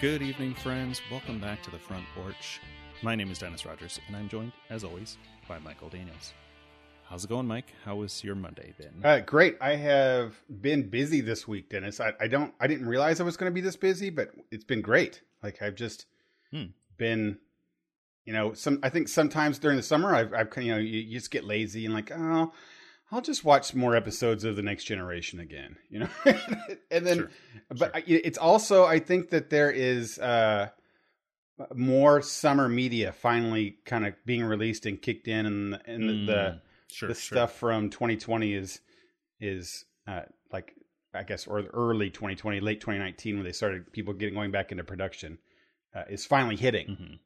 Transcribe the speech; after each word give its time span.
Good 0.00 0.22
evening, 0.22 0.54
friends. 0.54 1.00
Welcome 1.10 1.40
back 1.40 1.62
to 1.62 1.70
the 1.70 1.78
front 1.78 2.04
porch. 2.14 2.60
My 3.02 3.14
name 3.14 3.30
is 3.30 3.38
Dennis 3.38 3.66
Rogers, 3.66 4.00
and 4.06 4.16
I'm 4.16 4.28
joined, 4.28 4.52
as 4.70 4.84
always, 4.84 5.18
by 5.48 5.58
Michael 5.58 5.88
Daniels. 5.88 6.32
How's 7.04 7.24
it 7.24 7.28
going, 7.28 7.46
Mike? 7.46 7.72
How 7.84 7.96
was 7.96 8.22
your 8.22 8.34
Monday 8.34 8.72
been? 8.78 9.04
Uh, 9.04 9.20
great. 9.20 9.56
I 9.60 9.74
have 9.76 10.36
been 10.60 10.88
busy 10.88 11.20
this 11.20 11.46
week, 11.46 11.68
Dennis. 11.68 12.00
I, 12.00 12.12
I 12.20 12.28
don't. 12.28 12.54
I 12.60 12.66
didn't 12.66 12.86
realize 12.86 13.20
I 13.20 13.24
was 13.24 13.36
going 13.36 13.50
to 13.50 13.54
be 13.54 13.60
this 13.60 13.76
busy, 13.76 14.10
but 14.10 14.30
it's 14.50 14.64
been 14.64 14.80
great. 14.80 15.22
Like 15.42 15.60
I've 15.60 15.74
just 15.74 16.06
Hmm. 16.50 16.66
been, 16.96 17.38
you 18.24 18.32
know, 18.32 18.54
some. 18.54 18.78
I 18.82 18.88
think 18.90 19.08
sometimes 19.08 19.58
during 19.58 19.76
the 19.76 19.82
summer, 19.82 20.14
I've, 20.14 20.32
I've 20.32 20.48
you 20.56 20.72
know, 20.72 20.78
you, 20.78 21.00
you 21.00 21.18
just 21.18 21.30
get 21.30 21.44
lazy 21.44 21.84
and 21.84 21.92
like, 21.94 22.10
oh, 22.12 22.52
I'll 23.12 23.20
just 23.20 23.44
watch 23.44 23.74
more 23.74 23.96
episodes 23.96 24.44
of 24.44 24.56
the 24.56 24.62
Next 24.62 24.84
Generation 24.84 25.40
again, 25.40 25.76
you 25.88 26.00
know. 26.00 26.08
and 26.90 27.06
then, 27.06 27.16
Sure, 27.18 27.30
but 27.70 27.94
I, 27.96 28.02
it's 28.06 28.38
also, 28.38 28.84
I 28.84 29.00
think 29.00 29.30
that 29.30 29.50
there 29.50 29.70
is 29.70 30.18
uh, 30.18 30.68
more 31.74 32.22
summer 32.22 32.68
media 32.68 33.12
finally 33.12 33.78
kind 33.84 34.06
of 34.06 34.14
being 34.24 34.44
released 34.44 34.86
and 34.86 35.00
kicked 35.00 35.28
in, 35.28 35.46
and 35.46 35.80
and 35.86 36.02
the, 36.08 36.12
the 36.12 36.50
Mm, 36.52 36.60
sure, 36.90 37.08
the 37.08 37.14
sure. 37.14 37.36
stuff 37.36 37.52
from 37.56 37.90
2020 37.90 38.54
is 38.54 38.80
is 39.40 39.84
uh, 40.06 40.22
like 40.52 40.74
I 41.12 41.22
guess 41.24 41.46
or 41.46 41.62
early 41.72 42.10
2020, 42.10 42.60
late 42.60 42.80
2019 42.80 43.36
when 43.36 43.44
they 43.44 43.52
started 43.52 43.92
people 43.92 44.14
getting 44.14 44.34
going 44.34 44.52
back 44.52 44.70
into 44.72 44.84
production 44.84 45.38
uh, 45.94 46.04
is 46.08 46.24
finally 46.26 46.56
hitting, 46.56 46.86
Mhm. 46.88 47.18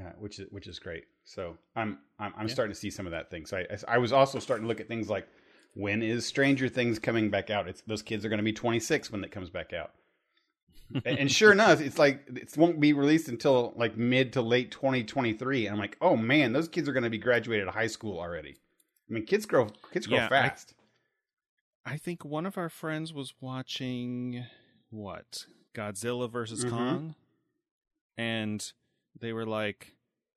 Uh, 0.00 0.10
which 0.18 0.38
is 0.38 0.46
which 0.50 0.66
is 0.66 0.78
great. 0.78 1.04
So 1.24 1.56
I'm 1.74 1.98
I'm, 2.18 2.32
I'm 2.36 2.48
Yeah. 2.48 2.54
starting 2.54 2.74
to 2.74 2.78
see 2.78 2.90
some 2.90 3.06
of 3.06 3.12
that 3.12 3.30
thing. 3.30 3.46
So 3.46 3.56
I 3.58 3.66
I 3.88 3.98
was 3.98 4.12
also 4.12 4.38
starting 4.38 4.64
to 4.64 4.68
look 4.68 4.80
at 4.80 4.88
things 4.88 5.08
like 5.08 5.28
when 5.74 6.02
is 6.02 6.26
Stranger 6.26 6.68
Things 6.68 6.98
coming 6.98 7.30
back 7.30 7.50
out? 7.50 7.68
It's 7.68 7.82
those 7.82 8.02
kids 8.02 8.24
are 8.24 8.28
going 8.28 8.38
to 8.38 8.42
be 8.44 8.52
26 8.52 9.10
when 9.10 9.22
it 9.24 9.30
comes 9.30 9.50
back 9.50 9.72
out. 9.72 9.92
and, 11.04 11.18
and 11.18 11.30
sure 11.32 11.52
enough, 11.58 11.80
it's 11.80 11.98
like 11.98 12.22
it 12.34 12.56
won't 12.56 12.80
be 12.80 12.92
released 12.92 13.28
until 13.28 13.72
like 13.76 13.96
mid 13.96 14.32
to 14.34 14.42
late 14.42 14.70
2023. 14.70 15.66
And 15.66 15.74
I'm 15.74 15.80
like, 15.80 15.96
oh 16.00 16.16
man, 16.16 16.52
those 16.52 16.68
kids 16.68 16.88
are 16.88 16.92
going 16.92 17.04
to 17.04 17.10
be 17.10 17.18
graduated 17.18 17.68
high 17.68 17.86
school 17.88 18.18
already. 18.18 18.56
I 19.08 19.12
mean, 19.12 19.24
kids 19.26 19.46
grow 19.46 19.68
kids 19.92 20.06
grow 20.06 20.18
Yeah, 20.18 20.28
fast. 20.28 20.74
I 21.84 21.96
think 21.98 22.24
one 22.24 22.46
of 22.46 22.58
our 22.58 22.68
friends 22.68 23.12
was 23.12 23.34
watching 23.40 24.44
what 24.90 25.46
Godzilla 25.74 26.28
versus 26.30 26.64
Mhm. 26.64 26.70
Kong, 26.70 27.14
and 28.16 28.72
they 29.20 29.32
were 29.32 29.46
like, 29.46 29.94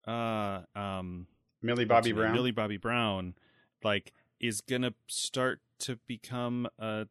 "Uh, 0.08 0.62
um, 0.76 1.28
Millie 1.62 1.86
Bobby? 1.86 2.12
Brown. 2.12 2.34
Millie 2.34 2.52
Bobby 2.52 2.78
Brown, 2.78 3.36
like, 3.84 4.14
is 4.40 4.62
gonna 4.62 4.94
start 5.08 5.62
to 5.80 5.98
become 6.08 6.68
a. 6.78 7.08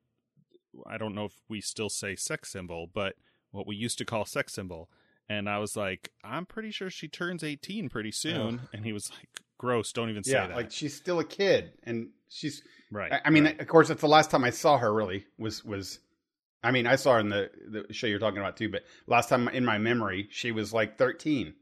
I 0.87 0.99
don't 0.99 1.15
know 1.15 1.25
if 1.25 1.35
we 1.49 1.61
still 1.61 1.89
say 1.89 2.15
sex 2.15 2.51
symbol, 2.51 2.87
but 2.93 3.17
what 3.51 3.67
we 3.67 3.77
used 3.77 3.99
to 3.99 4.05
call 4.05 4.25
sex 4.25 4.53
symbol. 4.55 4.91
And 5.29 5.49
I 5.49 5.59
was 5.59 5.77
like, 5.77 6.11
I'm 6.25 6.47
pretty 6.47 6.71
sure 6.71 6.89
she 6.89 7.09
turns 7.09 7.45
18 7.45 7.89
pretty 7.89 8.13
soon. 8.13 8.63
And 8.73 8.85
he 8.85 8.93
was 8.93 9.11
like, 9.11 9.29
gross, 9.59 9.93
don't 9.93 10.09
even 10.09 10.25
say 10.25 10.33
yeah, 10.33 10.47
that. 10.47 10.57
like 10.57 10.71
she's 10.71 10.95
still 10.95 11.19
a 11.19 11.25
kid, 11.25 11.73
and 11.85 12.09
she's. 12.29 12.63
right. 12.91 13.13
I, 13.13 13.21
I 13.27 13.31
mean, 13.31 13.45
right. 13.45 13.61
of 13.61 13.67
course, 13.67 13.89
that's 13.89 14.01
the 14.01 14.09
last 14.09 14.31
time 14.31 14.45
I 14.45 14.51
saw 14.51 14.79
her. 14.79 14.93
Really 14.93 15.27
was 15.37 15.65
was. 15.65 15.99
I 16.62 16.70
mean, 16.70 16.87
I 16.87 16.97
saw 16.97 17.14
her 17.14 17.20
in 17.20 17.28
the 17.28 17.51
the 17.69 17.92
show 17.92 18.06
you're 18.06 18.19
talking 18.19 18.39
about 18.39 18.56
too, 18.56 18.69
but 18.69 18.84
last 19.06 19.28
time 19.28 19.48
in 19.48 19.64
my 19.64 19.78
memory, 19.78 20.28
she 20.31 20.53
was 20.53 20.73
like 20.73 20.98
13. 20.98 21.55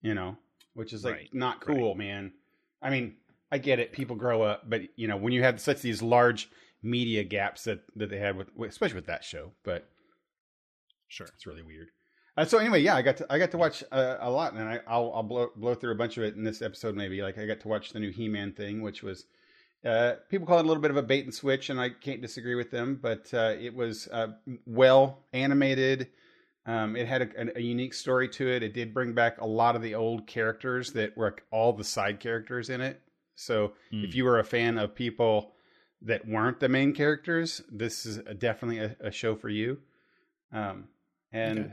You 0.00 0.14
know, 0.14 0.36
which 0.74 0.92
is 0.92 1.04
like 1.04 1.14
Right, 1.14 1.34
not 1.34 1.60
cool, 1.60 1.94
man. 1.94 2.32
I 2.80 2.90
mean, 2.90 3.16
I 3.50 3.58
get 3.58 3.80
it. 3.80 3.92
People 3.92 4.14
grow 4.16 4.42
up, 4.42 4.68
but 4.68 4.82
you 4.96 5.08
know, 5.08 5.16
when 5.16 5.32
you 5.32 5.42
have 5.42 5.60
such 5.60 5.80
these 5.82 6.02
large 6.02 6.48
media 6.82 7.24
gaps 7.24 7.64
that 7.64 7.80
that 7.96 8.10
they 8.10 8.18
had 8.18 8.36
with, 8.36 8.48
especially 8.68 8.96
with 8.96 9.06
that 9.06 9.24
show, 9.24 9.52
but 9.64 9.88
sure. 11.08 11.26
It's 11.34 11.46
really 11.46 11.62
weird. 11.62 11.88
Uh, 12.36 12.44
so 12.44 12.58
anyway, 12.58 12.80
yeah, 12.80 12.94
I 12.94 13.02
got 13.02 13.16
to 13.16 13.26
I 13.28 13.38
got 13.38 13.50
to 13.50 13.58
watch 13.58 13.82
uh, 13.90 14.18
a 14.20 14.30
lot, 14.30 14.52
and 14.52 14.62
I, 14.62 14.78
I'll 14.86 15.12
I'll 15.12 15.22
blow 15.24 15.50
blow 15.56 15.74
through 15.74 15.90
a 15.92 15.96
bunch 15.96 16.16
of 16.16 16.22
it 16.22 16.36
in 16.36 16.44
this 16.44 16.62
episode. 16.62 16.94
Maybe 16.94 17.20
like 17.20 17.36
I 17.38 17.46
got 17.46 17.58
to 17.60 17.68
watch 17.68 17.90
the 17.90 17.98
new 17.98 18.12
He 18.12 18.28
Man 18.28 18.52
thing, 18.52 18.80
which 18.82 19.02
was 19.02 19.24
uh, 19.84 20.14
people 20.28 20.46
call 20.46 20.58
it 20.58 20.64
a 20.64 20.68
little 20.68 20.82
bit 20.82 20.90
of 20.90 20.96
a 20.96 21.02
bait 21.02 21.24
and 21.24 21.34
switch, 21.34 21.70
and 21.70 21.80
I 21.80 21.90
can't 21.90 22.20
disagree 22.20 22.54
with 22.54 22.70
them. 22.70 22.98
But 23.00 23.32
uh, 23.32 23.54
it 23.58 23.74
was 23.74 24.08
uh, 24.08 24.28
well 24.66 25.24
animated. 25.32 26.08
Um, 26.66 26.96
it 26.96 27.06
had 27.08 27.22
a, 27.22 27.56
a 27.58 27.60
unique 27.60 27.94
story 27.94 28.28
to 28.30 28.48
it. 28.48 28.62
It 28.62 28.74
did 28.74 28.92
bring 28.92 29.14
back 29.14 29.40
a 29.40 29.46
lot 29.46 29.74
of 29.76 29.82
the 29.82 29.94
old 29.94 30.26
characters 30.26 30.92
that 30.92 31.16
were 31.16 31.36
all 31.50 31.72
the 31.72 31.84
side 31.84 32.20
characters 32.20 32.70
in 32.70 32.80
it. 32.80 33.00
So 33.36 33.72
Mm. 33.92 34.04
if 34.04 34.14
you 34.14 34.24
were 34.24 34.38
a 34.40 34.44
fan 34.44 34.76
of 34.78 34.94
people 34.94 35.52
that 36.02 36.26
weren't 36.28 36.60
the 36.60 36.68
main 36.68 36.92
characters, 36.92 37.62
this 37.70 38.04
is 38.04 38.18
a, 38.18 38.34
definitely 38.34 38.78
a, 38.78 38.96
a 39.00 39.10
show 39.10 39.34
for 39.34 39.48
you. 39.48 39.78
Um, 40.52 40.88
and 41.32 41.58
Okay. 41.58 41.72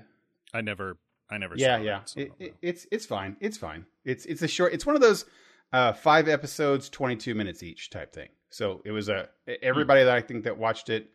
I 0.53 0.61
never, 0.61 0.97
I 1.29 1.37
never 1.37 1.57
yeah, 1.57 1.77
saw 1.77 1.83
yeah, 1.83 1.99
it, 2.15 2.31
it, 2.39 2.55
it's 2.61 2.87
it's 2.91 3.05
fine. 3.05 3.35
It's 3.41 3.57
fine. 3.57 3.85
It's 4.05 4.25
it's 4.25 4.41
a 4.41 4.47
short. 4.47 4.73
It's 4.73 4.85
one 4.85 4.95
of 4.95 5.01
those 5.01 5.25
uh, 5.73 5.93
five 5.93 6.27
episodes, 6.27 6.89
twenty 6.89 7.15
two 7.15 7.35
minutes 7.35 7.63
each 7.63 7.89
type 7.89 8.13
thing. 8.13 8.29
So 8.49 8.81
it 8.85 8.91
was 8.91 9.09
a 9.09 9.29
everybody 9.61 10.03
that 10.03 10.15
I 10.15 10.21
think 10.21 10.43
that 10.45 10.57
watched 10.57 10.89
it 10.89 11.09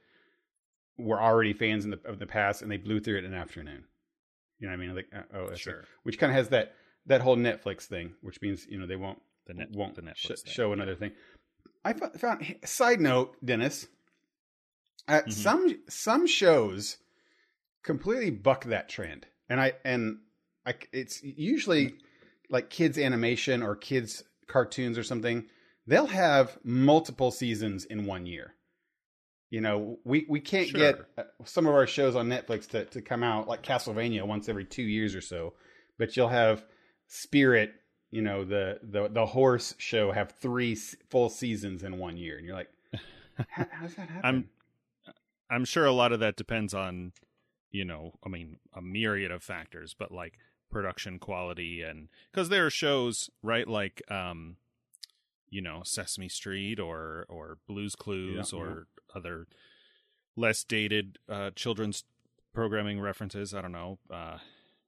were 0.98 1.20
already 1.20 1.52
fans 1.52 1.84
in 1.84 1.90
the 1.90 2.00
of 2.04 2.18
the 2.18 2.26
past, 2.26 2.62
and 2.62 2.70
they 2.70 2.76
blew 2.76 3.00
through 3.00 3.18
it 3.18 3.24
in 3.24 3.32
an 3.32 3.38
afternoon. 3.38 3.84
You 4.58 4.66
know 4.68 4.76
what 4.76 4.82
I 4.82 4.86
mean? 4.86 4.96
Like 4.96 5.08
uh, 5.14 5.36
oh, 5.36 5.54
Sure. 5.54 5.84
which 6.02 6.18
kind 6.18 6.30
of 6.30 6.36
has 6.36 6.48
that 6.50 6.74
that 7.06 7.22
whole 7.22 7.36
Netflix 7.36 7.82
thing, 7.84 8.12
which 8.20 8.40
means 8.42 8.66
you 8.68 8.78
know 8.78 8.86
they 8.86 8.96
won't 8.96 9.20
The 9.46 9.54
net, 9.54 9.70
won't 9.72 9.94
the 9.94 10.02
Netflix 10.02 10.46
sh- 10.46 10.52
show 10.52 10.72
another 10.72 10.94
thing. 10.94 11.12
I 11.84 11.94
fo- 11.94 12.10
found 12.10 12.56
side 12.64 13.00
note, 13.00 13.36
Dennis. 13.44 13.86
Uh, 15.08 15.22
Mhm. 15.22 15.32
Some 15.32 15.82
some 15.88 16.26
shows 16.26 16.98
completely 17.82 18.30
buck 18.30 18.64
that 18.66 18.88
trend, 18.90 19.26
and 19.48 19.58
I 19.58 19.72
and 19.84 20.18
I 20.66 20.74
it's 20.92 21.22
usually 21.22 21.94
like 22.50 22.68
kids 22.68 22.98
animation 22.98 23.62
or 23.62 23.76
kids 23.76 24.24
cartoons 24.50 24.98
or 24.98 25.02
something. 25.02 25.46
They'll 25.86 26.06
have 26.06 26.58
multiple 26.62 27.30
seasons 27.30 27.84
in 27.84 28.04
one 28.04 28.26
year. 28.26 28.54
You 29.48 29.60
know, 29.60 29.98
we 30.04 30.26
we 30.28 30.40
can't 30.40 30.68
Sure. 30.68 30.78
get 30.80 31.00
uh, 31.18 31.22
some 31.44 31.66
of 31.66 31.74
our 31.74 31.86
shows 31.86 32.14
on 32.14 32.28
Netflix 32.28 32.68
to 32.68 32.84
to 32.86 33.00
come 33.02 33.22
out 33.22 33.48
like 33.48 33.62
Castlevania 33.62 34.24
once 34.26 34.48
every 34.48 34.64
two 34.64 34.82
years 34.82 35.14
or 35.14 35.20
so, 35.20 35.54
but 35.98 36.16
you'll 36.16 36.28
have 36.28 36.64
Spirit. 37.08 37.72
You 38.12 38.22
know, 38.22 38.44
the 38.44 38.78
the 38.82 39.08
the 39.08 39.26
horse 39.26 39.74
show 39.78 40.12
have 40.12 40.32
three 40.40 40.74
full 41.10 41.28
seasons 41.30 41.82
in 41.82 41.98
one 41.98 42.16
year, 42.16 42.36
and 42.36 42.46
you're 42.46 42.54
like, 42.56 42.70
how, 43.48 43.66
how 43.70 43.82
does 43.86 43.94
that 43.96 44.08
happen? 44.08 44.20
I'm, 44.24 45.14
I'm 45.50 45.64
sure 45.64 45.84
a 45.86 45.92
lot 45.92 46.12
of 46.12 46.20
that 46.20 46.36
depends 46.36 46.74
on, 46.74 47.12
you 47.70 47.84
know, 47.84 48.12
I 48.24 48.28
mean, 48.28 48.58
a 48.74 48.80
myriad 48.82 49.30
of 49.32 49.42
factors, 49.42 49.94
but 49.98 50.12
like 50.12 50.34
production 50.70 51.18
quality 51.18 51.82
and 51.82 52.08
because 52.32 52.48
there 52.48 52.66
are 52.66 52.70
shows, 52.70 53.30
right, 53.42 53.66
like, 53.66 54.02
um, 54.10 54.56
you 55.48 55.60
know, 55.60 55.82
Sesame 55.84 56.28
Street 56.28 56.78
or 56.78 57.26
or 57.28 57.58
Blue's 57.66 57.96
Clues 57.96 58.52
Yeah, 58.52 58.58
or 58.58 58.86
other 59.14 59.46
less 60.36 60.64
dated 60.64 61.18
uh, 61.28 61.50
children's 61.56 62.04
programming 62.54 63.00
references. 63.00 63.52
I 63.52 63.62
don't 63.62 63.72
know, 63.72 63.98
uh, 64.12 64.38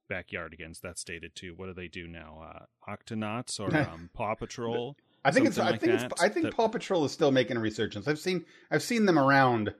Backyardigans. 0.09 0.79
That's 0.81 1.03
dated 1.03 1.35
too. 1.35 1.53
What 1.55 1.67
do 1.67 1.73
they 1.73 1.87
do 1.87 2.07
now? 2.07 2.65
Uh, 2.87 2.91
Octonauts 2.95 3.59
or 3.59 3.75
um, 3.91 4.09
Paw 4.13 4.35
Patrol? 4.35 4.95
I 5.25 5.31
think 5.31 5.47
it's. 5.47 5.57
I 5.57 5.71
like 5.71 5.81
think 5.81 5.93
it's. 5.93 6.21
I 6.21 6.29
think 6.29 6.45
that- 6.45 6.55
Paw 6.55 6.67
Patrol 6.67 7.05
is 7.05 7.11
still 7.11 7.31
making 7.31 7.57
a 7.57 7.59
resurgence. 7.59 8.07
I've 8.07 8.19
seen. 8.19 8.45
I've 8.71 8.83
seen 8.83 9.05
them 9.05 9.17
around, 9.19 9.73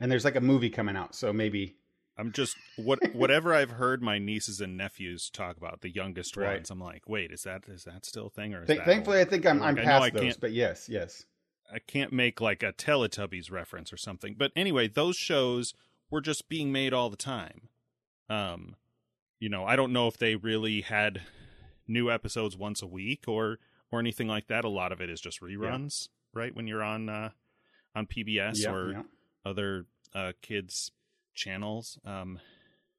and 0.00 0.10
there's 0.10 0.24
like 0.24 0.36
a 0.36 0.40
movie 0.40 0.70
coming 0.70 0.96
out. 0.96 1.14
So 1.14 1.32
maybe. 1.32 1.76
I'm 2.18 2.32
just 2.32 2.56
what 2.76 2.98
whatever 3.14 3.52
I've 3.54 3.72
heard 3.72 4.02
my 4.02 4.18
nieces 4.18 4.60
and 4.60 4.76
nephews 4.76 5.28
talk 5.30 5.56
about 5.56 5.80
the 5.82 5.90
youngest 5.90 6.36
Right. 6.36 6.54
ones. 6.54 6.70
I'm 6.70 6.80
like, 6.80 7.08
wait, 7.08 7.30
is 7.30 7.42
that 7.42 7.64
is 7.68 7.84
that 7.84 8.04
still 8.06 8.26
a 8.28 8.30
thing 8.30 8.54
or 8.54 8.62
is 8.62 8.66
Th- 8.68 8.78
that 8.78 8.86
thankfully, 8.86 9.20
I 9.20 9.24
think 9.24 9.46
I'm. 9.46 9.58
Like, 9.60 9.68
I'm 9.78 9.84
past 9.84 10.02
I 10.04 10.10
those. 10.10 10.36
But 10.36 10.52
yes, 10.52 10.88
yes. 10.88 11.24
I 11.72 11.78
can't 11.80 12.12
make 12.12 12.40
like 12.40 12.62
a 12.62 12.72
Teletubbies 12.72 13.50
reference 13.50 13.92
or 13.92 13.96
something. 13.96 14.36
But 14.38 14.52
anyway, 14.54 14.86
those 14.88 15.16
shows 15.16 15.74
were 16.10 16.20
just 16.20 16.48
being 16.48 16.70
made 16.70 16.92
all 16.94 17.10
the 17.10 17.16
time. 17.16 17.68
Um, 18.30 18.76
you 19.40 19.48
know, 19.48 19.64
I 19.64 19.74
don't 19.76 19.92
know 19.92 20.06
if 20.06 20.16
they 20.16 20.36
really 20.36 20.82
had 20.82 21.22
new 21.88 22.10
episodes 22.10 22.56
once 22.56 22.82
a 22.82 22.86
week 22.86 23.24
or 23.26 23.58
or 23.92 23.98
anything 24.00 24.28
like 24.28 24.46
that. 24.46 24.64
A 24.64 24.68
lot 24.68 24.92
of 24.92 25.00
it 25.00 25.10
is 25.10 25.20
just 25.20 25.40
reruns, 25.40 26.08
right? 26.32 26.54
When 26.54 26.66
you're 26.66 26.82
on 26.82 27.08
uh, 27.08 27.30
on 27.94 28.06
PBS 28.06 28.62
Yeah, 28.62 28.72
or 28.72 28.92
yeah. 28.92 29.02
other 29.44 29.86
uh, 30.14 30.32
kids 30.42 30.92
channels, 31.36 31.98
um, 32.04 32.40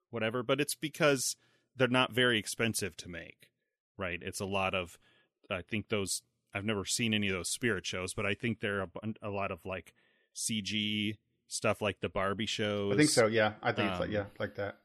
whatever. 0.10 0.44
But 0.44 0.62
it's 0.62 0.76
because 0.76 1.36
they're 1.76 1.88
not 1.90 2.14
very 2.14 2.40
expensive 2.40 2.96
to 2.98 3.10
make, 3.10 3.50
right? 3.98 4.20
It's 4.22 4.40
a 4.40 4.46
lot 4.46 4.74
of. 4.74 4.98
I 5.50 5.62
think 5.62 5.90
those. 5.90 6.22
I've 6.54 6.66
never 6.66 6.86
seen 6.86 7.14
any 7.14 7.28
of 7.28 7.34
those 7.36 7.50
spirit 7.50 7.86
shows, 7.86 8.14
but 8.14 8.26
I 8.26 8.34
think 8.34 8.62
there 8.62 8.80
are 8.80 8.88
a, 9.04 9.28
a 9.28 9.30
lot 9.30 9.52
of 9.52 9.66
like 9.66 9.94
CG 10.36 11.18
stuff, 11.48 11.82
like 11.82 12.00
the 12.00 12.10
Barbie 12.10 12.46
shows. 12.46 12.94
I 12.94 12.98
think 12.98 13.10
so. 13.10 13.28
Yeah, 13.28 13.54
I 13.62 13.72
think 13.74 13.92
it's 13.92 14.00
like 14.00 14.10
um, 14.10 14.14
yeah, 14.16 14.26
like 14.40 14.56
that. 14.56 14.78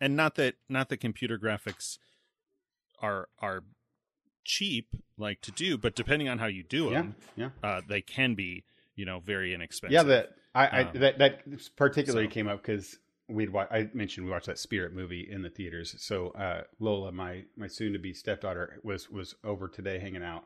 and 0.00 0.16
not 0.16 0.34
that 0.36 0.54
not 0.68 0.88
that 0.88 0.96
computer 0.98 1.38
graphics 1.38 1.98
are 3.00 3.28
are 3.38 3.62
cheap 4.44 4.88
like 5.18 5.40
to 5.42 5.52
do, 5.52 5.76
but 5.78 5.94
depending 5.94 6.28
on 6.28 6.38
how 6.38 6.46
you 6.46 6.62
do 6.62 6.84
Yeah, 6.84 7.02
them, 7.02 7.16
yeah, 7.36 7.50
uh, 7.62 7.80
they 7.86 8.00
can 8.00 8.34
be 8.34 8.64
you 8.94 9.04
know 9.04 9.20
very 9.20 9.54
inexpensive. 9.54 9.92
yeah. 9.92 10.02
That 10.02 10.30
I, 10.56 10.66
I 10.66 10.80
Um, 10.82 10.90
that 11.00 11.18
that 11.18 11.76
particularly 11.76 12.26
so- 12.26 12.32
came 12.32 12.48
up 12.48 12.62
because 12.62 12.98
we'd 13.28 13.50
wa- 13.50 13.66
I 13.70 13.90
mentioned 13.92 14.24
we 14.26 14.32
watched 14.32 14.46
that 14.46 14.58
Spirit 14.58 14.92
movie 14.92 15.26
in 15.30 15.42
the 15.42 15.50
theaters. 15.50 15.94
So 15.98 16.28
uh, 16.30 16.62
Lola, 16.80 17.12
my 17.12 17.44
my 17.56 17.66
soon 17.66 17.92
to 17.92 17.98
be 17.98 18.12
stepdaughter, 18.12 18.78
was 18.82 19.10
was 19.10 19.34
over 19.44 19.68
today 19.68 19.98
hanging 19.98 20.22
out, 20.22 20.44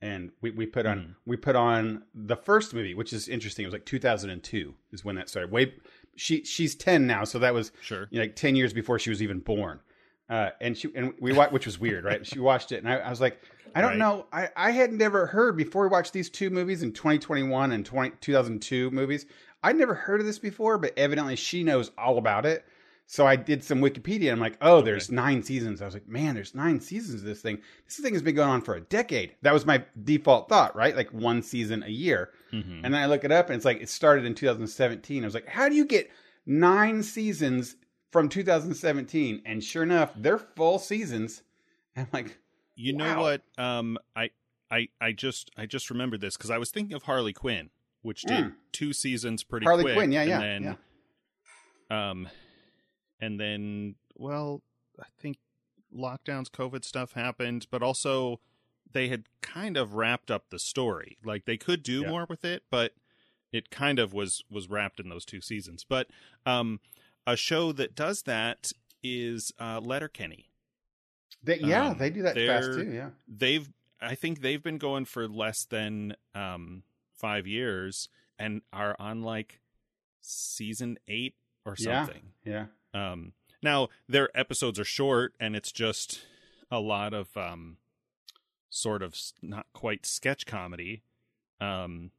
and 0.00 0.30
we, 0.40 0.50
we 0.50 0.66
put 0.66 0.86
on 0.86 0.98
Mm. 0.98 1.14
we 1.26 1.36
put 1.36 1.56
on 1.56 2.04
the 2.14 2.36
first 2.36 2.74
movie, 2.74 2.94
which 2.94 3.12
is 3.12 3.28
interesting. 3.28 3.64
It 3.64 3.68
was 3.68 3.74
like 3.74 3.86
2002 3.86 4.74
is 4.92 5.04
when 5.04 5.16
that 5.16 5.28
started. 5.28 5.50
Way 5.52 5.74
she 6.16 6.44
she's 6.44 6.74
10 6.74 7.06
now, 7.06 7.24
so 7.24 7.38
that 7.38 7.54
was 7.54 7.72
Sure. 7.80 8.06
you 8.10 8.18
know, 8.18 8.24
like 8.24 8.36
10 8.36 8.56
years 8.56 8.72
before 8.72 8.98
she 8.98 9.10
was 9.10 9.22
even 9.22 9.40
born. 9.40 9.80
Uh, 10.28 10.50
and 10.60 10.76
she 10.78 10.90
and 10.94 11.12
we 11.20 11.32
watched, 11.32 11.52
which 11.52 11.66
was 11.66 11.78
weird, 11.78 12.04
right? 12.04 12.26
She 12.26 12.38
watched 12.38 12.72
it, 12.72 12.76
and 12.82 12.88
I, 12.88 12.96
I 12.96 13.10
was 13.10 13.20
like, 13.20 13.40
I 13.74 13.80
don't 13.82 13.90
Right. 13.90 13.98
know, 13.98 14.26
I 14.32 14.48
I 14.56 14.70
had 14.70 14.90
never 14.92 15.26
heard 15.26 15.56
before 15.56 15.82
we 15.82 15.88
watched 15.88 16.12
these 16.14 16.30
two 16.30 16.48
movies 16.48 16.82
in 16.82 16.92
2021 16.92 17.72
and 17.72 17.84
20, 17.84 18.16
2002 18.20 18.90
movies. 18.90 19.26
I'd 19.62 19.76
never 19.76 19.94
heard 19.94 20.20
of 20.20 20.26
this 20.26 20.38
before, 20.38 20.78
but 20.78 20.92
evidently 20.96 21.36
she 21.36 21.62
knows 21.62 21.90
all 21.96 22.18
about 22.18 22.46
it. 22.46 22.64
So 23.06 23.26
I 23.26 23.36
did 23.36 23.62
some 23.62 23.80
Wikipedia. 23.80 24.32
I'm 24.32 24.40
like, 24.40 24.56
oh, 24.62 24.80
there's 24.80 25.10
nine 25.10 25.42
seasons. 25.42 25.82
I 25.82 25.84
was 25.84 25.92
like, 25.92 26.08
man, 26.08 26.34
there's 26.34 26.54
nine 26.54 26.80
seasons 26.80 27.20
of 27.20 27.26
this 27.26 27.42
thing. 27.42 27.60
This 27.84 27.98
thing 27.98 28.14
has 28.14 28.22
been 28.22 28.34
going 28.36 28.48
on 28.48 28.62
for 28.62 28.74
a 28.74 28.80
decade. 28.80 29.34
That 29.42 29.52
was 29.52 29.66
my 29.66 29.84
default 30.02 30.48
thought, 30.48 30.74
right? 30.74 30.96
Like 30.96 31.10
one 31.12 31.42
season 31.42 31.82
a 31.82 31.88
year. 31.90 32.30
Mhm. 32.52 32.80
And 32.82 32.94
then 32.94 33.02
I 33.02 33.06
look 33.06 33.24
it 33.24 33.32
up 33.32 33.48
and 33.48 33.56
it's 33.56 33.64
like 33.64 33.82
it 33.82 33.88
started 33.90 34.24
in 34.24 34.34
2017. 34.34 35.22
I 35.22 35.26
was 35.26 35.34
like, 35.34 35.48
how 35.48 35.68
do 35.68 35.74
you 35.74 35.84
get 35.84 36.10
nine 36.46 37.02
seasons 37.02 37.76
from 38.12 38.28
2017? 38.28 39.42
And 39.44 39.62
sure 39.62 39.82
enough, 39.82 40.12
they're 40.16 40.38
full 40.38 40.78
seasons. 40.78 41.42
And 41.94 42.06
I'm 42.06 42.24
like, 42.24 42.38
You 42.74 42.94
know 42.94 43.20
what? 43.20 43.42
Um, 43.58 43.98
I, 44.16 44.30
I, 44.70 44.88
I 45.00 45.12
just, 45.12 45.50
I 45.58 45.66
just 45.66 45.90
remembered 45.90 46.22
this 46.22 46.36
because 46.38 46.50
I 46.50 46.56
was 46.56 46.70
thinking 46.70 46.94
of 46.94 47.02
Harley 47.02 47.34
Quinn, 47.34 47.68
which 48.02 48.22
did 48.22 48.44
Mm. 48.44 48.54
two 48.72 48.92
seasons 48.92 49.42
pretty 49.44 49.64
Harley 49.64 49.84
quick. 49.84 49.94
Quinn, 49.96 50.12
yeah, 50.12 50.20
and 50.22 50.28
yeah, 50.30 50.74
then, 51.88 51.98
Um, 51.98 52.28
and 53.20 53.38
then, 53.40 53.94
well, 54.14 54.62
I 55.00 55.06
think 55.18 55.38
lockdowns, 55.94 56.48
COVID 56.50 56.84
stuff 56.84 57.12
happened, 57.12 57.66
but 57.70 57.82
also 57.82 58.40
they 58.90 59.08
had 59.08 59.24
kind 59.40 59.76
of 59.76 59.94
wrapped 59.94 60.30
up 60.30 60.50
the 60.50 60.58
story. 60.58 61.18
Like 61.24 61.44
they 61.44 61.56
could 61.56 61.82
do 61.82 62.00
Yeah. 62.02 62.08
more 62.10 62.26
with 62.28 62.44
it, 62.44 62.64
but 62.70 62.94
it 63.52 63.70
kind 63.70 63.98
of 63.98 64.12
was 64.12 64.42
was 64.50 64.68
wrapped 64.68 65.00
in 65.00 65.08
those 65.08 65.24
two 65.24 65.40
seasons. 65.40 65.84
But 65.84 66.08
um, 66.46 66.80
a 67.26 67.36
show 67.36 67.72
that 67.72 67.94
does 67.94 68.22
that 68.22 68.72
is 69.02 69.52
uh, 69.58 69.80
Letterkenny. 69.82 70.50
they, 71.42 71.58
yeah, 71.58 71.88
Um, 71.90 71.98
they 71.98 72.08
do 72.10 72.22
that 72.22 72.36
fast 72.36 72.72
too. 72.72 72.90
Yeah. 72.92 73.10
they've 73.28 73.68
I 74.00 74.14
think 74.14 74.40
they've 74.40 74.62
been 74.62 74.78
going 74.78 75.04
for 75.04 75.28
less 75.28 75.64
than 75.64 76.16
um 76.34 76.84
five 77.22 77.46
years 77.46 78.10
and 78.38 78.60
are 78.72 78.94
on 78.98 79.22
like 79.22 79.60
season 80.20 80.98
eight 81.08 81.36
or 81.64 81.74
something. 81.76 82.32
Yeah. 82.44 82.66
Um 82.92 83.32
now 83.62 83.88
their 84.06 84.28
episodes 84.38 84.78
are 84.78 84.84
short 84.84 85.32
and 85.40 85.56
it's 85.56 85.72
just 85.72 86.26
a 86.70 86.80
lot 86.80 87.14
of 87.14 87.34
um 87.36 87.78
sort 88.68 89.02
of 89.02 89.16
not 89.40 89.66
quite 89.72 90.04
sketch 90.04 90.44
comedy. 90.44 91.04
Um 91.60 92.10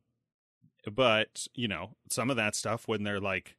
but, 0.92 1.48
you 1.54 1.68
know, 1.68 1.92
some 2.10 2.30
of 2.30 2.36
that 2.38 2.56
stuff 2.56 2.88
when 2.88 3.04
they're 3.04 3.22
like 3.22 3.58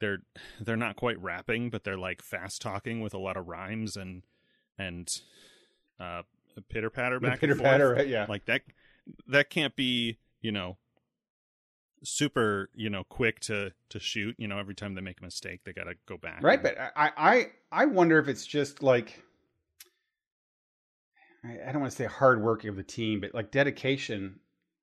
they're 0.00 0.18
they're 0.60 0.76
not 0.76 0.96
quite 0.96 1.20
rapping, 1.20 1.70
but 1.70 1.82
they're 1.82 1.98
like 1.98 2.22
fast 2.22 2.62
talking 2.62 3.00
with 3.00 3.14
a 3.14 3.18
lot 3.18 3.36
of 3.36 3.48
rhymes 3.48 3.96
and 3.96 4.22
and 4.78 5.22
uh 5.98 6.22
pitter 6.68 6.90
patter 6.90 7.20
back 7.20 7.40
Pitter 7.40 7.56
patter, 7.56 7.94
right? 7.94 8.08
Yeah. 8.08 8.26
Like 8.28 8.44
that 8.44 8.62
that 9.26 9.48
can't 9.50 9.74
be, 9.74 10.18
you 10.40 10.52
know, 10.52 10.78
super, 12.04 12.70
you 12.74 12.90
know, 12.90 13.04
quick 13.08 13.40
to 13.40 13.72
to 13.90 14.00
shoot. 14.00 14.34
You 14.38 14.48
know, 14.48 14.58
every 14.58 14.74
time 14.74 14.94
they 14.94 15.00
make 15.00 15.20
a 15.20 15.24
mistake, 15.24 15.60
they 15.64 15.72
got 15.72 15.84
to 15.84 15.94
go 16.06 16.16
back. 16.16 16.42
right 16.42 16.62
but 16.62 16.76
I, 16.78 17.10
I 17.16 17.46
i 17.72 17.84
wonder 17.86 18.18
if 18.18 18.28
it's 18.28 18.46
just 18.46 18.82
like 18.82 19.22
i 21.44 21.70
don't 21.72 21.80
want 21.80 21.90
to 21.92 21.96
say 21.96 22.04
hard 22.06 22.42
work 22.42 22.64
of 22.64 22.76
the 22.76 22.82
team 22.82 23.20
but 23.20 23.34
like 23.34 23.50
dedication 23.50 24.40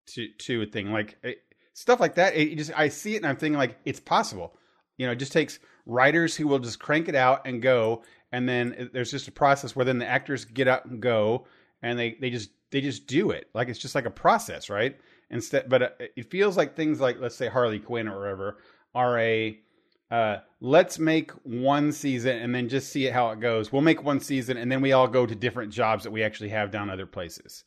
to 0.08 0.28
to 0.40 0.62
a 0.62 0.66
thing 0.66 0.92
like 0.92 1.18
it, 1.24 1.40
stuff 1.74 2.00
like 2.00 2.16
that 2.16 2.36
it 2.36 2.56
just 2.58 2.72
i 2.78 2.88
see 2.88 3.16
it 3.16 3.18
and 3.18 3.26
i'm 3.28 3.36
thinking 3.36 3.58
like 3.58 3.78
it's 3.86 4.00
possible 4.00 4.58
you 4.98 5.06
know 5.06 5.12
it 5.12 5.18
just 5.18 5.32
takes 5.34 5.60
writers 5.86 6.36
who 6.36 6.48
will 6.48 6.60
just 6.60 6.80
crank 6.80 7.08
it 7.10 7.16
out 7.16 7.46
and 7.46 7.62
go 7.62 8.04
and 8.32 8.48
then 8.48 8.90
there's 8.94 9.12
just 9.12 9.28
a 9.28 9.32
process 9.32 9.76
where 9.76 9.86
then 9.86 10.00
the 10.00 10.08
actors 10.08 10.46
get 10.46 10.68
up 10.68 10.86
and 10.86 11.02
go 11.02 11.46
and 11.82 12.00
they 12.00 12.16
they 12.22 12.30
just 12.30 12.50
they 12.72 12.82
just 12.82 13.08
do 13.08 13.32
it 13.32 13.50
like 13.54 13.68
it's 13.68 13.80
just 13.80 13.96
like 13.96 14.06
a 14.06 14.12
process 14.12 14.70
right 14.70 14.98
instead 15.30 15.68
but 15.70 15.82
uh, 15.82 15.90
it 16.16 16.30
feels 16.30 16.56
like 16.58 16.76
things 16.76 17.00
like 17.00 17.20
let's 17.20 17.36
say 17.36 17.48
harley 17.48 17.80
quinn 17.80 18.08
or 18.08 18.20
whatever 18.20 18.58
are 18.94 19.18
a 19.20 19.60
uh, 20.12 20.38
let's 20.62 21.00
make 21.00 21.32
one 21.44 21.92
season 21.92 22.38
and 22.38 22.54
then 22.54 22.70
just 22.70 22.90
see 22.92 23.06
how 23.06 23.32
it 23.32 23.40
goes. 23.40 23.72
We'll 23.74 23.82
make 23.82 24.04
one 24.04 24.20
season 24.20 24.56
and 24.56 24.72
then 24.72 24.80
we 24.80 24.92
all 24.94 25.08
go 25.08 25.26
to 25.26 25.34
different 25.34 25.74
jobs 25.74 26.04
that 26.04 26.12
we 26.12 26.22
actually 26.24 26.50
have 26.50 26.70
down 26.70 26.92
other 26.92 27.08
places, 27.08 27.64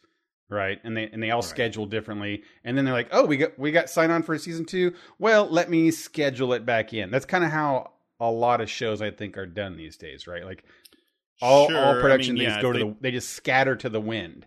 right? 0.49 0.79
And 0.85 0.97
they 0.97 1.09
and 1.09 1.21
they 1.21 1.33
all 1.33 1.41
Right. 1.41 1.51
schedule 1.51 1.85
differently. 1.85 2.45
And 2.63 2.79
then 2.79 2.85
they're 2.85 2.95
like, 2.95 3.09
oh, 3.11 3.27
we 3.27 3.39
got 3.39 3.59
we 3.59 3.73
got 3.73 3.91
sign 3.91 4.13
on 4.13 4.23
for 4.23 4.39
season 4.39 4.65
two. 4.65 4.95
Well, 5.19 5.49
let 5.51 5.69
me 5.69 5.91
schedule 5.91 6.53
it 6.53 6.65
back 6.65 6.95
in. 6.95 7.11
That's 7.11 7.27
kind 7.27 7.43
of 7.43 7.51
how 7.51 7.91
a 8.21 8.31
lot 8.31 8.61
of 8.61 8.71
shows 8.71 9.03
I 9.03 9.11
think 9.11 9.37
are 9.37 9.45
done 9.45 9.77
these 9.77 9.97
days, 9.97 10.29
right? 10.29 10.45
Like 10.45 10.65
all 11.43 11.67
Sure, 11.67 11.77
all 11.77 11.95
I 11.95 12.01
production 12.01 12.37
mean, 12.37 12.45
things 12.45 12.57
yeah, 12.57 12.63
go 12.63 12.73
to 12.73 12.79
they- 12.79 12.85
the 12.85 12.97
they 13.01 13.11
just 13.11 13.31
scatter 13.31 13.75
to 13.77 13.89
the 13.89 14.01
wind 14.01 14.47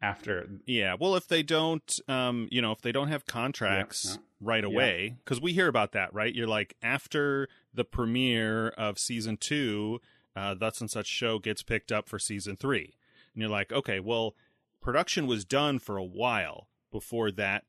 after. 0.00 0.48
Yeah, 0.66 0.94
well, 0.98 1.16
if 1.16 1.26
they 1.28 1.42
don't, 1.42 1.98
um, 2.08 2.48
you 2.50 2.62
know, 2.62 2.72
if 2.72 2.80
they 2.80 2.92
don't 2.92 3.08
have 3.08 3.26
contracts 3.26 4.06
yeah. 4.12 4.16
right 4.40 4.62
Yeah. 4.64 4.70
away, 4.70 5.16
because 5.24 5.40
we 5.40 5.52
hear 5.52 5.68
about 5.68 5.92
that, 5.92 6.12
right? 6.14 6.34
You're 6.34 6.46
like 6.46 6.74
after 6.82 7.48
the 7.74 7.84
premiere 7.84 8.68
of 8.68 8.98
season 8.98 9.36
two, 9.36 10.00
uh, 10.36 10.54
thus 10.54 10.80
and 10.80 10.90
such 10.90 11.06
show 11.06 11.38
gets 11.38 11.62
picked 11.62 11.90
up 11.90 12.08
for 12.08 12.18
season 12.18 12.56
three, 12.56 12.94
and 13.34 13.40
you're 13.42 13.50
like, 13.50 13.72
okay, 13.72 13.98
well, 14.00 14.34
production 14.80 15.26
was 15.26 15.44
done 15.44 15.78
for 15.78 15.96
a 15.96 16.04
while 16.04 16.68
before 16.92 17.30
that 17.32 17.64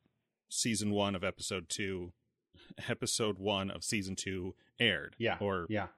season 0.48 0.90
one 0.92 1.14
of 1.14 1.24
episode 1.24 1.68
two, 1.68 2.12
episode 2.88 3.38
one 3.38 3.70
of 3.70 3.82
season 3.84 4.14
two 4.16 4.54
aired, 4.78 5.16
Yeah. 5.18 5.36
or 5.40 5.66
Yeah. 5.68 5.88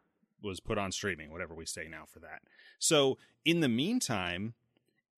was 0.43 0.61
put 0.61 0.78
on 0.78 0.93
streaming, 0.93 1.31
whatever 1.31 1.55
we 1.55 1.67
say 1.67 1.88
now 1.88 2.05
for 2.06 2.19
that. 2.20 2.43
So 2.78 3.19
in 3.44 3.61
the 3.61 3.68
meantime, 3.68 4.54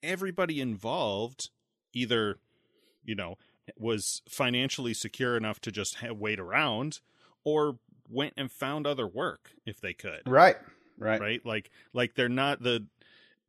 everybody 0.05 0.61
involved 0.61 1.51
either, 1.93 2.39
you 3.05 3.15
know, 3.15 3.37
was 3.79 4.23
financially 4.29 4.95
secure 4.95 5.37
enough 5.37 5.61
to 5.63 5.73
just 5.73 5.97
ha- 5.97 6.13
wait 6.13 6.39
around 6.39 7.01
or 7.45 7.79
went 8.09 8.35
and 8.37 8.51
found 8.53 8.87
other 8.87 9.07
work 9.07 9.53
if 9.65 9.81
they 9.81 9.95
could. 9.95 10.21
Right. 10.27 10.57
Right. 10.99 11.21
Right? 11.21 11.47
Like 11.47 11.71
like 11.93 12.15
they're 12.15 12.29
not 12.29 12.63
the 12.63 12.87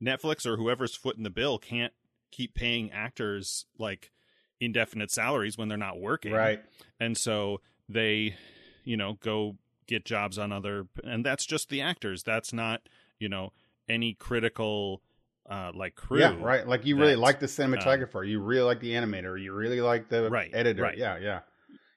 Netflix 0.02 0.46
or 0.46 0.58
whoever's 0.58 0.96
footing 0.96 1.24
the 1.24 1.30
bill 1.30 1.58
can't 1.58 1.94
keep 2.32 2.54
paying 2.56 2.92
actors 2.92 3.66
like 3.78 4.12
indefinite 4.60 5.12
salaries 5.12 5.58
when 5.58 5.68
they're 5.68 5.78
not 5.78 6.00
working 6.00 6.32
Right. 6.34 6.62
and 7.00 7.18
so 7.18 7.62
they 7.90 8.36
you 8.84 8.98
know 8.98 9.14
go 9.22 9.58
get 9.88 10.06
jobs 10.06 10.38
on 10.38 10.52
other 10.52 10.88
and 11.04 11.26
that's 11.26 11.46
just 11.46 11.70
the 11.70 11.82
actors 11.82 12.24
that's 12.24 12.52
not 12.54 12.82
you 13.20 13.30
know 13.30 13.52
any 13.88 14.14
critical 14.14 15.02
uh 15.50 15.72
like 15.75 15.96
crew 15.96 16.20
Yeah, 16.20 16.36
right. 16.42 16.68
Like 16.68 16.86
you 16.86 16.98
really 16.98 17.16
like 17.16 17.40
the 17.40 17.46
cinematographer, 17.46 18.28
you 18.28 18.40
really 18.40 18.64
like 18.64 18.80
the 18.80 18.92
animator, 18.94 19.42
you 19.42 19.54
really 19.54 19.82
like 19.82 20.10
the 20.10 20.30
Right, 20.30 20.50
editor. 20.54 20.82
right. 20.84 20.98
Yeah, 20.98 21.18
yeah, 21.20 21.40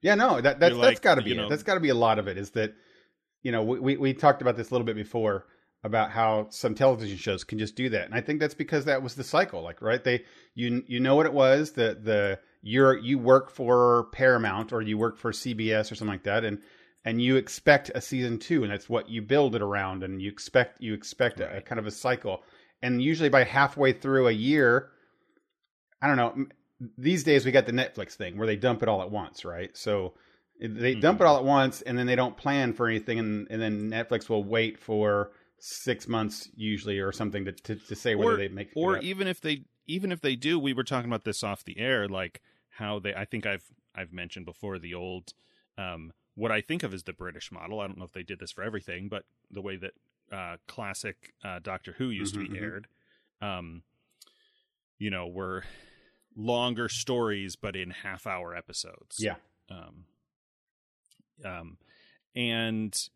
yeah. 0.02 0.14
No, 0.14 0.40
that 0.40 0.60
that's 0.60 0.74
You're 0.74 0.82
that's 0.82 0.96
like, 0.96 1.02
got 1.02 1.14
to 1.16 1.22
be 1.22 1.30
you 1.30 1.34
it. 1.36 1.38
know- 1.38 1.48
That's 1.48 1.62
got 1.62 1.74
to 1.74 1.80
be 1.80 1.88
a 1.88 1.94
lot 1.94 2.18
of 2.18 2.28
it. 2.28 2.36
Is 2.38 2.50
that 2.50 2.74
you 3.42 3.52
know 3.52 3.62
we, 3.62 3.78
we 3.80 3.96
we 3.96 4.14
talked 4.14 4.42
about 4.42 4.56
this 4.56 4.70
a 4.70 4.74
little 4.74 4.84
bit 4.86 4.96
before 4.96 5.46
about 5.84 6.10
how 6.10 6.48
some 6.50 6.74
television 6.74 7.16
shows 7.16 7.44
can 7.44 7.58
just 7.58 7.76
do 7.76 7.88
that, 7.88 8.04
and 8.06 8.14
I 8.14 8.20
think 8.20 8.40
that's 8.40 8.54
because 8.54 8.84
that 8.86 9.02
was 9.02 9.14
the 9.14 9.24
cycle. 9.24 9.62
Like 9.62 9.80
right, 9.80 10.02
they 10.02 10.24
you 10.54 10.82
you 10.86 11.00
know 11.00 11.14
what 11.16 11.26
it 11.26 11.32
was 11.32 11.72
the 11.72 11.98
the 12.02 12.38
you're 12.62 12.98
you 12.98 13.18
work 13.18 13.50
for 13.50 14.08
Paramount 14.12 14.72
or 14.72 14.82
you 14.82 14.98
work 14.98 15.16
for 15.16 15.30
CBS 15.32 15.90
or 15.90 15.94
something 15.94 16.08
like 16.14 16.24
that, 16.24 16.44
and 16.44 16.58
and 17.04 17.22
you 17.22 17.36
expect 17.36 17.92
a 17.94 18.00
season 18.00 18.38
two, 18.38 18.64
and 18.64 18.72
that's 18.72 18.88
what 18.88 19.08
you 19.08 19.22
build 19.22 19.54
it 19.54 19.62
around, 19.62 20.02
and 20.02 20.20
you 20.20 20.28
expect 20.28 20.80
you 20.82 20.92
expect 20.94 21.38
a, 21.40 21.58
a 21.58 21.60
kind 21.62 21.78
of 21.78 21.86
a 21.86 21.92
cycle, 21.92 22.42
and 22.82 23.02
usually 23.02 23.28
by 23.28 23.44
halfway 23.44 23.92
through 23.92 24.28
a 24.28 24.32
year, 24.32 24.90
I 26.00 26.06
don't 26.06 26.16
know. 26.16 26.46
These 26.96 27.24
days 27.24 27.44
we 27.44 27.50
got 27.50 27.66
the 27.66 27.72
Netflix 27.72 28.14
thing 28.14 28.36
where 28.36 28.46
they 28.46 28.56
dump 28.56 28.82
it 28.82 28.88
all 28.88 29.02
at 29.02 29.10
once, 29.10 29.44
right? 29.44 29.76
So 29.76 30.14
they 30.60 30.94
dump 30.94 31.20
it 31.20 31.26
all 31.26 31.36
at 31.36 31.44
once, 31.44 31.82
and 31.82 31.98
then 31.98 32.06
they 32.06 32.16
don't 32.16 32.36
plan 32.36 32.72
for 32.72 32.88
anything, 32.88 33.18
and, 33.18 33.46
and 33.50 33.60
then 33.60 33.90
Netflix 33.90 34.28
will 34.28 34.44
wait 34.44 34.78
for 34.78 35.32
six 35.60 36.06
months 36.06 36.48
usually 36.54 36.98
or 36.98 37.12
something 37.12 37.44
to 37.44 37.52
to, 37.52 37.74
to 37.74 37.96
say 37.96 38.14
whether 38.14 38.34
or, 38.34 38.36
they 38.36 38.48
make 38.48 38.70
or 38.76 38.96
it 38.96 39.02
even 39.02 39.26
if 39.26 39.40
they 39.40 39.64
even 39.86 40.12
if 40.12 40.20
they 40.20 40.36
do 40.36 40.58
we 40.58 40.72
were 40.72 40.84
talking 40.84 41.10
about 41.10 41.24
this 41.24 41.42
off 41.42 41.64
the 41.64 41.78
air 41.78 42.06
like 42.08 42.40
how 42.70 42.98
they 42.98 43.14
i 43.14 43.24
think 43.24 43.44
i've 43.44 43.64
i've 43.94 44.12
mentioned 44.12 44.46
before 44.46 44.78
the 44.78 44.94
old 44.94 45.32
um 45.76 46.12
what 46.36 46.52
i 46.52 46.60
think 46.60 46.82
of 46.82 46.94
as 46.94 47.02
the 47.02 47.12
british 47.12 47.50
model 47.50 47.80
i 47.80 47.86
don't 47.86 47.98
know 47.98 48.04
if 48.04 48.12
they 48.12 48.22
did 48.22 48.38
this 48.38 48.52
for 48.52 48.62
everything 48.62 49.08
but 49.08 49.24
the 49.50 49.60
way 49.60 49.76
that 49.76 49.92
uh 50.32 50.56
classic 50.66 51.32
uh 51.44 51.58
doctor 51.58 51.94
who 51.98 52.10
used 52.10 52.34
Mhm, 52.34 52.40
to 52.46 52.50
be 52.50 52.56
mhm. 52.56 52.62
aired 52.62 52.86
um 53.40 53.82
you 54.98 55.10
know 55.10 55.26
were 55.26 55.64
longer 56.36 56.88
stories 56.88 57.56
but 57.56 57.74
in 57.76 57.90
half 57.90 58.26
hour 58.26 58.54
episodes 58.54 59.16
yeah, 59.18 59.36
um, 59.70 60.04
um, 61.44 61.78
and 62.34 63.08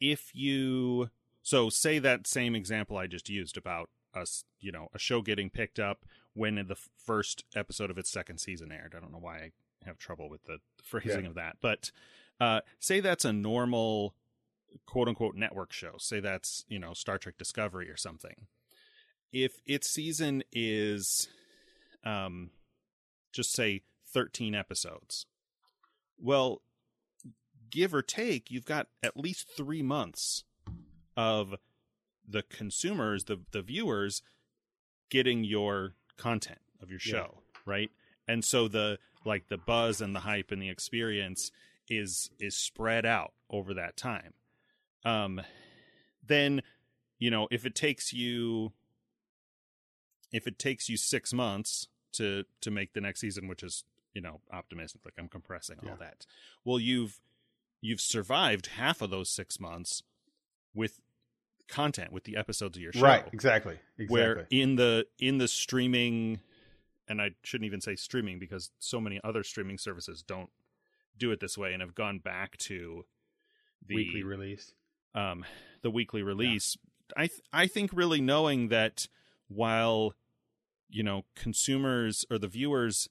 if 0.00 0.34
you 0.34 1.10
so 1.42 1.70
say 1.70 1.98
that 1.98 2.26
same 2.26 2.54
example 2.54 2.96
I 2.96 3.06
just 3.06 3.28
used 3.28 3.56
about 3.56 3.88
us, 4.14 4.44
you 4.60 4.72
know, 4.72 4.88
a 4.94 4.98
show 4.98 5.20
getting 5.22 5.50
picked 5.50 5.78
up 5.78 6.04
when 6.34 6.54
the 6.66 6.76
first 6.96 7.44
episode 7.54 7.90
of 7.90 7.98
its 7.98 8.10
second 8.10 8.38
season 8.38 8.72
aired. 8.72 8.94
I 8.96 9.00
don't 9.00 9.12
know 9.12 9.18
why 9.18 9.36
I 9.36 9.50
have 9.84 9.98
trouble 9.98 10.28
with 10.28 10.44
the 10.44 10.58
phrasing 10.82 11.24
Yeah. 11.24 11.28
of 11.28 11.34
that, 11.36 11.56
but 11.60 11.90
uh, 12.40 12.60
say 12.78 13.00
that's 13.00 13.24
a 13.24 13.32
normal 13.32 14.14
quote 14.86 15.08
unquote 15.08 15.34
network 15.36 15.72
show. 15.72 15.94
Say 15.98 16.20
that's 16.20 16.64
you 16.68 16.78
know 16.78 16.92
Star 16.92 17.18
Trek 17.18 17.36
Discovery 17.38 17.90
or 17.90 17.96
something. 17.96 18.46
If 19.32 19.60
its 19.66 19.90
season 19.90 20.42
is, 20.52 21.28
um, 22.04 22.50
just 23.32 23.52
say 23.52 23.82
thirteen 24.06 24.54
episodes, 24.54 25.26
well, 26.18 26.62
give 27.70 27.92
or 27.94 28.02
take, 28.02 28.50
you've 28.50 28.64
got 28.64 28.88
at 29.02 29.16
least 29.16 29.48
three 29.56 29.82
months 29.82 30.44
of 31.16 31.56
the 32.26 32.42
consumers, 32.42 33.24
the 33.24 33.40
the 33.50 33.62
viewers, 33.62 34.22
getting 35.10 35.44
your 35.44 35.94
content 36.16 36.60
of 36.80 36.90
your 36.90 37.00
Yeah. 37.04 37.10
show, 37.12 37.42
right? 37.64 37.90
And 38.28 38.44
so 38.44 38.68
the 38.68 38.98
like 39.24 39.48
the 39.48 39.58
buzz 39.58 40.00
and 40.00 40.14
the 40.14 40.20
hype 40.20 40.50
and 40.50 40.62
the 40.62 40.70
experience 40.70 41.50
is 41.88 42.30
is 42.38 42.56
spread 42.56 43.04
out 43.04 43.32
over 43.50 43.74
that 43.74 43.96
time. 43.96 44.32
Um, 45.06 45.40
then 46.26 46.62
you 47.18 47.30
know 47.30 47.46
if 47.50 47.64
it 47.64 47.74
takes 47.74 48.12
you 48.12 48.72
if 50.32 50.46
it 50.46 50.58
takes 50.58 50.88
you 50.88 50.96
six 50.96 51.32
months 51.32 51.86
to 52.12 52.44
to 52.60 52.70
make 52.70 52.92
the 52.92 53.00
next 53.00 53.20
season, 53.20 53.46
which 53.46 53.62
is 53.62 53.84
you 54.12 54.20
know 54.20 54.40
optimistic, 54.52 55.02
like 55.04 55.14
I'm 55.18 55.28
compressing 55.28 55.78
Yeah. 55.82 55.90
all 55.92 55.96
that. 55.98 56.26
Well, 56.64 56.80
you've 56.80 57.20
you've 57.80 58.00
survived 58.00 58.66
half 58.66 59.00
of 59.00 59.10
those 59.10 59.30
six 59.30 59.60
months 59.60 60.02
with 60.74 61.00
content 61.68 62.12
with 62.12 62.24
the 62.24 62.36
episodes 62.36 62.76
of 62.76 62.82
your 62.82 62.92
show 62.92 63.02
Right. 63.02 63.24
Exactly. 63.32 63.78
Exactly. 63.98 64.06
where 64.08 64.46
in 64.50 64.76
the 64.76 65.06
in 65.18 65.38
the 65.38 65.48
streaming 65.48 66.40
and 67.08 67.22
I 67.22 67.30
shouldn't 67.44 67.66
even 67.66 67.80
say 67.80 67.94
streaming 67.96 68.38
because 68.40 68.70
so 68.80 69.00
many 69.00 69.20
other 69.22 69.44
streaming 69.44 69.78
services 69.78 70.22
don't 70.22 70.50
do 71.16 71.30
it 71.30 71.38
this 71.40 71.56
way 71.56 71.72
and 71.72 71.80
have 71.80 71.94
gone 71.94 72.18
back 72.18 72.56
to 72.58 73.04
the 73.86 73.94
weekly 73.94 74.22
release. 74.22 74.74
Um 75.16 75.44
the 75.82 75.90
weekly 75.90 76.22
release 76.22 76.76
i 77.16 77.26
th- 77.26 77.40
i 77.52 77.66
think 77.66 77.90
really 77.92 78.20
knowing 78.20 78.68
that 78.68 79.08
while 79.48 80.12
you 80.88 81.02
know 81.02 81.24
consumers 81.34 82.24
or 82.30 82.38
the 82.38 82.46
viewers 82.48 83.08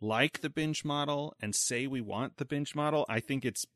like 0.00 0.40
the 0.40 0.50
binge 0.50 0.84
model 0.84 1.34
and 1.40 1.54
say 1.54 1.86
we 1.86 2.00
want 2.00 2.36
the 2.38 2.44
binge 2.44 2.74
model 2.74 3.06
i 3.08 3.20
think 3.20 3.44
it's 3.44 3.66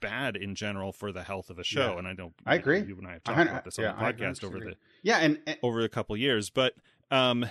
bad 0.00 0.36
in 0.36 0.54
general 0.56 0.92
for 0.92 1.12
the 1.12 1.22
health 1.22 1.48
of 1.48 1.58
a 1.60 1.64
show 1.64 1.92
Yeah. 1.92 1.98
and 1.98 2.08
i 2.08 2.12
don't 2.12 2.34
I 2.44 2.56
agree. 2.56 2.80
you 2.82 2.96
and 2.98 3.06
i 3.06 3.12
have 3.12 3.22
talked 3.22 3.40
about 3.48 3.64
this 3.64 3.78
on 3.78 3.84
yeah, 3.84 3.92
the 3.92 4.12
podcast 4.12 4.42
over 4.44 4.58
the. 4.58 4.74
Yeah, 5.04 5.18
and, 5.18 5.38
and 5.46 5.58
over 5.62 5.80
a 5.82 5.88
couple 5.88 6.16
years 6.16 6.50
but 6.50 6.74
um 7.12 7.46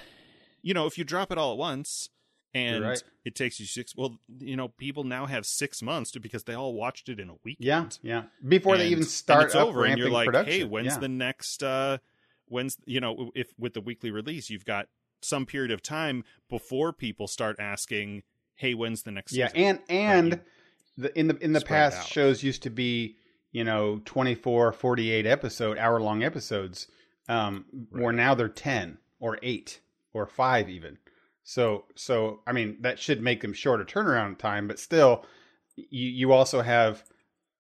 you 0.62 0.74
know 0.74 0.86
if 0.86 0.98
you 0.98 1.04
drop 1.06 1.32
it 1.32 1.38
all 1.38 1.54
at 1.54 1.58
once 1.58 2.10
and 2.54 2.84
right. 2.84 3.04
it 3.24 3.36
takes 3.36 3.60
you 3.60 3.66
six 3.66 3.96
well 3.96 4.20
you 4.40 4.56
know 4.56 4.68
people 4.68 5.04
now 5.04 5.26
have 5.26 5.46
six 5.46 5.82
months 5.82 6.12
to 6.12 6.20
because 6.20 6.44
they 6.44 6.54
all 6.54 6.74
watched 6.74 7.10
it 7.10 7.20
in 7.20 7.30
a 7.30 7.36
week. 7.44 7.58
yeah, 7.60 7.86
yeah. 8.02 8.24
Before 8.48 8.78
they 8.78 8.88
even 8.88 9.04
start 9.04 9.46
it's 9.46 9.56
up 9.56 9.68
over 9.68 9.86
and 9.86 9.98
you're 9.98 10.10
like 10.10 10.28
production. 10.28 10.54
hey 10.54 10.64
when's 10.64 10.88
yeah. 10.88 11.00
the 11.00 11.10
next 11.10 11.64
uh 11.64 11.98
when's 12.48 12.78
you 12.86 13.00
know 13.00 13.32
if 13.36 13.54
with 13.58 13.74
the 13.74 13.82
weekly 13.82 14.12
release 14.12 14.50
you've 14.50 14.66
got 14.66 14.88
some 15.22 15.46
period 15.46 15.72
of 15.72 15.82
time 15.82 16.24
before 16.50 16.92
people 16.92 17.28
start 17.28 17.56
asking 17.60 18.24
hey 18.56 18.74
when's 18.74 19.04
the 19.04 19.12
next 19.12 19.34
yeah, 19.34 19.48
season? 19.48 19.62
and 19.64 19.80
and 19.90 20.42
the 20.98 21.18
in 21.18 21.28
the 21.28 21.38
in 21.38 21.54
the 21.54 21.60
spread 21.62 21.94
past 21.94 22.10
shows 22.10 22.44
used 22.44 22.64
to 22.64 22.70
be 22.70 23.16
you 23.52 23.64
know 23.64 24.02
24 24.06 24.74
48 24.74 25.26
episode 25.26 25.78
hour 25.78 26.02
long 26.02 26.24
episodes 26.24 26.88
um 27.30 27.66
where 27.92 28.14
now 28.14 28.34
they're 28.36 28.50
10 28.50 28.98
or 29.20 29.38
8 29.42 29.80
or 30.14 30.26
5 30.26 30.70
even 30.70 30.98
so 31.44 31.86
so 31.96 32.42
i 32.46 32.52
mean 32.52 32.78
that 32.82 33.00
should 33.00 33.22
make 33.22 33.42
them 33.42 33.54
shorter 33.54 33.84
turnaround 33.84 34.38
time 34.38 34.68
but 34.68 34.80
still 34.80 35.26
you 35.76 36.10
you 36.10 36.32
also 36.32 36.62
have 36.62 37.04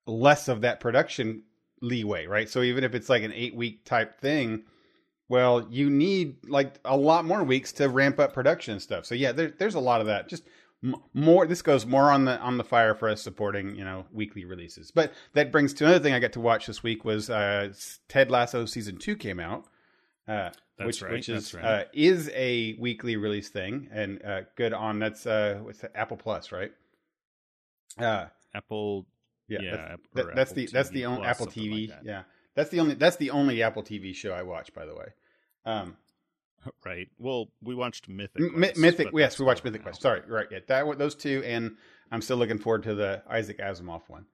less 0.05 0.47
of 0.47 0.61
that 0.61 0.79
production 0.79 1.43
leeway 1.81 2.27
right? 2.27 2.49
So 2.49 2.61
even 2.61 2.83
if 2.83 2.93
it's 2.93 3.09
like 3.09 3.23
an 3.23 3.33
8 3.33 3.55
week 3.55 3.85
type 3.85 4.19
thing 4.19 4.63
well 5.29 5.67
you 5.69 5.89
need 5.89 6.35
like 6.47 6.75
a 6.85 6.95
lot 6.95 7.25
more 7.25 7.43
weeks 7.43 7.71
to 7.73 7.89
ramp 7.89 8.19
up 8.19 8.33
production 8.33 8.79
stuff. 8.79 9.05
So 9.05 9.15
yeah 9.15 9.31
there, 9.31 9.51
there's 9.57 9.75
a 9.75 9.79
lot 9.79 10.01
of 10.01 10.07
that. 10.07 10.29
Just 10.29 10.43
m- 10.83 10.95
more 11.13 11.45
this 11.47 11.61
goes 11.61 11.85
more 11.85 12.11
on 12.11 12.25
the 12.25 12.39
on 12.39 12.57
the 12.57 12.63
fire 12.63 12.93
for 12.93 13.09
us 13.09 13.21
supporting 13.21 13.75
you 13.75 13.83
know 13.83 14.05
weekly 14.11 14.45
releases. 14.45 14.91
But 14.91 15.13
that 15.33 15.51
brings 15.51 15.73
to 15.75 15.85
another 15.85 16.03
thing 16.03 16.13
i 16.13 16.19
got 16.19 16.33
to 16.33 16.39
watch 16.39 16.67
this 16.67 16.83
week 16.83 17.03
was 17.03 17.29
uh 17.29 17.73
ted 18.07 18.29
lasso 18.29 18.65
season 18.65 18.97
two 18.97 19.15
came 19.15 19.39
out. 19.39 19.65
Uh 20.27 20.51
That's 20.85 21.01
which 21.01 21.01
right, 21.03 21.11
which 21.13 21.29
is 21.29 21.53
right. 21.53 21.63
uh 21.63 21.83
is 21.93 22.29
a 22.33 22.73
weekly 22.79 23.15
release 23.15 23.49
thing 23.49 23.87
and 23.91 24.23
uh 24.23 24.41
good 24.55 24.73
on 24.73 24.99
that's 24.99 25.25
uh 25.25 25.59
what's 25.63 25.83
apple 25.95 26.17
plus 26.17 26.51
right 26.51 26.71
uh 27.99 28.25
apple 28.53 29.05
yeah, 29.47 29.59
Yeah, 29.61 29.71
that's, 29.71 29.91
App- 29.91 29.99
that- 30.13 30.35
that's 30.35 30.51
Apple 30.51 30.63
the 30.63 30.69
that's 30.71 30.89
the 30.89 31.05
only 31.05 31.27
apple 31.27 31.47
tv 31.47 31.87
like 31.87 31.89
that. 31.89 32.05
yeah 32.05 32.23
that's 32.55 32.69
the 32.69 32.79
only 32.79 32.93
that's 32.95 33.17
the 33.17 33.31
only 33.31 33.61
apple 33.63 33.83
tv 33.83 34.13
show 34.15 34.31
i 34.33 34.43
watch 34.43 34.73
by 34.73 34.85
the 34.85 34.93
way 34.95 35.07
um 35.65 35.97
right 36.85 37.07
well 37.17 37.49
we 37.61 37.75
watched 37.75 38.07
mythic 38.07 38.41
M- 38.41 38.53
Quest, 38.53 38.77
Mythic, 38.77 39.07
yes, 39.13 39.39
we 39.39 39.45
watched 39.45 39.63
Mythic 39.63 39.81
now. 39.81 39.85
Quest. 39.85 40.01
Sorry, 40.01 40.21
right, 40.27 40.47
yeah, 40.51 40.59
that 40.67 40.97
those 40.99 41.15
two, 41.15 41.41
and 41.45 41.75
I'm 42.11 42.21
still 42.21 42.37
looking 42.37 42.59
forward 42.59 42.83
to 42.83 42.93
the 42.93 43.23
Isaac 43.27 43.57
Asimov 43.59 44.03
one. 44.07 44.25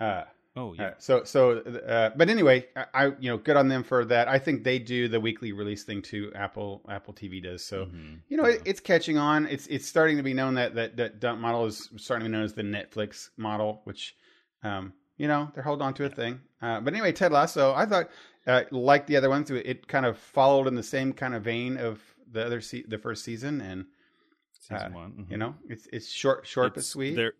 Uh, 0.00 0.24
oh 0.56 0.74
yeah 0.74 0.84
uh, 0.88 0.94
so, 0.98 1.24
so, 1.24 1.58
uh, 1.60 2.10
but 2.16 2.28
anyway, 2.28 2.66
I, 2.76 2.84
I, 2.94 3.04
you 3.20 3.30
know, 3.30 3.38
good 3.38 3.56
on 3.56 3.68
them 3.68 3.82
for 3.82 4.04
that. 4.06 4.28
I 4.28 4.38
think 4.38 4.64
they 4.64 4.78
do 4.78 5.08
the 5.08 5.18
weekly 5.20 5.52
release 5.52 5.84
thing 5.84 6.02
too. 6.02 6.30
Apple, 6.34 6.82
Apple 6.88 7.14
TV 7.14 7.42
does. 7.42 7.64
So, 7.64 7.86
Mhm. 7.86 8.18
you 8.28 8.36
know, 8.36 8.46
Yeah. 8.46 8.54
it, 8.56 8.62
it's 8.66 8.80
catching 8.80 9.16
on. 9.18 9.46
It's 9.46 9.66
it's 9.68 9.86
starting 9.86 10.16
to 10.18 10.22
be 10.22 10.34
known 10.34 10.54
that 10.54 10.74
that 10.74 10.96
that 10.96 11.20
dump 11.20 11.40
model 11.40 11.64
is 11.66 11.88
starting 11.96 12.24
to 12.26 12.28
be 12.30 12.32
known 12.32 12.44
as 12.44 12.54
the 12.54 12.62
Netflix 12.62 13.30
model, 13.36 13.80
which, 13.84 14.14
um, 14.62 14.92
you 15.16 15.28
know, 15.28 15.50
they're 15.54 15.62
holding 15.62 15.86
on 15.86 15.94
to 15.94 16.04
a 16.04 16.08
thing. 16.10 16.40
Uh, 16.60 16.80
but 16.80 16.92
anyway, 16.92 17.12
Ted 17.12 17.32
Lasso, 17.32 17.72
I 17.74 17.86
thought, 17.86 18.10
uh, 18.46 18.62
like 18.70 19.06
the 19.06 19.16
other 19.16 19.30
ones, 19.30 19.50
it 19.50 19.88
kind 19.88 20.04
of 20.06 20.18
followed 20.18 20.66
in 20.66 20.74
the 20.74 20.82
same 20.82 21.12
kind 21.12 21.34
of 21.34 21.42
vein 21.44 21.76
of 21.76 22.00
the 22.30 22.44
other 22.44 22.60
se- 22.60 22.84
the 22.88 22.98
first 22.98 23.24
season, 23.24 23.60
and 23.60 23.86
season 24.58 24.92
uh, 24.92 24.96
one 24.96 25.12
mhm. 25.12 25.30
you 25.30 25.36
know, 25.36 25.54
it's 25.68 25.86
it's 25.92 26.08
short, 26.10 26.46
short 26.46 26.74
but 26.74 26.78
It's- 26.80 26.86
sweet. 26.88 27.14
There, 27.16 27.32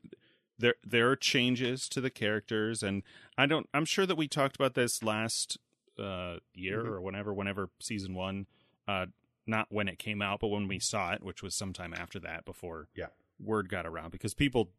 there, 0.58 0.74
there 0.84 1.10
are 1.10 1.16
changes 1.16 1.88
to 1.90 2.00
the 2.00 2.10
characters, 2.10 2.82
and 2.82 3.02
I 3.38 3.46
don't. 3.46 3.68
I'm 3.74 3.84
sure 3.84 4.06
that 4.06 4.16
we 4.16 4.28
talked 4.28 4.56
about 4.56 4.74
this 4.74 5.02
last 5.02 5.58
uh, 5.98 6.38
year 6.54 6.84
Mhm. 6.84 6.88
or 6.88 7.00
whenever, 7.02 7.34
whenever 7.34 7.68
season 7.78 8.14
one, 8.14 8.46
uh, 8.88 9.06
not 9.46 9.66
when 9.70 9.88
it 9.88 9.98
came 9.98 10.22
out, 10.22 10.40
but 10.40 10.48
when 10.48 10.66
we 10.68 10.78
saw 10.78 11.12
it, 11.12 11.22
which 11.22 11.42
was 11.42 11.54
sometime 11.54 11.92
after 11.92 12.18
that, 12.20 12.44
before 12.46 12.88
Yeah. 12.94 13.08
word 13.38 13.68
got 13.68 13.84
around, 13.86 14.10
because 14.10 14.32
people 14.34 14.72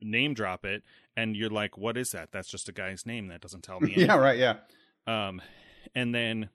name 0.00 0.34
drop 0.34 0.64
it, 0.64 0.82
and 1.16 1.36
you're 1.36 1.50
like, 1.50 1.78
"What 1.78 1.96
is 1.96 2.10
that? 2.10 2.32
That's 2.32 2.48
just 2.50 2.68
a 2.68 2.72
guy's 2.72 3.06
name. 3.06 3.28
That 3.28 3.40
doesn't 3.40 3.62
tell 3.62 3.78
me." 3.80 3.94
yeah, 3.96 4.16
right, 4.16 4.38
yeah, 4.38 4.58
Um, 5.06 5.40
and 5.94 6.12
then, 6.14 6.50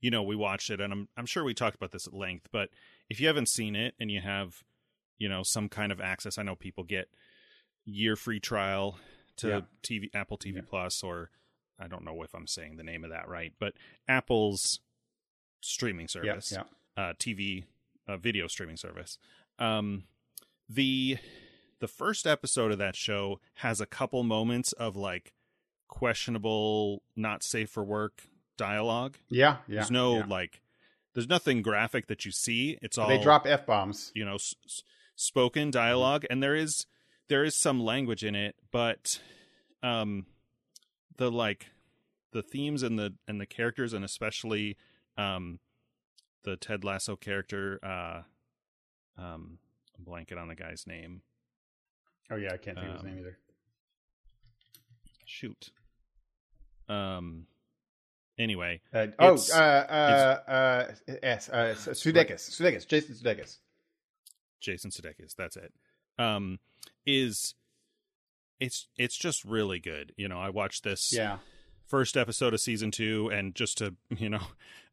you 0.00 0.10
know, 0.10 0.22
we 0.22 0.36
watched 0.36 0.70
it, 0.70 0.80
and 0.80 0.92
I'm 0.92 1.08
I'm 1.16 1.26
sure 1.26 1.42
we 1.44 1.54
talked 1.54 1.76
about 1.76 1.90
this 1.90 2.06
at 2.06 2.14
length. 2.14 2.48
But 2.52 2.70
if 3.08 3.20
you 3.20 3.26
haven't 3.26 3.48
seen 3.48 3.74
it 3.74 3.94
and 3.98 4.10
you 4.10 4.20
have, 4.20 4.62
you 5.18 5.28
know, 5.28 5.42
some 5.42 5.68
kind 5.68 5.92
of 5.92 6.00
access, 6.00 6.38
I 6.38 6.42
know 6.42 6.54
people 6.56 6.84
get 6.84 7.08
year 7.84 8.16
free 8.16 8.40
trial 8.40 8.98
to 9.38 9.48
Yeah. 9.48 9.60
TV 9.82 10.10
Apple 10.14 10.38
TV 10.38 10.56
Yeah. 10.56 10.62
Plus, 10.68 11.02
or 11.02 11.30
I 11.78 11.88
don't 11.88 12.04
know 12.04 12.22
if 12.22 12.34
I'm 12.34 12.46
saying 12.46 12.76
the 12.76 12.82
name 12.82 13.04
of 13.04 13.10
that 13.10 13.28
right, 13.28 13.52
but 13.58 13.74
Apple's 14.08 14.80
streaming 15.60 16.08
service, 16.08 16.52
yeah. 16.52 16.62
uh, 16.96 17.12
TV 17.14 17.64
uh, 18.08 18.16
video 18.16 18.46
streaming 18.46 18.76
service. 18.76 19.18
Um, 19.58 20.04
the 20.68 21.18
the 21.80 21.88
first 21.88 22.26
episode 22.26 22.72
of 22.72 22.78
that 22.78 22.96
show 22.96 23.40
has 23.56 23.80
a 23.80 23.86
couple 23.86 24.22
moments 24.22 24.72
of 24.72 24.96
like 24.96 25.34
questionable, 25.88 27.02
not 27.14 27.42
safe 27.42 27.70
for 27.70 27.84
work 27.84 28.22
dialogue. 28.56 29.16
Yeah, 29.28 29.58
yeah. 29.68 29.76
there's 29.76 29.90
no 29.90 30.18
yeah. 30.18 30.24
like, 30.26 30.62
there's 31.14 31.28
nothing 31.28 31.62
graphic 31.62 32.06
that 32.08 32.24
you 32.24 32.32
see. 32.32 32.78
It's 32.82 32.96
all 32.98 33.08
they 33.08 33.18
drop 33.22 33.46
f 33.46 33.66
bombs. 33.66 34.12
you 34.14 34.24
know 34.24 34.34
s- 34.36 34.54
s- 34.64 34.82
spoken 35.16 35.70
dialogue 35.70 36.24
and 36.30 36.42
there 36.42 36.54
is 36.54 36.86
there 37.28 37.42
is 37.42 37.56
some 37.56 37.80
language 37.80 38.22
in 38.22 38.34
it 38.34 38.54
but 38.70 39.18
um 39.82 40.26
the 41.16 41.30
like 41.30 41.66
the 42.32 42.42
themes 42.42 42.82
and 42.82 42.98
the 42.98 43.14
and 43.26 43.40
the 43.40 43.46
characters 43.46 43.92
and 43.94 44.04
especially 44.04 44.76
um 45.16 45.58
the 46.44 46.56
Ted 46.56 46.84
Lasso 46.84 47.16
character 47.16 47.80
uh 47.82 48.22
um 49.20 49.58
I'm 49.98 50.04
blanking 50.04 50.38
on 50.40 50.48
the 50.48 50.54
guy's 50.54 50.86
name 50.86 51.22
Oh 52.30 52.36
yeah, 52.36 52.52
I 52.52 52.56
can't 52.56 52.76
think 52.76 52.88
of 52.88 52.92
his 52.94 53.02
Um, 53.02 53.06
name 53.08 53.18
either. 53.20 53.38
shoot 55.24 55.70
um 56.88 57.46
anyway 58.38 58.80
Uh, 58.92 59.06
oh, 59.18 59.36
uh, 59.52 59.56
uh, 59.56 60.50
uh, 60.50 60.92
yes, 61.22 61.48
uh, 61.48 61.74
Sudeikis, 61.76 62.50
Sudeikis, 62.50 62.86
Jason 62.86 63.14
Sudeikis. 63.14 63.56
Jason 64.60 64.90
Sudeikis, 64.90 65.34
that's 65.36 65.56
it. 65.56 65.72
Um, 66.18 66.58
is 67.04 67.54
it's 68.60 68.88
it's 68.98 69.16
just 69.16 69.44
really 69.44 69.78
good. 69.78 70.12
You 70.16 70.28
know, 70.28 70.38
I 70.38 70.50
watched 70.50 70.82
this 70.84 71.12
Yeah. 71.12 71.38
first 71.86 72.16
episode 72.16 72.54
of 72.54 72.60
season 72.60 72.90
two, 72.90 73.28
and 73.32 73.54
just 73.54 73.78
to 73.78 73.94
you 74.16 74.28
know 74.30 74.42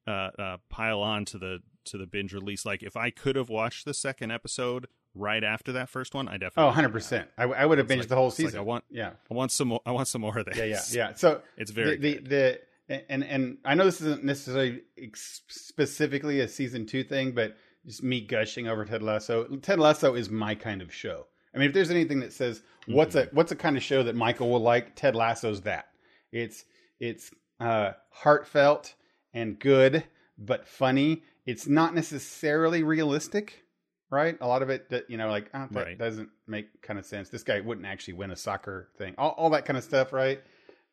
uh, 0.07 0.29
uh, 0.37 0.57
pile 0.69 0.99
on 1.01 1.25
to 1.25 1.37
the 1.37 1.59
to 1.85 1.97
the 1.97 2.05
binge 2.07 2.33
release, 2.33 2.65
like 2.65 2.83
if 2.83 2.95
I 2.97 3.09
could 3.09 3.35
have 3.35 3.49
watched 3.49 3.85
the 3.85 3.93
second 3.93 4.31
episode 4.31 4.87
right 5.15 5.43
after 5.43 5.71
that 5.73 5.89
first 5.89 6.13
one, 6.15 6.27
I 6.27 6.33
definitely 6.33 6.63
Oh, 6.63 6.67
100 6.67 6.89
percent. 6.89 7.29
I, 7.37 7.43
I 7.43 7.65
would 7.65 7.77
have 7.77 7.87
binged 7.87 7.99
like- 7.99 8.07
the 8.09 8.15
whole 8.15 8.27
it's 8.29 8.39
like 8.39 8.47
season. 8.47 8.59
I 8.59 8.63
want 8.63 8.83
yeah. 8.89 9.11
I 9.29 9.33
want 9.33 9.51
some 9.51 9.69
more. 9.69 9.81
I 9.85 9.91
want 9.91 10.07
some 10.07 10.21
more 10.21 10.37
of 10.37 10.45
this. 10.45 10.57
Yeah, 10.57 10.65
yeah, 10.65 10.81
yeah. 10.91 11.13
So 11.15 11.41
It's 11.57 11.71
very 11.71 11.97
the, 11.97 12.13
good. 12.15 12.25
the 12.29 12.59
the 12.89 13.11
and 13.11 13.23
and 13.23 13.57
I 13.63 13.75
know 13.75 13.85
this 13.85 14.01
isn't 14.01 14.23
necessarily 14.25 14.81
specifically 15.15 16.41
a 16.41 16.47
season 16.47 16.85
two 16.85 17.03
thing, 17.03 17.31
but 17.31 17.55
just 17.85 18.03
me 18.03 18.21
gushing 18.21 18.67
over 18.67 18.85
Ted 18.85 19.03
Lasso. 19.03 19.45
Ted 19.57 19.79
Lasso 19.79 20.15
is 20.15 20.29
my 20.29 20.55
kind 20.55 20.81
of 20.81 20.93
show. 20.93 21.27
I 21.53 21.59
mean, 21.59 21.67
if 21.67 21.73
there's 21.73 21.91
anything 21.91 22.19
that 22.21 22.33
says 22.33 22.61
what's 22.87 23.15
Mm-hmm. 23.15 23.29
a 23.33 23.35
what's 23.35 23.51
a 23.51 23.55
kind 23.55 23.77
of 23.77 23.83
show 23.83 24.03
that 24.03 24.15
Michael 24.15 24.49
will 24.49 24.59
like, 24.61 24.95
Ted 24.95 25.15
Lasso's 25.15 25.61
that. 25.61 25.89
It's 26.31 26.65
it's 26.99 27.31
uh, 27.59 27.91
heartfelt 28.09 28.93
and 29.33 29.59
good, 29.59 30.03
but 30.37 30.67
funny. 30.67 31.23
It's 31.45 31.67
not 31.67 31.93
necessarily 31.93 32.83
realistic, 32.83 33.65
right? 34.09 34.37
A 34.39 34.47
lot 34.47 34.61
of 34.61 34.69
it, 34.69 34.89
that 34.89 35.09
you 35.09 35.17
know, 35.17 35.29
like 35.29 35.49
oh, 35.53 35.67
that 35.71 35.85
Right. 35.85 35.97
doesn't 35.97 36.29
make 36.47 36.81
kind 36.81 36.97
of 36.97 37.05
sense. 37.05 37.29
This 37.29 37.43
guy 37.43 37.59
wouldn't 37.59 37.85
actually 37.85 38.13
win 38.13 38.31
a 38.31 38.35
soccer 38.35 38.89
thing. 38.97 39.13
All, 39.17 39.31
all 39.31 39.49
that 39.51 39.65
kind 39.65 39.77
of 39.77 39.83
stuff, 39.83 40.13
right? 40.13 40.41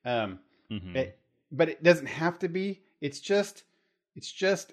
Um, 0.04 0.40
Mhm. 0.70 0.96
it, 0.96 1.18
but 1.52 1.68
it 1.68 1.82
doesn't 1.82 2.06
have 2.06 2.38
to 2.40 2.48
be. 2.48 2.82
It's 3.00 3.20
just 3.20 3.62
it's 4.16 4.30
just 4.30 4.72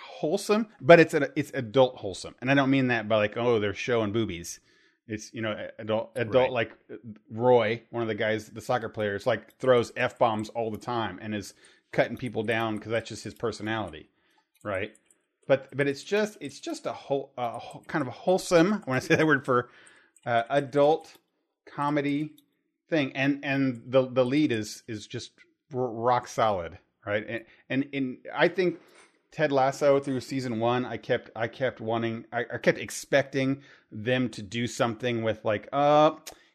wholesome, 0.00 0.68
but 0.80 1.00
it's 1.00 1.14
a, 1.14 1.28
it's 1.36 1.50
adult 1.54 1.96
wholesome, 1.96 2.34
and 2.40 2.50
I 2.50 2.54
don't 2.54 2.70
mean 2.70 2.88
that 2.88 3.08
by 3.08 3.16
like 3.16 3.36
oh 3.36 3.58
they're 3.60 3.74
showing 3.74 4.12
boobies. 4.12 4.60
It's 5.08 5.32
you 5.34 5.42
know 5.42 5.68
adult 5.78 6.12
adult 6.16 6.34
Right. 6.34 6.52
like 6.52 6.78
Roy, 7.30 7.82
one 7.90 8.02
of 8.02 8.08
the 8.08 8.14
guys, 8.14 8.48
the 8.50 8.60
soccer 8.60 8.88
players, 8.88 9.26
like 9.26 9.56
throws 9.58 9.92
f 9.96 10.18
bombs 10.18 10.48
all 10.50 10.70
the 10.70 10.78
time 10.78 11.18
and 11.20 11.34
is 11.34 11.54
cutting 11.92 12.16
people 12.16 12.42
down 12.42 12.76
because 12.76 12.92
that's 12.92 13.08
just 13.08 13.24
his 13.24 13.34
personality, 13.34 14.08
right? 14.62 14.94
But 15.48 15.76
but 15.76 15.88
it's 15.88 16.04
just 16.04 16.38
it's 16.40 16.60
just 16.60 16.86
a 16.86 16.92
whole 16.92 17.32
uh, 17.36 17.58
kind 17.88 18.02
of 18.02 18.08
a 18.08 18.12
wholesome. 18.12 18.82
When 18.84 18.96
I 18.96 19.00
say 19.00 19.16
that 19.16 19.26
word 19.26 19.44
for 19.44 19.68
uh, 20.26 20.44
adult 20.50 21.12
comedy 21.66 22.34
thing, 22.88 23.12
and 23.16 23.40
and 23.44 23.82
the 23.86 24.08
the 24.08 24.24
lead 24.24 24.52
is 24.52 24.84
is 24.86 25.08
just 25.08 25.32
rock 25.72 26.28
solid, 26.28 26.78
right? 27.04 27.26
And 27.28 27.44
and, 27.68 27.88
and 27.92 28.18
I 28.34 28.46
think 28.46 28.78
Ted 29.32 29.52
Lasso 29.52 30.00
through 30.00 30.20
season 30.20 30.58
one, 30.58 30.84
I 30.84 30.96
kept 30.96 31.30
I 31.36 31.46
kept 31.48 31.80
wanting, 31.80 32.24
I, 32.32 32.44
I 32.54 32.58
kept 32.58 32.78
expecting 32.78 33.62
them 33.92 34.28
to 34.30 34.42
do 34.42 34.66
something 34.66 35.22
with 35.22 35.44
like, 35.44 35.68
uh, 35.72 36.12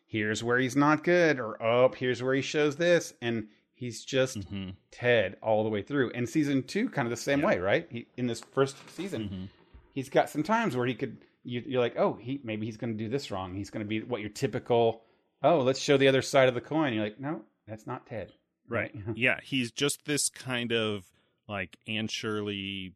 here's 0.07 0.43
where 0.43 0.57
he's 0.57 0.75
not 0.75 1.03
good, 1.03 1.39
or 1.39 1.53
up 1.61 1.91
oh, 1.91 1.95
here's 1.97 2.21
where 2.21 2.33
he 2.35 2.41
shows 2.41 2.75
this, 2.75 3.13
and 3.21 3.47
he's 3.73 4.03
just 4.03 4.39
Mhm. 4.51 4.75
Ted 4.91 5.37
all 5.41 5.63
the 5.63 5.69
way 5.69 5.81
through. 5.81 6.11
And 6.11 6.27
season 6.27 6.63
two, 6.63 6.89
kind 6.89 7.05
of 7.05 7.09
the 7.11 7.15
same 7.17 7.39
Yeah. 7.39 7.45
way, 7.47 7.59
right? 7.59 7.87
He, 7.89 8.07
in 8.17 8.27
this 8.27 8.41
first 8.51 8.75
season, 8.95 9.29
Mhm. 9.29 9.49
he's 9.93 10.09
got 10.09 10.29
some 10.29 10.43
times 10.43 10.75
where 10.75 10.87
he 10.87 10.95
could 10.95 11.17
you, 11.47 11.61
you're 11.67 11.79
like 11.81 11.95
oh 11.95 12.15
he 12.15 12.41
maybe 12.43 12.65
he's 12.65 12.75
going 12.77 12.91
to 12.97 12.97
do 12.97 13.07
this 13.07 13.29
wrong 13.29 13.53
he's 13.53 13.69
going 13.69 13.85
to 13.85 13.87
be 13.87 14.01
what 14.01 14.19
your 14.19 14.31
typical 14.31 15.03
oh 15.43 15.59
let's 15.59 15.79
show 15.79 15.95
the 15.95 16.07
other 16.07 16.23
side 16.23 16.47
of 16.47 16.55
the 16.55 16.59
coin 16.61 16.91
you're 16.91 17.03
like 17.03 17.19
no 17.19 17.41
that's 17.67 17.85
not 17.85 18.07
ted 18.07 18.33
Right. 18.67 18.91
yeah, 19.15 19.39
he's 19.43 19.71
just 19.71 20.05
this 20.05 20.27
kind 20.29 20.71
of 20.73 21.05
like 21.47 21.77
Anne 21.87 22.07
Shirley, 22.07 22.93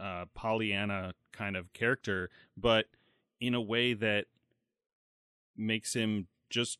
uh, 0.00 0.26
Pollyanna 0.34 1.14
kind 1.32 1.56
of 1.56 1.72
character, 1.72 2.30
but 2.56 2.86
in 3.40 3.54
a 3.54 3.60
way 3.60 3.94
that 3.94 4.26
makes 5.56 5.94
him 5.94 6.28
just 6.50 6.78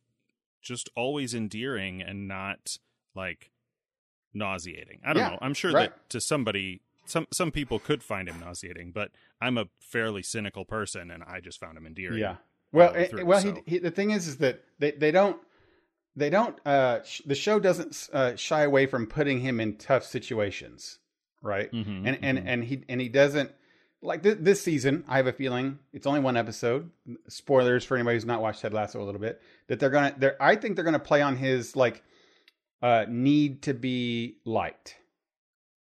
just 0.60 0.88
always 0.94 1.34
endearing 1.34 2.00
and 2.00 2.28
not 2.28 2.78
like 3.14 3.50
nauseating. 4.32 5.00
I 5.04 5.12
don't 5.12 5.22
Yeah, 5.22 5.30
know. 5.30 5.38
I'm 5.42 5.54
sure 5.54 5.72
right. 5.72 5.90
that 5.90 6.08
to 6.10 6.20
somebody 6.20 6.82
some 7.04 7.26
some 7.32 7.50
people 7.50 7.78
could 7.80 8.02
find 8.02 8.28
him 8.28 8.38
nauseating, 8.40 8.92
but 8.92 9.10
I'm 9.40 9.58
a 9.58 9.66
fairly 9.80 10.22
cynical 10.22 10.64
person 10.64 11.10
and 11.10 11.22
I 11.24 11.40
just 11.40 11.58
found 11.58 11.76
him 11.76 11.86
endearing. 11.86 12.18
yeah 12.18 12.36
well 12.72 12.92
way 12.92 13.10
eh, 13.12 13.22
well 13.22 13.40
so. 13.40 13.54
he, 13.66 13.72
he, 13.72 13.78
the 13.78 13.90
thing 13.90 14.12
is 14.12 14.26
is 14.28 14.36
that 14.38 14.62
they, 14.78 14.92
they 14.92 15.10
don't 15.10 15.38
they 16.16 16.30
don't 16.30 16.56
uh 16.66 17.02
sh- 17.02 17.22
the 17.26 17.34
show 17.34 17.58
doesn't 17.58 18.08
uh, 18.12 18.36
shy 18.36 18.62
away 18.62 18.86
from 18.86 19.06
putting 19.06 19.40
him 19.40 19.60
in 19.60 19.76
tough 19.76 20.04
situations 20.04 20.98
right 21.42 21.72
Mhm, 21.72 22.06
and 22.06 22.18
and 22.22 22.38
mhm. 22.38 22.42
and 22.46 22.64
he 22.64 22.84
and 22.88 23.00
he 23.00 23.08
doesn't 23.08 23.50
like 24.04 24.22
th- 24.24 24.38
this 24.40 24.60
season. 24.60 25.04
I 25.06 25.16
have 25.18 25.26
a 25.28 25.32
feeling 25.32 25.78
it's 25.92 26.06
only 26.08 26.20
one 26.20 26.36
episode. 26.36 26.90
Spoilers 27.28 27.84
for 27.84 27.96
anybody 27.96 28.16
who's 28.16 28.24
not 28.24 28.42
watched 28.42 28.60
Ted 28.62 28.74
Lasso 28.74 29.00
a 29.00 29.04
little 29.04 29.20
bit. 29.20 29.40
That 29.68 29.78
they're 29.78 29.90
gonna. 29.90 30.12
They're, 30.18 30.42
I 30.42 30.56
think 30.56 30.74
they're 30.74 30.84
gonna 30.84 30.98
play 30.98 31.22
on 31.22 31.36
his 31.36 31.76
like 31.76 32.02
uh 32.82 33.06
need 33.08 33.62
to 33.62 33.74
be 33.74 34.38
liked, 34.44 34.96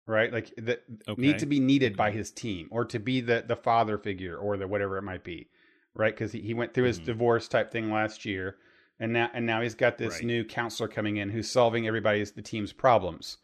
right? 0.07 0.31
Like 0.31 0.53
that 0.57 0.83
Okay. 1.07 1.21
need 1.21 1.39
to 1.39 1.45
be 1.47 1.59
needed 1.59 1.97
by 1.97 2.11
his 2.11 2.29
team 2.31 2.67
or 2.71 2.85
to 2.85 2.99
be 2.99 3.21
the 3.21 3.43
the 3.47 3.55
father 3.55 3.97
figure 3.97 4.37
or 4.37 4.55
the 4.57 4.67
whatever 4.67 4.97
it 4.97 5.03
might 5.03 5.23
be, 5.23 5.49
right? 5.95 6.13
Because 6.13 6.31
he, 6.31 6.41
he 6.41 6.53
went 6.53 6.73
through 6.75 6.85
his 6.85 6.99
Mhm. 6.99 7.05
divorce 7.05 7.47
type 7.47 7.71
thing 7.71 7.91
last 7.91 8.23
year, 8.25 8.57
and 9.01 9.11
now 9.11 9.29
and 9.33 9.45
now 9.45 9.61
he's 9.61 9.75
got 9.75 9.97
this 9.97 10.13
Right. 10.15 10.23
new 10.23 10.45
counselor 10.45 10.87
coming 10.87 11.17
in 11.17 11.29
who's 11.29 11.49
solving 11.49 11.87
everybody's 11.87 12.31
the 12.31 12.41
team's 12.41 12.71
problems, 12.71 13.37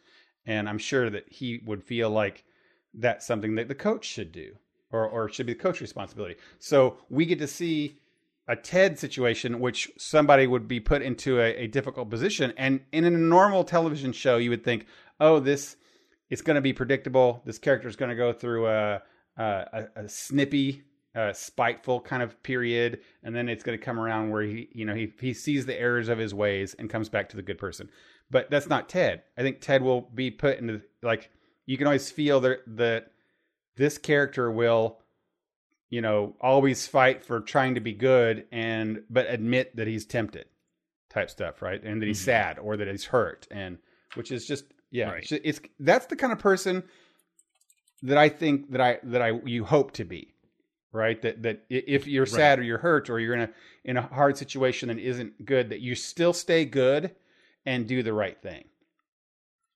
and 0.46 0.70
I'm 0.70 0.78
sure 0.78 1.10
that 1.10 1.26
he 1.28 1.60
would 1.66 1.84
feel 1.84 2.10
like 2.10 2.46
that's 2.94 3.28
something 3.28 3.56
that 3.56 3.68
the 3.68 3.76
coach 3.76 4.06
should 4.06 4.32
do 4.32 4.56
or 4.92 5.06
or 5.06 5.28
should 5.28 5.46
be 5.48 5.54
the 5.54 5.60
coach's 5.60 5.82
responsibility. 5.82 6.36
So 6.60 6.98
we 7.10 7.26
get 7.26 7.40
to 7.40 7.48
see 7.48 8.00
a 8.48 8.56
TED 8.56 8.98
situation 8.98 9.60
which 9.60 9.92
somebody 9.98 10.48
would 10.48 10.70
be 10.70 10.80
put 10.80 11.02
into 11.02 11.42
a, 11.42 11.54
a 11.64 11.68
difficult 11.68 12.10
position 12.10 12.54
and 12.58 12.80
in 12.94 13.04
a 13.04 13.10
normal 13.10 13.66
television 13.66 14.14
show 14.14 14.38
you 14.38 14.50
would 14.52 14.64
think, 14.64 14.86
"Oh, 15.20 15.40
this 15.40 15.76
it's 16.30 16.42
going 16.42 16.56
to 16.56 16.62
be 16.62 16.74
predictable. 16.74 17.42
This 17.46 17.58
character 17.58 17.88
is 17.88 17.96
going 17.96 18.10
to 18.10 18.16
go 18.16 18.32
through 18.32 18.68
a 18.68 19.02
a, 19.38 19.44
a, 19.44 19.88
a 20.04 20.10
snippy 20.10 20.84
uh, 21.18 21.34
spiteful 21.34 22.00
kind 22.00 22.22
of 22.22 22.42
period, 22.44 23.00
and 23.24 23.36
then 23.36 23.50
it's 23.50 23.64
going 23.64 23.78
to 23.78 23.84
come 23.84 24.00
around 24.00 24.30
where 24.30 24.44
he, 24.44 24.70
you 24.72 24.86
know, 24.86 24.94
he 24.94 25.12
he 25.20 25.34
sees 25.34 25.66
the 25.66 25.78
errors 25.80 26.10
of 26.10 26.20
his 26.20 26.34
ways 26.34 26.76
and 26.78 26.90
comes 26.90 27.10
back 27.10 27.28
to 27.30 27.36
the 27.36 27.42
good 27.42 27.58
person. 27.58 27.90
But 28.30 28.52
that's 28.52 28.68
not 28.70 28.88
Ted. 28.88 29.24
I 29.38 29.42
think 29.42 29.60
Ted 29.60 29.82
will 29.82 30.02
be 30.02 30.30
put 30.30 30.60
into 30.60 30.82
like 31.02 31.32
you 31.66 31.76
can 31.78 31.88
always 31.88 32.12
feel 32.12 32.40
that 32.42 32.60
that 32.68 33.12
this 33.78 33.98
character 33.98 34.52
will, 34.52 35.00
you 35.90 36.02
know, 36.02 36.36
always 36.40 36.86
fight 36.88 37.24
for 37.24 37.40
trying 37.42 37.74
to 37.76 37.82
be 37.82 37.94
good 37.94 38.46
and 38.52 39.02
but 39.10 39.26
admit 39.28 39.76
that 39.76 39.88
he's 39.88 40.06
tempted, 40.06 40.46
type 41.10 41.32
stuff, 41.32 41.64
right? 41.64 41.82
And 41.84 42.00
that 42.02 42.06
he's 42.06 42.22
Mhm. 42.22 42.26
sad 42.26 42.60
or 42.60 42.78
that 42.78 42.88
he's 42.88 43.06
hurt, 43.06 43.48
and 43.50 43.80
which 44.14 44.32
is 44.32 44.46
just 44.46 44.66
yeah, 44.92 45.10
Right. 45.10 45.32
it's, 45.32 45.60
it's 45.60 45.62
that's 45.80 46.06
the 46.06 46.16
kind 46.16 46.32
of 46.32 46.38
person 46.40 46.84
that 48.04 48.18
I 48.18 48.30
think 48.30 48.72
that 48.72 48.82
I 48.82 49.00
that 49.04 49.22
I 49.24 49.32
you 49.46 49.64
hope 49.66 49.94
to 49.94 50.06
be, 50.06 50.34
right? 50.92 51.22
That 51.22 51.44
that 51.44 51.66
if 51.70 52.08
you're 52.08 52.24
Right. 52.24 52.32
sad 52.32 52.60
or 52.60 52.64
you're 52.64 52.78
hurt 52.78 53.10
or 53.10 53.20
you're 53.20 53.34
in 53.36 53.42
a 53.42 53.50
in 53.84 53.98
a 53.98 54.02
hard 54.02 54.38
situation 54.38 54.90
that 54.90 55.00
isn't 55.00 55.46
good, 55.46 55.70
that 55.70 55.80
you 55.82 55.96
still 55.96 56.34
stay 56.34 56.66
good 56.66 57.16
and 57.66 57.88
do 57.88 58.04
the 58.04 58.14
right 58.14 58.42
thing. 58.42 58.66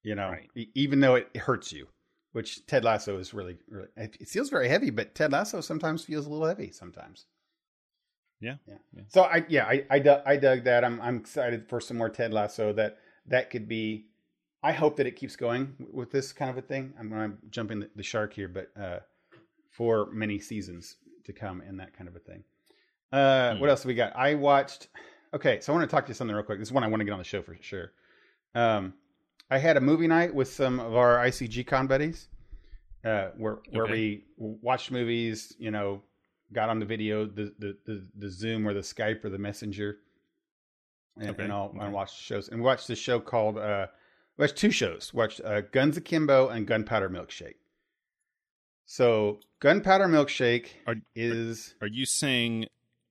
You 0.04 0.16
know, 0.16 0.30
Right. 0.32 0.50
even 0.76 1.00
though 1.00 1.16
it 1.16 1.36
hurts 1.38 1.72
you, 1.72 1.88
which 2.32 2.66
Ted 2.66 2.84
Lasso 2.84 3.20
is 3.20 3.34
really, 3.34 3.58
really. 3.70 3.88
It 3.96 4.28
feels 4.28 4.50
very 4.50 4.68
heavy, 4.68 4.90
but 4.90 5.14
Ted 5.14 5.32
Lasso 5.32 5.62
sometimes 5.62 6.04
feels 6.04 6.26
a 6.26 6.30
little 6.30 6.48
heavy 6.48 6.72
sometimes. 6.72 7.28
Yeah. 8.40 8.56
yeah. 8.66 8.78
Yeah. 8.94 9.04
So 9.10 9.22
I 9.24 9.46
yeah 9.50 9.66
I 9.66 9.86
I, 9.90 10.00
dug, 10.00 10.22
I 10.26 10.36
dug 10.38 10.64
that. 10.64 10.84
I'm 10.84 11.00
I'm 11.02 11.18
excited 11.18 11.70
for 11.70 11.80
some 11.80 11.98
more 11.98 12.10
Ted 12.10 12.34
Lasso. 12.34 12.74
That 12.74 12.98
that 13.28 13.50
could 13.52 13.68
be. 13.68 14.08
I 14.64 14.72
hope 14.74 14.96
that 14.98 15.08
it 15.08 15.16
keeps 15.16 15.36
going 15.36 15.76
with 15.92 16.12
this 16.12 16.32
kind 16.34 16.52
of 16.52 16.58
a 16.58 16.62
thing. 16.62 16.94
I'm 17.00 17.10
going 17.10 17.32
to 17.32 17.38
jump 17.50 17.72
in 17.72 17.80
the, 17.80 17.90
the 17.96 18.04
shark 18.04 18.34
here, 18.34 18.48
but 18.48 18.70
uh, 18.80 19.00
for 19.72 20.08
many 20.12 20.38
seasons 20.40 20.98
to 21.26 21.34
come 21.34 21.62
and 21.62 21.80
that 21.80 21.96
kind 21.98 22.08
of 22.08 22.16
a 22.16 22.20
thing. 22.20 22.44
Uh, 23.12 23.56
Hmm. 23.56 23.60
What 23.62 23.70
else 23.70 23.84
we 23.86 23.94
got? 23.94 24.16
I 24.16 24.36
watched. 24.36 24.88
Okay, 25.34 25.60
so 25.62 25.72
I 25.74 25.76
want 25.76 25.90
to 25.90 25.94
talk 25.94 26.06
to 26.06 26.10
you 26.10 26.14
something 26.14 26.36
real 26.36 26.44
quick. 26.46 26.60
This 26.60 26.68
is 26.68 26.74
one 26.74 26.84
I 26.84 26.88
want 26.88 27.00
to 27.02 27.06
get 27.06 27.12
on 27.14 27.18
the 27.18 27.24
show 27.26 27.42
for 27.42 27.56
sure. 27.62 27.92
Um, 28.54 28.94
I 29.50 29.58
had 29.58 29.76
a 29.78 29.82
movie 29.82 30.08
night 30.08 30.34
with 30.34 30.52
some 30.52 30.80
of 30.80 30.96
our 30.96 31.18
ICG 31.18 31.66
con 31.68 31.88
buddies, 31.88 32.28
uh, 33.04 33.30
where 33.38 33.60
where 33.72 33.84
Okay. 33.86 33.92
we 33.94 34.24
watched 34.38 34.92
movies. 34.92 35.54
You 35.58 35.72
know, 35.72 36.04
got 36.54 36.70
on 36.70 36.80
the 36.80 36.86
video, 36.86 37.26
the 37.26 37.54
the 37.60 37.78
the, 37.86 38.08
the 38.18 38.30
Zoom 38.30 38.68
or 38.68 38.74
the 38.74 38.80
Skype 38.82 39.24
or 39.26 39.30
the 39.30 39.38
Messenger, 39.38 39.98
and, 41.18 41.30
Okay, 41.32 41.44
and 41.44 41.52
all 41.52 41.76
and 41.80 41.92
watched 41.94 42.16
shows. 42.22 42.48
And 42.50 42.60
we 42.60 42.66
watched 42.66 42.88
this 42.88 43.00
show 43.00 43.20
called. 43.20 43.58
Uh, 43.58 43.88
watched 44.38 44.56
two 44.58 44.72
shows. 44.72 45.14
Watched 45.14 45.42
uh, 45.44 45.62
Guns 45.62 45.98
Akimbo 45.98 46.50
and 46.50 46.66
Gunpowder 46.68 47.10
Milkshake. 47.10 47.56
So 48.86 49.40
Gunpowder 49.60 50.06
Milkshake 50.08 50.68
Are- 50.88 50.96
is. 51.16 51.76
Are 51.82 51.88
you 51.88 52.06
saying? 52.06 52.66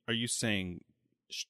Are 0.08 0.14
you 0.14 0.26
saying 0.26 0.80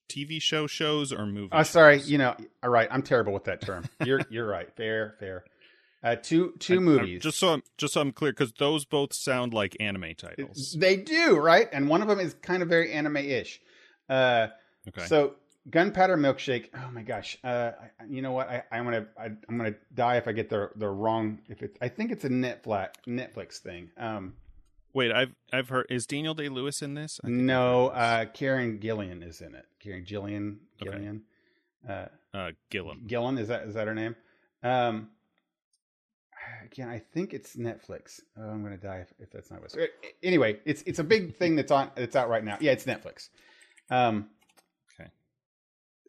TV 0.09 0.41
show 0.41 0.67
shows 0.67 1.13
or 1.13 1.27
movies? 1.27 1.51
Oh, 1.53 1.63
sorry. 1.63 2.01
You 2.03 2.19
know, 2.19 2.37
all 2.63 2.71
right. 2.71 2.89
I'm 2.91 3.03
terrible 3.03 3.33
with 3.33 3.45
that 3.45 3.61
term. 3.63 3.85
You're 4.05 4.21
you're 4.31 4.47
right. 4.47 4.69
Fair, 4.77 5.15
fair. 5.19 5.45
Uh, 6.03 6.17
two 6.17 6.55
two 6.59 6.81
movies. 6.81 7.23
just 7.23 7.39
so 7.39 7.49
I'm 7.55 7.63
just 7.77 7.93
so 7.95 8.01
I'm 8.01 8.13
clear, 8.13 8.33
because 8.33 8.53
those 8.59 8.85
both 8.87 9.13
sound 9.13 9.53
like 9.53 9.77
anime 9.81 10.15
titles. 10.17 10.75
They 10.79 10.97
do, 10.97 11.37
right? 11.37 11.69
And 11.73 11.89
one 11.89 12.01
of 12.03 12.09
them 12.09 12.19
is 12.21 12.35
kind 12.41 12.63
of 12.63 12.69
very 12.69 12.93
anime-ish. 12.93 13.61
Uh, 14.09 14.49
Okay. 14.89 15.05
So 15.07 15.35
Gunpowder 15.69 16.17
Milkshake. 16.17 16.71
Oh 16.75 16.91
my 16.91 17.03
gosh. 17.03 17.37
Uh, 17.45 17.73
you 18.09 18.23
know 18.23 18.33
what? 18.33 18.49
I, 18.49 18.63
I'm 18.73 18.85
gonna 18.85 19.07
I, 19.19 19.27
I'm 19.27 19.57
gonna 19.59 19.75
die 19.95 20.17
if 20.17 20.27
I 20.27 20.33
get 20.33 20.49
the 20.49 20.71
the 20.77 20.89
wrong. 20.89 21.41
If 21.49 21.63
it, 21.63 21.77
I 21.83 21.89
think 21.89 22.11
it's 22.13 22.25
a 22.25 22.31
Netflix 22.31 22.89
Netflix 23.07 23.59
thing. 23.59 23.91
Um, 23.99 24.35
Wait, 24.93 25.13
I've 25.13 25.35
I've 25.53 25.69
heard 25.69 25.87
is 25.91 26.07
Daniel 26.07 26.35
Day 26.35 26.49
Lewis 26.49 26.83
in 26.83 26.95
this? 26.95 27.21
I 27.23 27.27
think 27.29 27.39
I've 27.41 27.45
no, 27.45 27.89
uh, 27.89 28.25
Karen 28.25 28.81
Gillian 28.81 29.23
is 29.23 29.41
in 29.41 29.55
it. 29.55 29.67
Karen 29.81 30.05
Gillian 30.05 30.61
Okay. 30.83 30.91
Gillian. 30.93 31.23
Uh, 31.89 32.03
this. 32.03 32.11
uh, 32.35 32.51
Gillum. 32.71 33.05
Gillen 33.07 33.39
is 33.39 33.49
that 33.49 33.65
is 33.65 33.75
that 33.75 33.87
her 33.87 33.95
name? 33.95 34.17
Um, 34.63 35.11
again, 36.65 36.89
I 36.89 36.99
think 36.99 37.35
it's 37.35 37.55
Netflix. 37.55 38.21
Oh, 38.37 38.49
I'm 38.49 38.63
gonna 38.63 38.77
die 38.79 39.01
if, 39.03 39.13
if 39.21 39.31
that's 39.31 39.51
not 39.51 39.61
what. 39.61 39.75
It's, 39.77 39.93
anyway, 40.23 40.59
it's 40.65 40.83
it's 40.87 40.99
a 40.99 41.05
big 41.05 41.37
thing 41.37 41.55
that's 41.55 41.71
on 41.71 41.91
that's 41.95 42.17
out 42.17 42.29
right 42.31 42.43
now. 42.45 42.57
Yeah, 42.61 42.73
it's 42.73 42.85
Netflix. 42.87 43.29
Um, 43.91 44.17
Okay. 44.17 44.27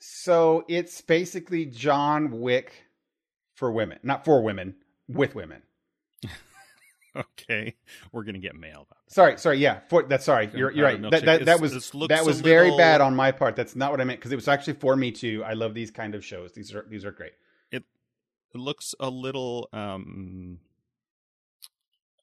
So 0.04 0.66
it's 0.68 1.00
basically 1.02 1.66
John 1.66 2.42
Wick 2.42 2.74
for 3.54 3.72
women, 3.72 4.00
not 4.04 4.26
for 4.26 4.42
women, 4.42 4.76
with 5.08 5.36
women. 5.36 5.62
Okay, 7.14 7.76
we're 8.14 8.24
gonna 8.24 8.40
get 8.40 8.56
mail 8.56 8.88
about 8.90 9.04
that. 9.06 9.14
Sorry, 9.14 9.38
sorry, 9.38 9.58
yeah, 9.58 9.82
for 9.90 10.04
that's 10.04 10.24
sorry. 10.24 10.50
You're 10.56 10.72
you're 10.72 10.86
right. 10.86 11.02
That 11.12 11.26
that, 11.26 11.46
that 11.46 11.60
was 11.60 11.92
that 12.08 12.24
was 12.26 12.40
very 12.40 12.68
little- 12.68 12.78
bad 12.78 13.02
on 13.02 13.18
my 13.18 13.34
part. 13.34 13.58
That's 13.58 13.76
not 13.76 13.92
what 13.92 14.00
I 14.00 14.06
meant 14.06 14.22
because 14.22 14.32
it 14.32 14.38
was 14.38 14.48
actually 14.48 14.76
for 14.76 14.96
me 14.96 15.12
too. 15.12 15.44
I 15.46 15.52
love 15.52 15.74
these 15.74 15.92
kind 15.92 16.16
of 16.16 16.24
shows. 16.24 16.54
These 16.54 16.74
are 16.74 16.86
these 16.90 17.04
are 17.04 17.12
great. 17.12 17.34
It 18.54 18.58
looks 18.58 18.94
a 19.00 19.10
little 19.10 19.70
um 19.72 20.60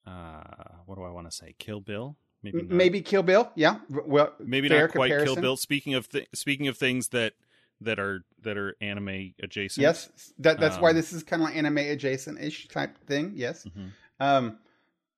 uh 0.06 0.42
what 0.86 0.96
do 0.96 1.02
I 1.02 1.10
want 1.10 1.30
to 1.30 1.36
say? 1.36 1.54
Kill 1.58 1.80
Bill? 1.80 2.16
Maybe 2.42 2.62
not. 2.62 2.70
Maybe 2.70 3.00
Kill 3.00 3.22
Bill, 3.22 3.50
yeah. 3.56 3.80
Well, 3.88 4.32
maybe 4.38 4.68
not 4.68 4.90
quite 4.90 5.10
Kill. 5.10 5.36
Bill. 5.36 5.56
Speaking 5.56 5.94
of 5.94 6.08
th- 6.08 6.28
speaking 6.34 6.68
of 6.68 6.76
things 6.76 7.08
that 7.08 7.32
that 7.80 7.98
are 7.98 8.24
that 8.42 8.56
are 8.56 8.76
anime 8.80 9.34
adjacent. 9.42 9.82
Yes, 9.82 10.32
that 10.38 10.58
that's 10.60 10.78
why 10.78 10.90
Um, 10.90 10.96
this 10.96 11.12
is 11.12 11.22
kind 11.22 11.42
of 11.42 11.48
like 11.48 11.56
anime 11.56 11.78
adjacent 11.78 12.40
ish 12.40 12.68
type 12.68 12.98
thing. 13.06 13.32
Yes, 13.34 13.64
Mhm. 13.66 13.90
um, 14.20 14.58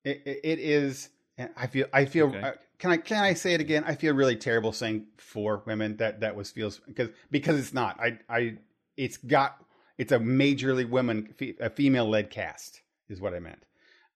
it, 0.04 0.22
it, 0.24 0.40
it 0.44 0.58
is. 0.58 1.08
I 1.56 1.66
feel. 1.68 1.86
I 1.92 2.04
feel. 2.04 2.26
Okay. 2.28 2.40
Uh, 2.40 2.52
can 2.78 2.90
I 2.90 2.96
can 2.98 3.22
I 3.24 3.32
say 3.34 3.54
it 3.54 3.60
again? 3.60 3.84
I 3.86 3.94
feel 3.94 4.14
really 4.14 4.36
terrible 4.36 4.72
saying 4.72 5.06
for 5.16 5.62
women 5.66 5.96
that 5.96 6.20
that 6.20 6.36
was 6.36 6.50
feels 6.50 6.80
because 6.86 7.08
because 7.30 7.58
it's 7.58 7.72
not. 7.72 7.98
I 7.98 8.18
I 8.28 8.58
it's 8.96 9.16
got 9.16 9.64
it's 9.96 10.12
a 10.12 10.18
majorly 10.18 10.88
women 10.88 11.34
a 11.60 11.70
female 11.70 12.08
led 12.08 12.28
cast 12.30 12.82
is 13.08 13.20
what 13.20 13.32
I 13.34 13.38
meant. 13.40 13.64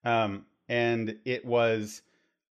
Um, 0.04 0.44
and 0.68 1.18
it 1.24 1.44
was. 1.44 2.02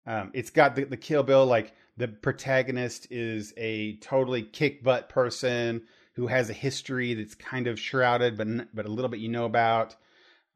Um, 0.06 0.32
it's 0.34 0.50
got 0.50 0.76
the, 0.76 0.84
the 0.86 0.98
Kill 0.98 1.24
Bill 1.24 1.46
like 1.46 1.74
the 1.98 2.08
protagonist 2.08 3.08
is 3.12 3.54
a 3.58 3.96
totally 3.98 4.42
kick 4.44 4.84
butt 4.84 5.10
person 5.10 5.84
who 6.16 6.28
has 6.28 6.50
a 6.50 6.54
history 6.54 7.14
that's 7.14 7.36
kind 7.36 7.68
of 7.68 7.80
shrouded, 7.80 8.38
but 8.38 8.48
but 8.76 8.86
a 8.86 8.90
little 8.90 9.10
bit 9.10 9.20
you 9.20 9.30
know 9.30 9.46
about. 9.46 9.96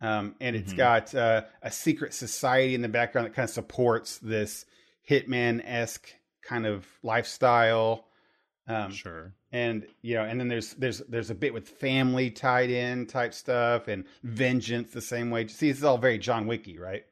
Um, 0.01 0.35
and 0.39 0.55
it's 0.55 0.73
Mhm. 0.73 0.77
got 0.77 1.15
uh, 1.15 1.43
a 1.63 1.71
secret 1.71 2.13
society 2.13 2.75
in 2.75 2.81
the 2.81 2.87
background 2.89 3.25
that 3.27 3.33
kind 3.33 3.45
of 3.49 3.53
supports 3.53 4.19
this 4.19 4.65
hitman 5.09 5.61
esque 5.65 6.07
kind 6.43 6.65
of 6.67 6.85
lifestyle. 7.01 8.05
Um, 8.67 8.91
Sure. 8.91 9.33
and 9.51 9.87
you 10.01 10.15
know, 10.15 10.23
and 10.23 10.39
then 10.39 10.49
there's 10.49 10.73
there's 10.73 10.99
there's 11.07 11.29
a 11.29 11.35
bit 11.35 11.53
with 11.53 11.69
family 11.69 12.29
tied 12.29 12.69
in 12.69 13.05
type 13.07 13.33
stuff 13.33 13.87
and 13.87 14.03
vengeance 14.23 14.91
the 14.91 15.01
same 15.01 15.29
way. 15.31 15.47
See, 15.47 15.69
this 15.69 15.77
is 15.79 15.83
all 15.83 15.97
very 15.97 16.17
John 16.19 16.47
Wicky, 16.47 16.77
right? 16.77 17.05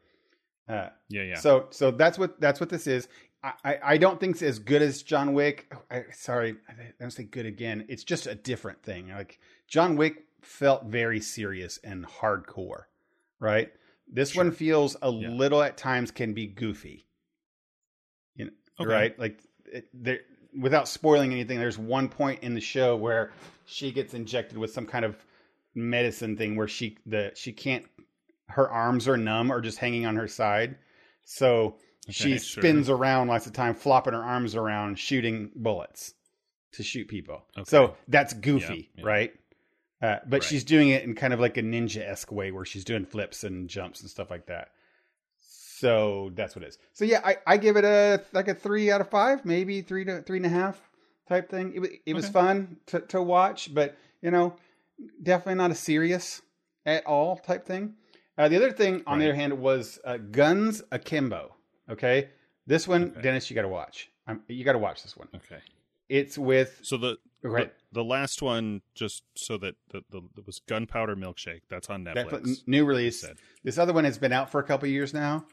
Uh, 0.67 0.89
Yeah, 1.10 1.23
yeah. 1.23 1.36
so 1.36 1.67
so 1.71 1.91
that's 1.91 2.17
what 2.17 2.39
that's 2.41 2.60
what 2.60 2.69
this 2.69 2.88
is. 2.88 3.08
I, 3.43 3.54
I, 3.63 3.80
I 3.84 3.97
don't 3.97 4.19
think 4.19 4.32
it's 4.34 4.41
as 4.41 4.60
good 4.60 4.82
as 4.82 5.04
John 5.04 5.34
Wick. 5.34 5.71
I, 5.91 6.06
sorry, 6.13 6.56
I 6.67 6.73
don't 6.99 7.12
say 7.12 7.23
good 7.23 7.45
again. 7.45 7.86
It's 7.89 8.04
just 8.04 8.25
a 8.28 8.36
different 8.36 8.82
thing. 8.82 9.10
Like 9.10 9.39
John 9.67 9.95
Wick 9.95 10.23
felt 10.41 10.86
very 10.86 11.19
serious 11.19 11.80
and 11.84 12.06
hardcore, 12.06 12.84
right? 13.39 13.71
This 14.08 14.32
Sure. 14.32 14.43
one 14.43 14.51
feels 14.51 14.95
a 15.01 15.12
Yeah. 15.12 15.30
little 15.30 15.62
at 15.62 15.78
times 15.78 16.12
can 16.12 16.34
be 16.34 16.47
goofy. 16.47 17.06
You 18.36 18.45
know, 18.45 18.51
Okay. 18.80 18.91
right? 18.91 19.19
Like 19.19 19.39
it, 19.65 19.88
there, 19.93 20.19
without 20.60 20.88
spoiling 20.88 21.32
anything, 21.32 21.58
there's 21.60 21.78
one 21.78 22.10
point 22.10 22.43
in 22.43 22.54
the 22.54 22.62
show 22.62 22.95
where 22.95 23.32
she 23.65 23.91
gets 23.91 24.13
injected 24.13 24.58
with 24.58 24.71
some 24.71 24.86
kind 24.86 25.06
of 25.06 25.15
medicine 25.75 26.38
thing 26.38 26.56
where 26.56 26.67
she 26.67 26.97
the 27.06 27.32
she 27.36 27.51
can't 27.51 27.86
her 28.50 28.70
arms 28.70 29.08
are 29.08 29.18
numb 29.18 29.52
or 29.52 29.62
just 29.62 29.78
hanging 29.78 30.06
on 30.06 30.16
her 30.16 30.28
side. 30.28 30.76
So 31.24 31.76
she 32.10 32.34
Okay, 32.34 32.38
sure. 32.40 32.62
spins 32.62 32.90
around 32.90 33.28
lots 33.28 33.48
of 33.48 33.54
time, 33.54 33.74
flopping 33.74 34.14
her 34.14 34.24
arms 34.24 34.56
around, 34.56 35.00
shooting 35.00 35.52
bullets 35.56 36.14
to 36.74 36.84
shoot 36.84 37.08
people. 37.08 37.44
Okay. 37.58 37.70
So 37.70 37.96
that's 38.08 38.34
goofy, 38.34 38.90
Yeah, 38.96 39.02
yeah. 39.04 39.06
right? 39.10 39.34
Uh, 40.02 40.18
but 40.28 40.42
Right. 40.42 40.44
she's 40.44 40.64
doing 40.64 40.90
it 40.90 41.04
in 41.04 41.16
kind 41.16 41.34
of 41.34 41.40
like 41.40 41.58
a 41.58 41.62
ninja 41.64 42.08
esque 42.08 42.32
way 42.32 42.52
where 42.52 42.66
she's 42.66 42.84
doing 42.84 43.06
flips 43.06 43.44
and 43.44 43.70
jumps 43.70 44.02
and 44.02 44.10
stuff 44.10 44.30
like 44.30 44.46
that. 44.48 44.70
So 45.40 46.32
that's 46.36 46.56
what 46.56 46.64
it 46.64 46.70
is. 46.70 46.78
So 46.94 47.06
yeah, 47.06 47.22
I, 47.24 47.38
I 47.46 47.58
give 47.58 47.76
it 47.78 47.84
a 47.84 48.24
like 48.34 48.48
a 48.48 48.54
three 48.56 48.92
out 48.92 49.02
of 49.02 49.10
five, 49.10 49.46
maybe 49.46 49.82
three 49.82 50.06
to 50.06 50.22
three 50.22 50.38
and 50.38 50.46
a 50.46 50.50
half 50.50 50.80
type 51.28 51.50
thing. 51.50 51.74
It, 51.76 52.02
it 52.06 52.14
was 52.14 52.30
fun 52.30 52.78
to, 52.88 53.00
to 53.02 53.22
watch, 53.22 53.74
but 53.74 53.98
you 54.22 54.32
know, 54.32 54.56
definitely 55.22 55.56
not 55.56 55.72
a 55.72 55.76
serious 55.76 56.42
at 56.86 57.06
all 57.06 57.38
type 57.38 57.66
thing. 57.66 57.96
Uh, 58.38 58.50
the 58.50 58.56
other 58.58 58.71
thing, 58.71 59.02
on 59.08 59.19
the 59.19 59.26
other 59.26 59.36
hand, 59.36 59.54
was 59.60 60.00
uh, 60.06 60.17
Guns 60.17 60.82
Akimbo. 60.91 61.56
Okay, 61.89 62.30
this 62.67 62.88
one, 62.88 63.04
Okay. 63.12 63.21
Dennis, 63.21 63.50
you 63.50 63.56
got 63.56 63.62
to 63.62 63.67
watch. 63.67 64.10
Um, 64.28 64.41
you 64.48 64.65
got 64.65 64.74
to 64.74 64.80
watch 64.80 65.04
this 65.04 65.15
one. 65.15 65.28
Okay. 65.36 65.60
It's 66.10 66.38
with 66.38 66.80
So 66.84 66.98
the 66.98 67.17
right. 67.43 67.71
the, 67.91 68.02
the 68.02 68.04
last 68.04 68.41
one, 68.41 68.82
just 68.93 69.24
so 69.36 69.58
that 69.60 69.76
the, 69.91 70.02
the 70.10 70.21
it 70.38 70.45
was 70.45 70.60
Gunpowder 70.67 71.15
Milkshake. 71.15 71.62
That's 71.69 71.89
on 71.89 72.04
Netflix. 72.04 72.67
New 72.67 72.86
release. 72.86 73.26
This 73.63 73.78
other 73.78 73.93
one 73.93 74.04
has 74.04 74.17
been 74.17 74.34
out 74.34 74.50
for 74.52 74.60
a 74.60 74.63
couple 74.63 74.88
years 74.89 75.13
now. 75.13 75.45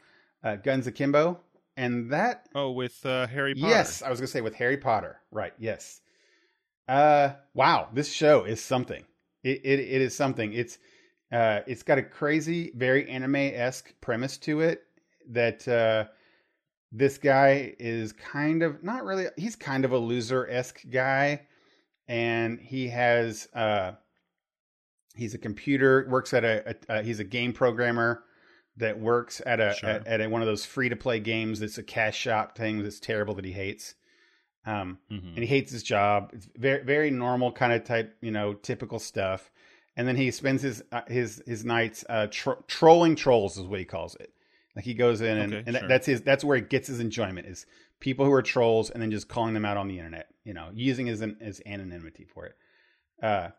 Uh, 0.43 0.55
Guns 0.57 0.87
Akimbo, 0.87 1.39
and 1.77 2.11
that 2.11 2.47
Oh, 2.53 2.71
with 2.71 3.03
uh, 3.05 3.27
Harry 3.27 3.55
Potter. 3.55 3.67
Yes, 3.67 4.01
I 4.01 4.09
was 4.09 4.19
going 4.19 4.27
to 4.27 4.31
say 4.31 4.41
with 4.41 4.55
Harry 4.55 4.77
Potter. 4.77 5.19
Right. 5.31 5.53
Yes. 5.57 6.01
Uh, 6.87 7.29
wow, 7.53 7.87
this 7.93 8.11
show 8.11 8.43
is 8.43 8.61
something. 8.61 9.03
It 9.43 9.61
it, 9.63 9.79
it 9.79 10.01
is 10.01 10.15
something. 10.15 10.51
It's 10.53 10.77
uh, 11.33 11.61
it's 11.67 11.83
got 11.83 11.97
a 11.97 12.03
crazy, 12.03 12.71
very 12.75 13.09
anime 13.09 13.35
esque 13.35 13.93
premise 14.01 14.37
to 14.37 14.61
it. 14.61 14.83
That 15.29 15.67
uh, 15.67 16.05
this 16.91 17.17
guy 17.17 17.75
is 17.79 18.13
kind 18.13 18.61
of 18.63 18.83
not 18.83 19.03
really. 19.03 19.27
He's 19.37 19.55
kind 19.55 19.83
of 19.85 19.91
a 19.91 19.97
loser 19.97 20.47
esque 20.49 20.81
guy, 20.89 21.47
and 22.07 22.59
he 22.59 22.87
has 22.89 23.47
uh, 23.53 23.93
he's 25.15 25.33
a 25.33 25.37
computer 25.37 26.05
works 26.09 26.33
at 26.33 26.43
a, 26.43 26.75
a, 26.89 27.01
he's 27.03 27.19
a 27.19 27.23
game 27.23 27.53
programmer 27.53 28.23
that 28.77 28.99
works 28.99 29.41
at 29.45 29.59
a 29.59 29.73
Sure. 29.75 29.89
at, 29.89 30.07
at 30.07 30.21
a, 30.21 30.27
one 30.27 30.41
of 30.41 30.47
those 30.47 30.65
free 30.65 30.89
to 30.89 30.95
play 30.95 31.19
games 31.19 31.59
that's 31.59 31.77
a 31.77 31.83
cash 31.83 32.17
shop 32.17 32.57
thing 32.57 32.81
that's 32.83 32.99
terrible 32.99 33.33
that 33.35 33.45
he 33.45 33.51
hates. 33.51 33.95
Um, 34.65 34.99
Mhm. 35.11 35.35
and 35.35 35.39
he 35.39 35.45
hates 35.45 35.71
his 35.71 35.83
job. 35.83 36.31
It's 36.33 36.47
very 36.57 36.83
very 36.83 37.11
normal 37.11 37.51
kind 37.51 37.73
of 37.73 37.83
type, 37.83 38.17
you 38.21 38.31
know, 38.31 38.53
typical 38.53 38.99
stuff. 38.99 39.51
And 39.95 40.07
then 40.07 40.15
he 40.15 40.31
spends 40.31 40.61
his 40.63 40.83
uh, 40.91 41.01
his 41.07 41.41
his 41.45 41.63
nights 41.65 42.03
uh, 42.09 42.27
tro- 42.31 42.63
trolling 42.67 43.15
trolls 43.15 43.57
is 43.57 43.65
what 43.65 43.79
he 43.79 43.85
calls 43.85 44.15
it. 44.15 44.33
Like 44.75 44.85
he 44.85 44.95
goes 44.95 45.21
in 45.21 45.37
and, 45.37 45.53
Okay, 45.53 45.63
and 45.67 45.77
sure. 45.77 45.87
that's 45.87 46.05
his 46.07 46.21
that's 46.21 46.43
where 46.43 46.55
he 46.57 46.63
gets 46.63 46.87
his 46.87 46.99
enjoyment 46.99 47.45
is 47.45 47.65
people 47.99 48.25
who 48.25 48.33
are 48.33 48.41
trolls 48.41 48.89
and 48.89 49.01
then 49.01 49.11
just 49.11 49.27
calling 49.27 49.53
them 49.53 49.65
out 49.65 49.77
on 49.77 49.87
the 49.87 49.97
internet. 49.97 50.29
You 50.43 50.53
know, 50.55 50.69
using 50.73 51.05
his 51.05 51.23
his 51.39 51.61
anonymity 51.65 52.25
for 52.25 52.47
it. 52.47 52.55
Uh, 53.21 53.49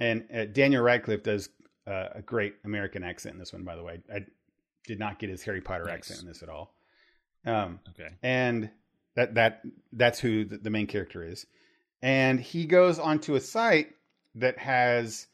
and 0.00 0.24
uh, 0.34 0.46
Daniel 0.46 0.82
Radcliffe 0.82 1.22
does 1.22 1.48
uh, 1.86 2.08
a 2.16 2.22
great 2.22 2.54
American 2.64 3.04
accent 3.04 3.34
in 3.34 3.38
this 3.38 3.52
one, 3.52 3.62
by 3.62 3.76
the 3.76 3.82
way. 3.84 4.00
I 4.12 4.20
did 4.86 4.98
not 4.98 5.20
get 5.20 5.30
his 5.30 5.42
Harry 5.44 5.60
Potter 5.60 5.84
Nice. 5.84 5.94
accent 5.94 6.22
in 6.22 6.26
this 6.26 6.42
at 6.42 6.48
all. 6.48 6.74
Um, 7.46 7.78
Okay. 7.90 8.08
and 8.22 8.68
that 9.14 9.34
that 9.36 9.62
that's 9.92 10.18
who 10.18 10.44
the, 10.44 10.58
the 10.58 10.70
main 10.70 10.88
character 10.88 11.22
is. 11.24 11.46
And 12.02 12.40
he 12.40 12.66
goes 12.66 12.98
onto 12.98 13.36
a 13.36 13.40
site 13.40 13.90
that 14.34 14.58
has 14.58 15.28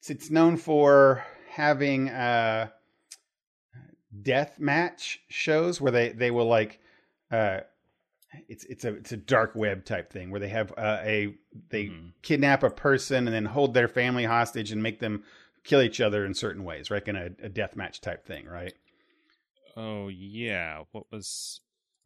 it's, 0.00 0.10
it's 0.10 0.30
known 0.30 0.56
for 0.56 1.24
having 1.48 2.08
uh, 2.08 2.68
death 4.22 4.58
match 4.58 5.20
shows 5.28 5.80
where 5.80 5.92
they 5.92 6.08
they 6.10 6.30
will 6.30 6.46
like 6.48 6.80
uh, 7.30 7.60
it's 8.48 8.64
it's 8.64 8.84
a 8.84 8.94
it's 8.94 9.12
a 9.12 9.16
dark 9.16 9.54
web 9.54 9.84
type 9.84 10.10
thing 10.12 10.30
where 10.30 10.40
they 10.40 10.48
have 10.48 10.72
uh, 10.76 10.98
a 11.02 11.34
they 11.68 11.84
Mhm. 11.86 12.12
kidnap 12.22 12.62
a 12.62 12.70
person 12.70 13.26
and 13.26 13.34
then 13.34 13.44
hold 13.44 13.74
their 13.74 13.88
family 13.88 14.24
hostage 14.24 14.72
and 14.72 14.82
make 14.82 15.00
them 15.00 15.22
kill 15.64 15.82
each 15.82 16.00
other 16.00 16.24
in 16.24 16.32
certain 16.32 16.64
ways, 16.64 16.90
right? 16.90 17.06
In 17.06 17.16
a, 17.16 17.30
a 17.42 17.48
death 17.48 17.76
match 17.76 18.00
type 18.00 18.24
thing, 18.24 18.46
right? 18.46 18.72
Oh 19.76 20.08
yeah. 20.08 20.84
What 20.92 21.04
was? 21.12 21.60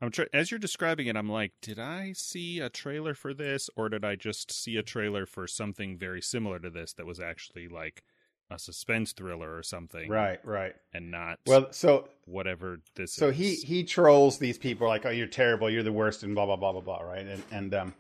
I'm 0.05 0.11
try- 0.11 0.27
as 0.33 0.51
you're 0.51 0.59
describing 0.61 1.07
it. 1.07 1.17
I'm 1.17 1.29
like, 1.29 1.53
did 1.61 1.79
I 1.79 2.13
see 2.13 2.61
a 2.61 2.69
trailer 2.69 3.15
for 3.15 3.35
this, 3.35 3.69
or 3.77 3.89
did 3.89 4.05
I 4.05 4.17
just 4.17 4.53
see 4.53 4.77
a 4.77 4.83
trailer 4.83 5.27
for 5.27 5.47
something 5.47 5.97
very 5.99 6.21
similar 6.23 6.59
to 6.61 6.71
this 6.71 6.93
that 6.95 7.07
was 7.07 7.19
actually 7.21 7.69
like 7.69 8.03
a 8.51 8.59
suspense 8.59 9.13
thriller 9.13 9.57
or 9.57 9.63
something, 9.63 10.09
Right, 10.11 10.39
right. 10.45 10.75
And 10.93 11.11
not 11.11 11.39
Well, 11.47 11.73
so 11.73 12.09
whatever 12.27 12.81
this. 12.95 13.13
so 13.15 13.29
is. 13.31 13.37
he 13.37 13.55
he 13.55 13.85
trolls 13.85 14.39
these 14.39 14.59
people 14.59 14.87
like, 14.87 15.07
oh, 15.07 15.11
you're 15.11 15.27
terrible, 15.27 15.71
you're 15.71 15.83
the 15.83 15.93
worst, 15.93 16.23
and 16.23 16.35
blah 16.35 16.45
blah 16.45 16.57
blah 16.57 16.73
blah 16.73 16.83
blah, 16.83 17.01
right? 17.01 17.27
And 17.27 17.43
and 17.51 17.75
um, 17.75 17.95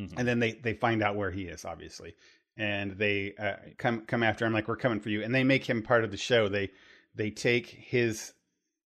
Mhm. 0.00 0.14
and 0.18 0.26
then 0.28 0.38
they 0.40 0.52
they 0.52 0.74
find 0.74 1.00
out 1.02 1.14
where 1.16 1.30
he 1.30 1.44
is, 1.44 1.64
obviously, 1.64 2.16
and 2.56 2.92
they 2.98 3.34
uh, 3.38 3.56
come 3.78 4.04
come 4.04 4.22
after 4.24 4.44
him 4.44 4.52
like 4.52 4.66
we're 4.66 4.76
coming 4.76 4.98
for 5.00 5.10
you, 5.10 5.22
and 5.22 5.32
they 5.34 5.44
make 5.44 5.64
him 5.64 5.80
part 5.82 6.02
of 6.04 6.10
the 6.10 6.16
show. 6.16 6.48
They 6.48 6.70
they 7.14 7.30
take 7.30 7.66
his 7.68 8.32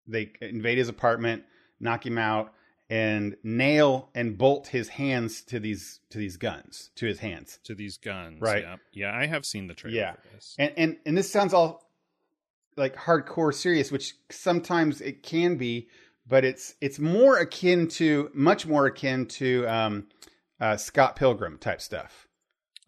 they 0.07 0.31
invade 0.41 0.77
his 0.77 0.89
apartment, 0.89 1.43
knock 1.81 2.05
him 2.05 2.17
out, 2.17 2.53
and 2.89 3.35
nail 3.43 4.09
and 4.13 4.37
bolt 4.37 4.67
his 4.67 4.89
hands 4.89 5.41
to 5.43 5.59
these 5.59 5.99
to 6.09 6.17
these 6.17 6.37
guns 6.37 6.91
to 6.95 7.05
his 7.05 7.19
hands. 7.19 7.59
to 7.63 7.73
these 7.75 7.97
guns. 7.97 8.41
Right. 8.41 8.63
Yeah. 8.63 8.75
Yeah, 8.93 9.15
I 9.17 9.25
have 9.27 9.45
seen 9.45 9.67
the 9.67 9.73
trailer 9.73 9.95
Yeah. 9.97 10.13
for 10.13 10.27
this. 10.35 10.55
And 10.59 10.73
and 10.77 10.97
and 11.05 11.17
this 11.17 11.31
sounds 11.31 11.53
all 11.53 11.89
like 12.77 12.95
hardcore 12.95 13.53
serious, 13.53 13.91
which 13.91 14.15
sometimes 14.29 15.01
it 15.01 15.23
can 15.23 15.55
be, 15.55 15.87
but 16.27 16.43
it's 16.45 16.75
it's 16.81 16.99
more 16.99 17.37
akin 17.37 17.87
to 17.89 18.29
much 18.33 18.65
more 18.65 18.85
akin 18.87 19.25
to 19.27 19.65
um, 19.67 20.07
uh, 20.59 20.77
Scott 20.77 21.15
Pilgrim 21.15 21.57
type 21.57 21.81
stuff. 21.81 22.27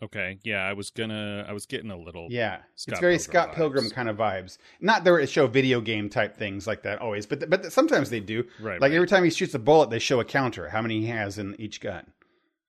Okay. 0.04 0.38
Yeah, 0.44 0.66
I 0.66 0.74
was 0.74 0.90
gonna. 0.90 1.46
I 1.48 1.54
was 1.54 1.66
getting 1.66 1.90
a 1.90 1.98
little. 1.98 2.28
Yeah, 2.30 2.58
Scott 2.76 2.94
it's 2.94 3.00
very 3.00 3.18
Pilgrim 3.18 3.20
Scott 3.20 3.50
vibes. 3.50 3.56
Pilgrim 3.56 3.90
kind 3.90 4.10
of 4.10 4.18
vibes. 4.18 4.58
Not 4.82 5.04
there 5.06 5.26
show 5.28 5.48
video 5.48 5.80
game 5.80 6.10
type 6.10 6.36
things 6.36 6.68
like 6.68 6.84
that 6.84 7.00
always, 7.00 7.26
but 7.26 7.50
but 7.50 7.72
sometimes 7.72 8.10
they 8.10 8.20
do. 8.20 8.46
Right. 8.60 8.82
Like 8.82 8.90
right. 8.90 8.96
every 8.96 9.08
time 9.08 9.24
he 9.24 9.30
shoots 9.30 9.54
a 9.54 9.60
bullet, 9.60 9.90
they 9.90 10.00
show 10.00 10.20
a 10.20 10.26
counter, 10.26 10.68
how 10.68 10.82
many 10.82 11.00
he 11.02 11.08
has 11.08 11.38
in 11.38 11.56
each 11.60 11.80
gun. 11.80 12.06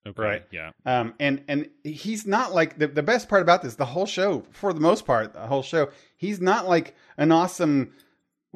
okay. 0.07 0.23
right. 0.23 0.42
Yeah. 0.53 0.70
Um, 0.87 1.14
and 1.18 1.42
and 1.49 1.68
he's 1.83 2.25
not 2.25 2.55
like 2.55 2.79
the 2.79 2.87
the 2.87 3.03
best 3.03 3.29
part 3.29 3.42
about 3.42 3.62
this. 3.62 3.75
The 3.75 3.85
whole 3.85 4.07
show, 4.07 4.44
for 4.53 4.73
the 4.73 4.81
most 4.81 5.05
part, 5.05 5.33
the 5.33 5.40
whole 5.40 5.62
show, 5.62 5.90
he's 6.16 6.40
not 6.40 6.68
like 6.68 6.94
an 7.16 7.33
awesome. 7.33 7.92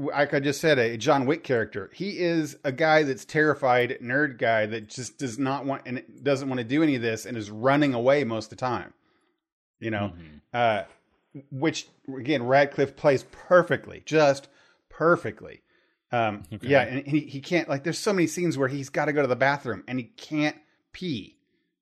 Like 0.01 0.33
I 0.33 0.39
just 0.41 0.61
said, 0.61 0.79
a 0.79 0.97
John 0.97 1.27
Wick 1.27 1.43
character. 1.43 1.91
He 1.93 2.21
is 2.21 2.57
a 2.63 2.71
guy 2.71 3.03
that's 3.03 3.25
terrified, 3.25 3.99
nerd 4.01 4.39
guy 4.39 4.65
that 4.67 4.89
just 4.89 5.19
does 5.19 5.39
not 5.41 5.65
want 5.67 5.83
and 5.87 6.03
doesn't 6.23 6.49
want 6.49 6.59
to 6.61 6.65
do 6.65 6.83
any 6.85 6.95
of 6.95 7.03
this, 7.03 7.27
and 7.27 7.37
is 7.37 7.51
running 7.51 7.95
away 7.95 8.23
most 8.23 8.47
of 8.47 8.51
the 8.51 8.57
time. 8.57 8.95
You 9.81 9.91
know, 9.91 10.13
Mhm. 10.17 10.41
uh, 10.55 10.85
which 11.51 11.89
again 12.17 12.45
Radcliffe 12.45 12.95
plays 12.97 13.25
perfectly, 13.25 14.03
just 14.07 14.49
perfectly. 14.89 15.63
Um, 16.13 16.45
Okay. 16.53 16.69
Yeah, 16.69 16.83
and 16.83 17.07
he, 17.07 17.21
he 17.21 17.41
can't 17.41 17.69
like. 17.69 17.83
There's 17.85 17.99
so 17.99 18.13
many 18.13 18.27
scenes 18.29 18.57
where 18.57 18.69
he's 18.69 18.89
got 18.91 19.07
to 19.07 19.13
go 19.13 19.21
to 19.23 19.29
the 19.29 19.37
bathroom 19.37 19.85
and 19.89 19.99
he 19.99 20.05
can't 20.05 20.57
pee. 20.93 21.37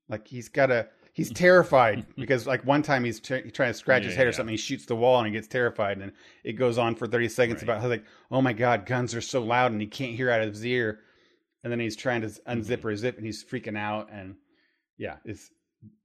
Like 0.08 0.26
he's 0.26 0.48
got 0.48 0.66
to. 0.66 0.88
He's 1.16 1.32
terrified 1.32 2.04
because 2.16 2.46
like 2.46 2.62
one 2.66 2.82
time 2.82 3.02
he's 3.04 3.20
tr- 3.20 3.38
trying 3.52 3.70
to 3.72 3.74
scratch 3.74 4.04
his 4.04 4.12
Yeah, 4.12 4.18
head 4.18 4.26
or 4.26 4.30
yeah. 4.30 4.36
something. 4.36 4.52
He 4.52 4.58
shoots 4.58 4.84
the 4.84 4.96
wall 4.96 5.16
and 5.18 5.26
he 5.26 5.32
gets 5.32 5.48
terrified, 5.48 5.96
and 5.98 6.12
it 6.44 6.52
goes 6.52 6.76
on 6.76 6.94
for 6.94 7.06
30 7.06 7.28
seconds 7.30 7.56
Right. 7.62 7.62
about 7.64 7.80
how 7.80 7.88
like, 7.88 8.04
oh 8.30 8.42
my 8.42 8.52
god, 8.52 8.84
guns 8.84 9.14
are 9.14 9.22
so 9.22 9.42
loud 9.42 9.72
and 9.72 9.80
he 9.80 9.86
can't 9.86 10.14
hear 10.14 10.30
out 10.30 10.42
of 10.42 10.50
his 10.52 10.64
ear. 10.66 11.00
And 11.64 11.72
then 11.72 11.80
he's 11.80 11.96
trying 11.96 12.20
to 12.20 12.26
unzip 12.28 12.76
Mm-hmm. 12.78 12.86
or 12.88 12.96
zip, 12.96 13.16
and 13.16 13.24
he's 13.24 13.42
freaking 13.42 13.78
out. 13.78 14.10
And 14.12 14.36
yeah, 14.98 15.16
it's 15.24 15.50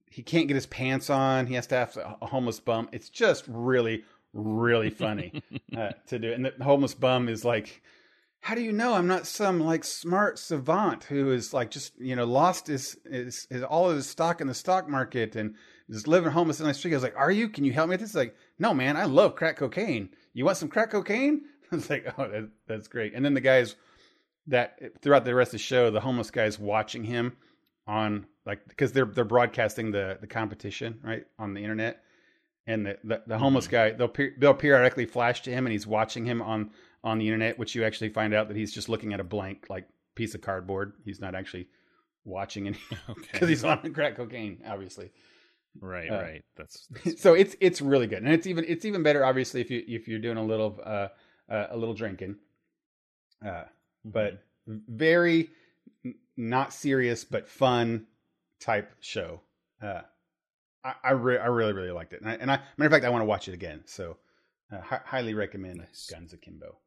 he 0.10 0.24
can't 0.24 0.48
get 0.48 0.56
his 0.56 0.66
pants 0.66 1.10
on. 1.10 1.46
He 1.46 1.56
has 1.56 1.68
to 1.68 1.76
have 1.76 1.98
a 2.22 2.26
homeless 2.26 2.62
bum. 2.62 2.88
It's 2.94 3.10
just 3.10 3.44
really, 3.50 4.04
really 4.34 4.90
funny 4.90 5.44
uh, 5.78 5.90
to 6.08 6.20
do. 6.20 6.32
And 6.32 6.46
the 6.46 6.54
homeless 6.64 6.94
bum 6.94 7.28
is 7.30 7.44
like, 7.46 7.82
"How 8.42 8.56
do 8.56 8.62
you 8.62 8.72
know 8.72 8.96
I'm 8.96 9.08
not 9.08 9.28
some 9.28 9.60
like 9.60 9.84
smart 9.84 10.40
savant 10.40 11.04
who 11.06 11.32
is 11.32 11.54
like 11.54 11.72
just 11.72 12.00
you 12.00 12.16
know 12.16 12.26
lost 12.26 12.68
his 12.68 12.98
his, 13.10 13.48
his 13.50 13.64
all 13.64 13.90
of 13.90 13.96
his 13.96 14.10
stock 14.10 14.42
in 14.42 14.48
the 14.48 14.54
stock 14.54 14.90
market 14.90 15.36
and 15.36 15.56
is 15.88 16.08
living 16.08 16.32
homeless 16.32 16.60
in 16.60 16.68
the 16.68 16.74
street?" 16.74 16.94
I 16.94 16.98
was 16.98 17.04
like, 17.04 17.18
"Are 17.18 17.32
you? 17.32 17.50
Can 17.50 17.64
you 17.66 17.72
help 17.72 17.90
me 17.90 17.94
with 17.94 18.02
this?" 18.02 18.10
He's 18.10 18.16
like, 18.16 18.36
"No, 18.60 18.74
man, 18.74 18.98
I 18.98 19.06
love 19.06 19.36
crack 19.36 19.58
cocaine. 19.58 20.10
You 20.34 20.46
want 20.46 20.58
some 20.58 20.70
crack 20.70 20.92
cocaine?" 20.92 21.44
I 21.72 21.76
was 21.76 21.90
like, 21.90 22.14
"Oh, 22.18 22.28
that, 22.28 22.50
that's 22.68 22.88
great." 22.88 23.14
And 23.14 23.24
then 23.24 23.36
the 23.36 23.42
guys 23.42 23.76
that 24.48 25.02
throughout 25.02 25.24
the 25.26 25.36
rest 25.36 25.50
of 25.50 25.54
the 25.54 25.58
show, 25.60 25.92
the 25.92 26.02
homeless 26.02 26.32
guys 26.32 26.58
watching 26.58 27.04
him 27.04 27.38
on 27.88 28.26
like 28.46 28.68
because 28.68 28.92
they're 28.92 29.06
they're 29.06 29.24
broadcasting 29.24 29.92
the 29.92 30.18
the 30.20 30.28
competition 30.28 31.00
right 31.04 31.26
on 31.38 31.54
the 31.54 31.62
internet, 31.62 32.04
and 32.66 32.86
the 32.86 32.98
the, 33.04 33.22
the 33.28 33.38
homeless 33.38 33.68
mm-hmm. 33.68 33.72
guy 33.72 33.92
they'll 33.92 34.14
they'll 34.40 34.54
periodically 34.54 35.06
flash 35.06 35.42
to 35.44 35.52
him 35.52 35.66
and 35.66 35.72
he's 35.72 35.88
watching 35.88 36.26
him 36.26 36.42
on 36.42 36.72
on 37.04 37.18
the 37.18 37.26
internet, 37.26 37.58
which 37.58 37.76
you 37.76 37.84
actually 37.84 38.10
find 38.10 38.34
out 38.34 38.48
that 38.48 38.58
he's 38.58 38.74
just 38.74 38.90
looking 38.90 39.14
at 39.14 39.20
a 39.20 39.24
blank 39.24 39.66
like 39.70 39.88
piece 40.16 40.36
of 40.36 40.42
cardboard. 40.42 40.94
He's 41.04 41.20
not 41.20 41.36
actually 41.36 41.68
watching 42.26 42.68
any 42.68 42.78
because 42.90 43.16
Okay. 43.36 43.46
he's 43.48 43.64
on 43.64 43.94
crack 43.94 44.16
cocaine, 44.16 44.62
obviously. 44.68 45.12
right. 45.80 46.10
uh, 46.12 46.22
right. 46.22 46.46
That's, 46.56 46.88
that's 47.06 47.22
so 47.22 47.34
it's 47.34 47.56
it's 47.60 47.82
really 47.82 48.08
good, 48.08 48.24
and 48.24 48.32
it's 48.32 48.48
even 48.48 48.66
it's 48.68 48.86
even 48.86 49.04
better, 49.04 49.26
obviously, 49.26 49.62
if 49.62 49.72
you 49.72 49.84
if 49.88 50.08
you're 50.08 50.20
doing 50.20 50.38
a 50.38 50.46
little 50.46 50.80
uh, 50.84 51.08
uh 51.50 51.68
a 51.72 51.78
little 51.78 51.96
drinking. 51.96 52.36
Uh, 53.44 53.64
but 54.06 54.44
very 54.68 55.50
n- 56.06 56.14
not 56.38 56.74
serious 56.74 57.24
but 57.24 57.48
fun 57.48 58.06
type 58.60 58.92
show. 59.00 59.42
Uh, 59.82 60.02
I 60.84 60.94
I, 61.04 61.12
re- 61.12 61.40
I 61.40 61.48
really 61.48 61.74
really 61.74 61.92
liked 61.92 62.14
it, 62.14 62.22
and 62.22 62.30
I, 62.30 62.34
and 62.34 62.52
I 62.52 62.60
matter 62.78 62.88
of 62.88 62.92
fact 62.92 63.06
I 63.06 63.10
want 63.10 63.22
to 63.22 63.26
watch 63.26 63.48
it 63.48 63.54
again. 63.56 63.82
So 63.86 64.18
uh, 64.72 64.82
hi- 64.82 65.02
highly 65.04 65.34
recommend 65.34 65.80
Nice. 65.80 66.08
Guns 66.12 66.34
Akimbo. 66.34 66.78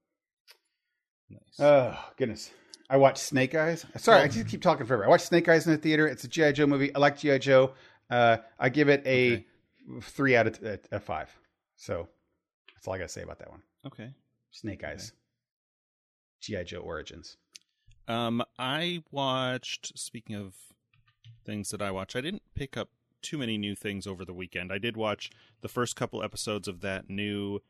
Nice. 1.30 1.40
Oh 1.60 1.98
goodness, 2.16 2.50
I 2.90 2.96
watched 2.96 3.18
Snake 3.18 3.54
Eyes. 3.54 3.84
Sorry, 3.96 4.20
I 4.22 4.28
just 4.28 4.48
keep 4.48 4.62
talking 4.62 4.87
forever. 4.87 5.04
I 5.04 5.08
watched 5.08 5.26
Snake 5.26 5.48
Eyes 5.48 5.66
in 5.66 5.72
the 5.72 5.78
theater. 5.78 6.06
It's 6.06 6.24
a 6.24 6.28
GI 6.28 6.52
Joe 6.52 6.66
movie. 6.66 6.94
I 6.94 6.98
like 6.98 7.18
GI 7.18 7.38
Joe. 7.40 7.72
Uh, 8.10 8.38
I 8.58 8.68
give 8.68 8.88
it 8.88 9.02
a 9.06 9.32
Okay. 9.32 9.46
three 10.02 10.37
out 10.37 10.46
of 10.46 10.60
t- 10.60 10.88
a 10.92 11.00
five. 11.00 11.37
So 11.76 12.08
that's 12.74 12.87
all 12.87 12.94
I 12.94 12.98
got 12.98 13.04
to 13.04 13.08
say 13.12 13.22
about 13.22 13.38
that 13.40 13.50
one. 13.50 13.62
okay. 13.87 14.10
Snake 14.50 14.84
Eyes. 14.84 15.12
GI 16.40 16.64
Joe 16.64 16.80
Origins. 16.80 17.37
Um, 18.06 18.42
I 18.58 19.02
watched. 19.10 19.98
Speaking 19.98 20.37
of 20.37 20.54
things 21.44 21.70
that 21.70 21.80
I 21.82 21.90
watch, 21.90 22.14
I 22.14 22.20
didn't 22.20 22.42
pick 22.54 22.76
up 22.76 22.90
too 23.22 23.38
many 23.38 23.56
new 23.56 23.74
things 23.74 24.06
over 24.06 24.24
the 24.24 24.34
weekend. 24.34 24.70
I 24.70 24.76
did 24.78 24.96
watch 24.96 25.30
the 25.62 25.68
first 25.68 25.96
couple 25.96 26.22
episodes 26.22 26.68
of 26.68 26.80
that 26.82 27.08
new 27.08 27.60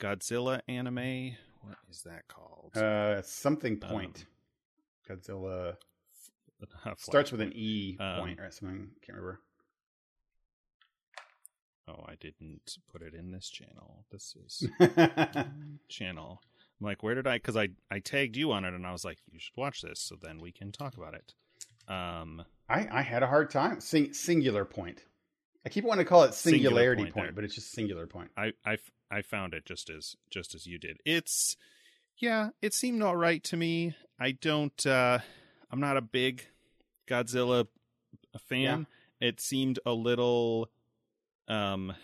Godzilla 0.00 0.62
anime. 0.66 1.36
What 1.62 1.76
is 1.90 2.02
that 2.02 2.28
called? 2.28 2.76
Uh, 2.76 3.22
something 3.22 3.78
point. 3.78 4.26
Godzilla 5.08 5.76
Uh, 6.86 6.94
starts 6.96 7.32
with 7.32 7.40
an 7.40 7.52
E 7.56 7.96
Um, 7.98 8.20
point 8.20 8.38
or 8.40 8.48
something. 8.52 8.90
Can't 9.04 9.18
remember. 9.18 9.40
Oh, 11.88 12.04
I 12.06 12.14
didn't 12.20 12.78
put 12.90 13.02
it 13.02 13.14
in 13.14 13.32
this 13.32 13.50
channel. 13.50 14.04
This 14.12 14.36
is 14.46 14.68
channel. 15.88 16.40
I'm 16.80 16.84
like, 16.86 17.02
where 17.02 17.16
did 17.16 17.26
I? 17.26 17.36
Because 17.36 17.56
I 17.56 17.70
I 17.90 17.98
tagged 17.98 18.36
you 18.36 18.52
on 18.52 18.64
it, 18.64 18.74
and 18.74 18.86
I 18.86 18.92
was 18.92 19.04
like, 19.04 19.18
you 19.30 19.40
should 19.40 19.56
watch 19.56 19.82
this, 19.82 19.98
so 19.98 20.16
then 20.20 20.38
we 20.40 20.52
can 20.52 20.70
talk 20.70 20.96
about 20.96 21.14
it. 21.14 21.34
Um, 21.88 22.44
I, 22.68 22.86
I 22.92 23.02
had 23.02 23.24
a 23.24 23.26
hard 23.26 23.50
time. 23.50 23.80
Sing, 23.80 24.12
singular 24.12 24.64
point. 24.64 25.04
I 25.64 25.68
keep 25.68 25.84
wanting 25.84 26.04
to 26.04 26.08
call 26.08 26.24
it 26.24 26.34
Singular 26.34 26.62
singularity 26.64 27.02
point 27.04 27.14
point, 27.14 27.34
but 27.34 27.44
it's 27.44 27.54
just 27.54 27.70
singular 27.72 28.06
point. 28.06 28.30
I, 28.36 28.52
I, 28.64 28.78
I 29.10 29.22
found 29.22 29.54
it 29.54 29.64
just 29.64 29.90
as 29.90 30.16
just 30.30 30.54
as 30.54 30.66
you 30.66 30.78
did. 30.78 30.98
It's 31.04 31.56
yeah, 32.18 32.50
it 32.60 32.74
seemed 32.74 33.02
all 33.02 33.16
right 33.16 33.42
to 33.44 33.56
me. 33.56 33.94
I 34.18 34.32
don't. 34.32 34.84
uh 34.86 35.18
I'm 35.70 35.80
not 35.80 35.96
a 35.96 36.02
big 36.02 36.46
Godzilla 37.08 37.66
fan. 38.48 38.86
It 39.20 39.40
seemed 39.40 39.78
a 39.86 39.92
little. 39.92 40.70
Um. 41.48 41.94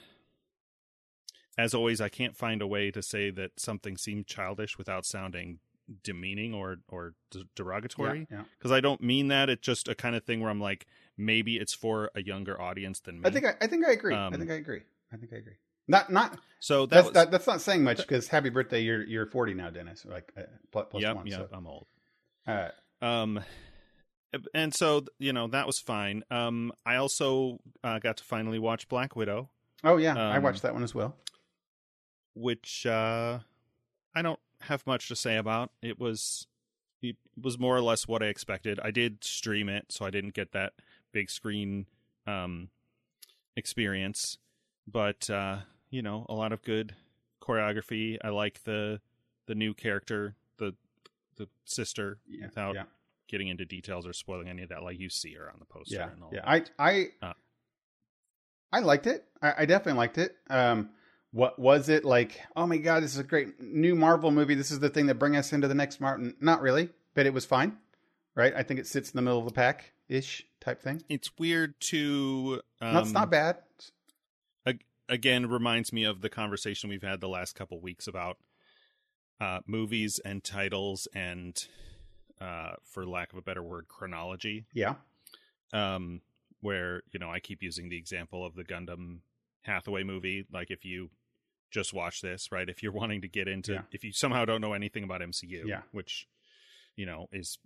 As 1.57 1.75
always, 1.75 2.01
I 2.01 2.09
can't 2.09 2.37
find 2.37 2.63
a 2.63 2.69
way 2.69 2.93
to 2.93 3.03
say 3.03 3.31
that 3.31 3.59
something 3.59 3.97
seemed 3.97 4.29
childish 4.29 4.79
without 4.79 5.05
sounding 5.05 5.59
demeaning 6.05 6.55
or 6.55 6.77
or 6.89 7.15
derogatory. 7.57 8.29
Yeah, 8.31 8.45
Because 8.57 8.71
I 8.71 8.81
don't 8.81 9.03
mean 9.03 9.29
that. 9.29 9.51
It's 9.51 9.63
just 9.63 9.89
a 9.89 9.95
kind 9.97 10.15
of 10.15 10.23
thing 10.25 10.41
where 10.41 10.51
I'm 10.51 10.61
like, 10.61 10.87
maybe 11.19 11.57
it's 11.59 11.75
for 11.75 12.11
a 12.15 12.23
younger 12.23 12.59
audience 12.61 13.01
than 13.01 13.21
me. 13.21 13.29
I 13.29 13.31
think 13.31 13.45
I, 13.45 13.55
I 13.61 13.67
think 13.67 13.85
I 13.87 13.91
agree. 13.93 14.15
I 14.15 14.27
Um, 14.27 14.33
think 14.33 14.51
I 14.51 14.55
agree. 14.55 14.81
I 15.13 15.17
think 15.17 15.33
I 15.33 15.37
agree. 15.37 15.57
Not 15.89 16.11
not 16.11 16.39
so. 16.61 16.87
That 16.87 16.95
that's 16.95 17.05
was, 17.07 17.15
that, 17.15 17.31
that's 17.31 17.47
not 17.47 17.61
saying 17.61 17.83
much 17.83 17.97
because 17.99 18.29
happy 18.29 18.51
birthday. 18.51 18.81
You're 18.83 19.03
you're 19.05 19.27
40 19.27 19.55
now, 19.55 19.71
Dennis. 19.71 20.05
Like 20.09 20.33
uh, 20.37 20.43
plus, 20.71 20.87
plus 20.91 21.03
yep, 21.03 21.17
one. 21.17 21.27
yep, 21.27 21.49
So, 21.51 21.57
I'm 21.57 21.67
old. 21.67 21.87
uh, 22.47 22.69
Um, 23.03 23.41
and 24.53 24.75
so 24.75 25.05
you 25.19 25.33
know 25.33 25.47
that 25.49 25.67
was 25.67 25.79
fine. 25.79 26.23
Um, 26.31 26.73
I 26.85 26.97
also 26.97 27.59
uh, 27.83 27.99
got 27.99 28.19
to 28.19 28.25
finally 28.25 28.59
watch 28.59 28.89
Black 28.89 29.17
Widow, 29.17 29.49
oh 29.83 29.97
yeah, 29.97 30.15
I 30.15 30.37
Um, 30.37 30.43
watched 30.43 30.63
that 30.63 30.75
one 30.75 30.83
as 30.83 30.95
well. 30.95 31.17
which 32.35 32.87
uh, 32.87 33.39
I 34.15 34.23
don't 34.23 34.41
have 34.63 34.87
much 34.87 35.09
to 35.09 35.17
say 35.17 35.37
about. 35.37 35.71
It 35.83 35.99
was 35.99 36.47
it 37.01 37.17
was 37.41 37.59
more 37.59 37.77
or 37.77 37.81
less 37.83 38.07
what 38.07 38.23
I 38.23 38.27
expected. 38.27 38.79
I 38.83 38.91
did 38.91 39.25
stream 39.25 39.69
it, 39.69 39.87
so 39.89 40.05
I 40.05 40.11
didn't 40.11 40.35
get 40.35 40.53
that 40.53 40.75
big 41.13 41.31
screen 41.31 41.87
um 42.27 42.69
experience, 43.57 44.39
but 44.87 45.29
uh, 45.31 45.59
you 45.91 46.03
know, 46.03 46.27
a 46.29 46.35
lot 46.35 46.53
of 46.53 46.63
good 46.63 46.95
choreography. 47.43 48.17
I 48.23 48.29
like 48.29 48.63
the 48.65 49.01
the 49.47 49.55
new 49.55 49.75
character, 49.75 50.35
the 50.59 50.75
the 51.37 51.49
sister, 51.65 52.19
Yeah, 52.29 52.47
without 52.47 52.75
yeah. 52.75 52.85
getting 53.29 53.49
into 53.49 53.65
details 53.65 54.07
or 54.07 54.13
spoiling 54.13 54.49
any 54.49 54.63
of 54.63 54.69
that. 54.69 54.83
Like 54.83 54.99
you 54.99 55.09
see 55.09 55.35
her 55.35 55.49
on 55.51 55.59
the 55.59 55.65
poster. 55.65 55.95
yeah, 55.97 56.11
and 56.11 56.23
all 56.23 56.31
yeah. 56.33 56.41
that. 56.59 56.71
I 56.79 56.89
I 56.91 57.27
Uh. 57.27 57.33
I 58.73 58.81
liked 58.81 59.07
it. 59.07 59.25
I, 59.41 59.55
I 59.61 59.65
definitely 59.67 59.99
liked 59.99 60.19
it. 60.19 60.37
Um, 60.51 60.91
what 61.31 61.59
was 61.59 61.89
it 61.89 62.05
like? 62.05 62.41
Oh 62.55 62.67
my 62.67 62.77
god, 62.77 63.03
this 63.03 63.13
is 63.15 63.19
a 63.19 63.25
great 63.25 63.61
new 63.61 63.95
Marvel 63.95 64.31
movie. 64.31 64.55
This 64.55 64.71
is 64.71 64.79
the 64.79 64.91
thing 64.91 65.07
that 65.07 65.15
bring 65.15 65.37
us 65.37 65.53
into 65.53 65.69
the 65.69 65.75
next 65.75 66.01
Martin. 66.01 66.35
Not 66.41 66.61
really, 66.61 66.91
but 67.15 67.25
it 67.27 67.33
was 67.33 67.47
fine, 67.47 67.79
right? 68.35 68.53
I 68.55 68.63
think 68.63 68.79
it 68.81 68.87
sits 68.87 69.11
in 69.11 69.17
the 69.17 69.23
middle 69.23 69.39
of 69.39 69.47
the 69.47 69.53
pack 69.53 69.93
ish 70.09 70.45
type 70.61 70.83
thing. 70.83 71.03
It's 71.09 71.31
weird 71.39 71.81
to. 71.83 72.61
Um, 72.81 72.95
no, 72.95 73.01
it's 73.01 73.13
not 73.13 73.31
bad. 73.31 73.59
Again, 75.11 75.47
reminds 75.49 75.91
me 75.91 76.05
of 76.05 76.21
the 76.21 76.29
conversation 76.29 76.91
we've 76.91 77.01
had 77.03 77.23
the 77.23 77.31
last 77.31 77.55
couple 77.55 77.81
weeks 77.81 78.07
about 78.07 78.37
uh, 79.41 79.61
movies 79.67 80.21
and 80.23 80.45
titles 80.45 81.09
and, 81.15 81.67
uh, 82.43 82.73
for 82.85 83.07
lack 83.07 83.33
of 83.33 83.39
a 83.39 83.41
better 83.41 83.63
word, 83.63 83.89
chronology. 83.89 84.67
Yeah. 84.75 84.97
Um, 85.73 86.21
where 86.61 87.03
you 87.11 87.19
know 87.19 87.31
I 87.31 87.41
keep 87.41 87.63
using 87.63 87.89
the 87.89 87.97
example 87.97 88.45
of 88.45 88.55
the 88.55 88.65
Gundam 88.65 89.21
Hathaway 89.63 90.03
movie. 90.03 90.45
Like 90.53 90.71
if 90.71 90.85
you 90.85 91.09
just 91.71 91.95
watch 91.95 92.21
this, 92.21 92.53
right? 92.53 92.69
If 92.69 92.83
you're 92.83 92.93
wanting 92.93 93.23
to 93.23 93.29
get 93.29 93.49
into, 93.49 93.73
Yeah. 93.75 93.83
if 93.93 94.05
you 94.05 94.13
somehow 94.13 94.45
don't 94.45 94.61
know 94.61 94.75
anything 94.75 95.05
about 95.05 95.23
MCU, 95.23 95.65
Yeah. 95.67 95.83
which 95.93 96.29
you 96.97 97.07
know 97.07 97.29
is 97.33 97.57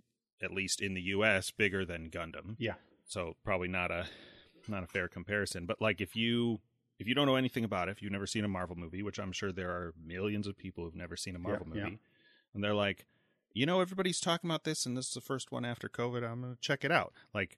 at 0.41 0.51
least 0.51 0.81
in 0.81 0.93
the 0.93 1.01
U.S. 1.01 1.51
bigger 1.51 1.85
than 1.85 2.09
Gundam, 2.09 2.55
Yeah. 2.57 2.75
So 3.05 3.35
probably 3.43 3.67
not 3.67 3.91
a 3.91 4.07
not 4.67 4.83
a 4.83 4.87
fair 4.87 5.07
comparison. 5.07 5.65
But 5.65 5.81
like 5.81 6.01
if 6.01 6.15
you 6.15 6.59
if 6.99 7.07
you 7.07 7.15
don't 7.15 7.27
know 7.27 7.35
anything 7.35 7.63
about 7.63 7.87
it, 7.87 7.91
if 7.91 8.01
you've 8.01 8.11
never 8.11 8.27
seen 8.27 8.45
a 8.45 8.47
Marvel 8.47 8.75
movie, 8.75 9.03
which 9.03 9.19
I'm 9.19 9.31
sure 9.31 9.51
there 9.51 9.71
are 9.71 9.93
millions 10.03 10.47
of 10.47 10.57
people 10.57 10.83
who've 10.83 10.95
never 10.95 11.15
seen 11.15 11.35
a 11.35 11.39
Marvel 11.39 11.67
yeah. 11.73 11.83
movie, 11.83 11.99
and 12.53 12.63
they're 12.63 12.73
like, 12.73 13.05
you 13.53 13.65
know, 13.65 13.81
everybody's 13.81 14.19
talking 14.19 14.49
about 14.49 14.63
this, 14.63 14.85
and 14.85 14.97
this 14.97 15.07
is 15.07 15.13
the 15.13 15.21
first 15.21 15.51
one 15.51 15.65
after 15.65 15.89
COVID. 15.89 16.23
I'm 16.23 16.41
gonna 16.41 16.57
check 16.59 16.83
it 16.83 16.91
out. 16.91 17.13
Like, 17.33 17.57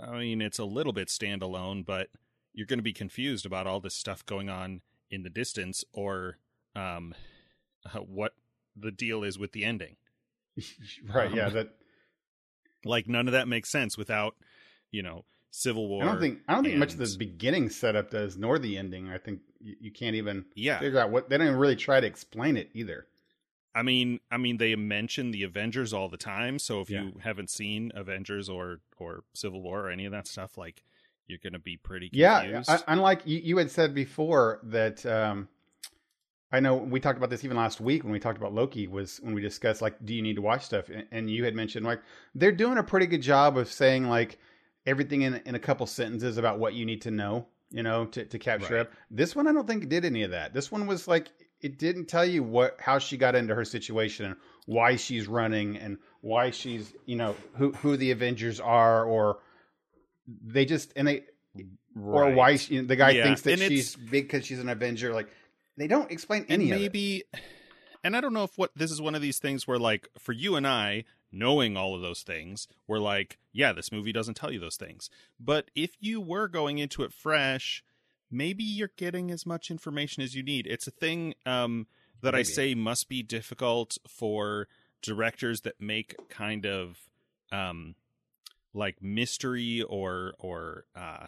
I 0.00 0.18
mean, 0.18 0.40
it's 0.40 0.58
a 0.58 0.64
little 0.64 0.92
bit 0.92 1.08
standalone, 1.08 1.84
but 1.84 2.08
you're 2.52 2.66
going 2.66 2.78
to 2.78 2.82
be 2.84 2.92
confused 2.92 3.46
about 3.46 3.66
all 3.66 3.80
this 3.80 3.94
stuff 3.94 4.26
going 4.26 4.48
on 4.48 4.80
in 5.10 5.22
the 5.22 5.30
distance, 5.30 5.84
or 5.92 6.38
um, 6.74 7.14
what 8.06 8.34
the 8.76 8.90
deal 8.90 9.22
is 9.22 9.38
with 9.38 9.52
the 9.52 9.64
ending. 9.64 9.96
right. 11.12 11.30
Um, 11.30 11.36
yeah. 11.36 11.48
That 11.50 11.68
Like, 12.84 13.08
none 13.08 13.26
of 13.28 13.32
that 13.32 13.48
makes 13.48 13.70
sense 13.70 13.96
without, 13.98 14.36
you 14.90 15.02
know, 15.02 15.24
Civil 15.50 15.88
War. 15.88 16.02
I 16.04 16.06
don't 16.06 16.20
think 16.20 16.40
I 16.48 16.54
don't 16.54 16.64
think 16.64 16.76
much 16.76 16.92
of 16.92 16.98
the 16.98 17.14
beginning 17.18 17.70
setup 17.70 18.10
does, 18.10 18.36
nor 18.36 18.58
the 18.58 18.76
ending. 18.76 19.08
I 19.08 19.18
think 19.18 19.40
you, 19.60 19.76
you 19.80 19.90
can't 19.90 20.14
even 20.16 20.44
Yeah, 20.54 20.78
figure 20.78 20.98
out 20.98 21.10
what 21.10 21.28
they 21.28 21.38
don't 21.38 21.46
even 21.48 21.58
really 21.58 21.76
try 21.76 22.00
to 22.00 22.06
explain 22.06 22.56
it 22.56 22.70
either. 22.74 23.06
I 23.74 23.82
mean, 23.82 24.20
I 24.30 24.38
mean, 24.38 24.56
they 24.56 24.74
mention 24.76 25.30
the 25.30 25.42
Avengers 25.44 25.92
all 25.92 26.08
the 26.08 26.16
time. 26.16 26.58
So 26.58 26.80
if 26.80 26.90
Yeah. 26.90 27.02
you 27.02 27.20
haven't 27.22 27.50
seen 27.50 27.92
Avengers 27.94 28.48
or 28.48 28.80
or 28.98 29.24
Civil 29.34 29.62
War 29.62 29.86
or 29.86 29.90
any 29.90 30.04
of 30.04 30.12
that 30.12 30.26
stuff, 30.26 30.56
like 30.58 30.82
you're 31.26 31.38
going 31.42 31.52
to 31.52 31.58
be 31.58 31.76
pretty 31.76 32.08
Yeah. 32.12 32.62
I, 32.68 32.80
unlike 32.88 33.22
you, 33.24 33.38
you 33.38 33.56
had 33.58 33.70
said 33.70 33.94
before 33.94 34.60
that 34.64 35.04
um, 35.06 35.48
I 36.50 36.60
know 36.60 36.76
we 36.76 36.98
talked 36.98 37.18
about 37.18 37.28
this 37.30 37.44
even 37.44 37.56
last 37.56 37.80
week 37.80 38.04
when 38.04 38.12
we 38.12 38.18
talked 38.18 38.38
about 38.38 38.54
Loki 38.54 38.86
was 38.86 39.18
when 39.22 39.34
we 39.34 39.42
discussed 39.42 39.82
like, 39.82 39.96
do 40.04 40.14
you 40.14 40.22
need 40.22 40.36
to 40.36 40.42
watch 40.42 40.64
stuff? 40.64 40.88
And, 40.88 41.06
and 41.10 41.30
you 41.30 41.44
had 41.44 41.54
mentioned 41.54 41.84
like 41.84 42.00
they're 42.34 42.52
doing 42.52 42.78
a 42.78 42.82
pretty 42.82 43.06
good 43.06 43.20
job 43.22 43.58
of 43.58 43.70
saying 43.70 44.08
like 44.08 44.38
everything 44.86 45.22
in 45.22 45.36
in 45.44 45.54
a 45.54 45.58
couple 45.58 45.86
sentences 45.86 46.38
about 46.38 46.58
what 46.58 46.72
you 46.74 46.86
need 46.86 47.02
to 47.02 47.10
know, 47.10 47.46
you 47.70 47.82
know, 47.82 48.06
to 48.06 48.24
to 48.24 48.38
capture 48.38 48.74
Right. 48.74 48.80
up. 48.82 48.92
This 49.10 49.36
one 49.36 49.46
I 49.46 49.52
don't 49.52 49.66
think 49.66 49.88
did 49.88 50.04
any 50.04 50.22
of 50.22 50.30
that. 50.30 50.54
This 50.54 50.72
one 50.72 50.86
was 50.86 51.06
like 51.06 51.28
it 51.60 51.78
didn't 51.78 52.06
tell 52.06 52.24
you 52.24 52.42
what 52.42 52.76
how 52.80 52.98
she 52.98 53.16
got 53.18 53.34
into 53.34 53.54
her 53.54 53.64
situation 53.64 54.24
and 54.26 54.36
why 54.66 54.96
she's 54.96 55.26
running 55.26 55.76
and 55.76 55.98
why 56.22 56.50
she's 56.50 56.94
you 57.04 57.16
know 57.16 57.36
who 57.56 57.72
who 57.72 57.96
the 57.98 58.10
Avengers 58.10 58.58
are 58.58 59.04
or 59.04 59.40
they 60.44 60.64
just 60.64 60.92
and 60.96 61.08
they 61.08 61.24
or 62.06 62.30
why 62.30 62.56
she, 62.56 62.78
the 62.80 62.96
guy 62.96 63.12
Yeah, 63.12 63.24
thinks 63.24 63.42
that 63.42 63.52
and 63.52 63.60
she's 63.60 63.96
big 63.96 64.28
because 64.28 64.46
she's 64.46 64.60
an 64.60 64.68
Avenger. 64.68 65.12
Like 65.12 65.28
they 65.78 65.86
don't 65.86 66.10
explain 66.10 66.42
and 66.42 66.62
any 66.62 66.70
of 66.70 66.76
it. 66.76 66.80
maybe 66.80 67.24
and 68.04 68.16
i 68.16 68.20
don't 68.20 68.32
know 68.32 68.44
if 68.44 68.56
what 68.58 68.70
this 68.76 68.90
is 68.90 69.00
one 69.00 69.14
of 69.14 69.22
these 69.22 69.38
things 69.38 69.66
where 69.66 69.78
like 69.78 70.08
for 70.18 70.32
you 70.32 70.56
and 70.56 70.66
i 70.66 71.04
knowing 71.30 71.76
all 71.76 71.94
of 71.94 72.00
those 72.00 72.22
things 72.22 72.66
we're 72.86 72.98
like 72.98 73.38
yeah 73.52 73.72
this 73.72 73.92
movie 73.92 74.12
doesn't 74.12 74.34
tell 74.34 74.52
you 74.52 74.60
those 74.60 74.76
things. 74.76 75.10
But 75.38 75.70
if 75.74 75.90
you 76.00 76.20
were 76.20 76.48
going 76.48 76.78
into 76.78 77.02
it 77.02 77.12
fresh 77.12 77.82
maybe 78.30 78.62
you're 78.62 78.92
getting 78.96 79.30
as 79.30 79.46
much 79.46 79.70
information 79.70 80.22
as 80.22 80.34
you 80.34 80.42
need. 80.42 80.66
It's 80.66 80.86
a 80.86 80.90
thing 80.90 81.34
um 81.44 81.86
that 82.20 82.34
i 82.34 82.42
say 82.42 82.74
must 82.74 83.08
be 83.08 83.22
difficult 83.22 83.98
for 84.08 84.68
directors 85.02 85.60
that 85.62 85.80
make 85.80 86.16
kind 86.28 86.66
of 86.66 86.98
um 87.52 87.94
like 88.74 89.02
mystery 89.02 89.82
or 89.82 90.34
or 90.38 90.84
uh 90.96 91.26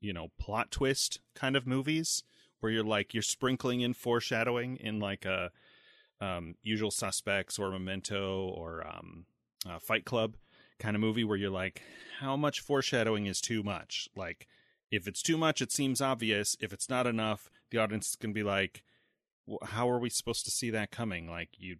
you 0.00 0.12
know 0.12 0.28
plot 0.38 0.70
twist 0.70 1.20
kind 1.34 1.56
of 1.56 1.66
movies 1.66 2.22
where 2.60 2.72
you're 2.72 2.84
like 2.84 3.14
you're 3.14 3.22
sprinkling 3.22 3.80
in 3.80 3.94
foreshadowing 3.94 4.76
in 4.76 4.98
like 5.00 5.24
a 5.24 5.50
um, 6.20 6.54
usual 6.62 6.90
suspects 6.90 7.58
or 7.58 7.70
memento 7.70 8.48
or 8.48 8.86
um, 8.86 9.26
uh, 9.68 9.78
fight 9.78 10.04
club 10.04 10.36
kind 10.78 10.94
of 10.94 11.00
movie 11.00 11.24
where 11.24 11.36
you're 11.36 11.50
like 11.50 11.82
how 12.20 12.36
much 12.36 12.60
foreshadowing 12.60 13.26
is 13.26 13.40
too 13.40 13.62
much? 13.62 14.08
Like 14.16 14.46
if 14.90 15.06
it's 15.06 15.22
too 15.22 15.36
much 15.36 15.60
it 15.62 15.72
seems 15.72 16.00
obvious. 16.00 16.56
If 16.60 16.72
it's 16.72 16.88
not 16.88 17.06
enough 17.06 17.50
the 17.70 17.78
audience 17.78 18.10
is 18.10 18.16
to 18.16 18.28
be 18.28 18.42
like 18.42 18.82
how 19.62 19.88
are 19.88 19.98
we 19.98 20.10
supposed 20.10 20.44
to 20.44 20.50
see 20.50 20.70
that 20.70 20.90
coming? 20.90 21.28
Like 21.28 21.50
you 21.56 21.76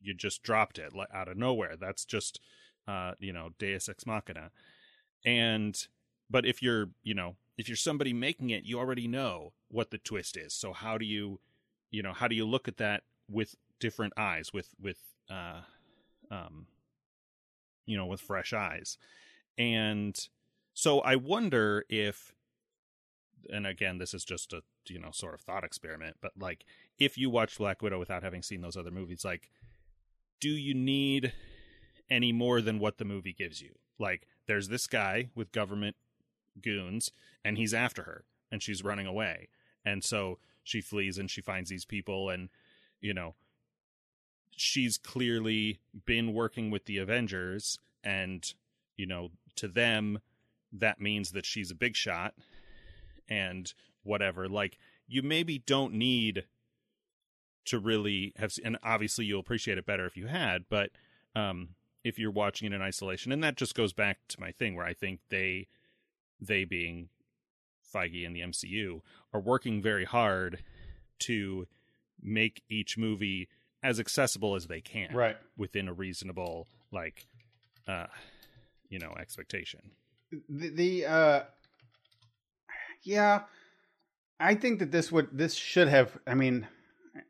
you 0.00 0.14
just 0.14 0.42
dropped 0.42 0.78
it 0.78 0.92
out 1.12 1.28
of 1.28 1.36
nowhere. 1.36 1.76
That's 1.78 2.04
just 2.04 2.40
uh 2.86 3.12
you 3.18 3.32
know 3.32 3.50
deus 3.58 3.88
ex 3.88 4.06
machina. 4.06 4.50
And 5.24 5.86
but 6.30 6.46
if 6.46 6.62
you're 6.62 6.90
you 7.02 7.14
know 7.14 7.36
if 7.56 7.68
you're 7.68 7.76
somebody 7.76 8.12
making 8.12 8.50
it 8.50 8.64
you 8.64 8.78
already 8.78 9.08
know 9.08 9.52
what 9.70 9.90
the 9.90 9.98
twist 9.98 10.36
is. 10.36 10.54
So 10.54 10.72
how 10.72 10.98
do 10.98 11.04
you 11.04 11.40
you 11.90 12.02
know 12.02 12.12
how 12.12 12.28
do 12.28 12.34
you 12.34 12.46
look 12.46 12.68
at 12.68 12.76
that 12.78 13.02
with 13.30 13.56
different 13.80 14.12
eyes 14.16 14.52
with 14.52 14.74
with 14.80 14.98
uh 15.30 15.60
um 16.30 16.66
you 17.86 17.96
know 17.96 18.06
with 18.06 18.20
fresh 18.20 18.52
eyes? 18.52 18.98
And 19.56 20.18
so 20.74 21.00
i 21.00 21.16
wonder 21.16 21.84
if 21.88 22.32
and 23.50 23.66
again 23.66 23.98
this 23.98 24.14
is 24.14 24.24
just 24.24 24.52
a 24.52 24.62
you 24.88 24.98
know 24.98 25.10
sort 25.10 25.34
of 25.34 25.40
thought 25.40 25.64
experiment 25.64 26.16
but 26.20 26.30
like 26.38 26.64
if 27.00 27.18
you 27.18 27.28
watch 27.28 27.58
black 27.58 27.82
widow 27.82 27.98
without 27.98 28.22
having 28.22 28.42
seen 28.42 28.60
those 28.60 28.76
other 28.76 28.92
movies 28.92 29.24
like 29.24 29.50
do 30.40 30.50
you 30.50 30.74
need 30.74 31.32
any 32.10 32.32
more 32.32 32.60
than 32.60 32.78
what 32.78 32.98
the 32.98 33.04
movie 33.04 33.32
gives 33.32 33.60
you? 33.60 33.74
Like 33.98 34.26
there's 34.46 34.68
this 34.68 34.86
guy 34.86 35.30
with 35.34 35.52
government 35.52 35.96
goons 36.62 37.10
and 37.44 37.58
he's 37.58 37.74
after 37.74 38.02
her 38.02 38.24
and 38.50 38.62
she's 38.62 38.82
running 38.82 39.06
away 39.06 39.48
and 39.88 40.04
so 40.04 40.38
she 40.62 40.80
flees 40.80 41.18
and 41.18 41.30
she 41.30 41.40
finds 41.40 41.70
these 41.70 41.84
people 41.84 42.28
and 42.30 42.48
you 43.00 43.14
know 43.14 43.34
she's 44.56 44.98
clearly 44.98 45.78
been 46.04 46.32
working 46.32 46.70
with 46.70 46.84
the 46.86 46.98
avengers 46.98 47.78
and 48.02 48.54
you 48.96 49.06
know 49.06 49.30
to 49.54 49.68
them 49.68 50.18
that 50.72 51.00
means 51.00 51.32
that 51.32 51.46
she's 51.46 51.70
a 51.70 51.74
big 51.74 51.96
shot 51.96 52.34
and 53.28 53.72
whatever. 54.02 54.48
Like 54.48 54.78
you 55.06 55.22
maybe 55.22 55.58
don't 55.58 55.94
need 55.94 56.44
to 57.66 57.78
really 57.78 58.32
have 58.36 58.54
and 58.64 58.78
obviously 58.82 59.26
you'll 59.26 59.40
appreciate 59.40 59.76
it 59.76 59.84
better 59.84 60.06
if 60.06 60.16
you 60.16 60.26
had 60.26 60.64
but 60.70 60.88
um 61.36 61.68
if 62.02 62.18
you're 62.18 62.30
watching 62.30 62.72
it 62.72 62.74
in 62.74 62.80
isolation 62.80 63.30
and 63.30 63.44
that 63.44 63.56
just 63.56 63.74
goes 63.74 63.92
back 63.92 64.16
to 64.26 64.40
my 64.40 64.50
thing 64.50 64.74
where 64.74 64.86
i 64.86 64.94
think 64.94 65.20
they 65.28 65.66
they 66.40 66.64
being 66.64 67.10
Feige 67.92 68.26
and 68.26 68.34
the 68.34 68.40
MCU 68.40 69.00
are 69.32 69.40
working 69.40 69.80
very 69.82 70.04
hard 70.04 70.62
to 71.20 71.66
make 72.22 72.62
each 72.68 72.96
movie 72.98 73.48
as 73.82 74.00
accessible 74.00 74.54
as 74.54 74.66
they 74.66 74.80
can 74.80 75.14
Right. 75.14 75.36
within 75.56 75.88
a 75.88 75.92
reasonable 75.92 76.66
like 76.90 77.26
uh 77.86 78.06
you 78.88 78.98
know 78.98 79.14
expectation 79.20 79.92
The, 80.48 80.68
the 80.70 81.06
uh, 81.06 81.42
yeah, 83.02 83.42
I 84.40 84.54
think 84.54 84.80
that 84.80 84.90
this 84.90 85.10
would 85.12 85.28
this 85.32 85.54
should 85.54 85.88
have. 85.88 86.16
I 86.26 86.34
mean, 86.34 86.66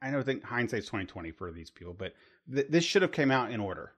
I 0.02 0.10
don't 0.10 0.24
think 0.24 0.42
hindsight's 0.42 0.86
twenty 0.86 1.06
twenty 1.06 1.30
for 1.30 1.50
these 1.52 1.70
people, 1.70 1.94
but 1.94 2.14
th- 2.52 2.66
this 2.68 2.84
should 2.84 3.02
have 3.02 3.12
came 3.12 3.30
out 3.30 3.50
in 3.50 3.60
order. 3.60 3.92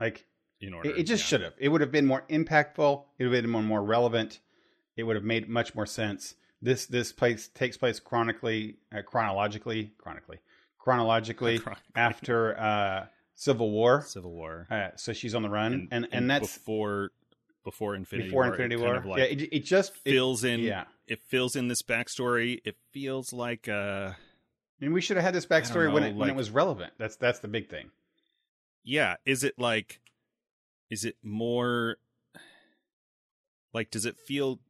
Like 0.00 0.26
in 0.60 0.74
order 0.74 0.90
it, 0.90 0.98
it 0.98 1.02
just 1.04 1.24
yeah. 1.24 1.28
should 1.28 1.40
have. 1.42 1.54
It 1.58 1.68
would 1.68 1.80
have 1.80 1.90
been 1.92 2.06
more 2.06 2.24
impactful. 2.28 3.04
It 3.18 3.24
would 3.24 3.34
have 3.34 3.42
been 3.42 3.50
more, 3.50 3.62
more 3.62 3.82
relevant. 3.82 4.40
It 4.96 5.02
would 5.04 5.16
have 5.16 5.24
made 5.24 5.48
much 5.48 5.74
more 5.74 5.86
sense. 5.86 6.34
This 6.62 6.86
this 6.86 7.12
place 7.12 7.48
takes 7.48 7.76
place 7.76 8.00
chronically, 8.00 8.76
uh, 8.94 9.02
chronologically, 9.02 9.92
chronically, 9.98 10.38
chronologically 10.78 11.58
Chron- 11.60 11.76
after 11.94 12.58
uh, 12.58 13.06
Civil 13.34 13.70
War. 13.70 14.02
Civil 14.06 14.32
War 14.32 14.66
Uh, 14.70 14.90
so 14.96 15.12
she's 15.12 15.34
on 15.34 15.42
the 15.42 15.50
run, 15.50 15.88
and 15.90 16.08
and, 16.12 16.30
that's 16.30 16.56
before 16.56 17.10
before 17.64 17.94
Infinity 17.94 18.28
before 18.28 18.44
War, 18.44 18.46
it 18.46 18.50
Infinity 18.52 18.76
kind 18.76 18.86
War. 18.86 18.96
of, 18.96 19.06
like, 19.06 19.18
yeah, 19.18 19.24
it, 19.24 19.48
it 19.52 19.64
just 19.64 19.92
it, 20.04 20.12
fills 20.12 20.44
in 20.44 20.60
yeah. 20.60 20.84
it 21.06 21.20
fills 21.22 21.56
in 21.56 21.68
this 21.68 21.82
backstory 21.82 22.60
it 22.64 22.76
feels 22.92 23.32
like 23.32 23.68
uh 23.68 24.12
I 24.12 24.84
mean, 24.84 24.92
we 24.92 25.00
should 25.00 25.16
have 25.16 25.24
had 25.24 25.34
this 25.34 25.46
backstory 25.46 25.90
when 25.92 26.02
know, 26.02 26.08
it 26.10 26.14
when 26.14 26.28
it 26.28 26.36
was 26.36 26.50
relevant. 26.50 26.92
That's 26.98 27.16
that's 27.16 27.38
the 27.40 27.48
big 27.48 27.68
thing. 27.68 27.90
yeah 28.84 29.16
is 29.24 29.44
it 29.44 29.58
like 29.58 30.00
is 30.90 31.04
it 31.04 31.16
more 31.22 31.96
like 33.72 33.90
does 33.90 34.06
it 34.06 34.16
feel 34.18 34.60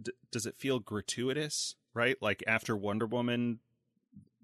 d- 0.00 0.12
does 0.30 0.46
it 0.46 0.58
feel 0.58 0.78
gratuitous 0.78 1.74
right? 1.94 2.16
Like 2.20 2.44
after 2.46 2.76
wonder 2.76 3.06
woman 3.06 3.60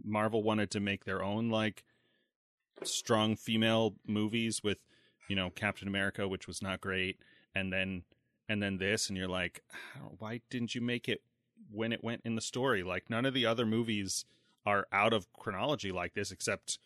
marvel 0.04 0.42
wanted 0.42 0.70
to 0.70 0.80
make 0.80 1.04
their 1.04 1.22
own 1.22 1.48
like 1.48 1.84
strong 2.82 3.36
female 3.36 3.94
movies 4.06 4.62
with 4.64 4.78
you 5.28 5.36
know 5.36 5.48
captain 5.50 5.86
america 5.86 6.26
which 6.26 6.48
was 6.48 6.60
not 6.60 6.80
great 6.80 7.18
and 7.54 7.72
then 7.72 8.02
and 8.48 8.60
then 8.60 8.78
this 8.78 9.08
and 9.08 9.16
you're 9.16 9.28
like 9.28 9.62
why 10.18 10.40
didn't 10.50 10.74
you 10.74 10.80
make 10.80 11.08
it 11.08 11.22
when 11.70 11.92
it 11.92 12.02
went 12.04 12.22
in 12.24 12.34
the 12.34 12.40
story? 12.40 12.82
Like 12.82 13.08
none 13.10 13.24
of 13.24 13.34
the 13.34 13.46
other 13.46 13.66
movies 13.66 14.24
are 14.64 14.86
out 14.92 15.12
of 15.12 15.32
chronology 15.32 15.90
like 15.90 16.14
this 16.14 16.30
except 16.30 16.78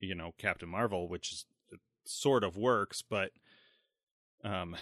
you 0.00 0.14
know 0.14 0.32
Captain 0.38 0.68
Marvel 0.68 1.08
which 1.08 1.32
is 1.32 1.46
sort 2.04 2.44
of 2.44 2.56
works 2.56 3.02
but 3.02 3.32
um 4.44 4.76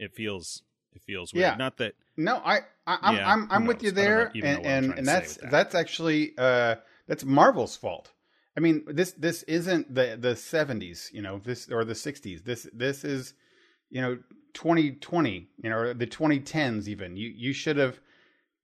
it 0.00 0.12
feels 0.12 0.62
it 0.96 1.02
feels 1.02 1.32
weird 1.32 1.42
Yeah. 1.42 1.54
not 1.56 1.76
that 1.78 1.94
No, 2.16 2.36
I, 2.44 2.60
I 2.86 2.98
I'm 3.02 3.16
Yeah, 3.16 3.30
I'm, 3.32 3.48
I'm 3.50 3.66
with 3.66 3.82
you 3.82 3.92
knows? 3.92 3.98
I 3.98 4.04
don't 4.04 4.34
know- 4.34 4.42
there, 4.42 4.54
and 4.54 4.66
and, 4.66 4.98
and 4.98 5.06
that's 5.06 5.36
that. 5.36 5.50
that's 5.50 5.74
actually 5.74 6.32
uh 6.38 6.76
that's 7.06 7.24
Marvel's 7.24 7.76
fault. 7.76 8.12
I 8.56 8.60
mean 8.60 8.84
this 8.88 9.12
this 9.12 9.42
isn't 9.44 9.94
the 9.94 10.16
the 10.18 10.34
70s, 10.34 11.12
you 11.12 11.22
know, 11.22 11.38
this 11.38 11.68
or 11.70 11.84
the 11.84 11.92
60s. 11.92 12.42
This 12.44 12.66
this 12.72 13.04
is 13.04 13.34
you 13.90 14.00
know 14.00 14.18
2020, 14.54 15.48
you 15.62 15.70
know, 15.70 15.76
or 15.76 15.94
the 15.94 16.06
2010s 16.06 16.88
even. 16.88 17.16
You 17.16 17.28
you 17.28 17.52
should 17.52 17.76
have 17.76 18.00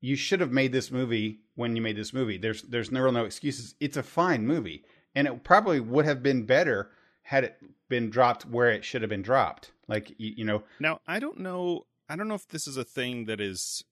you 0.00 0.16
should 0.16 0.40
have 0.40 0.50
made 0.50 0.72
this 0.72 0.90
movie 0.90 1.40
when 1.54 1.76
you 1.76 1.82
made 1.82 1.96
this 1.96 2.12
movie. 2.12 2.38
There's 2.38 2.62
there's 2.62 2.90
no 2.90 3.08
no 3.10 3.24
excuses. 3.24 3.74
It's 3.80 3.96
a 3.96 4.02
fine 4.02 4.46
movie, 4.46 4.84
and 5.14 5.28
it 5.28 5.44
probably 5.44 5.80
would 5.80 6.04
have 6.06 6.22
been 6.22 6.44
better 6.44 6.90
had 7.22 7.44
it 7.44 7.56
been 7.88 8.10
dropped 8.10 8.44
where 8.46 8.70
it 8.70 8.84
should 8.84 9.02
have 9.02 9.10
been 9.10 9.22
dropped. 9.22 9.70
Like 9.86 10.10
you, 10.18 10.32
you 10.38 10.44
know, 10.44 10.62
Now, 10.80 11.00
I 11.06 11.18
don't 11.20 11.38
know. 11.38 11.84
I 12.12 12.16
don't 12.16 12.28
know 12.28 12.34
if 12.34 12.46
this 12.46 12.66
is 12.66 12.76
a 12.76 12.84
thing 12.84 13.24
that 13.24 13.40
is, 13.40 13.84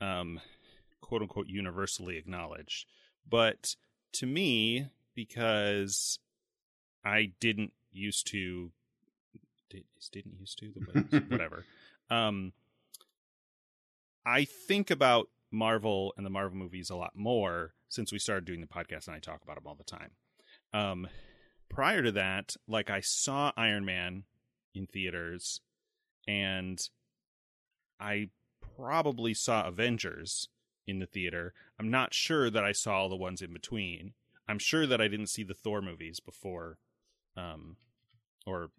um, 0.00 0.40
quote 1.00 1.22
unquote, 1.22 1.48
universally 1.48 2.16
acknowledged. 2.16 2.86
But 3.28 3.74
to 4.12 4.26
me, 4.26 4.86
because 5.16 6.20
I 7.04 7.32
didn't 7.40 7.72
used 7.90 8.28
to, 8.28 8.70
did, 9.68 9.82
didn't 10.12 10.38
used 10.38 10.60
to 10.60 10.72
the 10.76 11.24
whatever. 11.28 11.64
Um, 12.08 12.52
I 14.24 14.44
think 14.44 14.92
about 14.92 15.28
Marvel 15.50 16.14
and 16.16 16.24
the 16.24 16.30
Marvel 16.30 16.56
movies 16.56 16.88
a 16.88 16.96
lot 16.96 17.16
more 17.16 17.74
since 17.88 18.12
we 18.12 18.20
started 18.20 18.44
doing 18.44 18.60
the 18.60 18.68
podcast, 18.68 19.08
and 19.08 19.16
I 19.16 19.18
talk 19.18 19.42
about 19.42 19.56
them 19.56 19.66
all 19.66 19.74
the 19.74 19.82
time. 19.82 20.12
Um, 20.72 21.08
prior 21.68 22.04
to 22.04 22.12
that, 22.12 22.54
like 22.68 22.90
I 22.90 23.00
saw 23.00 23.50
Iron 23.56 23.84
Man 23.84 24.22
in 24.72 24.86
theaters, 24.86 25.60
and 26.28 26.88
I 28.00 28.30
probably 28.76 29.34
saw 29.34 29.66
Avengers 29.66 30.48
in 30.86 30.98
the 30.98 31.06
theater. 31.06 31.52
I'm 31.78 31.90
not 31.90 32.14
sure 32.14 32.50
that 32.50 32.64
I 32.64 32.72
saw 32.72 32.98
all 32.98 33.08
the 33.08 33.16
ones 33.16 33.42
in 33.42 33.52
between. 33.52 34.12
I'm 34.48 34.58
sure 34.58 34.86
that 34.86 35.00
I 35.00 35.08
didn't 35.08 35.28
see 35.28 35.42
the 35.42 35.54
Thor 35.54 35.82
movies 35.82 36.20
before, 36.20 36.78
um, 37.36 37.76
or 38.46 38.70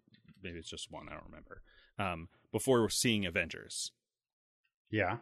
maybe 0.42 0.58
it's 0.58 0.70
just 0.70 0.90
one. 0.90 1.08
I 1.08 1.12
don't 1.12 1.26
remember. 1.26 1.62
Um, 1.98 2.28
before 2.52 2.88
seeing 2.88 3.26
Avengers, 3.26 3.92
yeah. 4.90 5.18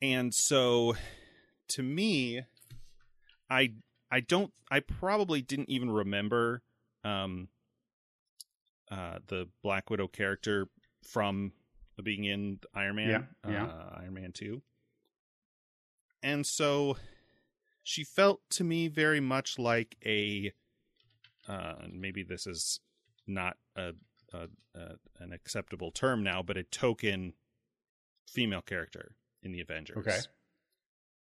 and 0.00 0.32
so 0.34 0.96
to 1.68 1.82
me, 1.82 2.42
I 3.50 3.72
I 4.10 4.20
don't 4.20 4.52
I 4.70 4.80
probably 4.80 5.42
didn't 5.42 5.70
even 5.70 5.90
remember 5.90 6.62
um, 7.04 7.48
uh, 8.90 9.18
the 9.26 9.48
Black 9.62 9.90
Widow 9.90 10.08
character 10.08 10.68
from 11.02 11.52
being 12.02 12.24
in 12.24 12.60
Iron 12.74 12.96
Man, 12.96 13.08
Yeah, 13.08 13.50
yeah. 13.50 13.64
Uh, 13.64 13.98
Iron 14.00 14.14
Man 14.14 14.32
Two, 14.32 14.62
and 16.22 16.46
so 16.46 16.96
she 17.82 18.04
felt 18.04 18.40
to 18.50 18.64
me 18.64 18.88
very 18.88 19.20
much 19.20 19.58
like 19.58 19.96
a. 20.04 20.52
Uh, 21.46 21.74
maybe 21.92 22.22
this 22.22 22.46
is 22.46 22.80
not 23.26 23.58
a, 23.76 23.92
a, 24.32 24.48
a 24.74 24.92
an 25.20 25.32
acceptable 25.32 25.90
term 25.90 26.22
now, 26.22 26.42
but 26.42 26.56
a 26.56 26.62
token 26.62 27.34
female 28.26 28.62
character 28.62 29.14
in 29.42 29.52
the 29.52 29.60
Avengers. 29.60 29.98
Okay. 29.98 30.18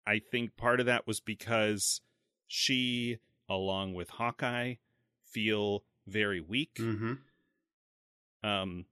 I 0.05 0.19
think 0.19 0.57
part 0.57 0.79
of 0.79 0.85
that 0.87 1.07
was 1.07 1.19
because 1.19 2.01
she, 2.47 3.19
along 3.47 3.93
with 3.93 4.09
Hawkeye, 4.09 4.75
feel 5.23 5.83
very 6.07 6.41
weak. 6.41 6.75
Mm-hmm. 6.79 8.47
Um, 8.47 8.85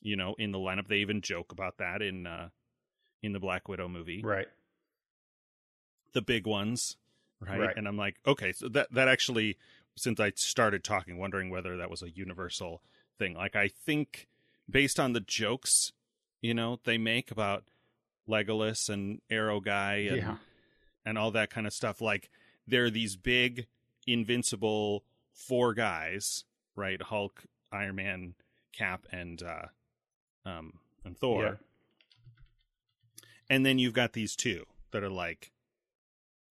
you 0.00 0.16
know, 0.16 0.34
in 0.38 0.52
the 0.52 0.58
lineup, 0.58 0.88
they 0.88 0.98
even 0.98 1.20
joke 1.20 1.52
about 1.52 1.78
that 1.78 2.02
in 2.02 2.26
uh, 2.26 2.48
in 3.22 3.32
the 3.32 3.40
Black 3.40 3.68
Widow 3.68 3.88
movie, 3.88 4.22
Right. 4.24 4.48
the 6.12 6.22
big 6.22 6.46
ones, 6.46 6.96
right? 7.40 7.58
Right. 7.60 7.76
And 7.76 7.86
I'm 7.86 7.96
like, 7.96 8.16
okay, 8.26 8.52
so 8.52 8.68
that 8.70 8.92
that 8.92 9.08
actually, 9.08 9.56
since 9.96 10.18
I 10.20 10.32
started 10.36 10.82
talking, 10.84 11.18
wondering 11.18 11.50
whether 11.50 11.76
that 11.76 11.90
was 11.90 12.02
a 12.02 12.10
universal 12.10 12.82
thing. 13.18 13.34
Like, 13.34 13.56
I 13.56 13.68
think 13.68 14.26
based 14.68 14.98
on 14.98 15.12
the 15.12 15.20
jokes, 15.20 15.92
you 16.40 16.54
know, 16.54 16.80
they 16.84 16.96
make 16.98 17.30
about 17.30 17.64
Legolas 18.28 18.88
and 18.88 19.20
Arrow 19.30 19.60
Guy 19.60 19.94
and 20.08 20.16
Yeah. 20.16 20.36
and 21.04 21.18
all 21.18 21.30
that 21.32 21.50
kind 21.50 21.66
of 21.66 21.72
stuff. 21.72 22.00
Like 22.00 22.30
there 22.66 22.84
are 22.84 22.90
these 22.90 23.16
big, 23.16 23.66
invincible 24.06 25.04
four 25.32 25.74
guys, 25.74 26.44
right? 26.76 27.00
Hulk, 27.00 27.44
Iron 27.72 27.96
Man, 27.96 28.34
Cap, 28.72 29.06
and 29.12 29.42
uh, 29.42 29.66
um, 30.44 30.74
and 31.04 31.16
Thor. 31.16 31.42
Yeah. 31.42 31.54
And 33.48 33.66
then 33.66 33.78
you've 33.78 33.94
got 33.94 34.12
these 34.12 34.36
two 34.36 34.64
that 34.92 35.02
are 35.02 35.10
like, 35.10 35.50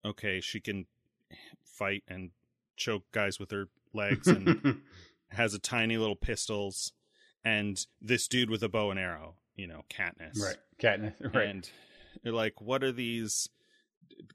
okay, 0.05 0.41
she 0.41 0.61
can 0.61 0.87
fight 1.63 2.03
and 2.09 2.31
choke 2.77 3.05
guys 3.13 3.39
with 3.39 3.51
her 3.51 3.69
legs 3.93 4.27
and 4.29 4.81
has 5.31 5.55
a 5.55 5.59
tiny 5.59 5.99
little 5.99 6.17
pistols, 6.17 6.93
and 7.45 7.87
this 8.01 8.29
dude 8.29 8.51
with 8.51 8.63
a 8.63 8.69
bow 8.69 8.91
and 8.91 8.99
arrow, 8.99 9.35
you 9.55 9.67
know, 9.67 9.85
Katniss, 9.91 10.41
right. 10.41 10.57
Katniss. 10.81 11.35
Right. 11.35 11.49
and 11.49 11.71
they're 12.23 12.33
like, 12.33 12.61
what 12.61 12.83
are 12.83 12.93
these 12.93 13.49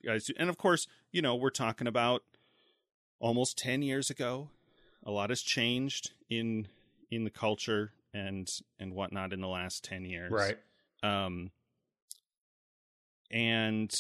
guys? 0.06 0.26
do-" 0.26 0.34
And 0.38 0.50
of 0.50 0.58
course, 0.58 0.88
you 1.12 1.22
know, 1.22 1.36
we're 1.36 1.50
talking 1.50 1.88
about 1.88 2.24
almost 3.20 3.58
10 3.58 3.82
years 3.82 4.10
ago. 4.10 4.50
A 5.04 5.12
lot 5.12 5.30
has 5.30 5.42
changed 5.42 6.12
in 6.30 6.68
in 7.10 7.24
the 7.24 7.32
culture 7.32 7.92
and 8.14 8.50
and 8.80 8.94
whatnot 8.94 9.34
in 9.34 9.42
the 9.42 9.48
last 9.48 9.84
10 9.84 10.06
years. 10.06 10.32
right. 10.32 10.58
Um 11.04 11.52
and 13.30 13.94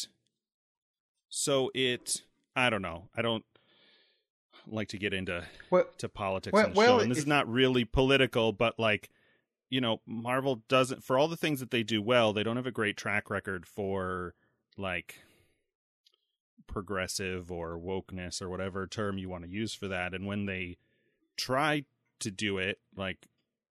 so 1.29 1.71
it 1.73 2.21
I 2.55 2.69
don't 2.69 2.81
know. 2.81 3.07
I 3.15 3.21
don't 3.21 3.45
like 4.67 4.89
to 4.89 4.97
get 4.97 5.13
into 5.13 5.43
Well, 5.69 5.85
to 5.97 6.09
politics 6.09 6.53
Well- 6.53 6.65
on 6.65 6.73
the 6.73 6.77
well, 6.77 6.97
show. 6.97 7.01
And 7.03 7.11
this 7.11 7.19
if- 7.19 7.23
is 7.23 7.27
not 7.27 7.47
really 7.49 7.85
political, 7.85 8.51
but 8.51 8.77
like, 8.77 9.09
you 9.69 9.79
know, 9.81 10.01
Marvel 10.05 10.57
doesn't 10.67 11.03
for 11.03 11.17
all 11.17 11.27
the 11.29 11.37
things 11.37 11.59
that 11.61 11.71
they 11.71 11.83
do 11.83 12.01
well, 12.01 12.33
they 12.33 12.43
don't 12.43 12.57
have 12.57 12.67
a 12.67 12.71
great 12.71 12.97
track 12.97 13.29
record 13.29 13.65
for 13.65 14.35
like 14.77 15.21
progressive 16.67 17.51
or 17.51 17.77
wokeness 17.77 18.41
or 18.41 18.49
whatever 18.49 18.85
term 18.87 19.17
you 19.17 19.29
want 19.29 19.43
to 19.43 19.49
use 19.49 19.73
for 19.73 19.87
that. 19.87 20.13
And 20.13 20.25
when 20.25 20.45
they 20.45 20.77
try 21.37 21.85
to 22.19 22.31
do 22.31 22.57
it, 22.57 22.79
like 22.95 23.27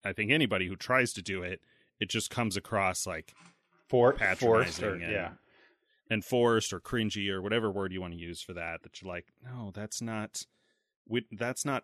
I 0.03 0.13
think 0.13 0.31
anybody 0.31 0.67
who 0.67 0.75
tries 0.75 1.13
to 1.13 1.21
do 1.21 1.43
it, 1.43 1.61
it 1.99 2.09
just 2.09 2.29
comes 2.29 2.57
across 2.57 3.05
like 3.05 3.33
for, 3.87 4.11
forced 4.13 4.19
patronizing 4.19 4.85
or, 4.85 4.93
and, 4.93 5.01
yeah. 5.11 5.29
and 6.09 6.25
forced 6.25 6.73
or 6.73 6.79
cringy 6.79 7.29
or 7.29 7.41
whatever 7.41 7.69
word 7.69 7.91
you 7.93 8.01
want 8.01 8.13
to 8.13 8.19
use 8.19 8.41
for 8.41 8.53
that 8.53 8.83
that 8.83 9.01
you're 9.01 9.11
like 9.11 9.25
no 9.43 9.71
that's 9.73 10.01
not 10.01 10.45
we, 11.07 11.25
that's 11.33 11.65
not 11.65 11.83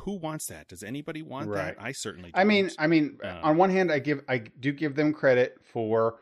who 0.00 0.12
wants 0.18 0.46
that 0.46 0.68
does 0.68 0.82
anybody 0.84 1.20
want 1.22 1.48
Right. 1.48 1.76
that 1.76 1.82
i 1.82 1.90
certainly 1.92 2.30
I 2.34 2.44
mean, 2.44 2.66
don't. 2.68 2.76
I 2.78 2.86
mean, 2.86 3.18
Um, 3.24 3.36
on 3.42 3.56
one 3.56 3.70
hand, 3.70 3.90
I 3.90 3.98
give, 3.98 4.22
I 4.28 4.38
do 4.38 4.72
give 4.72 4.94
them 4.94 5.12
credit 5.12 5.58
for, 5.64 6.20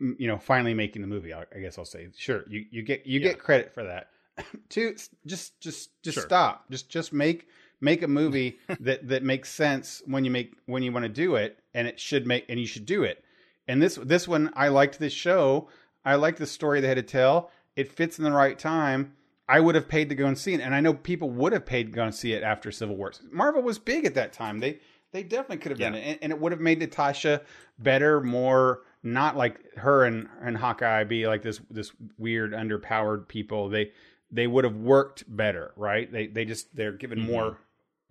you 0.00 0.26
know, 0.26 0.38
finally 0.38 0.74
making 0.74 1.02
the 1.02 1.08
movie. 1.08 1.34
I 1.34 1.44
I 1.54 1.58
guess 1.60 1.76
I'll 1.78 1.84
say, 1.84 2.08
sure, 2.16 2.44
you, 2.48 2.64
you 2.70 2.82
get, 2.82 3.04
you 3.06 3.20
Yeah. 3.20 3.28
get 3.28 3.38
credit 3.38 3.74
for 3.74 3.84
that. 3.84 4.08
Two, 4.70 4.94
just, 5.26 5.60
just, 5.60 5.90
just 6.02 6.14
Sure. 6.14 6.22
stop. 6.24 6.70
Just, 6.70 6.88
just 6.88 7.12
make, 7.12 7.48
make 7.80 8.02
a 8.02 8.08
movie 8.08 8.58
that 8.80 9.08
that 9.08 9.22
makes 9.22 9.50
sense 9.50 10.02
when 10.06 10.24
you 10.24 10.30
make 10.30 10.54
when 10.66 10.82
you 10.82 10.92
want 10.92 11.04
to 11.04 11.08
do 11.08 11.36
it, 11.36 11.58
and 11.74 11.86
it 11.88 11.98
should 12.00 12.26
make, 12.26 12.44
and 12.48 12.58
you 12.58 12.66
should 12.66 12.86
do 12.86 13.02
it. 13.04 13.24
And 13.66 13.82
this, 13.82 13.96
this 13.96 14.26
one, 14.26 14.50
I 14.56 14.68
liked 14.68 14.98
this 14.98 15.12
show. 15.12 15.68
I 16.04 16.14
liked 16.14 16.38
the 16.38 16.46
story 16.46 16.80
they 16.80 16.88
had 16.88 16.96
to 16.96 17.02
tell. 17.02 17.50
It 17.76 17.92
fits 17.92 18.16
in 18.18 18.24
the 18.24 18.32
right 18.32 18.58
time. 18.58 19.12
I 19.46 19.60
would 19.60 19.74
have 19.74 19.88
paid 19.88 20.08
to 20.08 20.14
go 20.14 20.26
and 20.26 20.38
see 20.38 20.54
it, 20.54 20.60
and 20.60 20.74
I 20.74 20.80
know 20.80 20.92
people 20.94 21.30
would 21.30 21.52
have 21.52 21.66
paid 21.66 21.84
to 21.86 21.92
go 21.92 22.02
and 22.04 22.14
see 22.14 22.32
it 22.32 22.42
after 22.42 22.70
Civil 22.72 22.96
War. 22.96 23.12
Marvel 23.30 23.62
was 23.62 23.78
big 23.78 24.04
at 24.06 24.14
that 24.14 24.32
time. 24.32 24.58
They 24.60 24.80
they 25.12 25.22
definitely 25.22 25.58
could 25.58 25.70
have 25.72 25.78
done 25.78 25.94
it, 25.94 26.00
and, 26.06 26.18
and 26.22 26.32
it 26.32 26.38
would 26.40 26.52
have 26.52 26.60
made 26.60 26.78
Natasha 26.80 27.42
better, 27.78 28.20
more 28.20 28.80
not 29.02 29.36
like 29.36 29.74
her 29.76 30.04
and 30.04 30.28
and 30.42 30.56
Hawkeye 30.56 31.04
be 31.04 31.26
like 31.26 31.42
this 31.42 31.60
this 31.70 31.92
weird 32.18 32.52
underpowered 32.52 33.28
people. 33.28 33.68
They 33.68 33.92
they 34.30 34.46
would 34.46 34.64
have 34.64 34.76
worked 34.76 35.24
better, 35.34 35.72
right? 35.76 36.10
They 36.12 36.26
they 36.26 36.44
just 36.44 36.74
they're 36.76 36.92
given 36.92 37.20
Mhm. 37.20 37.26
more 37.26 37.58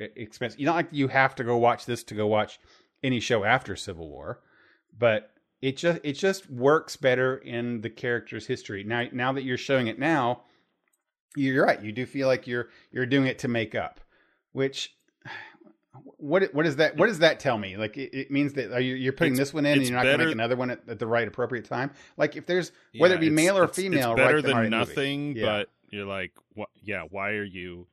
e- 0.02 0.06
expense. 0.16 0.56
You 0.58 0.66
not 0.66 0.76
like 0.76 0.88
you 0.92 1.08
have 1.08 1.36
to 1.36 1.44
go 1.44 1.58
watch 1.58 1.86
this 1.86 2.04
to 2.06 2.16
go 2.16 2.28
watch 2.28 2.60
any 3.04 3.20
show 3.20 3.44
after 3.44 3.76
Civil 3.76 4.10
War, 4.10 4.42
but 4.98 5.32
it 5.62 5.78
just 5.78 6.00
it 6.04 6.14
just 6.14 6.50
works 6.50 6.96
better 6.96 7.38
in 7.38 7.82
the 7.82 7.90
character's 7.90 8.48
history. 8.48 8.84
Now 8.84 9.06
now 9.12 9.34
that 9.34 9.44
you're 9.44 9.58
showing 9.58 9.88
it 9.88 9.98
now, 10.00 10.44
you're 11.36 11.66
right. 11.66 11.82
You 11.82 11.92
do 11.92 12.06
feel 12.06 12.28
like 12.28 12.48
you're 12.48 12.70
you're 12.92 13.06
doing 13.06 13.28
it 13.28 13.40
to 13.40 13.48
make 13.48 13.76
up, 13.76 14.00
which 14.52 14.94
what 16.18 16.54
what 16.54 16.64
does 16.64 16.76
that 16.76 16.96
what 16.98 17.08
does 17.08 17.20
that 17.20 17.40
tell 17.40 17.58
me? 17.58 17.76
Like 17.78 17.98
it, 17.98 18.14
it 18.16 18.32
means 18.32 18.54
that 18.54 18.72
are 18.72 18.80
you, 18.80 18.96
you're 18.96 19.14
putting 19.14 19.34
It's- 19.34 19.48
this 19.50 19.54
one 19.54 19.66
in 19.66 19.74
and 19.80 19.84
you're 19.88 19.96
not 19.96 20.04
going 20.04 20.20
to 20.20 20.26
make 20.26 20.34
another 20.34 20.56
one 20.56 20.70
at, 20.72 20.82
at 20.88 21.00
the 21.00 21.08
right 21.08 21.28
appropriate 21.28 21.66
time. 21.66 21.92
Like 22.18 22.36
if 22.36 22.46
there's 22.46 22.72
whether 22.98 23.16
it 23.16 23.20
be 23.22 23.30
male 23.30 23.58
or 23.58 23.68
female, 23.68 24.12
it's 24.12 24.18
better 24.18 24.42
than 24.42 24.58
movie. 24.58 24.70
nothing. 24.70 25.36
Yeah. 25.36 25.46
But 25.46 25.70
you're 25.90 26.06
like, 26.06 26.34
what? 26.54 26.70
Yeah, 26.84 27.04
why 27.10 27.32
are 27.32 27.44
you? 27.44 27.88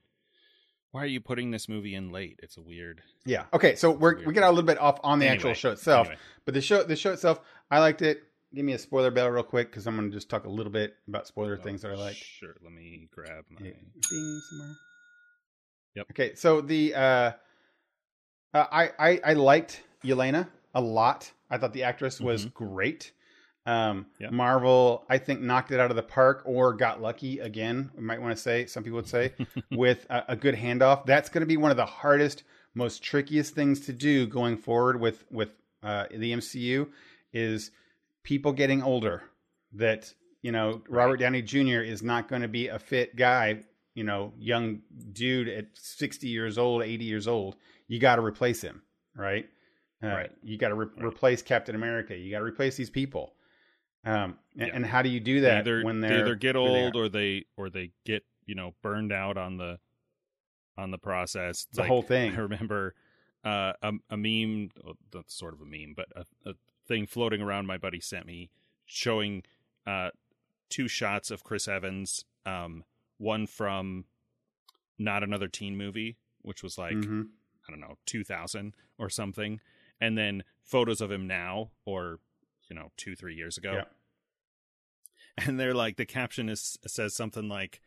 Why 0.94 1.02
are 1.02 1.06
you 1.06 1.20
putting 1.20 1.50
this 1.50 1.68
movie 1.68 1.96
in 1.96 2.12
late? 2.12 2.38
It's 2.40 2.56
a 2.56 2.60
weird. 2.60 3.02
Yeah. 3.26 3.46
Okay. 3.52 3.74
So 3.74 3.90
we're 3.90 4.24
we 4.24 4.32
get 4.32 4.44
a 4.44 4.48
little 4.48 4.62
bit 4.62 4.78
off 4.78 5.00
on 5.02 5.18
the 5.18 5.26
actual 5.26 5.52
show 5.52 5.72
itself, 5.72 6.06
anyway. 6.06 6.20
but 6.44 6.54
the 6.54 6.60
show 6.60 6.84
the 6.84 6.94
show 6.94 7.12
itself, 7.12 7.40
I 7.68 7.80
liked 7.80 8.00
it. 8.00 8.22
Give 8.54 8.64
me 8.64 8.74
a 8.74 8.78
spoiler 8.78 9.10
bell 9.10 9.28
real 9.28 9.42
quick 9.42 9.72
because 9.72 9.88
I'm 9.88 9.96
going 9.96 10.08
to 10.08 10.16
just 10.16 10.30
talk 10.30 10.44
a 10.44 10.48
little 10.48 10.70
bit 10.70 10.94
about 11.08 11.26
spoiler 11.26 11.56
things 11.56 11.82
that 11.82 11.90
I 11.90 11.96
like. 11.96 12.14
Sure. 12.14 12.54
Let 12.62 12.72
me 12.72 13.08
grab 13.12 13.44
my. 13.50 13.66
Yeah. 13.66 13.72
Bing 14.08 14.40
somewhere. 14.48 14.76
Yep. 15.96 16.06
Okay, 16.12 16.34
so 16.36 16.60
the 16.60 16.94
uh, 16.94 17.00
uh, 17.00 17.32
I, 18.54 18.90
I 18.96 19.20
I 19.24 19.32
liked 19.32 19.82
Yelena 20.04 20.46
a 20.76 20.80
lot. 20.80 21.28
I 21.50 21.58
thought 21.58 21.72
the 21.72 21.82
actress 21.82 22.20
was 22.20 22.44
great. 22.44 23.10
Um, 23.66 24.06
Yeah. 24.18 24.30
Marvel, 24.30 25.04
I 25.08 25.18
think, 25.18 25.40
knocked 25.40 25.70
it 25.72 25.80
out 25.80 25.90
of 25.90 25.96
the 25.96 26.02
park 26.02 26.42
or 26.44 26.74
got 26.74 27.00
lucky 27.00 27.38
again. 27.38 27.90
We 27.96 28.02
might 28.02 28.20
want 28.20 28.36
to 28.36 28.40
say 28.42 28.66
some 28.66 28.82
people 28.84 28.96
would 28.96 29.08
say 29.08 29.32
with 29.70 30.06
a, 30.10 30.24
a 30.28 30.36
good 30.36 30.54
handoff. 30.54 31.06
That's 31.06 31.28
going 31.30 31.40
to 31.42 31.46
be 31.46 31.56
one 31.56 31.70
of 31.70 31.76
the 31.76 31.86
hardest, 31.86 32.42
most 32.74 33.02
trickiest 33.02 33.54
things 33.54 33.80
to 33.86 33.92
do 33.92 34.26
going 34.26 34.56
forward 34.58 35.00
with 35.00 35.24
with 35.30 35.50
uh, 35.82 36.06
the 36.10 36.32
MCU 36.32 36.88
is 37.32 37.70
people 38.22 38.52
getting 38.52 38.82
older. 38.82 39.22
That 39.72 40.12
you 40.42 40.52
know, 40.52 40.82
Robert 40.88 41.16
Downey 41.16 41.40
Jr. 41.42 41.80
is 41.80 42.02
not 42.02 42.28
going 42.28 42.42
to 42.42 42.48
be 42.48 42.68
a 42.68 42.78
fit 42.78 43.16
guy. 43.16 43.60
You 43.94 44.04
know, 44.04 44.32
young 44.38 44.80
dude 45.12 45.48
at 45.48 45.66
sixty 45.74 46.28
years 46.28 46.58
old, 46.58 46.82
eighty 46.82 47.04
years 47.06 47.26
old. 47.28 47.56
You 47.88 47.98
got 47.98 48.16
to 48.16 48.22
replace 48.22 48.60
him, 48.60 48.82
right? 49.16 49.48
Uh, 50.02 50.08
Right. 50.08 50.30
You 50.42 50.58
got 50.58 50.68
to 50.68 50.74
re- 50.74 50.86
Right. 50.96 51.04
replace 51.06 51.40
Captain 51.42 51.74
America. 51.74 52.14
You 52.16 52.30
got 52.30 52.40
to 52.40 52.44
replace 52.44 52.76
these 52.76 52.90
people. 52.90 53.32
Um, 54.04 54.38
and, 54.58 54.68
Yeah. 54.68 54.74
and 54.74 54.86
how 54.86 55.02
do 55.02 55.08
you 55.08 55.20
do 55.20 55.40
They 55.40 55.48
that 55.48 55.58
either, 55.60 55.82
when 55.82 56.00
they 56.00 56.08
they're 56.08 56.20
either 56.26 56.34
get 56.34 56.56
old 56.56 56.96
or 56.96 57.08
they 57.08 57.44
or 57.56 57.70
they 57.70 57.90
get 58.04 58.24
you 58.46 58.54
know 58.54 58.74
burned 58.82 59.12
out 59.12 59.36
on 59.36 59.56
the 59.56 59.78
on 60.76 60.90
the 60.90 60.98
process. 60.98 61.66
It's 61.68 61.76
the 61.76 61.82
like, 61.82 61.88
whole 61.88 62.02
thing? 62.02 62.32
I 62.32 62.38
remember 62.40 62.94
uh, 63.44 63.72
a, 63.82 63.92
a 64.10 64.16
meme. 64.16 64.70
Well, 64.82 64.96
that's 65.12 65.34
sort 65.34 65.54
of 65.54 65.60
a 65.60 65.64
meme, 65.64 65.94
but 65.96 66.06
a, 66.16 66.24
a 66.50 66.54
thing 66.86 67.06
floating 67.06 67.40
around. 67.40 67.66
My 67.66 67.78
buddy 67.78 68.00
sent 68.00 68.26
me 68.26 68.50
showing 68.84 69.42
uh, 69.86 70.10
two 70.68 70.88
shots 70.88 71.30
of 71.30 71.44
Chris 71.44 71.68
Evans. 71.68 72.24
Um, 72.44 72.84
one 73.18 73.46
from 73.46 74.04
not 74.98 75.22
another 75.22 75.48
teen 75.48 75.76
movie, 75.76 76.18
which 76.42 76.62
was 76.62 76.76
like 76.76 76.94
Mhm. 76.96 77.28
I 77.66 77.70
don't 77.70 77.80
know, 77.80 77.96
2000 78.06 78.74
or 78.98 79.08
something. 79.08 79.60
And 80.00 80.18
then 80.18 80.44
photos 80.62 81.00
of 81.00 81.10
him 81.10 81.26
now 81.26 81.70
or, 81.86 82.18
you 82.68 82.76
know, 82.76 82.90
two, 82.96 83.14
three 83.14 83.34
years 83.34 83.56
ago. 83.56 83.72
Yeah. 83.74 83.84
And 85.46 85.58
they're 85.58 85.74
like, 85.74 85.96
the 85.96 86.06
caption 86.06 86.48
is 86.48 86.78
says 86.86 87.14
something 87.14 87.48
like, 87.48 87.80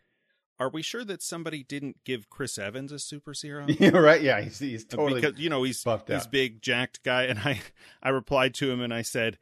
Are 0.59 0.69
we 0.69 0.81
sure 0.81 1.05
that 1.05 1.21
somebody 1.21 1.63
didn't 1.63 2.03
give 2.03 2.29
Chris 2.29 2.57
Evans 2.57 2.91
a 2.91 2.99
super 2.99 3.33
serum? 3.33 3.69
Yeah, 3.79 3.89
right. 3.91 4.21
Yeah, 4.21 4.41
he's, 4.41 4.59
he's 4.59 4.85
totally 4.85 5.21
because 5.21 5.39
you 5.39 5.49
know 5.49 5.63
he's 5.63 5.81
buffed 5.83 6.09
he's 6.09 6.25
out. 6.25 6.31
big 6.31 6.61
jacked 6.61 7.03
guy 7.03 7.23
and 7.23 7.39
i 7.39 7.61
i 8.03 8.09
replied 8.09 8.53
to 8.55 8.69
him 8.69 8.81
and 8.81 8.93
i 8.93 9.01
said 9.01 9.37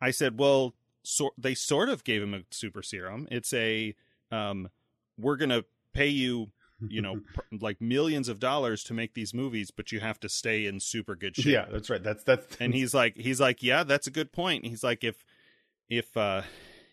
i 0.00 0.10
said 0.10 0.38
well 0.38 0.74
so, 1.02 1.30
they 1.38 1.54
sort 1.54 1.88
of 1.88 2.04
gave 2.04 2.22
him 2.22 2.34
a 2.34 2.42
super 2.50 2.82
serum 2.82 3.26
it's 3.30 3.52
a 3.54 3.94
um 4.30 4.68
we're 5.18 5.36
gonna 5.36 5.64
pay 5.94 6.08
you 6.08 6.50
you 6.86 7.02
know 7.02 7.20
pr- 7.34 7.40
like 7.60 7.80
millions 7.80 8.28
of 8.28 8.38
dollars 8.38 8.84
to 8.84 8.94
make 8.94 9.14
these 9.14 9.34
movies 9.34 9.70
but 9.70 9.90
you 9.90 9.98
have 10.00 10.20
to 10.20 10.28
stay 10.28 10.64
in 10.66 10.78
super 10.78 11.16
good 11.16 11.34
shape 11.34 11.46
yeah, 11.52 11.66
that's 11.70 11.90
right. 11.90 12.02
That's 12.02 12.22
that's 12.22 12.56
and 12.60 12.72
he's 12.74 12.94
like 12.94 13.16
he's 13.16 13.40
like 13.40 13.62
yeah 13.62 13.82
that's 13.82 14.06
a 14.06 14.12
good 14.12 14.30
point 14.32 14.64
he's 14.64 14.84
like 14.84 15.02
if 15.02 15.24
if 15.88 16.16
uh 16.16 16.42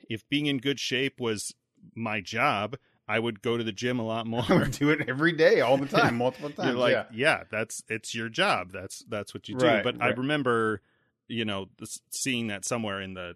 if 0.09 0.27
being 0.29 0.47
in 0.47 0.57
good 0.57 0.79
shape 0.79 1.19
was 1.19 1.53
my 1.93 2.19
job 2.19 2.77
i 3.07 3.19
would 3.19 3.43
go 3.43 3.57
to 3.57 3.63
the 3.63 3.71
gym 3.71 3.99
a 3.99 4.03
lot 4.03 4.25
more 4.35 4.65
do 4.65 4.89
it 4.89 5.07
every 5.07 5.31
day, 5.33 5.61
all 5.61 5.77
the 5.77 5.85
time, 5.85 6.17
multiple 6.25 6.49
times. 6.49 6.69
you're 6.69 6.77
like, 6.77 6.93
yeah. 6.93 7.05
yeah. 7.13 7.43
that's 7.51 7.83
it's 7.87 8.15
your 8.15 8.29
job. 8.29 8.71
That's 8.71 9.03
that's 9.07 9.33
what 9.35 9.47
you 9.47 9.55
do. 9.55 9.65
Right, 9.67 9.83
but 9.83 10.01
I 10.01 10.07
remember, 10.09 10.81
you 11.27 11.45
know, 11.45 11.67
seeing 12.09 12.47
that 12.47 12.65
somewhere 12.65 12.99
in 13.01 13.13
the 13.13 13.35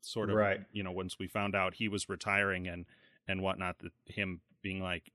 sort 0.00 0.30
of, 0.30 0.36
Right. 0.36 0.60
you 0.72 0.82
know, 0.82 0.92
once 0.92 1.18
we 1.18 1.26
found 1.26 1.54
out 1.54 1.74
he 1.74 1.88
was 1.88 2.08
retiring 2.08 2.66
and 2.66 2.86
and 3.28 3.42
whatnot, 3.42 3.76
him 4.06 4.40
being 4.62 4.80
like, 4.82 5.10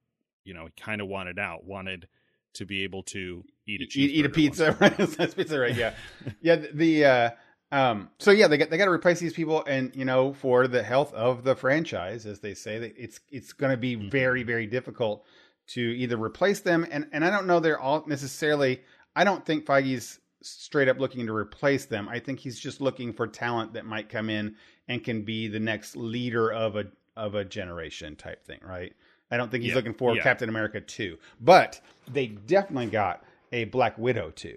you 0.50 0.56
know, 0.56 0.66
he 0.66 0.72
kind 0.82 1.00
of 1.00 1.08
wanted 1.08 1.38
out, 1.38 1.64
wanted 1.64 2.08
to 2.56 2.66
be 2.66 2.84
able 2.84 3.04
to 3.04 3.44
eat 3.68 3.82
a 3.82 3.84
eat, 3.84 4.10
eat 4.12 4.26
a 4.26 4.30
pizza, 4.30 4.76
right? 4.82 4.98
That's 4.98 5.36
pizza, 5.36 5.60
right? 5.60 5.76
Yeah, 5.76 5.94
yeah. 6.42 6.56
The, 6.56 6.70
the 6.74 7.06
uh, 7.06 7.30
um, 7.72 8.10
so 8.18 8.32
yeah, 8.32 8.48
they 8.48 8.58
got 8.58 8.72
they 8.72 8.78
got 8.78 8.86
to 8.86 8.92
replace 8.92 9.20
these 9.20 9.34
people, 9.34 9.64
and 9.66 9.96
you 9.96 10.06
know, 10.06 10.34
for 10.34 10.68
the 10.68 10.82
health 10.82 11.14
of 11.14 11.44
the 11.44 11.56
franchise, 11.56 12.26
as 12.26 12.40
they 12.40 12.56
say, 12.56 12.80
that 12.80 12.96
it's 12.98 13.20
it's 13.30 13.54
going 13.54 13.70
to 13.70 13.78
be 13.78 13.96
Mhm. 13.96 14.10
very 14.10 14.42
very 14.42 14.66
difficult 14.66 15.24
to 15.68 15.82
either 15.82 16.18
replace 16.18 16.62
them, 16.62 16.88
and 16.90 17.08
and 17.14 17.24
I 17.24 17.30
don't 17.30 17.46
know 17.46 17.60
they're 17.60 17.80
all 17.80 18.04
necessarily. 18.08 18.82
I 19.16 19.24
don't 19.24 19.46
think 19.46 19.68
Feige's 19.68 20.20
straight 20.42 20.88
up 20.88 20.98
looking 21.00 21.28
to 21.28 21.36
replace 21.36 21.86
them. 21.86 22.10
I 22.10 22.18
think 22.20 22.40
he's 22.40 22.60
just 22.60 22.82
looking 22.82 23.14
for 23.14 23.28
talent 23.28 23.74
that 23.74 23.86
might 23.86 24.10
come 24.10 24.30
in 24.32 24.56
and 24.88 25.04
can 25.04 25.22
be 25.24 25.48
the 25.48 25.60
next 25.60 25.96
leader 25.96 26.52
of 26.52 26.76
a 26.76 26.86
of 27.16 27.36
a 27.36 27.46
generation 27.46 28.16
type 28.16 28.44
thing, 28.46 28.60
right? 28.64 28.94
I 29.32 29.38
don't 29.38 29.50
think 29.52 29.64
he's 29.64 29.72
Yeah, 29.72 29.76
looking 29.78 29.94
for 29.94 30.16
yeah. 30.16 30.24
Captain 30.24 30.50
America 30.50 30.82
2. 30.82 31.18
But 31.42 31.82
they 32.12 32.28
definitely 32.28 32.88
got 32.88 33.24
a 33.52 33.66
Black 33.66 33.98
Widow 33.98 34.32
2, 34.32 34.56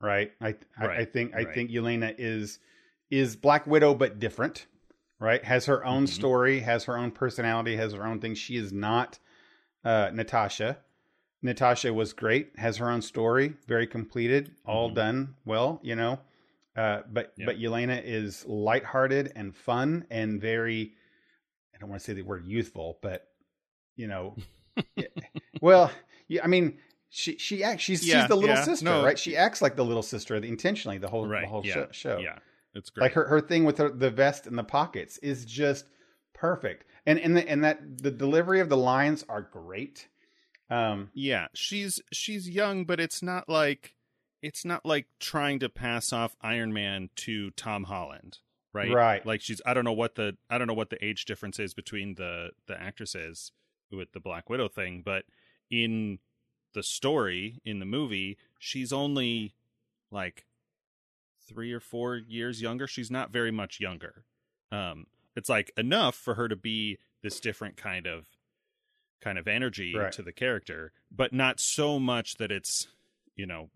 right? 0.00 0.32
I 0.40 0.54
I, 0.78 0.86
I 0.86 1.04
think 1.04 1.34
I 1.34 1.44
right. 1.44 1.54
think 1.54 1.70
Yelena 1.70 2.14
is 2.18 2.58
is 3.10 3.36
Black 3.36 3.66
Widow 3.66 3.94
but 3.94 4.18
different, 4.18 4.66
right? 5.18 5.44
Has 5.44 5.66
her 5.66 5.84
own 5.84 6.04
Mhm. 6.04 6.08
story, 6.08 6.60
has 6.60 6.84
her 6.84 6.96
own 6.96 7.10
personality, 7.10 7.76
has 7.76 7.92
her 7.92 8.06
own 8.06 8.20
thing. 8.20 8.34
She 8.34 8.56
is 8.56 8.72
not 8.72 9.18
uh 9.84 10.10
Natasha. 10.12 10.78
Natasha 11.42 11.94
was 11.94 12.12
great, 12.12 12.52
has 12.58 12.76
her 12.76 12.90
own 12.90 13.00
story, 13.00 13.54
very 13.66 13.86
completed, 13.86 14.54
all 14.66 14.90
Mhm. 14.90 14.94
done 14.94 15.34
well, 15.46 15.80
you 15.82 15.96
know. 15.96 16.20
Uh, 16.76 17.00
but 17.10 17.32
Yeah. 17.36 17.46
but 17.46 17.58
Yelena 17.58 18.00
is 18.04 18.44
lighthearted 18.46 19.32
and 19.34 19.56
fun 19.56 20.06
and 20.10 20.40
very 20.40 20.94
I 21.74 21.78
don't 21.78 21.88
want 21.88 22.00
to 22.00 22.04
say 22.04 22.12
the 22.12 22.22
word 22.22 22.44
youthful, 22.46 22.98
but 23.00 23.29
you 24.00 24.08
know, 24.08 24.34
well, 25.60 25.90
yeah, 26.28 26.42
I 26.42 26.46
mean, 26.46 26.78
she 27.10 27.36
she 27.36 27.62
acts 27.62 27.82
she's 27.82 28.06
Yeah, 28.06 28.22
she's 28.22 28.28
the 28.28 28.36
little 28.36 28.56
yeah, 28.56 28.64
sister, 28.64 28.84
no. 28.84 29.04
right? 29.04 29.18
She 29.18 29.36
acts 29.36 29.60
like 29.60 29.76
the 29.76 29.84
little 29.84 30.02
sister 30.02 30.36
intentionally 30.36 30.98
the 30.98 31.08
whole 31.08 31.26
right. 31.26 31.42
the 31.42 31.48
whole 31.48 31.64
yeah. 31.64 31.74
show, 31.74 31.88
show. 31.90 32.18
Yeah. 32.18 32.38
It's 32.74 32.90
great. 32.90 33.02
Like 33.04 33.12
her 33.12 33.26
her 33.26 33.40
thing 33.40 33.64
with 33.64 33.78
her, 33.78 33.90
the 33.90 34.10
vest 34.10 34.46
and 34.46 34.56
the 34.56 34.64
pockets 34.64 35.18
is 35.18 35.44
just 35.44 35.86
perfect, 36.32 36.84
and 37.04 37.18
and 37.18 37.36
the, 37.36 37.48
and 37.48 37.64
that 37.64 37.98
the 37.98 38.10
delivery 38.10 38.60
of 38.60 38.68
the 38.68 38.76
lines 38.76 39.24
are 39.28 39.42
great. 39.42 40.08
Um, 40.70 41.10
Yeah, 41.12 41.48
she's 41.52 42.00
she's 42.12 42.48
young, 42.48 42.84
but 42.84 43.00
it's 43.00 43.22
not 43.22 43.48
like 43.48 43.96
it's 44.40 44.64
not 44.64 44.86
like 44.86 45.06
trying 45.18 45.58
to 45.60 45.68
pass 45.68 46.12
off 46.12 46.36
Iron 46.40 46.72
Man 46.72 47.10
to 47.16 47.50
Tom 47.50 47.84
Holland, 47.84 48.38
right? 48.72 48.92
Right. 48.92 49.26
Like 49.26 49.40
she's 49.40 49.60
I 49.66 49.74
don't 49.74 49.84
know 49.84 49.92
what 49.92 50.14
the 50.14 50.36
I 50.48 50.56
don't 50.58 50.68
know 50.68 50.74
what 50.74 50.90
the 50.90 51.04
age 51.04 51.24
difference 51.24 51.58
is 51.58 51.74
between 51.74 52.14
the 52.14 52.50
the 52.68 52.80
actresses 52.80 53.50
with 53.90 54.12
the 54.12 54.20
Black 54.20 54.48
Widow 54.48 54.68
thing, 54.68 55.02
but 55.04 55.24
in 55.70 56.18
the 56.74 56.82
story 56.82 57.60
in 57.64 57.78
the 57.80 57.84
movie, 57.86 58.38
she's 58.58 58.92
only 58.92 59.54
like 60.10 60.46
3 61.48 61.72
or 61.72 61.80
4 61.80 62.16
years 62.16 62.62
younger. 62.62 62.86
She's 62.86 63.10
not 63.10 63.30
very 63.32 63.50
much 63.50 63.80
younger. 63.80 64.24
Um 64.72 65.06
it's 65.36 65.48
like 65.48 65.72
enough 65.76 66.14
for 66.16 66.34
her 66.34 66.48
to 66.48 66.56
be 66.56 66.98
this 67.22 67.38
different 67.40 67.76
kind 67.76 68.06
of 68.06 68.26
kind 69.20 69.38
of 69.38 69.46
energy 69.46 69.94
Right. 69.94 70.12
to 70.12 70.22
the 70.22 70.32
character, 70.32 70.92
but 71.10 71.32
not 71.32 71.60
so 71.60 71.98
much 72.00 72.36
that 72.38 72.50
it's, 72.50 72.88
you 73.36 73.46
know, 73.46 73.70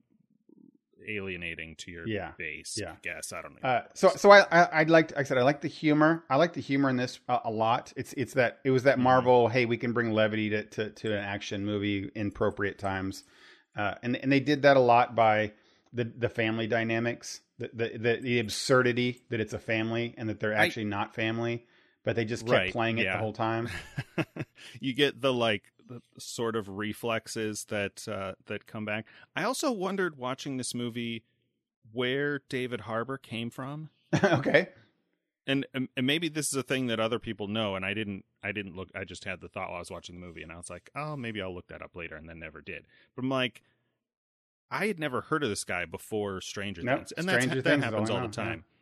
alienating 1.09 1.77
to 1.77 1.91
your 1.91 2.07
Yeah. 2.07 2.33
base. 2.39 2.77
Yeah. 2.81 2.93
I 2.93 2.97
guess 3.03 3.33
I 3.33 3.43
don't 3.43 3.63
know. 3.63 3.69
Uh, 3.69 3.83
so 3.95 4.09
so 4.11 4.31
I, 4.31 4.41
I 4.51 4.63
I 4.63 4.83
liked 4.85 5.13
like 5.13 5.19
I 5.19 5.23
said 5.25 5.39
I 5.39 5.43
like 5.43 5.61
the 5.61 5.69
humor. 5.69 6.25
I 6.31 6.37
like 6.37 6.53
the 6.55 6.61
humor 6.61 6.89
in 6.91 6.97
this 6.97 7.21
a, 7.29 7.41
a 7.45 7.51
lot. 7.51 7.93
It's 7.97 8.13
it's 8.15 8.35
that 8.35 8.59
it 8.65 8.71
was 8.71 8.83
that 8.85 8.99
Mhm. 8.99 9.03
Marvel. 9.03 9.49
Hey, 9.49 9.65
we 9.67 9.77
can 9.77 9.93
bring 9.93 10.13
levity 10.13 10.51
to, 10.51 10.65
to 10.65 10.91
to 10.91 11.13
an 11.13 11.25
action 11.25 11.65
movie 11.65 12.11
in 12.15 12.29
appropriate 12.29 12.79
times, 12.79 13.25
uh, 13.77 13.95
and 14.03 14.17
and 14.17 14.31
they 14.33 14.41
did 14.41 14.63
that 14.63 14.77
a 14.77 14.81
lot 14.81 15.15
by 15.15 15.53
the 15.93 16.05
the 16.05 16.29
family 16.29 16.67
dynamics, 16.67 17.41
the 17.59 17.71
the 17.73 17.99
the, 17.99 18.17
the 18.21 18.39
absurdity 18.41 19.23
that 19.31 19.41
it's 19.41 19.53
a 19.53 19.59
family 19.59 20.15
and 20.19 20.29
that 20.29 20.41
they're 20.41 20.55
I- 20.55 20.65
actually 20.67 20.87
not 20.87 21.15
family, 21.15 21.67
but 22.05 22.17
they 22.17 22.25
just 22.25 22.43
kept 22.45 22.53
Right, 22.53 22.73
playing 22.73 22.99
it 22.99 23.05
yeah. 23.05 23.13
the 23.17 23.19
whole 23.23 23.33
time. 23.33 23.69
you 24.81 24.93
get 24.95 25.21
the 25.21 25.33
like 25.33 25.63
sort 26.19 26.57
of 26.57 26.69
reflexes 26.69 27.65
that 27.67 28.07
uh 28.09 28.35
that 28.47 28.67
come 28.67 28.85
back. 28.85 29.07
I 29.37 29.45
also 29.45 29.71
wondered 29.73 30.17
watching 30.19 30.57
this 30.57 30.75
movie 30.75 31.25
where 31.93 32.41
David 32.49 32.83
Harbour 32.83 33.19
came 33.19 33.51
from. 33.51 33.91
okay, 34.25 34.69
And, 35.47 35.67
and 35.75 35.89
and 35.97 36.07
maybe 36.07 36.29
this 36.29 36.49
is 36.49 36.55
a 36.55 36.63
thing 36.63 36.87
that 36.87 37.01
other 37.01 37.19
people 37.19 37.49
know 37.49 37.75
and 37.75 37.85
I 37.85 37.95
didn't 37.95 38.25
I 38.43 38.53
didn't 38.53 38.77
look 38.77 38.89
I 38.95 39.05
just 39.05 39.25
had 39.25 39.41
the 39.41 39.49
thought 39.49 39.69
while 39.69 39.77
I 39.77 39.81
was 39.81 39.91
watching 39.91 40.15
the 40.19 40.25
movie 40.27 40.43
and 40.43 40.53
I 40.53 40.57
was 40.57 40.71
like, 40.71 40.91
"Oh, 40.95 41.17
maybe 41.17 41.43
I'll 41.43 41.55
look 41.55 41.67
that 41.69 41.83
up 41.83 41.95
later," 41.97 42.17
and 42.17 42.29
then 42.29 42.39
never 42.39 42.61
did. 42.61 42.87
But 43.15 43.23
I'm 43.23 43.31
like 43.31 43.63
I 44.71 44.87
had 44.87 44.99
never 44.99 45.21
heard 45.21 45.43
of 45.43 45.49
this 45.51 45.65
guy 45.65 45.85
before 45.85 46.41
Stranger 46.41 46.83
Nope, 46.83 46.99
Things, 47.01 47.13
and 47.13 47.29
Stranger 47.29 47.49
that's, 47.49 47.65
that 47.65 47.71
Things 47.71 47.85
is 47.85 47.91
happens 47.91 48.11
all 48.11 48.21
the 48.23 48.29
time. 48.29 48.65
yeah. 48.67 48.74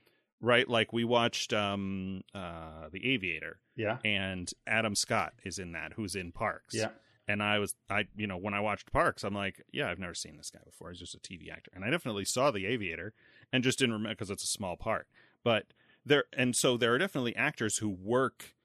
Right? 0.43 0.69
Like 0.69 0.93
we 0.93 1.05
watched 1.05 1.55
um 1.55 2.21
uh 2.35 2.89
The 2.93 3.15
Aviator, 3.15 3.61
Yeah. 3.77 3.97
and 4.05 4.51
Adam 4.67 4.95
Scott 4.95 5.33
is 5.45 5.59
in 5.59 5.73
that, 5.73 5.95
who's 5.95 6.15
in 6.15 6.33
Parks. 6.33 6.75
Yeah. 6.75 6.89
And 7.29 7.41
I 7.41 7.61
was, 7.61 7.77
I, 7.89 8.09
you 8.17 8.27
know, 8.27 8.37
when 8.37 8.53
I 8.53 8.59
watched 8.61 8.93
Parks, 8.93 9.23
I'm 9.23 9.33
like, 9.33 9.63
yeah, 9.73 9.89
I've 9.89 10.01
never 10.01 10.13
seen 10.13 10.37
this 10.37 10.51
guy 10.51 10.59
before. 10.67 10.91
He's 10.91 10.99
just 10.99 11.15
a 11.15 11.19
TV 11.21 11.51
actor. 11.53 11.71
And 11.73 11.85
I 11.85 11.89
definitely 11.91 12.25
saw 12.25 12.51
The 12.51 12.67
Aviator 12.67 13.15
and 13.53 13.63
just 13.63 13.79
didn't 13.79 13.93
remember 13.93 14.15
because 14.17 14.29
it's 14.29 14.43
a 14.43 14.49
small 14.49 14.77
part. 14.77 15.07
But 15.45 15.67
there, 16.05 16.25
and 16.37 16.57
so 16.57 16.77
there 16.77 16.93
are 16.93 16.99
definitely 16.99 17.37
actors 17.37 17.79
who 17.79 17.89
work, 17.89 18.57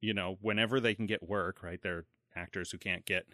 you 0.00 0.12
know, 0.12 0.36
whenever 0.40 0.80
they 0.80 0.96
can 0.96 1.06
get 1.06 1.22
work, 1.26 1.62
right? 1.62 1.80
They're 1.80 2.06
actors 2.34 2.72
who 2.72 2.78
can't 2.78 3.06
get, 3.06 3.26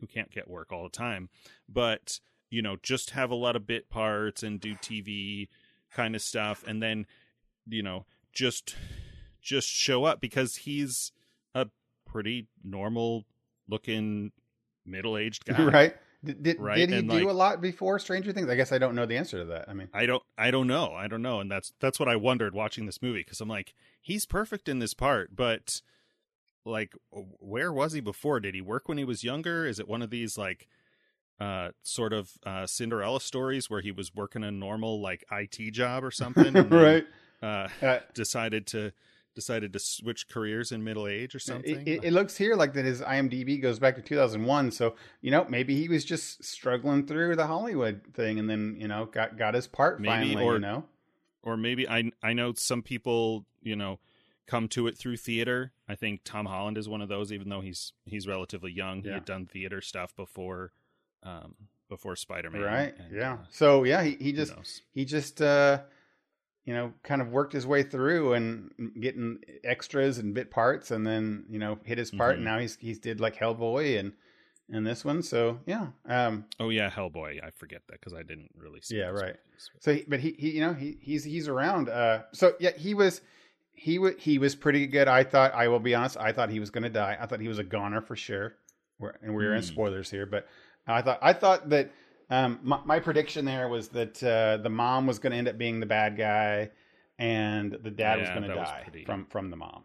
who 0.00 0.06
can't 0.06 0.30
get 0.30 0.48
work 0.48 0.70
all 0.70 0.82
the 0.82 0.90
time. 0.90 1.30
But, 1.66 2.20
you 2.50 2.60
know, 2.60 2.76
just 2.82 3.10
have 3.10 3.30
a 3.30 3.34
lot 3.34 3.56
of 3.56 3.66
bit 3.66 3.88
parts 3.88 4.42
and 4.42 4.60
do 4.60 4.74
TV 4.74 5.48
kind 5.90 6.14
of 6.14 6.20
stuff. 6.20 6.62
And 6.68 6.82
then, 6.82 7.06
you 7.70 7.82
know, 7.82 8.04
just, 8.32 8.76
just 9.40 9.68
show 9.68 10.04
up 10.04 10.20
because 10.20 10.56
he's 10.56 11.12
a 11.54 11.68
pretty 12.06 12.46
normal 12.62 13.24
looking 13.68 14.32
middle-aged 14.84 15.44
guy 15.44 15.64
right. 15.64 15.94
Did 16.22 16.42
did, 16.42 16.60
Right, 16.60 16.76
did 16.76 16.90
he 16.90 16.96
and, 16.96 17.08
do 17.08 17.16
like- 17.16 17.28
a 17.28 17.32
lot 17.32 17.60
before 17.62 17.98
Stranger 17.98 18.32
Things? 18.32 18.48
I 18.50 18.54
guess 18.54 18.72
I 18.72 18.78
don't 18.78 18.94
know 18.94 19.06
the 19.06 19.16
answer 19.16 19.38
to 19.38 19.44
that. 19.46 19.70
I 19.70 19.72
mean, 19.72 19.88
I 19.94 20.04
don't 20.04 20.22
I 20.36 20.50
don't 20.50 20.66
know. 20.66 20.92
I 20.92 21.06
don't 21.08 21.22
know 21.22 21.40
and 21.40 21.50
that's 21.50 21.72
that's 21.80 21.98
what 21.98 22.10
I 22.10 22.16
wondered 22.16 22.54
watching 22.54 22.84
this 22.84 23.00
movie 23.00 23.24
cuz 23.24 23.40
I'm 23.40 23.48
like 23.48 23.72
he's 24.02 24.26
perfect 24.26 24.68
in 24.68 24.80
this 24.80 24.92
part 24.92 25.34
but 25.34 25.80
like 26.66 26.92
where 27.10 27.72
was 27.72 27.94
he 27.94 28.00
before? 28.00 28.38
Did 28.38 28.54
he 28.54 28.60
work 28.60 28.86
when 28.86 28.98
he 28.98 29.04
was 29.04 29.24
younger? 29.24 29.64
Is 29.64 29.78
it 29.78 29.88
one 29.88 30.02
of 30.02 30.10
these 30.10 30.36
like 30.36 30.68
uh 31.40 31.70
sort 31.82 32.12
of 32.12 32.32
uh 32.44 32.66
Cinderella 32.66 33.20
stories 33.20 33.70
where 33.70 33.80
he 33.80 33.90
was 33.92 34.14
working 34.14 34.44
a 34.44 34.50
normal 34.50 35.00
like 35.00 35.24
IT 35.32 35.72
job 35.72 36.04
or 36.04 36.10
something 36.10 36.54
and 36.54 36.56
then, 36.70 36.82
right. 36.82 37.06
Uh 37.42 37.68
Uh, 37.82 37.98
decided 38.14 38.66
to 38.68 38.92
decided 39.34 39.72
to 39.72 39.78
switch 39.78 40.28
careers 40.28 40.72
in 40.72 40.82
middle 40.82 41.06
age 41.06 41.34
or 41.34 41.38
something? 41.38 41.86
It, 41.86 42.04
it, 42.04 42.12
looks 42.12 42.36
here 42.36 42.56
like 42.56 42.74
that 42.74 42.84
his 42.84 43.00
IMDb 43.00 43.62
goes 43.62 43.78
back 43.78 43.94
to 43.96 44.02
2001. 44.02 44.72
So 44.72 44.96
you 45.20 45.30
know, 45.30 45.46
maybe 45.48 45.74
he 45.80 45.88
was 45.88 46.04
just 46.04 46.44
struggling 46.44 47.06
through 47.06 47.36
the 47.36 47.46
Hollywood 47.46 48.02
thing, 48.12 48.38
and 48.38 48.50
then 48.50 48.76
you 48.78 48.88
know 48.88 49.06
got 49.06 49.38
got 49.38 49.54
his 49.54 49.66
part 49.66 50.00
Maybe, 50.00 50.34
finally. 50.34 50.44
or- 50.44 50.54
you 50.54 50.60
know, 50.60 50.84
or 51.42 51.56
maybe 51.56 51.88
I 51.88 52.10
I 52.22 52.32
know 52.32 52.52
some 52.54 52.82
people 52.82 53.46
you 53.62 53.76
know 53.76 53.98
come 54.46 54.66
to 54.68 54.88
it 54.88 54.98
through 54.98 55.16
theater. 55.16 55.72
I 55.88 55.94
think 55.94 56.22
Tom 56.24 56.46
Holland 56.46 56.76
is 56.76 56.88
one 56.88 57.00
of 57.00 57.08
those, 57.08 57.32
even 57.32 57.48
though 57.48 57.60
he's 57.60 57.92
he's 58.04 58.26
relatively 58.26 58.72
young. 58.72 59.02
He 59.02 59.10
had 59.10 59.24
done 59.24 59.46
theater 59.46 59.80
stuff 59.80 60.14
before, 60.16 60.72
um, 61.22 61.54
before 61.88 62.16
Spider 62.16 62.50
Man. 62.50 62.62
right? 62.62 62.94
yeah. 63.12 63.38
So 63.50 63.84
yeah, 63.84 64.02
he 64.02 64.16
he 64.20 64.32
just 64.32 64.82
he 64.92 65.04
just 65.04 65.40
uh 65.40 65.80
you 66.64 66.74
know 66.74 66.92
kind 67.02 67.22
of 67.22 67.28
worked 67.28 67.52
his 67.52 67.66
way 67.66 67.82
through 67.82 68.34
and 68.34 68.70
getting 69.00 69.38
extras 69.64 70.18
and 70.18 70.34
bit 70.34 70.50
parts, 70.50 70.90
and 70.90 71.06
then 71.06 71.44
you 71.48 71.58
know 71.58 71.78
hit 71.84 71.98
his 71.98 72.10
part. 72.10 72.32
Mhm. 72.34 72.36
And 72.36 72.44
now 72.44 72.58
he's 72.58 72.76
he's 72.76 72.98
did 72.98 73.20
like 73.20 73.36
Hellboy 73.36 73.98
and 73.98 74.12
and 74.72 74.86
this 74.86 75.04
one. 75.04 75.22
So 75.22 75.58
yeah, 75.66 75.88
um, 76.06 76.44
Oh 76.60 76.68
yeah, 76.68 76.90
Hellboy. 76.90 77.42
I 77.44 77.50
forget 77.50 77.82
that 77.88 78.00
because 78.00 78.14
I 78.14 78.22
didn't 78.22 78.50
really 78.56 78.80
see. 78.80 78.98
Yeah, 78.98 79.06
right. 79.08 79.36
movies. 79.46 79.70
So, 79.80 79.94
he, 79.94 80.04
but 80.06 80.20
he, 80.20 80.32
he, 80.38 80.50
you 80.52 80.60
know, 80.60 80.72
he, 80.74 80.96
he's 81.00 81.24
he's 81.24 81.48
around. 81.48 81.88
Uh, 81.88 82.22
so 82.32 82.54
yeah, 82.60 82.70
he 82.76 82.94
was, 82.94 83.20
he 83.72 83.98
was 83.98 84.14
he 84.18 84.38
was 84.38 84.54
pretty 84.54 84.86
good. 84.86 85.08
I 85.08 85.24
thought. 85.24 85.52
I 85.54 85.66
will 85.68 85.80
be 85.80 85.94
honest. 85.94 86.16
I 86.18 86.32
thought 86.32 86.50
he 86.50 86.60
was 86.60 86.70
going 86.70 86.84
to 86.84 86.88
die. 86.90 87.16
I 87.20 87.26
thought 87.26 87.40
he 87.40 87.48
was 87.48 87.58
a 87.58 87.64
goner 87.64 88.00
for 88.00 88.14
sure. 88.16 88.54
We're, 88.98 89.14
and 89.22 89.34
we're 89.34 89.54
in 89.54 89.62
Hmm. 89.62 89.66
spoilers 89.66 90.10
here, 90.10 90.26
but 90.26 90.46
I 90.86 91.02
thought 91.02 91.18
I 91.22 91.32
thought 91.32 91.70
that 91.70 91.90
um, 92.30 92.58
my, 92.62 92.78
my 92.84 93.00
prediction 93.00 93.44
there 93.44 93.68
was 93.68 93.88
that 93.88 94.22
uh, 94.22 94.56
the 94.62 94.70
mom 94.70 95.06
was 95.06 95.18
going 95.18 95.32
to 95.32 95.36
end 95.38 95.48
up 95.48 95.58
being 95.58 95.80
the 95.80 95.86
bad 95.86 96.16
guy, 96.16 96.70
and 97.18 97.76
the 97.82 97.90
dad 97.90 98.20
was 98.20 98.28
going 98.30 98.42
to 98.42 98.54
die 98.54 98.82
pretty- 98.84 99.04
from 99.04 99.26
from 99.26 99.50
the 99.50 99.56
mom. 99.56 99.82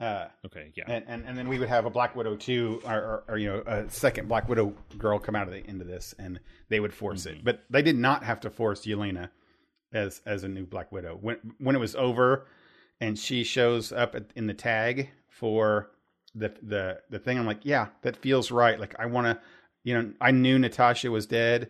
Uh, 0.00 0.28
Okay, 0.46 0.72
yeah. 0.76 0.84
and, 0.86 1.04
and 1.08 1.26
and 1.26 1.36
then 1.36 1.46
we 1.46 1.58
would 1.58 1.68
have 1.68 1.84
a 1.84 1.90
Black 1.90 2.16
Widow 2.16 2.34
two, 2.34 2.80
or, 2.86 2.94
or, 2.96 3.24
or 3.28 3.38
you 3.38 3.48
know, 3.48 3.62
a 3.66 3.90
second 3.90 4.28
Black 4.28 4.48
Widow 4.48 4.72
girl 4.96 5.18
come 5.18 5.36
out 5.36 5.46
of 5.46 5.52
the 5.52 5.62
into 5.68 5.84
this, 5.84 6.14
and 6.18 6.40
they 6.70 6.80
would 6.80 6.94
force 6.94 7.26
Mm-hmm. 7.26 7.40
it, 7.40 7.44
but 7.44 7.64
they 7.68 7.82
did 7.82 7.96
not 7.98 8.24
have 8.24 8.40
to 8.40 8.50
force 8.50 8.86
Yelena 8.86 9.28
as 9.92 10.22
as 10.24 10.42
a 10.42 10.48
new 10.48 10.64
Black 10.64 10.90
Widow. 10.90 11.18
When 11.20 11.36
when 11.58 11.76
it 11.76 11.80
was 11.80 11.94
over, 11.96 12.46
and 12.98 13.18
she 13.18 13.44
shows 13.44 13.92
up 13.92 14.14
at, 14.14 14.30
in 14.36 14.46
the 14.46 14.54
tag 14.54 15.10
for 15.28 15.90
the 16.34 16.54
the 16.62 17.00
the 17.10 17.18
thing, 17.18 17.38
I'm 17.38 17.44
like, 17.44 17.60
yeah, 17.64 17.88
that 18.00 18.16
feels 18.16 18.50
right. 18.50 18.80
Like 18.80 18.94
I 18.98 19.04
want 19.04 19.26
to, 19.26 19.38
you 19.84 20.00
know, 20.00 20.12
I 20.18 20.30
knew 20.30 20.58
Natasha 20.58 21.10
was 21.10 21.26
dead, 21.26 21.68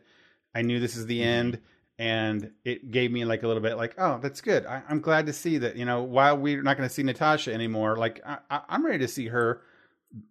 I 0.55 0.63
knew 0.63 0.81
this 0.81 0.97
is 0.97 1.07
the 1.07 1.21
Mhm. 1.21 1.25
end. 1.27 1.61
And 1.99 2.53
it 2.65 2.91
gave 2.91 3.13
me 3.13 3.27
like 3.27 3.43
a 3.43 3.47
little 3.47 3.63
bit 3.63 3.77
like, 3.77 3.95
oh, 3.99 4.19
that's 4.23 4.41
good. 4.41 4.65
I, 4.65 4.83
I'm 4.89 5.01
glad 5.01 5.27
to 5.27 5.35
see 5.35 5.59
that. 5.59 5.77
You 5.77 5.85
know, 5.85 6.03
while 6.03 6.37
we're 6.39 6.63
not 6.63 6.79
going 6.79 6.89
to 6.89 6.95
see 6.95 7.03
Natasha 7.03 7.53
anymore, 7.53 7.97
like 7.97 8.21
I, 8.25 8.39
I, 8.51 8.61
I'm 8.71 8.85
ready 8.87 8.99
to 9.01 9.09
see 9.09 9.27
her 9.29 9.61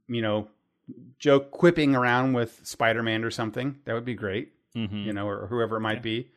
you 0.08 0.22
know, 0.22 0.48
joke 1.20 1.52
quipping 1.52 1.96
around 1.96 2.34
with 2.34 2.60
Spider 2.66 3.04
Man 3.04 3.24
or 3.24 3.30
something. 3.32 3.80
That 3.86 3.94
would 3.94 4.04
be 4.04 4.16
great, 4.16 4.52
Mhm, 4.76 5.06
you 5.06 5.14
know, 5.14 5.28
or 5.28 5.46
whoever 5.48 5.78
it 5.78 5.82
might 5.82 5.98
Yeah. 5.98 6.02
be. 6.02 6.32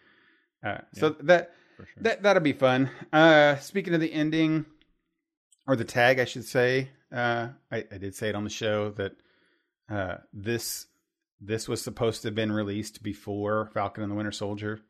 Uh, 0.62 0.78
so 0.93 1.09
that 1.20 1.53
sure. 1.78 1.87
that 2.03 2.22
that'll 2.22 2.43
be 2.43 2.53
fun. 2.53 2.91
Uh, 3.12 3.57
speaking 3.57 3.95
of 3.95 4.01
the 4.01 4.12
ending 4.12 4.66
or 5.66 5.74
the 5.76 5.85
tag, 5.85 6.18
I 6.20 6.24
should 6.26 6.45
say. 6.45 6.91
Uh, 7.11 7.49
I, 7.70 7.85
I 7.91 7.99
did 7.99 8.14
say 8.14 8.28
it 8.28 8.35
on 8.35 8.45
the 8.45 8.51
show 8.51 8.91
that 8.93 9.16
uh, 9.91 10.18
this 10.33 10.87
this 11.45 11.68
was 11.68 11.82
supposed 11.82 12.22
to 12.22 12.28
have 12.28 12.34
been 12.34 12.53
released 12.53 13.03
before 13.03 13.70
Falcon 13.74 14.03
and 14.03 14.12
the 14.12 14.16
Winter 14.16 14.30
Soldier. 14.32 14.80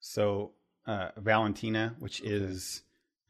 So 0.00 0.52
uh, 0.86 1.08
Valentina, 1.16 1.94
which 1.98 2.20
is 2.22 2.82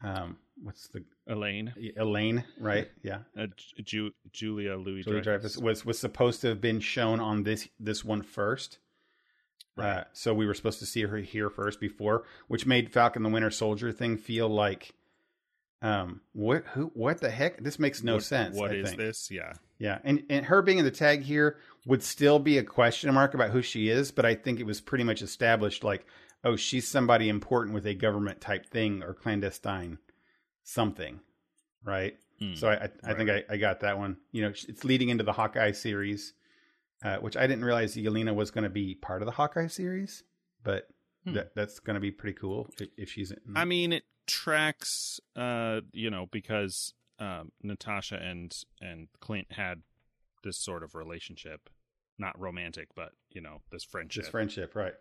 um, 0.03 0.37
what's 0.61 0.87
the 0.89 1.03
Elaine, 1.27 1.73
Elaine, 1.97 2.43
right? 2.59 2.89
Yeah, 3.03 3.19
uh, 3.37 3.47
Ju- 3.83 4.11
Julia 4.31 4.75
Louis 4.75 5.03
Julie 5.03 5.21
Dreyfus. 5.21 5.53
Dreyfus 5.53 5.57
was 5.57 5.85
was 5.85 5.99
supposed 5.99 6.41
to 6.41 6.47
have 6.47 6.61
been 6.61 6.79
shown 6.79 7.19
on 7.19 7.43
this 7.43 7.67
this 7.79 8.03
one 8.03 8.21
first. 8.21 8.79
Right. 9.75 9.99
Uh, 9.99 10.03
so 10.13 10.35
we 10.35 10.45
were 10.45 10.53
supposed 10.53 10.77
to 10.79 10.85
see 10.85 11.01
her 11.01 11.17
here 11.17 11.49
first 11.49 11.79
before, 11.79 12.25
which 12.47 12.67
made 12.67 12.91
Falcon 12.93 13.23
the 13.23 13.29
Winter 13.29 13.49
Soldier 13.49 13.91
thing 13.91 14.17
feel 14.17 14.47
like, 14.47 14.93
um, 15.81 16.21
what 16.33 16.63
who 16.73 16.91
what 16.93 17.21
the 17.21 17.29
heck? 17.31 17.63
This 17.63 17.79
makes 17.79 18.03
no 18.03 18.15
What- 18.15 18.23
sense. 18.23 18.55
What 18.57 18.71
I 18.71 18.75
is 18.75 18.89
think. 18.89 19.01
this? 19.01 19.31
Yeah. 19.31 19.53
Yeah, 19.83 19.99
and 20.05 20.23
and 20.29 20.45
her 20.45 20.61
being 20.61 20.77
in 20.77 20.85
the 20.85 20.91
tag 20.91 21.23
here 21.23 21.57
would 21.85 22.01
still 22.01 22.39
be 22.39 22.57
a 22.57 22.63
question 22.63 23.13
mark 23.13 23.33
about 23.33 23.49
who 23.49 23.61
she 23.61 23.89
is, 23.89 24.13
but 24.13 24.25
I 24.25 24.33
think 24.33 24.61
it 24.61 24.65
was 24.65 24.79
pretty 24.79 25.03
much 25.03 25.21
established 25.21 25.83
like, 25.83 26.05
oh, 26.45 26.55
she's 26.55 26.87
somebody 26.87 27.27
important 27.27 27.73
with 27.73 27.85
a 27.85 27.93
government 27.93 28.39
type 28.39 28.65
thing 28.65 29.03
or 29.03 29.13
clandestine 29.13 29.97
something, 30.63 31.19
right? 31.83 32.15
Hmm. 32.39 32.53
So 32.55 32.69
I, 32.69 32.75
I, 32.75 32.89
I 33.11 33.13
think 33.13 33.29
I, 33.29 33.43
I 33.49 33.57
got 33.57 33.81
that 33.81 33.97
one. 33.99 34.15
You 34.31 34.43
know, 34.43 34.49
it's 34.49 34.85
leading 34.85 35.09
into 35.09 35.25
the 35.25 35.33
Hawkeye 35.33 35.73
series, 35.73 36.33
uh, 37.03 37.17
which 37.17 37.35
I 37.35 37.45
didn't 37.45 37.65
realize 37.65 37.97
Yelena 37.97 38.33
was 38.33 38.51
going 38.51 38.63
to 38.63 38.69
be 38.69 38.95
part 38.95 39.21
of 39.21 39.25
the 39.25 39.33
Hawkeye 39.33 39.67
series, 39.67 40.23
but 40.63 40.87
Hmm. 41.25 41.33
that 41.35 41.55
that's 41.55 41.79
going 41.79 41.95
to 41.95 42.01
be 42.01 42.11
pretty 42.11 42.37
cool 42.37 42.67
if, 42.79 42.89
if 42.97 43.09
she's. 43.09 43.31
In, 43.31 43.39
I 43.55 43.65
mean, 43.65 43.93
it 43.93 44.03
tracks, 44.27 45.19
uh, 45.35 45.81
you 45.93 46.09
know, 46.09 46.27
because 46.31 46.93
um, 47.19 47.51
Natasha 47.61 48.15
and 48.15 48.55
and 48.81 49.07
Clint 49.19 49.47
had 49.51 49.81
this 50.43 50.57
sort 50.57 50.83
of 50.83 50.95
relationship, 50.95 51.69
not 52.17 52.39
romantic, 52.39 52.89
but 52.95 53.11
you 53.29 53.41
know, 53.41 53.61
this 53.71 53.83
friendship. 53.83 54.23
This 54.23 54.31
friendship, 54.31 54.75
right? 54.75 54.93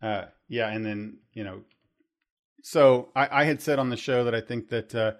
Uh, 0.00 0.26
yeah, 0.48 0.68
and 0.68 0.84
then 0.84 1.18
you 1.32 1.44
know, 1.44 1.62
so 2.62 3.10
I, 3.14 3.42
I 3.42 3.44
had 3.44 3.60
said 3.60 3.78
on 3.78 3.90
the 3.90 3.96
show 3.96 4.24
that 4.24 4.34
I 4.34 4.40
think 4.40 4.68
that 4.68 4.94
uh, 4.94 5.12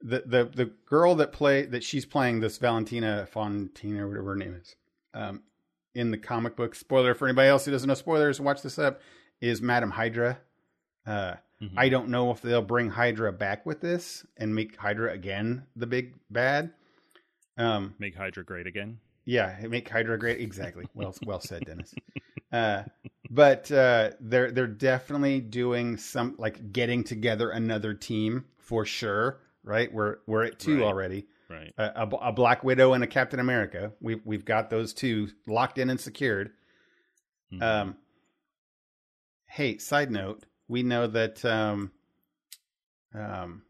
the 0.00 0.22
the 0.26 0.50
the 0.54 0.70
girl 0.86 1.14
that 1.16 1.32
play 1.32 1.64
that 1.66 1.84
she's 1.84 2.04
playing 2.04 2.40
this 2.40 2.58
Valentina 2.58 3.28
Fontina 3.32 4.06
whatever 4.08 4.30
her 4.30 4.36
name 4.36 4.54
is, 4.60 4.76
um, 5.14 5.42
in 5.94 6.10
the 6.10 6.18
comic 6.18 6.56
book. 6.56 6.74
Spoiler 6.74 7.14
for 7.14 7.26
anybody 7.26 7.48
else 7.48 7.64
who 7.64 7.70
doesn't 7.70 7.88
know 7.88 7.94
spoilers, 7.94 8.40
watch 8.40 8.62
this 8.62 8.78
up. 8.78 9.00
Is 9.40 9.60
Madam 9.60 9.90
Hydra? 9.90 10.38
Uh, 11.06 11.34
Mhm. 11.62 11.72
I 11.76 11.88
don't 11.88 12.08
know 12.08 12.30
if 12.32 12.42
they'll 12.42 12.60
bring 12.62 12.90
Hydra 12.90 13.32
back 13.32 13.64
with 13.64 13.80
this 13.80 14.26
and 14.36 14.54
make 14.54 14.76
Hydra 14.76 15.12
again 15.12 15.66
the 15.76 15.86
big 15.86 16.14
bad. 16.28 16.72
Um, 17.56 17.94
Make 17.98 18.16
Hydra 18.16 18.44
great 18.44 18.66
again. 18.66 18.98
yeah, 19.24 19.56
make 19.68 19.88
Hydra 19.88 20.18
great. 20.18 20.40
Exactly. 20.40 20.86
Well, 20.94 21.14
well 21.26 21.40
said, 21.40 21.64
Dennis. 21.64 21.94
Uh, 22.52 22.84
but 23.30 23.72
uh, 23.72 24.10
they're 24.20 24.50
they're 24.50 24.66
definitely 24.66 25.40
doing 25.40 25.96
some 25.96 26.34
like 26.36 26.70
getting 26.70 27.02
together 27.02 27.48
another 27.48 27.94
team 27.94 28.44
for 28.58 28.84
sure. 28.84 29.40
Right? 29.64 29.90
We're 29.90 30.18
we're 30.26 30.44
at 30.44 30.58
two 30.58 30.80
Right. 30.80 30.84
already. 30.84 31.26
Right. 31.48 31.72
A, 31.78 32.02
a, 32.02 32.08
a 32.28 32.32
Black 32.32 32.62
Widow 32.62 32.92
and 32.92 33.02
a 33.02 33.06
Captain 33.06 33.40
America. 33.40 33.92
We've 34.02 34.20
we've 34.26 34.44
got 34.44 34.68
those 34.68 34.92
two 34.92 35.28
locked 35.46 35.78
in 35.78 35.88
and 35.88 35.98
secured. 35.98 36.50
Mhm. 37.54 37.62
Um, 37.62 37.96
hey, 39.46 39.78
side 39.78 40.10
note, 40.10 40.44
we 40.72 40.82
know 40.82 41.06
that 41.06 41.44
um, 41.44 41.92
um, 43.14 43.62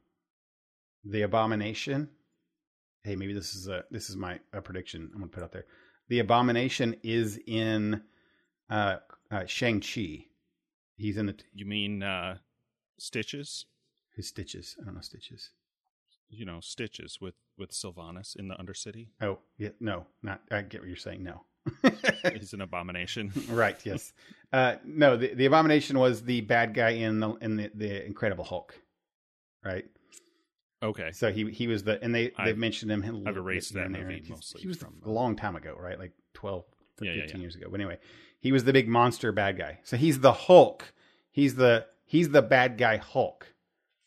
the 1.04 1.22
Abomination. 1.22 2.08
Hey, 3.02 3.16
maybe 3.16 3.34
this 3.34 3.56
is 3.56 3.66
a 3.66 3.84
this 3.90 4.08
is 4.08 4.16
my 4.16 4.38
a 4.52 4.62
prediction. 4.62 5.10
I'm 5.12 5.18
gonna 5.18 5.32
put 5.32 5.42
out 5.42 5.50
there. 5.50 5.66
The 6.08 6.20
Abomination 6.20 6.94
is 7.02 7.40
in 7.46 8.02
uh, 8.70 8.98
uh, 9.32 9.46
Shang 9.46 9.80
Chi. 9.80 10.26
He's 10.96 11.16
in 11.16 11.26
the 11.26 11.34
You 11.52 11.66
mean 11.66 12.04
uh, 12.04 12.38
Stitches? 12.98 13.66
his 14.14 14.28
stitches. 14.28 14.76
I 14.80 14.84
don't 14.84 14.94
know 14.94 15.00
stitches. 15.00 15.50
You 16.28 16.44
know, 16.44 16.60
Stitches 16.60 17.18
with 17.20 17.34
with 17.58 17.72
Sylvanas 17.72 18.36
in 18.36 18.46
the 18.46 18.54
Undercity. 18.54 19.08
Oh 19.20 19.40
yeah, 19.58 19.70
no, 19.80 20.06
not. 20.22 20.42
I 20.52 20.62
get 20.62 20.80
what 20.82 20.88
you're 20.88 20.96
saying. 20.96 21.24
No. 21.24 21.42
He's 22.32 22.52
an 22.52 22.60
abomination. 22.60 23.32
right. 23.50 23.76
Yes. 23.84 24.12
Uh, 24.52 24.76
no. 24.84 25.16
The, 25.16 25.34
the 25.34 25.46
abomination 25.46 25.98
was 25.98 26.22
the 26.22 26.40
bad 26.42 26.74
guy 26.74 26.90
in 26.90 27.20
the 27.20 27.30
in 27.36 27.56
the, 27.56 27.70
the 27.74 28.04
Incredible 28.04 28.44
Hulk. 28.44 28.74
Right. 29.64 29.84
Okay. 30.82 31.12
So 31.12 31.30
he 31.32 31.50
he 31.50 31.68
was 31.68 31.84
the 31.84 32.02
and 32.02 32.14
they 32.14 32.26
I've- 32.36 32.44
they've 32.46 32.58
mentioned 32.58 32.90
him. 32.90 33.02
a 33.04 33.12
little 33.12 33.36
erased 33.36 33.74
that 33.74 33.92
there. 33.92 34.02
movie 34.02 34.24
mostly 34.28 34.60
He 34.62 34.68
was 34.68 34.76
from, 34.78 34.94
a 35.04 35.10
long 35.10 35.36
time 35.36 35.54
ago, 35.56 35.76
right? 35.78 35.98
Like 35.98 36.12
12, 36.34 36.64
Yeah, 37.00 37.12
15 37.12 37.16
yeah, 37.28 37.32
yeah. 37.36 37.40
years 37.40 37.54
ago. 37.54 37.66
But 37.70 37.80
anyway, 37.80 37.98
he 38.40 38.50
was 38.52 38.64
the 38.64 38.72
big 38.72 38.88
monster 38.88 39.30
bad 39.32 39.56
guy. 39.56 39.78
So 39.84 39.96
he's 39.96 40.20
the 40.20 40.32
Hulk. 40.32 40.92
He's 41.30 41.54
the 41.54 41.86
he's 42.04 42.30
the 42.30 42.42
bad 42.42 42.76
guy 42.76 42.96
Hulk, 42.96 43.46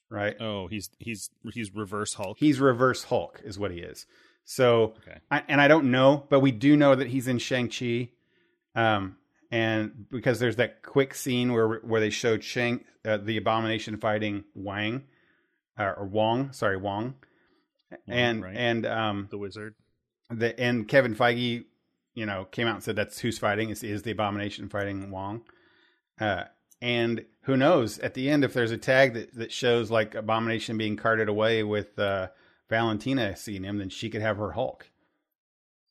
right? 0.09 0.35
Oh, 0.41 0.67
he's 0.67 0.89
he's 0.99 1.29
he's 1.53 1.73
reverse 1.73 2.15
Hulk. 2.15 2.37
He's 2.37 2.59
reverse 2.59 3.05
Hulk, 3.05 3.41
is 3.45 3.57
what 3.57 3.71
he 3.71 3.79
is. 3.79 4.05
So, 4.45 4.93
Okay. 4.99 5.17
I, 5.31 5.43
and 5.47 5.59
I 5.59 5.67
don't 5.67 5.89
know, 5.91 6.25
but 6.29 6.39
we 6.39 6.51
do 6.51 6.77
know 6.77 6.93
that 6.95 7.07
he's 7.07 7.27
in 7.27 7.39
Shang 7.39 7.67
Chi, 7.67 8.09
um, 8.75 9.17
and 9.51 10.05
because 10.11 10.39
there's 10.39 10.57
that 10.57 10.83
quick 10.83 11.15
scene 11.15 11.51
where 11.51 11.77
where 11.79 11.99
they 11.99 12.11
show 12.11 12.39
Shang 12.39 12.85
uh, 13.03 13.17
the 13.17 13.37
Abomination 13.37 13.97
fighting 13.97 14.43
Wang, 14.53 15.03
uh, 15.79 15.93
or 15.97 16.05
Wong, 16.05 16.51
sorry 16.51 16.77
Wong, 16.77 17.15
and 18.07 18.43
right. 18.43 18.55
and 18.55 18.85
um 18.85 19.27
the 19.31 19.37
wizard. 19.37 19.73
the 20.29 20.57
and 20.59 20.87
Kevin 20.87 21.15
Feige, 21.15 21.65
you 22.13 22.25
know, 22.25 22.45
came 22.51 22.67
out 22.67 22.75
and 22.75 22.83
said 22.83 22.95
that's 22.95 23.19
who's 23.19 23.39
fighting 23.39 23.69
is 23.71 23.83
is 23.83 24.03
the 24.03 24.11
Abomination 24.11 24.69
fighting 24.69 25.09
Wong, 25.09 25.41
uh, 26.19 26.43
and 26.81 27.25
who 27.41 27.57
knows 27.57 27.97
at 27.99 28.13
the 28.13 28.29
end 28.29 28.43
if 28.43 28.53
there's 28.53 28.71
a 28.71 28.77
tag 28.77 29.13
that 29.15 29.33
that 29.35 29.51
shows 29.51 29.89
like 29.89 30.13
Abomination 30.13 30.77
being 30.77 30.97
carted 30.97 31.29
away 31.29 31.63
with 31.63 31.97
uh, 31.97 32.27
Valentina 32.69 33.35
seeing 33.35 33.63
him, 33.63 33.77
then 33.77 33.89
she 33.89 34.09
could 34.09 34.21
have 34.21 34.37
her 34.37 34.51
Hulk, 34.51 34.89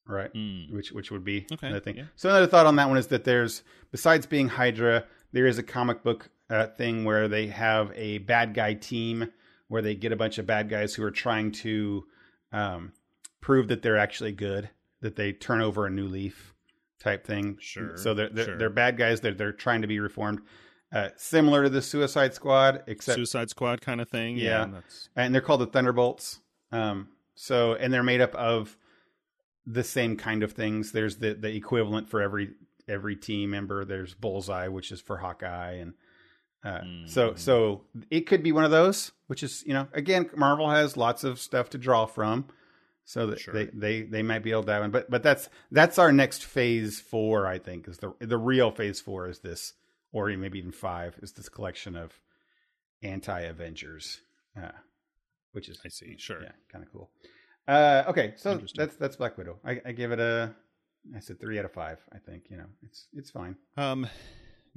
right? 0.06 0.32
Mm. 0.34 0.72
Which 0.72 0.92
which 0.92 1.10
would 1.10 1.24
be 1.24 1.46
Okay, 1.52 1.66
another 1.68 1.80
thing. 1.80 1.96
yeah. 1.96 2.04
So 2.16 2.28
another 2.28 2.46
thought 2.46 2.66
on 2.66 2.76
that 2.76 2.88
one 2.88 2.98
is 2.98 3.06
that 3.08 3.24
there's 3.24 3.62
besides 3.90 4.26
being 4.26 4.48
Hydra, 4.48 5.04
there 5.32 5.46
is 5.46 5.58
a 5.58 5.62
comic 5.62 6.02
book 6.02 6.30
uh, 6.50 6.66
thing 6.66 7.04
where 7.04 7.28
they 7.28 7.46
have 7.48 7.92
a 7.94 8.18
bad 8.18 8.54
guy 8.54 8.74
team 8.74 9.30
where 9.68 9.82
they 9.82 9.94
get 9.94 10.12
a 10.12 10.16
bunch 10.16 10.38
of 10.38 10.46
bad 10.46 10.68
guys 10.68 10.94
who 10.94 11.02
are 11.02 11.10
trying 11.10 11.50
to 11.50 12.04
um, 12.52 12.92
prove 13.40 13.68
that 13.68 13.82
they're 13.82 13.96
actually 13.96 14.32
good, 14.32 14.68
that 15.00 15.16
they 15.16 15.32
turn 15.32 15.60
over 15.62 15.86
a 15.86 15.90
new 15.90 16.06
leaf 16.06 16.54
type 17.00 17.26
thing. 17.26 17.56
Sure, 17.60 17.96
So 17.96 18.14
they're 18.14 18.28
they're, 18.28 18.44
sure. 18.44 18.58
they're 18.58 18.70
bad 18.70 18.96
guys. 18.98 19.20
They're 19.20 19.34
they're 19.34 19.52
trying 19.52 19.80
to 19.82 19.88
be 19.88 20.00
reformed, 20.00 20.40
uh, 20.92 21.08
similar 21.16 21.62
to 21.64 21.70
the 21.70 21.82
Suicide 21.82 22.34
Squad, 22.34 22.82
except 22.86 23.16
Suicide 23.16 23.48
Squad 23.50 23.80
kind 23.80 24.00
of 24.00 24.08
thing. 24.08 24.36
Yeah. 24.36 24.66
that's 24.72 25.08
and 25.16 25.34
they're 25.34 25.40
called 25.42 25.60
the 25.62 25.66
Thunderbolts. 25.66 26.40
Um, 26.74 27.08
so 27.34 27.74
and 27.74 27.92
they're 27.92 28.02
made 28.02 28.20
up 28.20 28.34
of 28.34 28.76
the 29.66 29.84
same 29.84 30.16
kind 30.16 30.42
of 30.42 30.52
things. 30.52 30.92
There's 30.92 31.16
the 31.16 31.34
the 31.34 31.54
equivalent 31.54 32.08
for 32.08 32.20
every 32.20 32.50
every 32.88 33.16
team 33.16 33.50
member. 33.50 33.84
There's 33.84 34.14
Bullseye, 34.14 34.68
which 34.68 34.92
is 34.92 35.00
for 35.00 35.18
Hawkeye, 35.18 35.72
and 35.74 35.94
uh, 36.64 36.80
so 37.06 37.30
Mhm. 37.30 37.38
so 37.38 37.84
it 38.10 38.22
could 38.22 38.42
be 38.42 38.52
one 38.52 38.64
of 38.64 38.70
those. 38.70 39.12
Which 39.26 39.42
is 39.42 39.62
you 39.66 39.72
know 39.74 39.88
again, 39.92 40.28
Marvel 40.36 40.70
has 40.70 40.96
lots 40.96 41.24
of 41.24 41.38
stuff 41.40 41.70
to 41.70 41.78
draw 41.78 42.06
from. 42.06 42.46
So 43.06 43.26
that 43.26 43.38
Sure. 43.40 43.52
they, 43.52 43.66
they 43.66 44.02
they 44.02 44.22
might 44.22 44.42
be 44.42 44.50
able 44.50 44.62
to 44.64 44.72
have 44.72 44.80
one, 44.82 44.90
but 44.90 45.10
but 45.10 45.22
that's 45.22 45.50
that's 45.70 45.98
our 45.98 46.10
next 46.10 46.42
phase 46.44 47.00
four. 47.00 47.46
I 47.46 47.58
think 47.58 47.86
is 47.86 47.98
the 47.98 48.14
the 48.18 48.38
real 48.38 48.70
phase 48.70 48.98
four 49.00 49.28
is 49.28 49.40
this, 49.40 49.74
or 50.12 50.28
maybe 50.28 50.58
even 50.58 50.72
five 50.72 51.18
is 51.22 51.32
this 51.32 51.50
collection 51.50 51.96
of 51.96 52.18
anti 53.02 53.40
Avengers, 53.40 54.22
uh, 54.56 54.70
which 55.54 55.68
is 55.68 55.80
I 55.84 55.88
see. 55.88 56.16
Sure. 56.18 56.42
yeah, 56.42 56.52
kind 56.70 56.84
of 56.84 56.92
cool. 56.92 57.10
Uh, 57.66 58.04
okay, 58.08 58.34
so 58.36 58.60
that's 58.74 58.96
that's 58.96 59.16
Black 59.16 59.38
Widow. 59.38 59.58
I, 59.64 59.80
I 59.86 59.92
give 59.92 60.12
it 60.12 60.20
a, 60.20 60.54
I 61.16 61.20
said 61.20 61.40
three 61.40 61.58
out 61.58 61.64
of 61.64 61.72
five. 61.72 61.98
I 62.12 62.18
think 62.18 62.44
you 62.50 62.58
know 62.58 62.66
it's 62.82 63.08
it's 63.14 63.30
fine. 63.30 63.56
Um, 63.76 64.06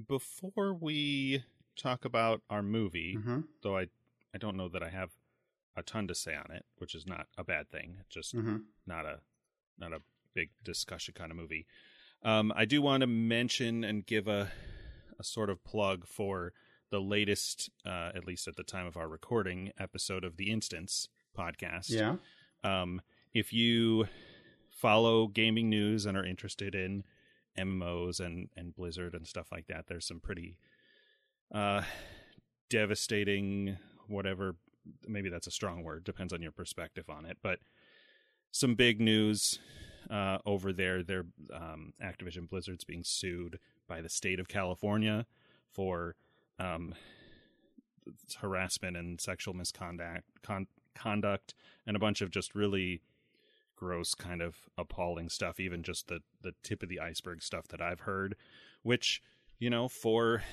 before 0.08 0.74
we 0.74 1.44
talk 1.76 2.06
about 2.06 2.42
our 2.50 2.64
movie, 2.64 3.18
hmm 3.22 3.42
though 3.62 3.78
I 3.78 3.88
I 4.34 4.38
don't 4.38 4.56
know 4.56 4.70
that 4.70 4.82
I 4.84 4.90
have 4.90 5.12
a 5.76 5.84
ton 5.84 6.08
to 6.08 6.16
say 6.16 6.34
on 6.34 6.50
it, 6.56 6.66
which 6.78 6.96
is 6.96 7.06
not 7.06 7.28
a 7.38 7.44
bad 7.44 7.70
thing. 7.70 7.98
Just 8.10 8.34
hmm 8.34 8.58
not 8.86 9.06
a 9.06 9.20
not 9.78 9.92
a 9.92 10.00
big 10.34 10.50
discussion 10.64 11.14
kind 11.18 11.32
of 11.32 11.38
movie. 11.38 11.66
Um, 12.24 12.54
I 12.56 12.66
do 12.66 12.82
want 12.82 13.02
to 13.02 13.08
mention 13.08 13.84
and 13.84 14.06
give 14.06 14.28
a 14.28 14.50
a 15.20 15.24
sort 15.24 15.50
of 15.50 15.64
plug 15.64 16.08
for 16.08 16.54
the 16.90 17.00
latest, 17.00 17.70
uh, 17.86 18.12
at 18.16 18.26
least 18.26 18.48
at 18.48 18.56
the 18.56 18.64
time 18.64 18.86
of 18.86 18.98
our 18.98 19.08
recording, 19.08 19.72
episode 19.80 20.24
of 20.24 20.38
the 20.38 20.52
Instance 20.52 21.10
podcast. 21.38 21.90
Yeah. 21.90 22.16
Um, 22.64 23.02
if 23.34 23.54
you 23.54 24.08
follow 24.70 25.28
gaming 25.28 25.70
news 25.70 26.06
and 26.06 26.18
are 26.18 26.26
interested 26.26 26.76
in 26.76 27.04
MMOs 27.58 28.20
and 28.20 28.50
and 28.56 28.76
Blizzard 28.76 29.14
and 29.14 29.28
stuff 29.28 29.52
like 29.52 29.68
that, 29.68 29.88
there's 29.88 30.08
some 30.08 30.20
pretty 30.20 30.58
uh, 31.54 31.82
devastating, 32.70 33.78
whatever. 34.08 34.56
Maybe 35.08 35.30
that's 35.30 35.48
a 35.48 35.52
strong 35.52 35.84
word. 35.84 36.04
Depends 36.04 36.32
on 36.32 36.42
your 36.42 36.52
perspective 36.52 37.10
on 37.10 37.26
it, 37.26 37.38
but 37.42 37.60
some 38.52 38.76
big 38.76 39.02
news 39.02 39.60
uh, 40.10 40.38
over 40.46 40.72
there. 40.72 41.04
Their 41.04 41.26
um, 41.54 41.94
Activision 42.02 42.48
Blizzard's 42.48 42.86
being 42.86 43.04
sued 43.04 43.60
by 43.88 44.02
the 44.02 44.10
state 44.10 44.40
of 44.40 44.48
California 44.48 45.26
for 45.70 46.16
um, 46.60 46.96
harassment 48.42 48.98
and 48.98 49.20
sexual 49.20 49.54
misconduct, 49.54 50.24
con- 50.44 50.68
conduct, 50.96 51.54
and 51.86 51.96
a 51.96 52.00
bunch 52.00 52.22
of 52.22 52.32
just 52.32 52.56
really 52.56 53.02
gross, 53.76 54.16
kind 54.16 54.42
of 54.42 54.56
appalling 54.78 55.30
stuff. 55.30 55.60
Even 55.60 55.84
just 55.84 56.08
the 56.08 56.20
the 56.42 56.54
tip 56.64 56.84
of 56.84 56.90
the 56.90 57.00
iceberg 57.00 57.42
stuff 57.42 57.68
that 57.70 57.82
I've 57.82 58.02
heard, 58.02 58.36
which 58.84 59.22
you 59.60 59.70
know 59.70 59.88
for 59.88 60.44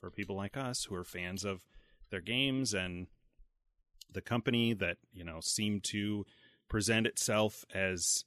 for 0.00 0.10
people 0.10 0.36
like 0.36 0.56
us 0.56 0.84
who 0.84 0.94
are 0.94 1.04
fans 1.04 1.44
of 1.44 1.62
their 2.10 2.20
games 2.20 2.74
and 2.74 3.06
the 4.12 4.20
company 4.20 4.74
that 4.74 4.98
you 5.12 5.24
know 5.24 5.40
seem 5.40 5.80
to 5.80 6.26
present 6.68 7.06
itself 7.06 7.64
as 7.74 8.24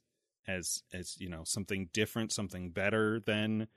as 0.48 0.82
as 0.92 1.20
you 1.20 1.28
know 1.28 1.42
something 1.44 1.88
different 1.92 2.32
something 2.32 2.70
better 2.70 3.20
than 3.20 3.68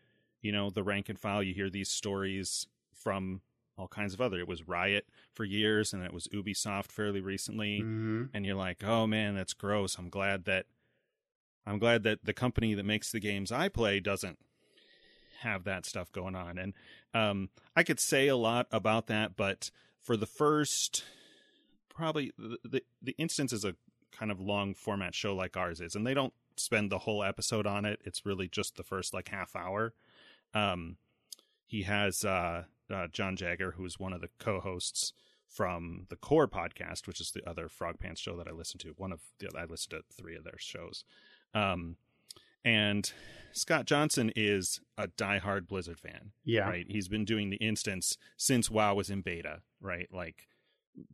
you 0.42 0.52
know 0.52 0.70
the 0.70 0.84
rank 0.84 1.10
and 1.10 1.20
file 1.20 1.44
you 1.44 1.54
hear 1.54 1.70
these 1.70 1.90
stories 1.90 2.68
from 3.00 3.42
all 3.78 3.88
kinds 3.88 4.14
of 4.14 4.20
other 4.20 4.40
it 4.40 4.48
was 4.48 4.68
riot 4.68 5.06
for 5.34 5.46
years 5.46 5.94
and 5.94 6.04
it 6.04 6.14
was 6.14 6.28
ubisoft 6.28 6.92
fairly 6.92 7.22
recently 7.22 7.80
hmm 7.80 8.26
and 8.34 8.46
you're 8.46 8.56
like 8.56 8.84
oh 8.84 9.08
man 9.08 9.36
that's 9.36 9.54
gross. 9.54 9.98
I'm 9.98 10.10
glad 10.10 10.46
that 10.46 10.66
i'm 11.66 11.80
glad 11.80 12.04
that 12.04 12.26
the 12.26 12.34
company 12.34 12.74
that 12.74 12.86
makes 12.86 13.12
the 13.12 13.20
games 13.20 13.52
i 13.52 13.70
play 13.70 14.00
doesn't 14.00 14.38
have 15.42 15.64
that 15.64 15.86
stuff 15.86 16.12
going 16.12 16.36
on. 16.36 16.58
And 16.58 16.74
um 17.14 17.50
i 17.76 17.84
could 17.84 18.00
say 18.00 18.28
a 18.28 18.36
lot 18.36 18.68
about 18.72 19.08
that 19.08 19.38
but 19.38 19.72
for 20.02 20.18
the 20.18 20.26
first 20.26 21.06
probably 21.88 22.32
the 22.38 22.58
the, 22.64 22.84
the 23.02 23.16
instance 23.18 23.54
is 23.54 23.64
a 23.64 23.76
kind 24.12 24.32
of 24.32 24.42
long 24.42 24.74
format 24.74 25.16
show 25.16 25.34
like 25.34 25.56
ours 25.56 25.80
is 25.80 25.96
and 25.96 26.06
they 26.06 26.14
don't 26.14 26.34
spend 26.58 26.92
the 26.92 27.00
whole 27.00 27.24
episode 27.24 27.66
on 27.66 27.86
it. 27.86 28.02
It's 28.04 28.26
really 28.26 28.50
just 28.50 28.76
the 28.76 28.84
first 28.84 29.14
like 29.14 29.30
half 29.30 29.56
hour. 29.56 29.94
Um 30.54 30.98
he 31.66 31.84
has 31.84 32.26
uh, 32.26 32.64
uh 32.94 33.08
john 33.12 33.36
jagger 33.36 33.72
who's 33.78 34.00
one 34.00 34.14
of 34.14 34.22
the 34.22 34.30
co-hosts 34.40 35.14
from 35.48 36.06
the 36.10 36.16
core 36.16 36.48
podcast 36.48 37.08
which 37.08 37.20
is 37.20 37.32
the 37.32 37.48
other 37.50 37.68
Frogpants 37.68 38.18
show 38.20 38.38
that 38.38 38.48
i 38.48 38.52
listen 38.52 38.80
to. 38.80 38.94
One 38.98 39.12
of 39.12 39.20
the 39.40 39.50
i 39.58 39.66
listen 39.66 39.90
to 39.92 40.02
three 40.16 40.36
of 40.36 40.44
their 40.44 40.58
shows. 40.60 41.04
Um 41.54 41.96
and 42.66 43.12
scott 43.54 43.86
johnson 43.86 44.32
is 44.36 44.80
a 44.98 45.08
diehard 45.08 45.66
blizzard 45.68 45.98
fan 46.00 46.32
Yeah. 46.44 46.70
right? 46.70 46.86
He's 46.88 47.08
been 47.08 47.26
doing 47.26 47.50
the 47.50 47.58
instance 47.58 48.18
since 48.38 48.70
wow 48.70 48.94
was 48.96 49.10
in 49.10 49.22
beta 49.22 49.62
right? 49.82 50.08
Like 50.12 50.48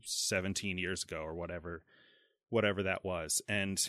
17 0.04 0.78
years 0.78 1.04
ago 1.04 1.18
or 1.22 1.34
whatever 1.36 1.84
whatever 2.50 2.84
that 2.84 3.04
was. 3.04 3.42
And 3.48 3.80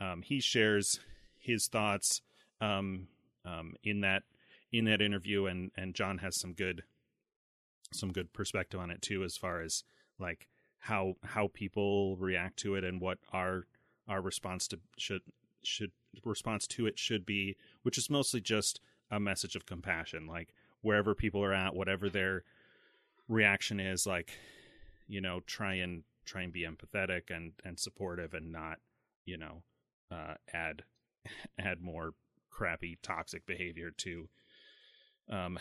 um, 0.00 0.22
he 0.22 0.40
shares 0.40 1.00
his 1.38 1.66
thoughts 1.68 2.20
um, 2.60 3.08
um, 3.44 3.74
in 3.82 4.00
that 4.00 4.22
in 4.72 4.86
that 4.86 5.00
interview. 5.00 5.46
And 5.46 5.70
and 5.76 5.94
john 5.94 6.18
has 6.18 6.40
some 6.40 6.52
good 6.54 6.82
some 7.94 8.12
good 8.12 8.32
perspective 8.32 8.80
on 8.80 8.90
it 8.90 9.02
too 9.02 9.22
as 9.24 9.36
far 9.36 9.60
as 9.60 9.84
like 10.18 10.48
how 10.78 11.14
how 11.24 11.48
people 11.52 12.16
react 12.16 12.58
to 12.58 12.74
it 12.74 12.84
and 12.84 13.00
what 13.00 13.18
our 13.32 13.66
our 14.08 14.20
response 14.20 14.68
to 14.68 14.78
should 14.98 15.22
should 15.62 15.92
response 16.24 16.66
to 16.66 16.86
it 16.86 16.98
should 16.98 17.24
be 17.24 17.56
which 17.82 17.98
is 17.98 18.10
mostly 18.10 18.40
just 18.40 18.80
a 19.10 19.20
message 19.20 19.56
of 19.56 19.66
compassion. 19.66 20.26
Like 20.26 20.54
wherever 20.82 21.14
people 21.14 21.42
are 21.42 21.54
at 21.54 21.74
whatever 21.74 22.10
their 22.10 22.44
reaction 23.28 23.80
is 23.80 24.06
like 24.06 24.32
you 25.08 25.20
know 25.20 25.40
try 25.46 25.74
and 25.74 26.02
try 26.26 26.42
and 26.42 26.52
be 26.52 26.66
empathetic 26.66 27.34
and 27.34 27.52
and 27.64 27.78
supportive 27.78 28.34
and 28.34 28.52
not 28.52 28.78
you 29.24 29.38
know 29.38 29.62
uh 30.10 30.34
add 30.52 30.82
add 31.58 31.80
more 31.80 32.12
crappy 32.50 32.98
toxic 33.02 33.46
behavior 33.46 33.90
to 33.90 34.28
um, 35.30 35.58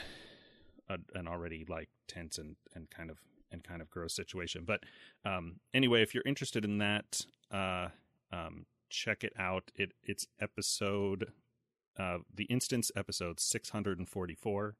a, 0.90 0.98
an 1.16 1.28
already 1.28 1.66
like 1.68 1.90
tense 2.08 2.38
and 2.38 2.56
and 2.74 2.90
kind 2.90 3.10
of 3.10 3.18
and 3.52 3.64
kind 3.64 3.82
of 3.82 3.90
gross 3.90 4.16
situation. 4.16 4.64
But 4.66 4.82
um, 5.26 5.60
anyway, 5.74 6.02
if 6.02 6.14
you're 6.14 6.24
interested 6.26 6.66
in 6.66 6.80
that, 6.80 7.22
uh, 7.52 7.90
um, 8.32 8.66
check 8.90 9.24
it 9.24 9.34
out. 9.38 9.72
It 9.76 9.94
it's 10.04 10.26
episode, 10.42 11.32
uh, 12.00 12.20
the 12.34 12.46
instance 12.46 12.92
episode 12.96 13.40
six 13.40 13.70
hundred 13.70 14.00
and 14.00 14.10
forty 14.10 14.36
four. 14.36 14.76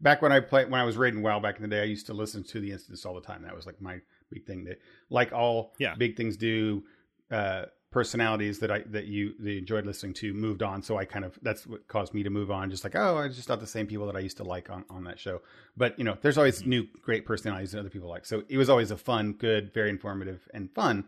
Back 0.00 0.22
when 0.22 0.32
I 0.32 0.40
played, 0.40 0.70
when 0.70 0.80
I 0.80 0.84
was 0.84 0.96
raiding 0.96 1.20
WoW 1.22 1.40
back 1.40 1.56
in 1.56 1.62
the 1.62 1.68
day, 1.68 1.80
I 1.82 1.84
used 1.84 2.06
to 2.06 2.14
listen 2.14 2.42
to 2.44 2.60
the 2.60 2.72
instance 2.72 3.04
all 3.04 3.14
the 3.14 3.20
time. 3.20 3.42
That 3.42 3.54
was 3.54 3.66
like 3.66 3.82
my 3.82 3.98
big 4.30 4.46
thing. 4.46 4.64
That, 4.64 4.78
like 5.10 5.32
all 5.32 5.74
Yeah. 5.78 5.94
big 5.94 6.16
things 6.16 6.38
do, 6.38 6.84
uh, 7.30 7.66
personalities 7.90 8.60
that 8.60 8.70
I 8.70 8.80
that 8.86 9.06
you 9.06 9.34
that 9.40 9.50
you 9.50 9.58
enjoyed 9.58 9.84
listening 9.84 10.14
to 10.14 10.32
moved 10.32 10.62
on. 10.62 10.82
So 10.82 10.96
I 10.96 11.04
kind 11.04 11.24
of 11.24 11.38
that's 11.42 11.66
what 11.66 11.86
caused 11.88 12.14
me 12.14 12.22
to 12.22 12.30
move 12.30 12.50
on. 12.50 12.70
Just 12.70 12.84
like 12.84 12.94
oh, 12.94 13.18
it's 13.18 13.36
just 13.36 13.48
not 13.48 13.60
the 13.60 13.66
same 13.66 13.86
people 13.86 14.06
that 14.06 14.16
I 14.16 14.20
used 14.20 14.36
to 14.36 14.44
like 14.44 14.70
on 14.70 14.84
on 14.88 15.04
that 15.04 15.18
show. 15.18 15.42
But 15.76 15.98
you 15.98 16.04
know, 16.04 16.16
there's 16.20 16.38
always 16.38 16.64
new 16.64 16.86
great 17.02 17.26
personalities 17.26 17.72
that 17.72 17.80
other 17.80 17.90
people 17.90 18.08
like. 18.08 18.26
So 18.26 18.44
it 18.48 18.56
was 18.56 18.70
always 18.70 18.90
a 18.90 18.96
fun, 18.96 19.32
good, 19.32 19.74
very 19.74 19.90
informative, 19.90 20.48
and 20.54 20.70
fun 20.72 21.04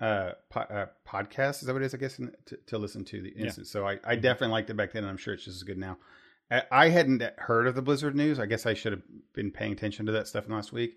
uh, 0.00 0.32
po- 0.48 0.60
uh 0.60 0.86
podcast. 1.06 1.60
Is 1.60 1.62
that 1.62 1.74
what 1.74 1.82
it 1.82 1.86
is? 1.86 1.94
I 1.94 1.98
guess 1.98 2.18
in, 2.18 2.32
to, 2.46 2.56
to 2.66 2.78
listen 2.78 3.04
to 3.06 3.20
the 3.20 3.30
instance. 3.30 3.70
So 3.70 3.86
I, 3.86 3.98
I 4.04 4.16
definitely 4.16 4.52
liked 4.52 4.70
it 4.70 4.76
back 4.76 4.92
then, 4.92 5.04
and 5.04 5.10
I'm 5.10 5.18
sure 5.18 5.34
it's 5.34 5.44
just 5.44 5.56
as 5.56 5.62
good 5.62 5.78
now. 5.78 5.98
I, 6.50 6.62
I 6.70 6.88
hadn't 6.88 7.22
heard 7.38 7.66
of 7.66 7.74
the 7.74 7.82
Blizzard 7.82 8.16
news. 8.16 8.38
I 8.38 8.46
guess 8.46 8.64
I 8.64 8.74
should 8.74 8.92
have 8.92 9.02
been 9.34 9.50
paying 9.50 9.72
attention 9.72 10.06
to 10.06 10.12
that 10.12 10.26
stuff 10.26 10.48
last 10.48 10.72
week. 10.72 10.96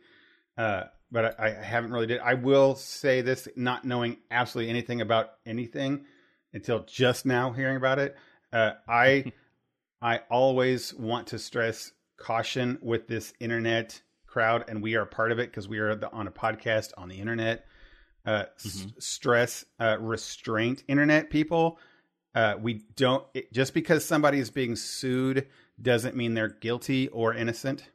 Uh, 0.57 0.83
but 1.11 1.39
I, 1.39 1.47
I 1.47 1.49
haven't 1.63 1.91
really 1.91 2.07
did. 2.07 2.19
I 2.19 2.33
will 2.33 2.75
say 2.75 3.21
this, 3.21 3.47
not 3.55 3.85
knowing 3.85 4.17
absolutely 4.31 4.69
anything 4.69 5.01
about 5.01 5.31
anything 5.45 6.05
until 6.53 6.83
just 6.83 7.25
now 7.25 7.51
hearing 7.51 7.77
about 7.77 7.99
it. 7.99 8.15
Uh, 8.51 8.71
I 8.87 9.31
I 10.01 10.21
always 10.29 10.93
want 10.93 11.27
to 11.27 11.39
stress 11.39 11.91
caution 12.17 12.77
with 12.81 13.07
this 13.07 13.33
internet 13.39 14.01
crowd, 14.25 14.65
and 14.67 14.81
we 14.83 14.95
are 14.95 15.05
part 15.05 15.31
of 15.31 15.39
it 15.39 15.49
because 15.49 15.67
we 15.67 15.79
are 15.79 15.95
the, 15.95 16.11
on 16.11 16.27
a 16.27 16.31
podcast 16.31 16.91
on 16.97 17.09
the 17.09 17.19
internet. 17.19 17.65
Uh, 18.25 18.43
s- 18.57 18.87
stress, 18.99 19.63
uh, 19.79 19.97
restraint, 19.99 20.83
internet 20.89 21.29
people. 21.29 21.79
Uh, 22.35 22.55
we 22.61 22.83
don't 22.95 23.25
it, 23.33 23.51
just 23.53 23.73
because 23.73 24.03
somebody 24.03 24.37
is 24.39 24.49
being 24.51 24.75
sued 24.75 25.47
doesn't 25.81 26.15
mean 26.15 26.33
they're 26.33 26.49
guilty 26.49 27.07
or 27.07 27.33
innocent 27.33 27.89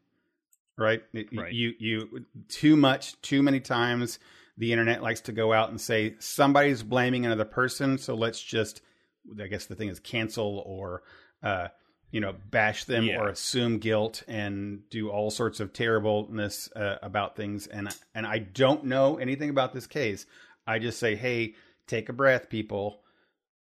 right? 0.82 1.02
Right. 1.32 1.52
You 1.52 1.72
you 1.78 2.24
too 2.48 2.76
much 2.76 3.20
too 3.22 3.42
many 3.42 3.60
times 3.60 4.18
the 4.58 4.72
internet 4.72 5.02
likes 5.02 5.22
to 5.22 5.32
go 5.32 5.52
out 5.52 5.70
and 5.70 5.80
say 5.80 6.14
somebody's 6.18 6.82
blaming 6.82 7.24
another 7.24 7.44
person, 7.46 7.96
so 7.98 8.14
let's 8.14 8.42
just 8.42 8.82
I 9.40 9.46
guess 9.46 9.66
the 9.66 9.74
thing 9.76 9.88
is 9.88 10.00
cancel 10.00 10.62
or 10.66 11.02
uh 11.42 11.68
you 12.10 12.20
know 12.20 12.34
bash 12.50 12.84
them 12.84 13.04
Yeah. 13.06 13.20
or 13.20 13.28
assume 13.28 13.78
guilt 13.78 14.22
and 14.28 14.82
do 14.90 15.08
all 15.08 15.30
sorts 15.30 15.60
of 15.60 15.72
terribleness 15.72 16.68
uh, 16.76 16.96
about 17.02 17.36
things 17.36 17.66
and 17.66 17.88
and 18.14 18.26
I 18.26 18.38
don't 18.38 18.84
know 18.84 19.16
anything 19.16 19.48
about 19.48 19.72
this 19.72 19.86
case. 19.86 20.26
I 20.66 20.78
just 20.78 20.98
say, 20.98 21.14
"Hey, 21.16 21.54
take 21.86 22.08
a 22.10 22.12
breath, 22.12 22.50
people. 22.50 23.00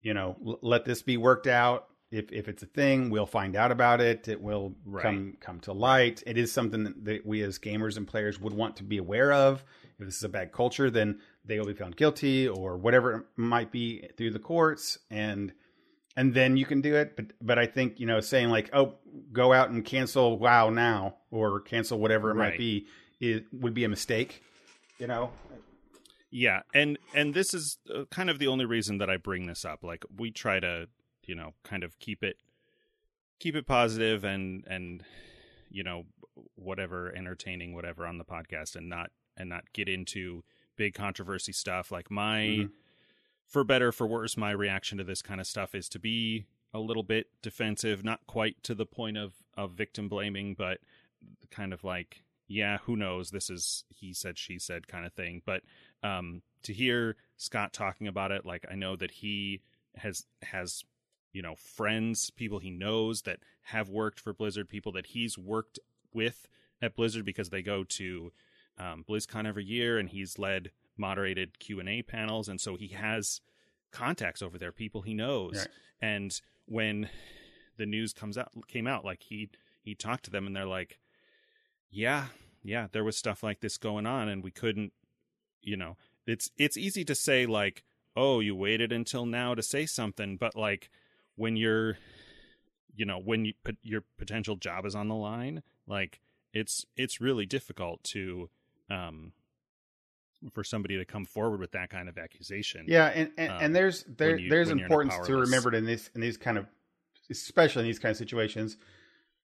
You 0.02 0.14
know, 0.14 0.36
l- 0.46 0.58
let 0.62 0.84
this 0.84 1.00
be 1.02 1.16
worked 1.16 1.46
out 1.46 1.86
if 2.12 2.30
if 2.30 2.46
it's 2.46 2.62
a 2.62 2.66
thing, 2.66 3.10
we'll 3.10 3.26
find 3.26 3.56
out 3.56 3.72
about 3.72 4.00
it. 4.00 4.28
It 4.28 4.40
will 4.40 4.76
Right. 4.84 5.02
come 5.02 5.36
come 5.40 5.58
to 5.60 5.72
light. 5.72 6.22
It 6.26 6.38
is 6.38 6.52
something 6.52 6.94
that, 7.04 7.26
we 7.26 7.42
as 7.42 7.58
gamers 7.58 7.96
and 7.96 8.06
players 8.06 8.38
would 8.40 8.52
want 8.52 8.76
to 8.76 8.84
be 8.84 8.98
aware 8.98 9.32
of. 9.32 9.64
If 9.98 10.06
this 10.06 10.16
is 10.18 10.24
a 10.24 10.28
bad 10.28 10.52
culture, 10.52 10.90
then 10.90 11.20
they 11.44 11.58
will 11.58 11.66
be 11.66 11.74
found 11.74 11.96
guilty 11.96 12.46
or 12.46 12.76
whatever 12.76 13.12
it 13.16 13.24
might 13.36 13.72
be 13.72 14.08
through 14.16 14.30
the 14.30 14.38
courts, 14.38 14.98
and 15.10 15.52
and 16.16 16.34
then 16.34 16.56
you 16.56 16.66
can 16.66 16.80
do 16.82 16.94
it. 16.94 17.16
But 17.16 17.26
but 17.40 17.58
I 17.58 17.66
think 17.66 17.98
you 17.98 18.06
know 18.06 18.20
saying 18.20 18.50
like 18.50 18.70
oh 18.72 18.94
go 19.32 19.52
out 19.52 19.70
and 19.70 19.84
cancel 19.84 20.38
WoW 20.38 20.70
now 20.70 21.16
or 21.30 21.60
cancel 21.60 21.98
whatever 21.98 22.30
it 22.30 22.34
might 22.34 22.58
be 22.58 22.86
it 23.20 23.44
would 23.52 23.72
be 23.74 23.84
a 23.84 23.88
mistake. 23.88 24.42
You 24.98 25.06
know, 25.06 25.30
Yeah, 26.30 26.60
and 26.74 26.98
and 27.14 27.34
this 27.34 27.54
is 27.54 27.78
uh, 27.92 28.04
kind 28.10 28.28
of 28.30 28.38
the 28.38 28.48
only 28.48 28.64
reason 28.64 28.98
that 28.98 29.08
I 29.10 29.16
bring 29.16 29.46
this 29.46 29.64
up. 29.64 29.82
Like 29.82 30.04
we 30.16 30.30
try 30.30 30.60
to, 30.60 30.88
you 31.24 31.34
know, 31.34 31.54
kind 31.62 31.84
of 31.84 31.98
keep 31.98 32.22
it 32.22 32.36
keep 33.38 33.56
it 33.56 33.66
positive 33.66 34.22
and 34.24 34.64
and 34.68 35.04
you 35.70 35.82
know 35.82 36.04
whatever 36.54 37.12
entertaining 37.16 37.74
whatever 37.74 38.06
on 38.06 38.18
the 38.18 38.24
podcast 38.24 38.76
and 38.76 38.88
not 38.88 39.10
and 39.36 39.48
not 39.48 39.64
get 39.72 39.88
into 39.88 40.44
big 40.76 40.94
controversy 40.94 41.52
stuff. 41.52 41.90
Like 41.90 42.10
my 42.10 42.38
Mhm. 42.40 42.70
for 43.46 43.64
better 43.64 43.92
for 43.92 44.06
worse 44.06 44.36
my 44.36 44.50
reaction 44.50 44.98
to 44.98 45.04
this 45.04 45.22
kind 45.22 45.40
of 45.40 45.46
stuff 45.46 45.74
is 45.74 45.88
to 45.90 45.98
be 45.98 46.46
a 46.72 46.78
little 46.78 47.02
bit 47.02 47.26
defensive 47.42 48.02
not 48.02 48.26
quite 48.26 48.62
to 48.62 48.74
the 48.74 48.86
point 48.86 49.16
of 49.18 49.34
of 49.54 49.72
victim 49.72 50.08
blaming 50.08 50.54
but 50.54 50.78
kind 51.50 51.72
of 51.72 51.84
like 51.84 52.22
yeah 52.48 52.78
who 52.78 52.96
knows? 52.96 53.30
This 53.30 53.50
is 53.50 53.84
he 53.88 54.12
said 54.14 54.38
she 54.38 54.58
said 54.58 54.88
kind 54.88 55.04
of 55.06 55.12
thing. 55.12 55.42
But 55.44 55.62
um 56.02 56.42
to 56.62 56.72
hear 56.72 57.16
Scott 57.36 57.72
talking 57.72 58.06
about 58.06 58.30
it 58.30 58.46
like 58.46 58.64
I 58.70 58.74
know 58.74 58.94
that 58.96 59.10
he 59.10 59.62
has 59.96 60.26
has 60.42 60.84
you 61.32 61.42
know 61.42 61.54
friends 61.54 62.30
people 62.30 62.58
he 62.58 62.70
knows 62.70 63.22
that 63.22 63.40
have 63.62 63.88
worked 63.88 64.20
for 64.20 64.32
Blizzard 64.32 64.68
people 64.68 64.92
that 64.92 65.08
he's 65.08 65.38
worked 65.38 65.78
with 66.12 66.48
at 66.80 66.96
Blizzard 66.96 67.24
because 67.24 67.50
they 67.50 67.62
go 67.62 67.84
to 67.84 68.32
um, 68.78 69.04
BlizzCon 69.08 69.46
every 69.46 69.64
year 69.64 69.98
and 69.98 70.08
he's 70.08 70.38
led 70.38 70.70
moderated 70.96 71.58
Q&A 71.58 72.02
panels. 72.02 72.48
And 72.48 72.60
so 72.60 72.76
he 72.76 72.88
has 72.88 73.40
contacts 73.90 74.42
over 74.42 74.58
there 74.58 74.72
people 74.72 75.02
he 75.02 75.14
knows. 75.14 75.54
Right. 75.56 75.68
and 76.00 76.40
when 76.66 77.08
the 77.76 77.86
news 77.86 78.12
comes 78.12 78.38
out 78.38 78.50
came 78.68 78.86
out 78.86 79.04
like 79.04 79.22
he 79.24 79.50
he 79.82 79.94
talked 79.94 80.24
to 80.24 80.30
them 80.30 80.46
and 80.46 80.54
they're 80.54 80.64
like 80.64 80.98
yeah 81.90 82.26
yeah 82.62 82.86
there 82.92 83.04
was 83.04 83.16
stuff 83.16 83.42
like 83.42 83.60
this 83.60 83.76
going 83.76 84.06
on 84.06 84.28
and 84.28 84.42
we 84.42 84.50
couldn't 84.50 84.92
you 85.60 85.76
know. 85.76 85.96
It's 86.26 86.50
it's 86.56 86.76
easy 86.76 87.04
to 87.04 87.14
say 87.14 87.46
like 87.46 87.84
oh 88.16 88.40
you 88.40 88.54
waited 88.54 88.92
until 88.92 89.26
now 89.26 89.54
to 89.54 89.62
say 89.62 89.86
something 89.86 90.36
but 90.36 90.54
like 90.56 90.90
when 91.36 91.56
you're 91.56 91.96
you 92.94 93.04
know 93.04 93.18
when 93.18 93.44
you 93.44 93.52
put 93.64 93.76
your 93.82 94.02
potential 94.18 94.56
job 94.56 94.84
is 94.84 94.94
on 94.94 95.08
the 95.08 95.14
line 95.14 95.62
like 95.86 96.20
it's 96.52 96.84
it's 96.96 97.20
really 97.20 97.46
difficult 97.46 98.02
to 98.04 98.48
um 98.90 99.32
for 100.52 100.64
somebody 100.64 100.96
to 100.98 101.04
come 101.04 101.24
forward 101.24 101.60
with 101.60 101.70
that 101.72 101.88
kind 101.88 102.08
of 102.08 102.18
accusation 102.18 102.84
Yeah, 102.88 103.06
and 103.14 103.30
and, 103.38 103.52
um, 103.52 103.58
and 103.60 103.76
there's 103.76 104.04
there 104.04 104.36
you- 104.38 104.50
there's 104.50 104.70
importance 104.70 105.14
to 105.26 105.36
remember 105.36 105.74
in 105.74 105.86
these 105.86 106.10
in 106.14 106.20
these 106.20 106.36
kind 106.36 106.58
of 106.58 106.66
especially 107.30 107.80
in 107.82 107.86
these 107.86 107.98
kind 108.00 108.10
of 108.10 108.16
situations. 108.16 108.76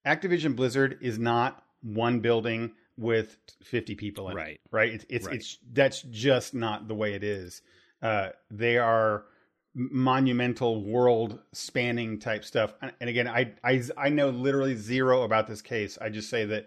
Activision 0.05 0.57
Blizzard 0.57 0.99
is 1.01 1.19
not 1.19 1.65
one 1.83 2.21
building 2.21 2.73
with 2.97 3.39
50 3.63 3.95
people 3.95 4.29
in 4.29 4.37
it, 4.37 4.41
Right. 4.41 4.61
right? 4.73 4.93
It's 4.93 5.07
it's 5.09 5.27
Right. 5.27 5.37
it's 5.37 5.59
that's 5.73 6.03
just 6.03 6.53
not 6.55 6.89
the 6.89 6.95
way 6.95 7.15
it 7.15 7.23
is. 7.23 7.63
Uh, 8.03 8.31
they 8.51 8.77
are 8.79 9.27
monumental 9.75 10.83
world 10.83 11.39
spanning 11.53 12.19
type 12.19 12.45
stuff. 12.45 12.75
And, 12.81 12.93
again, 13.11 13.29
I, 13.29 13.55
I 13.63 13.83
I 13.97 14.09
know 14.09 14.31
literally 14.31 14.75
zero 14.75 15.23
about 15.23 15.47
this 15.47 15.63
case. 15.63 15.99
I 16.01 16.09
just 16.09 16.31
say 16.31 16.45
that 16.47 16.67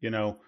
you 0.00 0.10
know 0.10 0.38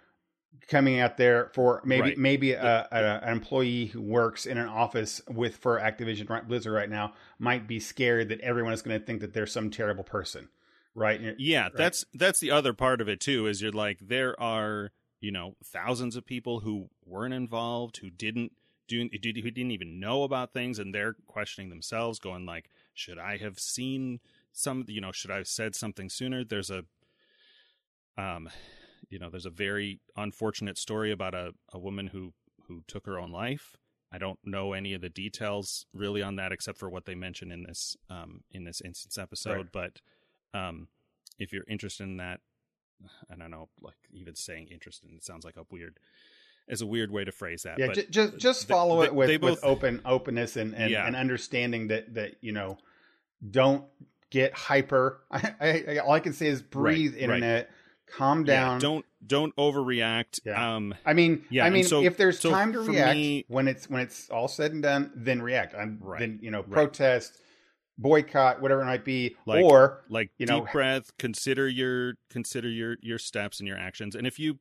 coming 0.69 1.01
out 1.01 1.17
there 1.17 1.51
for 1.53 1.83
maybe 1.85 2.01
Right. 2.11 2.19
maybe 2.19 2.53
a, 2.53 2.89
a, 2.91 2.97
an 3.23 3.33
employee 3.33 3.87
who 3.87 4.01
works 4.01 4.47
in 4.47 4.57
an 4.57 4.69
office 4.69 5.21
with 5.29 5.57
for 5.57 5.81
Activision 5.81 6.47
Blizzard 6.47 6.73
right 6.73 6.89
now 6.89 7.13
might 7.39 7.67
be 7.67 7.81
scared 7.81 8.29
that 8.29 8.41
everyone 8.41 8.73
is 8.73 8.81
going 8.83 8.99
to 8.99 9.05
think 9.05 9.21
that 9.21 9.35
they're 9.35 9.47
some 9.47 9.71
terrible 9.71 10.05
person, 10.05 10.49
right? 10.95 11.21
Yeah, 11.39 11.69
that's 11.75 12.05
that's 12.15 12.39
the 12.41 12.51
other 12.53 12.73
part 12.73 13.01
of 13.01 13.09
it 13.09 13.21
too. 13.21 13.47
Is 13.47 13.61
you're 13.61 13.73
like 13.73 13.99
there 14.01 14.41
are 14.41 14.93
you 15.21 15.33
know 15.33 15.57
thousands 15.65 16.15
of 16.17 16.25
people 16.25 16.61
who 16.61 16.89
weren't 17.05 17.35
involved, 17.35 17.97
who 17.99 18.11
didn't 18.11 18.53
do, 18.89 19.09
who 19.11 19.51
didn't 19.51 19.71
even 19.71 20.01
know 20.01 20.23
about 20.23 20.53
things, 20.53 20.79
and 20.79 20.95
they're 20.95 21.17
questioning 21.27 21.71
themselves, 21.71 22.19
going 22.19 22.47
like, 22.47 22.71
should 22.93 23.19
I 23.19 23.39
have 23.39 23.59
seen 23.59 24.21
some? 24.53 24.85
You 24.89 25.01
know, 25.01 25.13
should 25.13 25.31
I 25.31 25.39
have 25.39 25.49
said 25.49 25.75
something 25.75 26.09
sooner? 26.09 26.45
There's 26.45 26.71
a, 26.71 26.85
um, 28.17 28.49
you 29.09 29.19
know, 29.19 29.31
there's 29.31 29.47
a 29.47 29.51
very 29.51 30.01
unfortunate 30.17 30.79
story 30.79 31.11
about 31.13 31.35
a 31.35 31.53
a 31.73 31.79
woman 31.79 32.09
who 32.09 32.33
who 32.69 32.83
took 32.87 33.07
her 33.07 33.19
own 33.19 33.31
life. 33.33 33.77
I 34.13 34.19
don't 34.19 34.39
know 34.45 34.75
any 34.75 34.95
of 34.95 35.01
the 35.01 35.09
details 35.09 35.87
really 35.93 36.23
on 36.23 36.37
that 36.37 36.53
except 36.53 36.79
for 36.79 36.89
what 36.89 37.05
they 37.05 37.15
mention 37.17 37.51
in 37.51 37.65
this 37.65 37.97
um 38.09 38.43
in 38.51 38.65
this 38.65 38.81
instance 38.81 39.19
episode, 39.19 39.71
but 39.73 40.01
um 40.53 40.89
if 41.39 41.53
you're 41.53 41.65
interested 41.69 42.05
in 42.05 42.17
that 42.19 42.41
i 43.31 43.35
don't 43.35 43.51
know 43.51 43.69
like 43.83 43.97
even 44.13 44.35
saying 44.35 44.69
interested 44.71 45.11
it 45.13 45.25
sounds 45.25 45.45
like 45.45 45.57
a 45.57 45.67
weird 45.71 45.99
is 46.69 46.81
a 46.81 46.87
weird 46.87 47.11
way 47.11 47.25
to 47.25 47.33
phrase 47.33 47.63
that 47.65 47.79
yeah, 47.79 47.89
but 47.89 48.11
just 48.11 48.39
just 48.39 48.67
follow 48.69 49.03
it 49.03 49.15
with, 49.15 49.29
they 49.29 49.37
with 49.37 49.63
open 49.65 50.01
openness 50.05 50.57
and 50.57 50.75
and, 50.75 50.91
Yeah. 50.91 51.07
and 51.07 51.15
understanding 51.17 51.89
that 51.89 52.15
that 52.15 52.37
you 52.41 52.53
know 52.53 52.79
don't 53.51 53.85
get 54.31 54.55
hyper. 54.55 55.21
I, 55.31 55.85
I, 55.89 55.99
all 55.99 56.13
I 56.13 56.21
can 56.21 56.33
say 56.33 56.47
is 56.47 56.63
breathe, 56.63 57.13
right. 57.13 57.23
internet, 57.23 57.71
calm 58.07 58.41
yeah, 58.41 58.47
down. 58.47 58.81
don't 58.81 59.05
don't 59.27 59.55
overreact 59.57 60.41
Yeah. 60.45 60.77
um 60.77 60.95
I 61.05 61.13
mean, 61.13 61.45
Yeah, 61.51 61.65
I 61.67 61.71
mean, 61.71 61.85
so- 61.85 62.03
if 62.03 62.17
there's 62.17 62.41
so 62.41 62.51
time 62.51 62.73
to 62.73 62.81
react 62.81 63.15
me- 63.17 63.45
when 63.49 63.69
it's 63.69 63.89
when 63.91 64.01
it's 64.03 64.31
all 64.31 64.49
said 64.49 64.73
and 64.73 64.83
done, 64.83 65.13
then 65.15 65.43
react. 65.43 65.75
I'm 65.75 65.99
Right. 66.01 66.21
then 66.21 66.39
you 66.43 66.51
know 66.51 66.61
Right. 66.63 66.71
protest, 66.73 67.39
boycott, 67.99 68.61
whatever 68.63 68.81
it 68.83 68.87
might 68.87 69.05
be, 69.05 69.37
Like- 69.47 69.63
or 69.65 70.03
like 70.09 70.31
You 70.39 70.47
deep 70.47 70.57
know- 70.65 70.69
breath 70.73 71.13
consider 71.19 71.69
your 71.69 72.15
consider 72.31 72.69
your 72.71 72.97
your 73.03 73.19
steps 73.19 73.61
and 73.61 73.69
your 73.69 73.79
actions 73.79 74.15
and 74.17 74.27
if 74.27 74.39
you 74.39 74.59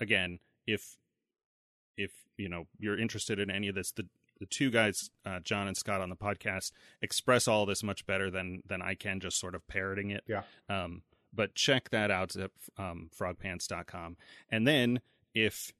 again 0.00 0.38
if 0.66 0.96
if 1.96 2.12
you 2.36 2.48
know 2.48 2.66
you're 2.78 2.98
interested 2.98 3.38
in 3.38 3.50
any 3.50 3.68
of 3.68 3.74
this 3.74 3.90
the 3.92 4.06
the 4.40 4.46
two 4.46 4.70
guys 4.70 5.10
uh, 5.24 5.38
john 5.40 5.68
and 5.68 5.76
scott 5.76 6.00
on 6.00 6.08
the 6.10 6.16
podcast 6.16 6.72
express 7.00 7.46
all 7.46 7.64
this 7.66 7.82
much 7.84 8.04
better 8.06 8.30
than 8.30 8.62
than 8.66 8.82
i 8.82 8.94
can 8.94 9.20
just 9.20 9.38
sort 9.38 9.54
of 9.54 9.66
parroting 9.68 10.10
it 10.10 10.24
Yeah. 10.26 10.42
um 10.68 11.02
but 11.32 11.54
check 11.54 11.90
that 11.90 12.10
out 12.10 12.34
at 12.36 12.50
um, 12.78 13.10
frogpants.com 13.16 14.16
and 14.50 14.66
then 14.66 15.00
if 15.34 15.72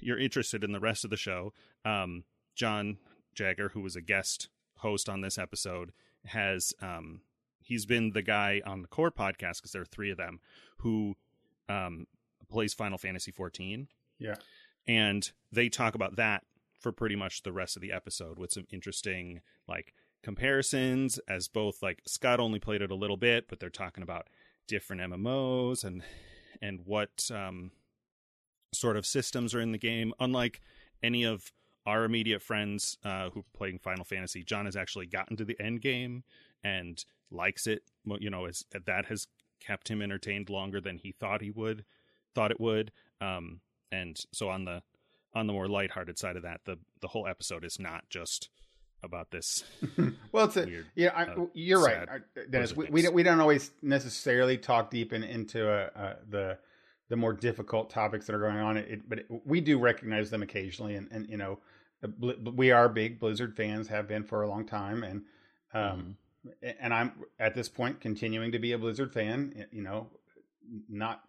you're 0.00 0.18
interested 0.18 0.62
in 0.62 0.72
the 0.72 0.80
rest 0.80 1.02
of 1.04 1.10
the 1.10 1.16
show 1.16 1.52
um 1.84 2.22
john 2.54 2.98
jagger 3.34 3.70
who 3.70 3.80
was 3.80 3.96
a 3.96 4.00
guest 4.00 4.48
host 4.78 5.08
on 5.08 5.20
this 5.22 5.36
episode 5.38 5.92
has 6.26 6.72
um 6.80 7.20
he's 7.60 7.84
been 7.86 8.12
the 8.12 8.22
guy 8.22 8.60
on 8.64 8.82
the 8.82 8.88
core 8.88 9.10
podcast 9.10 9.56
because 9.56 9.72
there 9.72 9.82
are 9.82 9.86
three 9.86 10.10
of 10.12 10.16
them 10.18 10.38
who 10.78 11.16
um 11.68 12.06
plays 12.48 12.74
final 12.74 12.98
fantasy 12.98 13.30
14 13.30 13.88
Yeah. 14.18 14.36
and 14.86 15.30
they 15.52 15.68
talk 15.68 15.94
about 15.94 16.16
that 16.16 16.44
for 16.80 16.92
pretty 16.92 17.16
much 17.16 17.42
the 17.42 17.52
rest 17.52 17.76
of 17.76 17.82
the 17.82 17.92
episode 17.92 18.38
with 18.38 18.52
some 18.52 18.66
interesting 18.72 19.40
like 19.68 19.94
comparisons 20.22 21.18
as 21.28 21.48
both 21.48 21.82
like 21.82 22.02
scott 22.06 22.38
only 22.40 22.58
played 22.58 22.82
it 22.82 22.90
a 22.90 22.94
little 22.94 23.16
bit 23.16 23.48
but 23.48 23.58
they're 23.60 23.70
talking 23.70 24.02
about 24.02 24.28
different 24.68 25.00
mmos 25.02 25.84
and 25.84 26.02
and 26.60 26.80
what 26.84 27.28
um 27.32 27.70
sort 28.72 28.96
of 28.96 29.06
systems 29.06 29.54
are 29.54 29.60
in 29.60 29.72
the 29.72 29.78
game 29.78 30.12
unlike 30.20 30.60
any 31.02 31.24
of 31.24 31.52
our 31.86 32.02
immediate 32.04 32.42
friends 32.42 32.98
uh, 33.04 33.30
who 33.30 33.40
are 33.40 33.44
playing 33.56 33.78
Final 33.78 34.04
Fantasy, 34.04 34.42
John 34.42 34.64
has 34.64 34.74
actually 34.74 35.06
gotten 35.06 35.36
to 35.36 35.44
the 35.44 35.56
end 35.60 35.82
game 35.82 36.24
and 36.64 37.04
likes 37.30 37.68
it. 37.68 37.84
You 38.04 38.28
know, 38.28 38.46
is 38.46 38.64
that 38.72 39.04
has 39.06 39.28
kept 39.60 39.86
him 39.88 40.02
entertained 40.02 40.50
longer 40.50 40.80
than 40.80 40.98
he 40.98 41.12
thought 41.12 41.42
he 41.42 41.52
would, 41.52 41.84
thought 42.36 42.50
it 42.50 42.60
would. 42.60 42.92
Um, 43.20 43.60
and 43.90 44.16
so 44.32 44.48
on 44.50 44.64
the 44.64 44.82
on 45.34 45.46
the 45.46 45.52
more 45.52 45.68
lighthearted 45.68 46.18
side 46.18 46.36
of 46.36 46.42
that, 46.42 46.60
the 46.64 46.78
the 47.00 47.08
whole 47.08 47.26
episode 47.26 47.64
is 47.64 47.80
not 47.80 48.08
just 48.08 48.50
about 49.02 49.30
this 49.30 49.62
well, 50.32 50.46
it's 50.46 50.56
a, 50.56 50.64
weird. 50.64 50.86
yeah. 50.94 51.12
I, 51.14 51.24
uh, 51.24 51.46
you're 51.52 51.82
right, 51.82 52.08
Dennis. 52.50 52.74
We, 52.74 52.86
we 52.86 53.02
don't 53.02 53.14
we 53.14 53.22
don't 53.22 53.40
always 53.40 53.70
necessarily 53.82 54.58
talk 54.58 54.90
deep 54.90 55.12
in, 55.12 55.22
into 55.22 55.68
uh 55.68 55.90
uh 55.96 56.14
the 56.28 56.58
the 57.08 57.16
more 57.16 57.32
difficult 57.32 57.90
topics 57.90 58.26
that 58.26 58.34
are 58.34 58.40
going 58.40 58.58
on. 58.58 58.76
It, 58.76 59.08
but 59.08 59.20
it, 59.20 59.26
we 59.44 59.60
do 59.60 59.78
recognize 59.78 60.30
them 60.30 60.42
occasionally, 60.42 60.96
and 60.96 61.08
and 61.10 61.28
you 61.28 61.36
know, 61.36 61.60
we 62.54 62.70
are 62.72 62.88
big 62.88 63.20
Blizzard 63.20 63.54
fans, 63.56 63.88
have 63.88 64.08
been 64.08 64.24
for 64.24 64.42
a 64.42 64.48
long 64.48 64.66
time, 64.66 65.04
and 65.04 65.22
um, 65.72 66.16
and 66.62 66.92
I'm 66.92 67.12
at 67.38 67.54
this 67.54 67.68
point 67.68 68.00
continuing 68.00 68.52
to 68.52 68.58
be 68.58 68.72
a 68.72 68.78
Blizzard 68.78 69.12
fan. 69.12 69.66
You 69.70 69.82
know, 69.82 70.08
not 70.88 71.22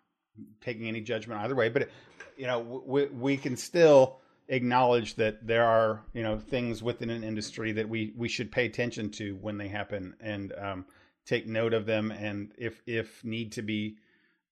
taking 0.61 0.87
any 0.87 1.01
judgment 1.01 1.41
either 1.41 1.55
way, 1.55 1.69
but 1.69 1.89
you 2.37 2.47
know, 2.47 2.59
we 2.85 3.05
we 3.07 3.37
can 3.37 3.57
still 3.57 4.19
acknowledge 4.49 5.15
that 5.15 5.45
there 5.45 5.65
are 5.65 6.01
you 6.13 6.23
know 6.23 6.37
things 6.39 6.81
within 6.81 7.09
an 7.09 7.23
industry 7.23 7.71
that 7.73 7.89
we 7.89 8.13
we 8.15 8.27
should 8.29 8.51
pay 8.51 8.65
attention 8.65 9.09
to 9.11 9.35
when 9.41 9.57
they 9.57 9.67
happen 9.67 10.15
and 10.21 10.53
um, 10.57 10.85
take 11.25 11.47
note 11.47 11.73
of 11.73 11.85
them, 11.85 12.11
and 12.11 12.51
if 12.57 12.81
if 12.85 13.23
need 13.23 13.51
to 13.53 13.61
be, 13.61 13.97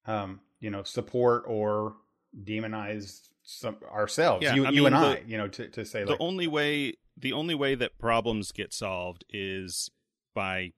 um, 0.08 0.40
you 0.60 0.70
know, 0.70 0.84
support 0.84 1.44
or 1.48 1.96
demonize 2.44 3.30
some 3.44 3.78
ourselves, 3.92 4.44
Yeah, 4.44 4.56
you 4.56 4.66
I 4.66 4.70
you 4.72 4.84
mean, 4.84 4.94
and 4.94 5.04
the- 5.04 5.08
I, 5.20 5.24
you 5.28 5.38
know, 5.38 5.48
to 5.48 5.68
to 5.70 5.86
say 5.86 6.04
the 6.04 6.12
like 6.12 6.22
only 6.22 6.48
way 6.48 6.94
the 7.18 7.34
only 7.34 7.56
way 7.56 7.76
that 7.76 7.98
problems 7.98 8.52
get 8.52 8.74
solved 8.74 9.24
is 9.30 9.90
by 10.34 10.74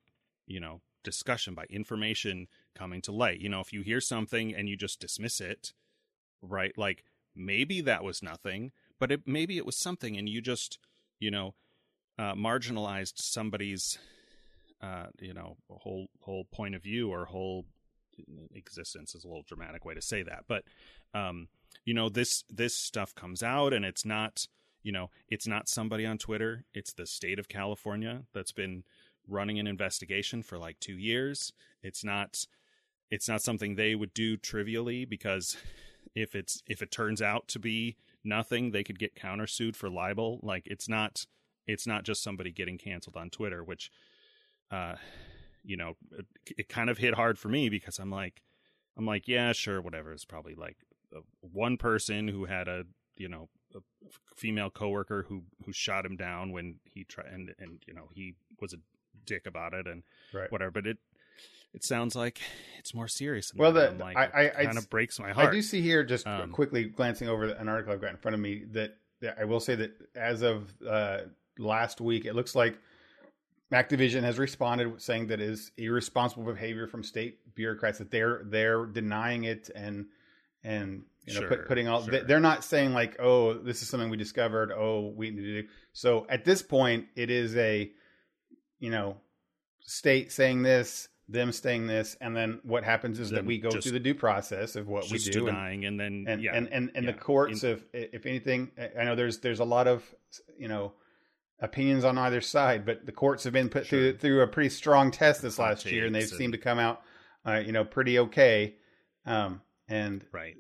you 0.46 0.60
know 0.60 0.82
discussion 1.04 1.54
by 1.56 1.66
information 1.70 2.48
coming 2.78 3.02
to 3.02 3.12
light. 3.12 3.40
You 3.40 3.50
know 3.50 3.62
if 3.62 3.74
you 3.74 3.82
hear 3.82 4.02
something 4.02 4.54
and 4.56 4.70
you 4.70 4.78
just 4.78 5.00
dismiss 5.00 5.42
it 5.42 5.74
right 6.42 6.78
like 6.78 7.04
maybe 7.36 7.82
that 7.82 8.04
was 8.04 8.22
nothing 8.22 8.72
but 9.00 9.12
it, 9.12 9.22
maybe 9.26 9.58
it 9.58 9.66
was 9.66 9.76
something 9.76 10.18
and 10.18 10.30
you 10.30 10.42
just 10.42 10.80
you 11.20 11.32
know 11.32 11.56
uh, 12.20 12.34
marginalized 12.34 13.14
somebody's 13.18 13.98
uh, 14.82 15.08
you 15.20 15.34
know 15.34 15.58
whole 15.70 16.08
whole 16.22 16.46
point 16.46 16.76
of 16.76 16.84
view 16.84 17.10
or 17.10 17.26
whole 17.26 17.66
existence 18.54 19.14
is 19.14 19.24
a 19.24 19.28
little 19.28 19.46
dramatic 19.48 19.86
way 19.86 19.94
to 19.94 20.02
say 20.02 20.24
that. 20.24 20.46
But 20.48 20.64
um 21.14 21.48
you 21.86 21.94
know 21.94 22.10
this 22.10 22.44
this 22.50 22.76
stuff 22.76 23.14
comes 23.16 23.44
out 23.44 23.74
and 23.74 23.86
it's 23.86 24.06
not 24.06 24.48
you 24.84 24.92
know 24.92 25.10
it's 25.30 25.48
not 25.48 25.70
somebody 25.70 26.06
on 26.06 26.18
twitter. 26.18 26.66
It's 26.74 26.94
the 26.94 27.06
state 27.06 27.40
of 27.40 27.48
california 27.48 28.24
that's 28.34 28.52
been 28.52 28.84
running 29.28 29.60
an 29.60 29.68
investigation 29.68 30.42
for 30.42 30.58
like 30.58 30.80
2 30.80 30.94
years. 30.94 31.54
It's 31.84 32.04
not 32.04 32.46
it's 33.10 33.28
not 33.28 33.42
something 33.42 33.76
they 33.76 33.96
would 33.96 34.14
do 34.14 34.38
trivially 34.38 35.06
because 35.06 35.58
if 36.16 36.36
it's 36.36 36.62
if 36.68 36.82
it 36.82 36.92
turns 36.92 37.22
out 37.22 37.48
to 37.48 37.60
be 37.60 37.98
nothing 38.24 38.72
they 38.72 38.84
could 38.84 39.00
get 39.00 39.16
countersued 39.16 39.76
for 39.76 39.90
libel. 39.90 40.40
Like 40.44 40.64
it's 40.66 40.90
not 40.90 41.26
it's 41.66 41.88
not 41.88 42.04
just 42.04 42.24
somebody 42.24 42.52
getting 42.52 42.78
canceled 42.78 43.18
on 43.18 43.30
twitter 43.30 43.62
which 43.62 43.92
uh 44.72 44.96
you 45.64 45.76
know 45.76 45.96
it, 46.18 46.26
it 46.58 46.70
kind 46.70 46.90
of 46.90 46.98
hit 46.98 47.14
hard 47.14 47.38
for 47.38 47.50
me 47.50 47.68
because 47.68 48.00
i'm 48.00 48.10
like 48.10 48.42
i'm 48.98 49.06
like 49.06 49.28
yeah 49.28 49.52
sure 49.52 49.82
whatever. 49.82 50.14
It's 50.14 50.26
probably 50.26 50.56
like 50.56 50.78
uh, 51.16 51.22
one 51.42 51.78
person 51.78 52.28
who 52.28 52.46
had 52.46 52.68
a 52.68 52.84
you 53.16 53.30
know 53.30 53.50
a 53.76 53.80
female 54.36 54.70
coworker 54.70 55.26
who 55.28 55.44
who 55.66 55.74
shot 55.74 56.06
him 56.06 56.16
down 56.16 56.52
when 56.52 56.80
he 56.86 57.04
tried 57.04 57.28
and 57.28 57.54
and 57.60 57.84
you 57.88 57.94
know 57.94 58.10
he 58.14 58.36
was 58.60 58.74
a 58.74 58.78
dick 59.26 59.46
about 59.46 59.74
it 59.74 59.88
and 59.88 60.04
right. 60.34 60.52
whatever. 60.52 60.72
But 60.72 60.88
it 60.88 60.98
it 61.78 61.84
sounds 61.84 62.16
like 62.16 62.40
it's 62.80 62.96
more 62.96 63.08
serious 63.08 63.52
than 63.52 63.60
Well, 63.60 63.72
that. 63.74 64.00
like, 64.00 64.18
I- 64.18 64.52
I- 64.58 64.66
kind 64.66 64.80
of 64.80 64.90
breaks 64.90 65.20
my 65.20 65.32
heart 65.32 65.50
I 65.50 65.52
do 65.52 65.62
see 65.62 65.80
here, 65.82 66.04
just 66.04 66.26
Um, 66.26 66.52
quickly 66.52 66.86
glancing 66.86 67.30
over 67.30 67.46
an 67.46 67.70
article 67.70 67.94
I've 67.94 68.02
got 68.02 68.10
in 68.10 68.18
front 68.18 68.34
of 68.34 68.42
me, 68.42 68.64
that, 68.72 68.98
that 69.22 69.38
I 69.40 69.46
will 69.46 69.60
say 69.60 69.76
that 69.76 69.92
as 70.16 70.42
of 70.42 70.74
uh, 70.82 71.20
last 71.60 72.02
week, 72.02 72.26
it 72.26 72.34
looks 72.34 72.56
like 72.56 72.80
Activision 73.72 74.24
has 74.24 74.40
responded 74.40 75.00
saying 75.00 75.28
that 75.28 75.40
is 75.40 75.72
irresponsible 75.78 76.46
behavior 76.52 76.88
from 76.88 77.04
state 77.04 77.54
bureaucrats 77.54 78.00
that 78.00 78.10
they're 78.10 78.42
they're 78.46 78.86
denying 78.86 79.44
it 79.44 79.70
and 79.76 80.06
and 80.64 81.04
you 81.26 81.34
know 81.34 81.42
Sure, 81.42 81.50
put, 81.50 81.68
putting 81.68 81.88
all 81.90 82.02
sure. 82.06 82.24
they're 82.24 82.40
not 82.40 82.64
saying 82.64 82.94
like 82.94 83.18
oh 83.20 83.56
this 83.56 83.82
is 83.82 83.90
something 83.90 84.10
we 84.10 84.16
discovered 84.16 84.72
oh 84.72 85.12
we 85.18 85.32
need 85.32 85.42
to 85.42 85.62
do 85.64 85.68
so 85.92 86.26
at 86.30 86.46
this 86.46 86.62
point 86.62 87.08
it 87.18 87.30
is 87.30 87.58
a 87.58 87.92
you 88.80 88.90
know 88.90 89.18
state 89.82 90.32
saying 90.32 90.62
this 90.64 91.10
them 91.30 91.52
staying 91.52 91.88
this 91.88 92.16
and 92.22 92.36
then 92.36 92.60
what 92.64 92.86
happens 92.86 93.20
is 93.20 93.32
that 93.32 93.44
we 93.44 93.58
go 93.58 93.70
through 93.70 93.92
the 93.92 94.00
due 94.00 94.16
process 94.16 94.78
of 94.78 94.88
what 94.88 95.10
we 95.12 95.18
do 95.18 95.40
and, 95.40 95.48
denying 95.48 95.86
and 95.86 96.00
then 96.00 96.26
and 96.26 96.42
yeah 96.42 96.56
and 96.56 96.70
and, 96.72 96.90
and 96.96 97.06
the 97.08 97.14
courts 97.14 97.64
In- 97.64 97.72
if 97.72 97.84
if 97.94 98.26
anything 98.26 98.72
i 98.98 99.04
know 99.04 99.16
there's 99.16 99.40
there's 99.40 99.60
a 99.60 99.66
lot 99.66 99.88
of 99.88 100.04
you 100.58 100.70
know 100.70 100.94
opinions 101.60 102.06
on 102.06 102.18
either 102.18 102.40
side 102.40 102.86
but 102.86 103.06
the 103.06 103.12
courts 103.12 103.44
have 103.44 103.52
been 103.52 103.68
put 103.68 103.86
Sure. 103.86 104.00
through 104.00 104.18
through 104.20 104.42
a 104.42 104.48
pretty 104.48 104.70
strong 104.70 105.12
test 105.12 105.42
this 105.42 105.60
last 105.60 105.86
year 105.92 106.06
and 106.06 106.16
they've 106.16 106.28
seemed 106.30 106.54
to 106.54 106.60
come 106.60 106.80
out 106.80 107.02
uh, 107.46 107.62
you 107.66 107.74
know 107.74 107.84
pretty 107.84 108.20
okay 108.20 108.76
um 109.26 109.62
and 109.90 110.26
right. 110.32 110.56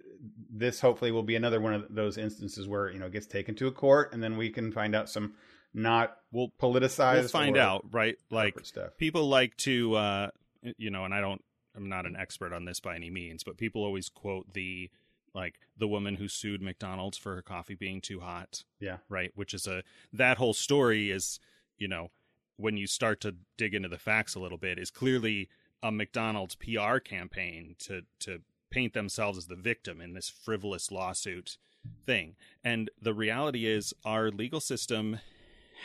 this 0.51 0.81
hopefully 0.81 1.11
will 1.11 1.23
be 1.23 1.35
another 1.35 1.61
one 1.61 1.73
of 1.73 1.85
those 1.89 2.17
instances 2.17 2.67
where 2.67 2.91
you 2.91 2.99
know 2.99 3.05
it 3.05 3.13
gets 3.13 3.27
taken 3.27 3.55
to 3.55 3.67
a 3.67 3.71
court 3.71 4.11
and 4.13 4.21
then 4.21 4.35
we 4.35 4.49
can 4.49 4.71
find 4.71 4.95
out 4.95 5.09
some 5.09 5.33
not 5.73 6.17
we'll 6.31 6.51
politicized 6.59 7.19
we'll 7.19 7.27
find 7.29 7.57
out 7.57 7.85
right? 7.91 8.15
Like 8.31 8.59
stuff. 8.65 8.97
people 8.97 9.29
like 9.29 9.55
to 9.57 9.95
uh 9.95 10.29
Eh, 10.65 10.73
you 10.77 10.89
know 10.89 11.05
and 11.05 11.13
i 11.13 11.21
don't 11.21 11.43
i'm 11.75 11.89
not 11.89 12.05
an 12.05 12.13
mm. 12.13 12.21
expert 12.21 12.53
on 12.53 12.65
this 12.65 12.79
by 12.79 12.95
any 12.95 13.09
means 13.09 13.43
but 13.43 13.57
people 13.57 13.83
always 13.83 14.09
quote 14.09 14.53
the 14.53 14.89
like 15.33 15.59
the 15.77 15.87
woman 15.87 16.15
who 16.15 16.27
sued 16.27 16.61
mcdonald's 16.61 17.17
for 17.17 17.35
her 17.35 17.41
coffee 17.41 17.75
being 17.75 18.01
too 18.01 18.19
hot 18.21 18.63
Yeah. 18.79 18.97
right? 19.09 19.31
Which 19.35 19.53
is 19.53 19.67
a 19.67 19.83
that 20.13 20.37
whole 20.37 20.53
story 20.53 21.11
is 21.11 21.39
you 21.77 21.87
know 21.87 22.09
when 22.55 22.77
you 22.77 22.87
start 22.87 23.21
to 23.21 23.35
dig 23.57 23.75
into 23.75 23.89
the 23.89 23.99
facts 23.99 24.33
a 24.35 24.39
little 24.39 24.57
bit 24.57 24.79
is 24.79 24.89
clearly 24.89 25.49
a 25.83 25.91
mcdonald's 25.91 26.55
pr 26.55 26.97
campaign 26.99 27.75
to 27.79 28.01
to 28.19 28.41
paint 28.69 28.93
themselves 28.93 29.37
as 29.37 29.47
the 29.47 29.55
victim 29.55 30.01
in 30.01 30.13
this 30.13 30.29
frivolous 30.29 30.91
lawsuit 30.91 31.57
thing. 32.05 32.35
And 32.63 32.89
the 33.01 33.13
reality 33.13 33.65
is 33.65 33.93
our 34.03 34.29
legal 34.29 34.59
system 34.59 35.19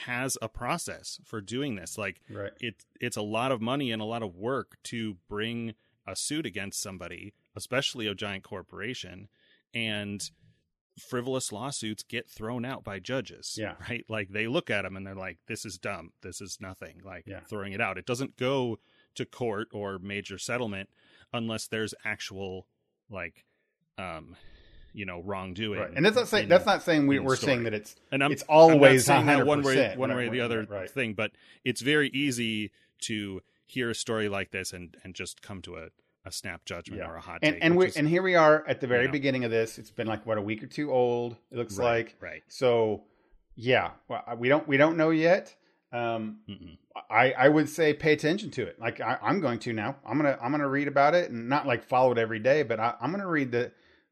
has 0.06 0.36
a 0.42 0.48
process 0.48 1.20
for 1.24 1.40
doing 1.40 1.76
this 1.76 1.96
like 1.98 2.20
right 2.30 2.52
it 2.60 2.84
it's 3.00 3.16
a 3.16 3.22
lot 3.22 3.52
of 3.52 3.60
money 3.60 3.92
and 3.92 4.00
a 4.02 4.06
lot 4.06 4.22
of 4.22 4.34
work 4.36 4.76
to 4.82 5.16
bring 5.28 5.74
a 6.06 6.16
suit 6.16 6.44
against 6.44 6.80
somebody, 6.82 7.32
especially 7.54 8.08
a 8.08 8.14
giant 8.14 8.42
corporation, 8.42 9.28
and 9.72 10.30
frivolous 10.98 11.52
lawsuits 11.52 12.02
get 12.02 12.28
thrown 12.28 12.64
out 12.64 12.82
by 12.84 12.98
judges. 12.98 13.56
Yeah. 13.58 13.74
Right? 13.88 14.04
Like 14.08 14.30
they 14.30 14.46
look 14.48 14.68
at 14.68 14.82
them 14.82 14.96
and 14.96 15.06
they're 15.06 15.14
like, 15.14 15.38
this 15.46 15.64
is 15.64 15.78
dumb. 15.78 16.10
This 16.22 16.40
is 16.40 16.58
nothing. 16.60 17.00
Like 17.04 17.24
Yeah. 17.26 17.40
throwing 17.48 17.72
it 17.72 17.80
out. 17.80 17.98
It 17.98 18.04
doesn't 18.06 18.36
go 18.36 18.78
to 19.14 19.24
court 19.24 19.68
or 19.72 19.98
major 20.00 20.38
settlement 20.38 20.90
unless 21.32 21.68
there's 21.68 21.94
actual 22.04 22.66
like 23.08 23.44
um 23.96 24.36
you 24.92 25.04
know 25.06 25.20
wrongdoing. 25.20 25.80
Right. 25.80 25.92
And 25.94 26.04
that's 26.04 26.16
not 26.16 26.28
saying 26.28 26.44
in- 26.44 26.48
that's 26.48 26.66
not 26.66 26.82
saying 26.82 27.06
we, 27.06 27.18
we're 27.18 27.36
saying 27.36 27.64
that 27.64 27.74
it's 27.74 27.96
and 28.10 28.22
I'm 28.22 28.32
it's 28.32 28.42
I'm 28.48 28.54
not 28.68 28.72
always 28.72 29.04
saying 29.06 29.26
that 29.26 29.46
one 29.46 29.62
way 29.62 29.94
one 29.96 30.14
way 30.14 30.26
or 30.28 30.30
the 30.30 30.40
other 30.40 30.64
right. 30.68 30.90
thing, 30.90 31.14
but 31.14 31.32
it's 31.64 31.80
very 31.80 32.08
easy 32.10 32.70
to 33.02 33.42
hear 33.66 33.90
a 33.90 33.94
story 33.94 34.28
like 34.28 34.50
this 34.50 34.72
and 34.72 34.96
and 35.04 35.14
just 35.14 35.42
come 35.42 35.62
to 35.62 35.76
a, 35.76 35.88
a 36.24 36.32
snap 36.32 36.64
judgment 36.64 37.00
Yeah. 37.02 37.10
or 37.10 37.16
a 37.16 37.20
hot 37.20 37.38
and 37.42 37.54
take. 37.54 37.64
and 37.64 37.76
we 37.76 37.86
is- 37.86 37.96
and 37.96 38.08
here 38.08 38.22
we 38.22 38.34
are 38.34 38.64
at 38.68 38.80
the 38.80 38.86
very 38.86 39.02
you 39.02 39.08
know. 39.08 39.12
beginning 39.12 39.44
of 39.44 39.50
this. 39.50 39.78
It's 39.78 39.90
been 39.90 40.06
like 40.06 40.26
what 40.26 40.38
a 40.38 40.42
week 40.42 40.62
or 40.62 40.66
two 40.66 40.92
old. 40.92 41.36
It 41.50 41.58
looks 41.58 41.76
right, 41.78 42.06
like 42.06 42.16
right. 42.20 42.42
so. 42.48 43.04
Yeah, 43.54 43.90
well, 44.08 44.22
we 44.38 44.48
don't 44.48 44.66
we 44.66 44.78
don't 44.78 44.96
know 44.96 45.10
yet. 45.10 45.54
Um, 45.92 46.38
Mm-mm. 46.48 46.78
I 47.10 47.32
I 47.32 47.48
would 47.50 47.68
say 47.68 47.92
pay 47.92 48.14
attention 48.14 48.50
to 48.52 48.62
it. 48.62 48.80
Like 48.80 48.98
I, 49.02 49.18
I'm 49.20 49.40
going 49.40 49.58
to 49.60 49.74
now. 49.74 49.96
I'm 50.06 50.16
gonna 50.16 50.38
I'm 50.42 50.50
gonna 50.52 50.68
read 50.70 50.88
about 50.88 51.14
it 51.14 51.30
and 51.30 51.50
not 51.50 51.66
like 51.66 51.84
follow 51.84 52.12
it 52.12 52.18
every 52.18 52.38
day, 52.38 52.62
but 52.62 52.80
I, 52.80 52.94
I'm 52.98 53.10
gonna 53.10 53.28
read 53.28 53.52
the 53.52 53.70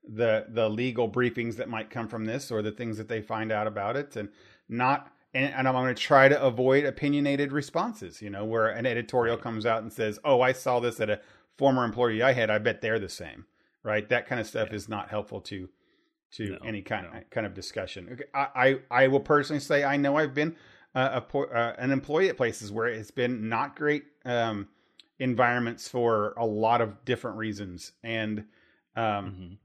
the 0.08 0.46
the 0.48 0.68
legal 0.68 1.10
briefings 1.10 1.56
that 1.56 1.68
might 1.68 1.90
come 1.90 2.08
from 2.08 2.24
this 2.24 2.50
or 2.50 2.62
the 2.62 2.72
things 2.72 2.96
that 2.98 3.08
they 3.08 3.20
find 3.20 3.52
out 3.52 3.66
about 3.66 3.96
it, 3.96 4.16
and 4.16 4.28
not. 4.68 5.12
And, 5.32 5.54
and 5.54 5.68
I'm 5.68 5.74
going 5.74 5.94
to 5.94 6.00
try 6.02 6.28
to 6.28 6.42
avoid 6.42 6.84
opinionated 6.84 7.52
responses. 7.52 8.20
You 8.20 8.30
know, 8.30 8.44
where 8.44 8.68
an 8.68 8.84
editorial 8.84 9.36
comes 9.36 9.64
out 9.64 9.82
and 9.82 9.92
says, 9.92 10.18
"Oh, 10.24 10.40
I 10.40 10.52
saw 10.52 10.80
this 10.80 11.00
at 11.00 11.08
a 11.10 11.20
former 11.56 11.84
employee 11.84 12.22
I 12.22 12.32
had. 12.32 12.50
I 12.50 12.58
bet 12.58 12.80
they're 12.80 12.98
the 12.98 13.08
same." 13.08 13.46
Right? 13.82 14.08
That 14.08 14.26
kind 14.26 14.40
of 14.40 14.46
stuff 14.46 14.72
Yeah. 14.72 14.74
is 14.74 14.88
not 14.88 15.08
helpful 15.10 15.40
to 15.42 15.68
to 16.32 16.58
No, 16.60 16.64
any 16.64 16.82
kind 16.82 17.06
no. 17.12 17.20
kind 17.30 17.46
of 17.46 17.54
discussion. 17.54 18.08
Okay, 18.12 18.24
I, 18.34 18.78
I 18.90 19.04
I 19.04 19.08
will 19.08 19.20
personally 19.20 19.60
say 19.60 19.84
I 19.84 19.96
know 19.96 20.16
I've 20.16 20.34
been 20.34 20.56
uh, 20.94 21.20
a 21.32 21.38
uh, 21.38 21.74
an 21.78 21.90
employee 21.90 22.28
at 22.28 22.36
places 22.36 22.72
where 22.72 22.86
it's 22.86 23.10
been 23.10 23.48
not 23.48 23.76
great 23.76 24.04
um, 24.24 24.68
environments 25.18 25.88
for 25.88 26.34
a 26.36 26.46
lot 26.46 26.80
of 26.80 27.04
different 27.04 27.36
reasons, 27.36 27.92
and 28.02 28.44
um, 28.96 29.36
Mhm. 29.40 29.58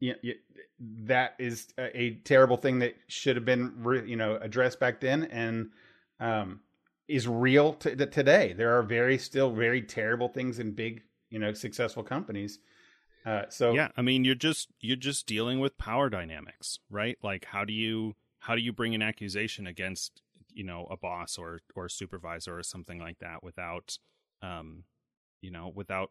Y- 0.00 0.14
y- 0.22 0.34
that 0.80 1.34
is 1.38 1.68
a, 1.78 2.00
a 2.00 2.14
terrible 2.24 2.56
thing 2.56 2.78
that 2.80 2.96
should 3.08 3.36
have 3.36 3.44
been 3.44 3.72
re- 3.78 4.08
you 4.08 4.16
know 4.16 4.36
addressed 4.40 4.80
back 4.80 5.00
then, 5.00 5.24
and 5.24 5.70
um, 6.20 6.60
is 7.08 7.26
real 7.26 7.74
to, 7.74 7.94
to 7.96 8.06
today. 8.06 8.52
There 8.52 8.76
are 8.78 8.82
very 8.82 9.18
still 9.18 9.50
very 9.50 9.82
terrible 9.82 10.28
things 10.28 10.58
in 10.58 10.72
big 10.72 11.02
you 11.30 11.38
know 11.38 11.52
successful 11.52 12.02
companies. 12.02 12.58
Uh, 13.26 13.42
so 13.50 13.72
yeah 13.72 13.88
i 13.96 14.00
mean 14.00 14.24
you're 14.24 14.34
just 14.34 14.68
you're 14.80 14.96
just 14.96 15.26
dealing 15.26 15.58
with 15.58 15.76
power 15.76 16.08
dynamics 16.08 16.78
right 16.88 17.18
like 17.22 17.44
how 17.46 17.64
do 17.64 17.72
you 17.72 18.14
how 18.38 18.54
do 18.54 18.62
you 18.62 18.72
bring 18.72 18.94
an 18.94 19.02
accusation 19.02 19.66
against 19.66 20.22
you 20.52 20.64
know 20.64 20.86
a 20.90 20.96
boss 20.96 21.36
or 21.36 21.60
or 21.74 21.86
a 21.86 21.90
supervisor 21.90 22.56
or 22.56 22.62
something 22.62 22.98
like 22.98 23.18
that 23.18 23.42
without 23.42 23.98
um 24.40 24.84
you 25.42 25.50
know 25.50 25.70
without 25.74 26.10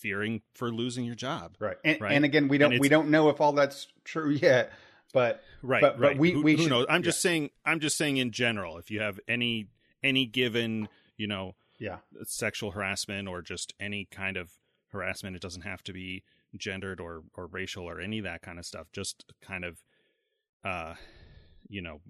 fearing 0.00 0.42
for 0.54 0.70
losing 0.70 1.04
your 1.04 1.14
job 1.14 1.56
Right. 1.58 1.76
And, 1.84 2.00
Right. 2.00 2.12
and 2.12 2.24
again, 2.24 2.48
we 2.48 2.58
don't 2.58 2.78
we 2.78 2.88
don't 2.88 3.10
know 3.10 3.28
if 3.30 3.40
all 3.40 3.52
that's 3.52 3.88
true 4.04 4.30
yet, 4.30 4.72
but 5.12 5.42
right 5.62 5.80
But- 5.80 5.98
but 6.00 6.16
we- 6.18 6.32
who, 6.32 6.42
we 6.42 6.52
who 6.56 6.62
should- 6.62 6.70
knows 6.70 6.86
i'm 6.88 7.02
just 7.02 7.20
saying 7.22 7.50
i'm 7.64 7.80
just 7.80 7.96
saying 7.96 8.16
in 8.18 8.30
general 8.32 8.76
if 8.78 8.90
you 8.90 9.00
have 9.00 9.18
any 9.26 9.68
any 10.02 10.26
given 10.26 10.88
you 11.16 11.26
know 11.26 11.54
yeah. 11.78 11.98
sexual 12.24 12.72
harassment 12.72 13.26
or 13.28 13.40
just 13.42 13.72
any 13.80 14.04
kind 14.10 14.36
of 14.36 14.50
harassment 14.92 15.34
it 15.36 15.42
doesn't 15.42 15.62
have 15.62 15.82
to 15.84 15.92
be 15.92 16.22
gendered 16.56 17.00
or 17.00 17.22
or 17.34 17.46
racial 17.46 17.84
or 17.84 18.00
any 18.00 18.18
of 18.18 18.24
that 18.24 18.42
kind 18.42 18.58
of 18.58 18.66
stuff 18.66 18.86
just 18.92 19.24
kind 19.40 19.64
of 19.64 19.78
uh 20.64 20.94
you 21.68 21.80
know 21.80 22.00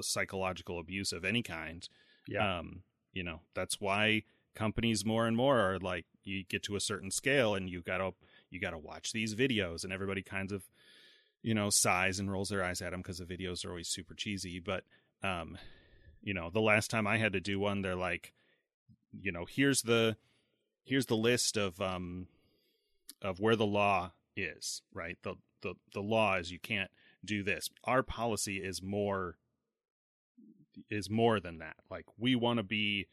psychological 0.00 0.78
abuse 0.78 1.12
of 1.12 1.24
any 1.24 1.42
kind 1.42 1.88
Yeah. 2.28 2.58
um 2.58 2.82
you 3.12 3.22
know 3.22 3.40
that's 3.54 3.80
why 3.80 4.22
companies 4.54 5.04
more 5.04 5.26
and 5.26 5.36
more 5.36 5.58
are 5.58 5.78
like 5.78 6.06
you 6.24 6.44
get 6.44 6.62
to 6.64 6.76
a 6.76 6.80
certain 6.80 7.10
scale 7.10 7.54
and 7.54 7.68
you 7.68 7.82
gotta 7.82 8.12
you 8.50 8.60
gotta 8.60 8.78
watch 8.78 9.12
these 9.12 9.34
videos 9.34 9.84
and 9.84 9.92
everybody 9.92 10.22
kinds 10.22 10.52
of 10.52 10.62
you 11.42 11.54
know 11.54 11.70
sighs 11.70 12.18
and 12.18 12.30
rolls 12.30 12.48
their 12.48 12.64
eyes 12.64 12.80
at 12.80 12.92
them 12.92 13.00
because 13.00 13.18
the 13.18 13.24
videos 13.24 13.64
are 13.64 13.70
always 13.70 13.88
super 13.88 14.14
cheesy. 14.14 14.60
But 14.60 14.84
um 15.22 15.58
you 16.22 16.34
know 16.34 16.50
the 16.50 16.60
last 16.60 16.88
time 16.88 17.06
i 17.06 17.18
had 17.18 17.32
to 17.32 17.40
do 17.40 17.58
one 17.58 17.82
they're 17.82 17.96
like 17.96 18.32
you 19.20 19.32
know 19.32 19.44
here's 19.44 19.82
the 19.82 20.16
here's 20.84 21.06
the 21.06 21.16
list 21.16 21.56
of 21.56 21.80
um 21.80 22.28
of 23.20 23.40
where 23.40 23.56
the 23.56 23.66
law 23.66 24.12
is 24.36 24.82
right? 24.92 25.18
The 25.22 25.34
the 25.62 25.74
the 25.94 26.00
law 26.00 26.36
is 26.36 26.50
you 26.50 26.58
can't 26.58 26.90
do 27.24 27.42
this. 27.42 27.68
Our 27.84 28.02
policy 28.02 28.56
is 28.56 28.82
more 28.82 29.36
is 30.90 31.10
more 31.10 31.40
than 31.40 31.58
that. 31.58 31.76
Like 31.90 32.06
we 32.18 32.34
want 32.34 32.58
to 32.58 32.62
be 32.62 33.06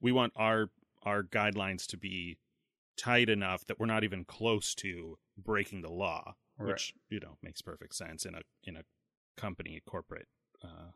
we 0.00 0.12
want 0.12 0.32
our 0.36 0.70
our 1.02 1.22
guidelines 1.22 1.86
to 1.88 1.96
be 1.96 2.38
tight 3.00 3.28
enough 3.28 3.64
that 3.66 3.78
we're 3.80 3.86
not 3.86 4.04
even 4.04 4.24
close 4.24 4.74
to 4.74 5.16
breaking 5.36 5.80
the 5.82 5.90
law 5.90 6.34
Right. 6.58 6.72
which 6.72 6.92
you 7.08 7.20
know 7.20 7.38
makes 7.42 7.62
perfect 7.62 7.94
sense 7.94 8.26
in 8.26 8.34
a 8.34 8.40
in 8.64 8.76
a 8.76 8.82
company 9.38 9.80
corporate 9.86 10.28
uh 10.62 10.90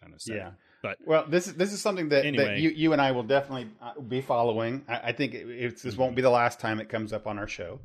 kind 0.00 0.14
of 0.14 0.20
setting. 0.20 0.42
Yeah. 0.42 0.50
but 0.82 0.98
Well, 1.04 1.24
this 1.28 1.48
is 1.48 1.54
this 1.54 1.72
is 1.72 1.80
something 1.80 2.08
that, 2.10 2.22
that 2.36 2.58
you 2.58 2.70
you 2.70 2.92
and 2.92 3.02
I 3.02 3.10
will 3.12 3.22
definitely 3.22 3.68
uh, 3.82 4.00
be 4.00 4.20
following. 4.20 4.84
I, 4.88 5.08
I 5.08 5.12
think 5.12 5.34
it, 5.34 5.48
it's, 5.48 5.82
this 5.82 5.96
won't 5.96 6.14
be 6.14 6.22
the 6.22 6.30
last 6.30 6.60
time 6.60 6.80
it 6.80 6.88
comes 6.88 7.12
up 7.12 7.26
on 7.26 7.38
our 7.38 7.48
show. 7.48 7.80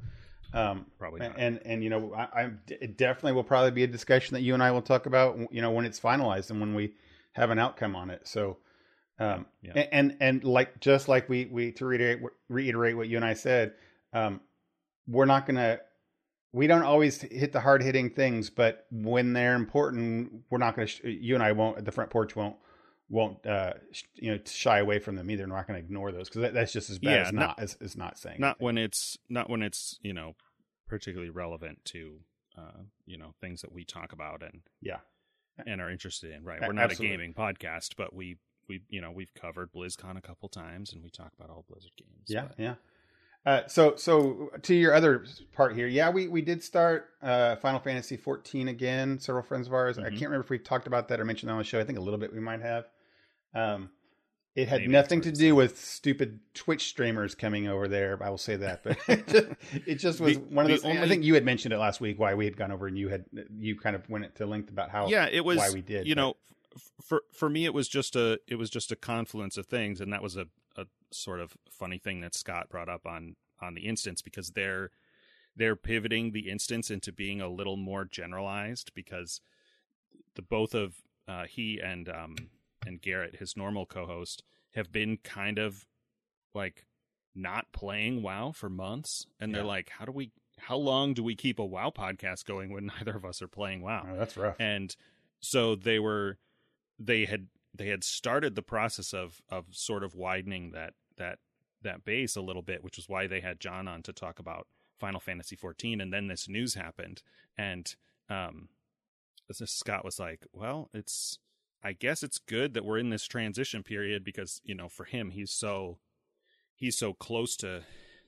Um, 0.54 0.86
probably 1.00 1.22
not. 1.22 1.36
and 1.38 1.60
and 1.66 1.84
you 1.84 1.90
know, 1.90 2.14
I, 2.14 2.42
I'm 2.42 2.60
it 2.68 2.98
definitely 2.98 3.32
will 3.32 3.44
probably 3.44 3.72
be 3.72 3.84
a 3.84 3.88
discussion 3.88 4.36
that 4.36 4.42
you 4.42 4.54
and 4.54 4.62
I 4.62 4.72
will 4.72 4.82
talk 4.82 5.06
about. 5.06 5.40
You 5.52 5.62
know, 5.62 5.72
when 5.72 5.86
it's 5.86 6.00
finalized 6.00 6.52
and 6.52 6.60
when 6.60 6.76
we 6.76 6.94
have 7.34 7.50
an 7.50 7.58
outcome 7.58 7.96
on 7.96 8.10
it. 8.10 8.28
So, 8.28 8.58
um, 9.22 9.46
Yeah. 9.62 9.74
and, 9.92 10.18
and 10.20 10.44
like 10.44 10.80
just 10.80 11.08
like 11.08 11.30
we 11.30 11.46
we 11.46 11.72
to 11.74 11.86
reiterate 11.86 12.22
reiterate 12.50 12.98
what 12.98 13.08
you 13.08 13.16
and 13.18 13.26
I 13.26 13.34
said, 13.34 13.74
um, 14.14 14.42
we're 15.08 15.26
not 15.26 15.46
gonna. 15.46 15.80
We 16.54 16.68
don't 16.68 16.84
always 16.84 17.22
hit 17.22 17.54
the 17.54 17.62
hard 17.62 17.82
hitting 17.82 18.10
things, 18.10 18.50
but 18.50 18.86
when 18.92 19.32
they're 19.34 19.56
important, 19.56 20.44
we're 20.50 20.58
not 20.58 20.76
going 20.76 20.88
to. 20.88 20.94
Sh- 20.94 21.02
you 21.04 21.36
and 21.36 21.44
I 21.44 21.54
won't 21.54 21.78
at 21.78 21.86
the 21.86 21.92
front 21.94 22.10
porch 22.10 22.36
won't 22.36 22.58
won't 23.10 23.46
uh, 23.46 23.74
sh- 23.92 24.04
you 24.16 24.32
know 24.32 24.40
shy 24.46 24.80
away 24.80 25.00
from 25.00 25.16
them 25.16 25.30
either. 25.32 25.48
We're 25.48 25.56
not 25.56 25.68
going 25.68 25.80
to 25.80 25.86
ignore 25.86 26.12
those 26.12 26.28
because 26.28 26.42
that, 26.42 26.54
that's 26.54 26.74
just 26.74 26.90
as 26.90 27.00
bad 27.00 27.12
Yeah, 27.12 27.28
as 27.28 27.32
not- 27.34 27.42
not 27.42 27.60
as, 27.60 27.78
as 27.82 27.96
not 27.98 28.18
saying. 28.18 28.38
not 28.40 28.58
anything. 28.60 28.66
when 28.66 28.78
it's 28.78 29.18
not 29.30 29.50
when 29.50 29.62
it's 29.62 29.98
you 30.02 30.14
know 30.14 30.36
particularly 30.88 31.30
relevant 31.30 31.80
to 31.86 32.20
uh 32.58 32.82
you 33.06 33.18
know 33.18 33.34
things 33.40 33.62
that 33.62 33.72
we 33.72 33.86
talk 33.86 34.12
about 34.12 34.44
and 34.44 34.62
Yeah. 34.82 34.98
and 35.66 35.80
are 35.80 35.90
interested 35.90 36.34
in 36.34 36.44
right 36.44 36.60
we're 36.60 36.74
not 36.74 36.92
absolutely. 36.92 37.16
a 37.16 37.18
gaming 37.18 37.34
podcast 37.34 37.96
but 37.96 38.14
we 38.14 38.36
we 38.72 38.82
you 38.90 39.02
know 39.02 39.12
we've 39.12 39.34
covered 39.34 39.72
blizzcon 39.74 40.18
a 40.18 40.22
couple 40.22 40.48
times 40.48 40.94
and 40.94 41.04
we 41.04 41.10
talk 41.10 41.32
about 41.38 41.50
all 41.50 41.66
blizzard 41.70 41.92
games 41.98 42.28
Yeah, 42.28 42.46
but- 42.48 42.60
yeah. 42.60 42.76
Uh, 43.44 43.68
so, 43.68 43.96
so 43.96 44.52
to 44.62 44.76
your 44.76 44.94
other 44.94 45.26
part 45.52 45.74
here, 45.76 45.88
yeah, 45.88 46.12
we, 46.12 46.28
we 46.28 46.44
did 46.44 46.64
start 46.64 47.10
uh, 47.24 47.56
Final 47.56 47.80
Fantasy 47.80 48.16
14 48.16 48.68
again. 48.68 49.18
Several 49.18 49.44
friends 49.44 49.66
of 49.66 49.74
ours. 49.74 49.98
I 49.98 50.04
Mhm. 50.04 50.10
can't 50.10 50.22
remember 50.30 50.42
if 50.44 50.52
we 50.52 50.60
talked 50.60 50.86
about 50.86 51.08
that 51.08 51.20
or 51.20 51.26
mentioned 51.26 51.50
that 51.50 51.54
on 51.54 51.58
the 51.58 51.64
show. 51.64 51.80
I 51.80 51.84
think 51.84 51.98
a 51.98 52.02
little 52.02 52.20
bit 52.20 52.32
we 52.32 52.40
might 52.40 52.62
have. 52.62 52.86
Um, 53.56 53.90
it 54.54 54.68
had 54.68 54.82
Maybe 54.82 54.92
nothing 54.92 55.22
to 55.22 55.32
do 55.32 55.56
with 55.56 55.80
stupid 55.84 56.40
Twitch 56.54 56.88
streamers 56.90 57.34
coming 57.34 57.68
over 57.68 57.88
there. 57.88 58.20
I 58.22 58.30
will 58.30 58.38
say 58.38 58.58
that, 58.58 58.84
but 58.84 59.00
it 59.08 59.28
just, 59.28 59.48
it 59.88 59.96
just 59.96 60.20
was 60.22 60.38
The- 60.38 60.44
one 60.44 60.70
of 60.70 60.80
the 60.80 60.88
those. 60.88 60.98
I 61.00 61.08
think 61.08 61.24
you 61.24 61.34
had 61.34 61.44
mentioned 61.44 61.74
it 61.74 61.80
last 61.80 62.00
week 62.00 62.20
why 62.20 62.36
we 62.36 62.46
had 62.46 62.56
gone 62.56 62.72
over, 62.72 62.86
and 62.86 62.96
you 62.96 63.10
had 63.10 63.26
you 63.58 63.76
kind 63.76 63.96
of 63.96 64.08
went 64.08 64.26
into 64.26 64.46
length 64.46 64.70
about 64.70 64.92
how 64.92 65.08
yeah 65.08 65.28
it 65.32 65.44
was 65.44 65.58
why 65.58 65.72
we 65.74 65.82
did. 65.82 66.06
you 66.06 66.14
but- 66.14 66.22
know 66.22 66.34
for 67.02 67.24
for 67.34 67.50
me 67.50 67.66
it 67.66 67.74
was 67.74 67.88
just 67.88 68.16
a 68.16 68.40
it 68.48 68.56
was 68.56 68.70
just 68.70 68.92
a 68.92 68.96
confluence 68.96 69.58
of 69.58 69.66
things 69.66 70.00
and 70.00 70.12
that 70.14 70.22
was 70.24 70.38
a, 70.38 70.48
a 70.78 70.86
sort 71.12 71.40
of 71.40 71.58
funny 71.70 71.98
thing 71.98 72.22
that 72.22 72.34
scott 72.34 72.70
brought 72.70 72.88
up 72.90 73.06
on 73.06 73.36
on 73.62 73.74
the 73.74 73.82
instance 73.88 74.22
because 74.22 74.52
they're 74.52 74.90
they're 75.56 75.76
pivoting 75.76 76.32
the 76.32 76.50
instance 76.50 76.90
into 76.90 77.12
being 77.12 77.42
a 77.42 77.50
little 77.50 77.76
more 77.76 78.06
generalized 78.06 78.92
because 78.96 79.42
the 80.36 80.42
both 80.42 80.74
of 80.74 80.96
uh, 81.28 81.44
he 81.46 81.80
and 81.80 82.08
um 82.10 82.36
and 82.86 83.02
garrett 83.02 83.36
his 83.36 83.58
normal 83.58 83.86
co-host 83.86 84.44
have 84.74 84.92
been 84.92 85.18
kind 85.18 85.60
of 85.60 85.86
like 86.54 86.86
not 87.36 87.66
playing 87.74 88.22
wow 88.22 88.52
for 88.54 88.70
months 88.70 89.26
and 89.40 89.54
they're 89.54 89.64
like 89.64 89.90
how 89.90 90.06
do 90.06 90.12
we 90.12 90.32
how 90.58 90.78
long 90.78 91.14
do 91.14 91.24
we 91.24 91.36
keep 91.36 91.60
a 91.60 91.66
wow 91.66 91.92
podcast 91.96 92.46
going 92.46 92.72
when 92.72 92.86
neither 93.00 93.16
of 93.16 93.26
us 93.26 93.42
are 93.42 93.48
playing 93.48 93.82
wow 93.82 94.06
Oh, 94.10 94.18
that's 94.18 94.38
rough. 94.38 94.56
and 94.60 94.96
so 95.42 95.76
they 95.76 95.98
were 96.00 96.38
they 97.04 97.26
had 97.26 97.48
they 97.74 97.88
had 97.88 98.04
started 98.04 98.56
the 98.56 98.62
process 98.62 99.14
of 99.14 99.42
of 99.50 99.66
sort 99.72 100.04
of 100.04 100.16
widening 100.16 100.72
that 100.72 100.94
that 101.18 101.40
that 101.82 102.06
base 102.06 102.36
a 102.36 102.42
little 102.42 102.62
bit 102.62 102.84
which 102.84 102.98
was 102.98 103.10
why 103.10 103.28
they 103.28 103.42
had 103.42 103.60
John 103.60 103.88
on 103.88 104.04
to 104.04 104.14
talk 104.14 104.40
about 104.40 104.68
Final 105.00 105.20
Fantasy 105.20 105.56
14 105.56 106.00
and 106.00 106.14
then 106.14 106.28
this 106.28 106.48
news 106.48 106.76
happened 106.76 107.24
and 107.58 107.96
um 108.30 108.70
Scott 109.52 110.06
was 110.06 110.20
like 110.20 110.46
well 110.54 110.90
it's 110.94 111.40
I 111.84 111.94
guess 111.94 112.22
it's 112.24 112.38
good 112.38 112.74
that 112.76 112.86
we're 112.86 113.00
in 113.00 113.10
this 113.10 113.26
transition 113.26 113.84
period 113.84 114.24
because 114.24 114.62
you 114.64 114.76
know 114.76 114.88
for 114.88 115.06
him 115.06 115.32
he's 115.32 115.52
so 115.52 115.98
he's 116.76 116.98
so 116.98 117.14
close 117.14 117.56
to 117.58 117.84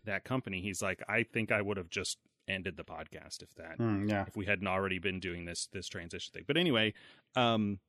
that 0.05 0.23
company. 0.23 0.61
He's 0.61 0.81
like 0.81 1.01
I 1.07 1.23
think 1.23 1.51
I 1.51 1.61
would 1.61 1.77
have 1.77 1.89
just 1.89 2.17
ended 2.47 2.75
the 2.75 2.83
podcast 2.83 3.41
if 3.41 3.55
that 3.55 3.77
Mm, 3.79 4.09
yeah, 4.09 4.25
if 4.27 4.35
we 4.35 4.45
hadn't 4.45 4.67
already 4.67 4.99
been 4.99 5.19
doing 5.19 5.45
this 5.45 5.67
this 5.71 5.87
transition 5.87 6.31
thing. 6.33 6.43
But 6.47 6.57
anyway, 6.57 6.93
um 7.35 7.79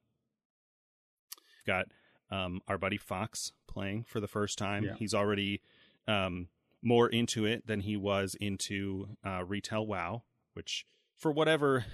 got 1.65 1.87
um 2.31 2.61
our 2.69 2.79
buddy 2.79 2.97
Fox 2.97 3.53
playing 3.67 4.05
for 4.05 4.21
the 4.21 4.29
first 4.29 4.59
time. 4.59 4.85
Yeah. 4.85 4.95
He's 4.95 5.15
already 5.15 5.61
um 6.07 6.49
more 6.83 7.09
into 7.09 7.47
it 7.47 7.67
than 7.67 7.81
he 7.81 7.97
was 7.97 8.37
into 8.41 9.09
uh 9.25 9.45
retail 9.45 9.87
WoW, 9.87 10.23
which 10.55 10.87
for 11.17 11.33
whatever 11.33 11.87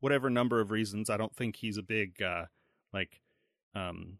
whatever 0.00 0.28
number 0.28 0.60
of 0.60 0.70
reasons, 0.70 1.08
I 1.08 1.16
don't 1.16 1.34
think 1.34 1.56
he's 1.56 1.78
a 1.78 1.82
big 1.82 2.22
uh 2.22 2.46
like 2.92 3.20
um 3.74 4.18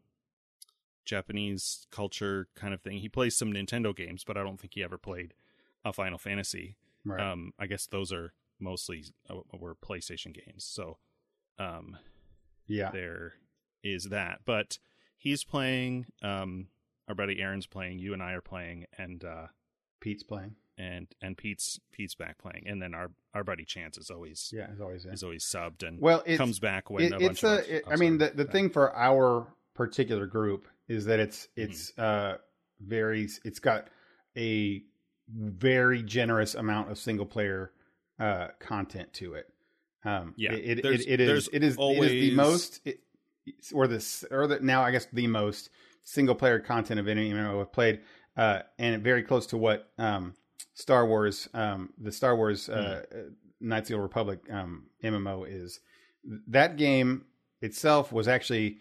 Japanese 1.04 1.86
culture 1.90 2.48
kind 2.54 2.72
of 2.72 2.80
thing. 2.80 2.98
He 2.98 3.08
plays 3.08 3.36
some 3.36 3.52
Nintendo 3.52 3.94
games, 3.94 4.24
but 4.24 4.36
I 4.36 4.42
don't 4.42 4.58
think 4.58 4.74
he 4.74 4.82
ever 4.82 4.96
played 4.96 5.34
a 5.84 5.92
Final 5.92 6.18
Fantasy. 6.18 6.76
Right. 7.04 7.20
Um 7.20 7.52
I 7.58 7.66
guess 7.66 7.86
those 7.86 8.12
are 8.12 8.32
mostly 8.60 9.04
uh, 9.28 9.36
were 9.52 9.74
PlayStation 9.74 10.32
games. 10.34 10.64
So 10.64 10.98
um 11.58 11.98
yeah. 12.66 12.90
there 12.90 13.34
is 13.84 14.04
that. 14.06 14.40
But 14.44 14.78
he's 15.16 15.44
playing 15.44 16.06
um 16.22 16.66
our 17.08 17.14
buddy 17.14 17.40
Aaron's 17.40 17.66
playing, 17.66 17.98
you 18.00 18.12
and 18.12 18.22
I 18.22 18.32
are 18.32 18.40
playing 18.40 18.86
and 18.98 19.24
uh 19.24 19.46
Pete's 20.00 20.22
playing. 20.24 20.56
and 20.76 21.06
and 21.22 21.36
Pete's 21.36 21.78
Pete's 21.92 22.14
back 22.14 22.38
playing, 22.38 22.64
and 22.66 22.82
then 22.82 22.94
our 22.94 23.10
our 23.34 23.44
buddy 23.44 23.64
Chance 23.64 23.98
is 23.98 24.10
always 24.10 24.50
Yeah, 24.52 24.68
as 24.72 24.80
always. 24.80 25.04
Yeah. 25.04 25.12
is 25.12 25.22
always 25.22 25.44
subbed 25.44 25.86
and 25.86 26.00
Well, 26.00 26.22
it's, 26.26 26.38
comes 26.38 26.58
back 26.58 26.90
when 26.90 27.04
it, 27.04 27.12
a 27.12 27.16
it's 27.16 27.40
bunch 27.40 27.42
of 27.44 27.50
a. 27.50 27.62
us- 27.62 27.66
it- 27.68 27.84
I 27.90 27.96
mean, 27.96 28.18
the 28.18 28.30
the 28.34 28.44
back. 28.44 28.52
thing 28.52 28.70
for 28.70 28.94
our 28.96 29.46
particular 29.74 30.26
group 30.26 30.66
is 30.88 31.04
that 31.06 31.20
it's 31.20 31.48
Mm-hmm. 31.56 31.62
it's 31.70 31.98
uh 31.98 32.38
very 32.80 33.28
it's 33.44 33.58
got 33.60 33.88
a 34.36 34.82
very 35.28 36.02
generous 36.02 36.54
amount 36.54 36.90
of 36.90 36.98
single 36.98 37.24
player 37.26 37.72
uh 38.18 38.48
content 38.58 39.12
to 39.14 39.34
it. 39.34 39.48
Um, 40.04 40.34
Yeah, 40.36 40.52
it 40.52 40.78
it, 40.80 40.84
it, 40.84 40.84
it 40.84 40.94
is 40.94 41.06
it 41.06 41.20
is 41.20 41.48
it 41.52 41.62
is 41.64 41.76
the 41.76 42.30
most 42.34 42.80
it, 42.84 43.00
or 43.72 43.86
this 43.86 44.24
or 44.30 44.46
the 44.46 44.60
now 44.60 44.82
I 44.82 44.90
guess 44.90 45.06
the 45.12 45.26
most 45.26 45.70
single 46.02 46.34
player 46.34 46.58
content 46.58 47.00
of 47.00 47.08
any 47.08 47.30
MMO 47.32 47.60
I've 47.60 47.72
played, 47.72 48.00
uh, 48.36 48.60
and 48.78 49.02
very 49.02 49.22
close 49.22 49.46
to 49.48 49.56
what 49.56 49.90
um, 49.98 50.34
Star 50.74 51.06
Wars, 51.06 51.48
um, 51.54 51.90
the 51.98 52.12
Star 52.12 52.36
Wars 52.36 52.68
uh, 52.68 53.02
Mm-hmm. 53.12 53.28
Knights 53.60 53.88
of 53.88 53.94
the 53.94 53.94
Old 53.94 54.02
Republic 54.02 54.40
um, 54.50 54.84
MMO 55.02 55.46
is. 55.48 55.80
That 56.48 56.76
game 56.76 57.24
itself 57.62 58.12
was 58.12 58.28
actually 58.28 58.78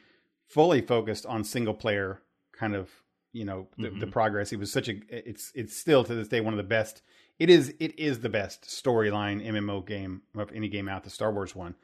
fully 0.47 0.81
focused 0.81 1.25
on 1.25 1.43
single 1.43 1.73
player 1.73 2.21
kind 2.51 2.75
of 2.75 2.89
you 3.31 3.45
know 3.45 3.67
the, 3.77 3.89
the 3.89 4.05
Mhm. 4.07 4.11
progress. 4.11 4.51
It 4.51 4.59
was 4.59 4.71
such 4.71 4.89
a 4.89 4.95
it's 5.09 5.51
it's 5.55 5.75
still 5.77 6.03
to 6.03 6.13
this 6.15 6.27
day 6.27 6.41
one 6.41 6.53
of 6.53 6.57
the 6.57 6.63
best. 6.63 7.01
It 7.39 7.49
is 7.49 7.73
it 7.79 7.97
is 7.97 8.19
the 8.19 8.29
best 8.29 8.63
storyline 8.63 9.43
MMO 9.45 9.85
game 9.85 10.21
of 10.35 10.51
any 10.53 10.67
game 10.67 10.87
out, 10.89 11.03
the 11.03 11.09
Star 11.09 11.31
Wars 11.31 11.55
one. 11.55 11.75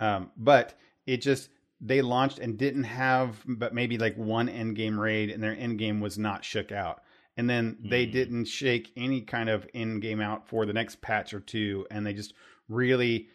Um, 0.00 0.30
but 0.36 0.74
it 1.06 1.18
just 1.18 1.48
they 1.80 2.02
launched 2.02 2.38
and 2.38 2.56
didn't 2.58 2.84
have 2.84 3.42
but 3.46 3.74
maybe 3.74 3.98
like 3.98 4.16
one 4.16 4.48
end 4.48 4.76
game 4.76 4.98
raid 4.98 5.30
and 5.30 5.42
their 5.42 5.56
end 5.56 5.78
game 5.78 6.00
was 6.00 6.18
not 6.18 6.44
shook 6.44 6.72
out. 6.72 7.02
And 7.36 7.50
then 7.50 7.78
they 7.82 8.06
Mm. 8.06 8.12
didn't 8.12 8.44
shake 8.46 8.92
any 8.96 9.20
kind 9.20 9.48
of 9.48 9.66
end 9.74 10.00
game 10.02 10.20
out 10.20 10.48
for 10.48 10.66
the 10.66 10.72
next 10.72 11.02
patch 11.02 11.34
or 11.34 11.40
two 11.40 11.86
and 11.90 12.06
they 12.06 12.12
just 12.14 12.32
really 12.68 13.28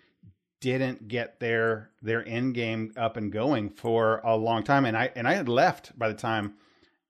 didn't 0.61 1.07
get 1.07 1.39
their 1.39 1.91
their 2.01 2.27
end 2.27 2.53
game 2.53 2.91
up 2.97 3.17
and 3.17 3.31
going 3.31 3.69
for 3.69 4.19
a 4.23 4.35
long 4.35 4.63
time. 4.63 4.85
And 4.85 4.97
i 4.97 5.11
and 5.15 5.27
i 5.27 5.33
had 5.33 5.47
left 5.49 5.97
by 5.97 6.07
the 6.07 6.13
time 6.13 6.55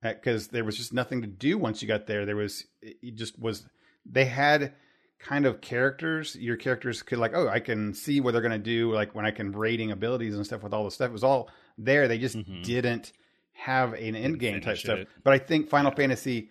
because 0.02 0.48
there 0.50 0.64
was 0.64 0.78
just 0.78 0.94
nothing 0.94 1.22
to 1.22 1.28
do 1.28 1.58
once 1.58 1.82
you 1.82 1.88
got 1.88 2.08
there. 2.08 2.26
There 2.26 2.36
was 2.36 2.66
it 2.82 3.16
just 3.16 3.40
was 3.40 3.68
they 4.06 4.26
had 4.26 4.74
kind 5.20 5.46
of 5.46 5.60
characters 5.62 6.36
your 6.38 6.56
characters 6.56 7.04
could 7.04 7.20
like 7.20 7.34
oh 7.36 7.48
i 7.50 7.60
can 7.60 7.94
see 7.94 8.22
what 8.22 8.32
they're 8.32 8.42
going 8.42 8.52
to 8.52 8.58
do 8.58 8.92
like 8.94 9.14
when 9.14 9.26
i 9.26 9.32
can 9.32 9.52
rating 9.52 9.92
abilities 9.92 10.36
and 10.36 10.46
stuff 10.46 10.64
with 10.64 10.74
all 10.74 10.86
the 10.86 10.92
stuff 10.92 11.10
it 11.10 11.14
was 11.14 11.24
all 11.26 11.50
there 11.78 12.08
they 12.08 12.18
just 12.18 12.38
Mhm. 12.38 12.64
didn't 12.64 13.12
have 13.52 13.94
an 13.94 14.16
end 14.16 14.40
game 14.40 14.62
type 14.62 14.78
stuff 14.78 15.00
it. 15.00 15.08
but 15.24 15.34
i 15.34 15.38
think 15.38 15.68
final 15.68 15.92
fantasy 15.92 16.50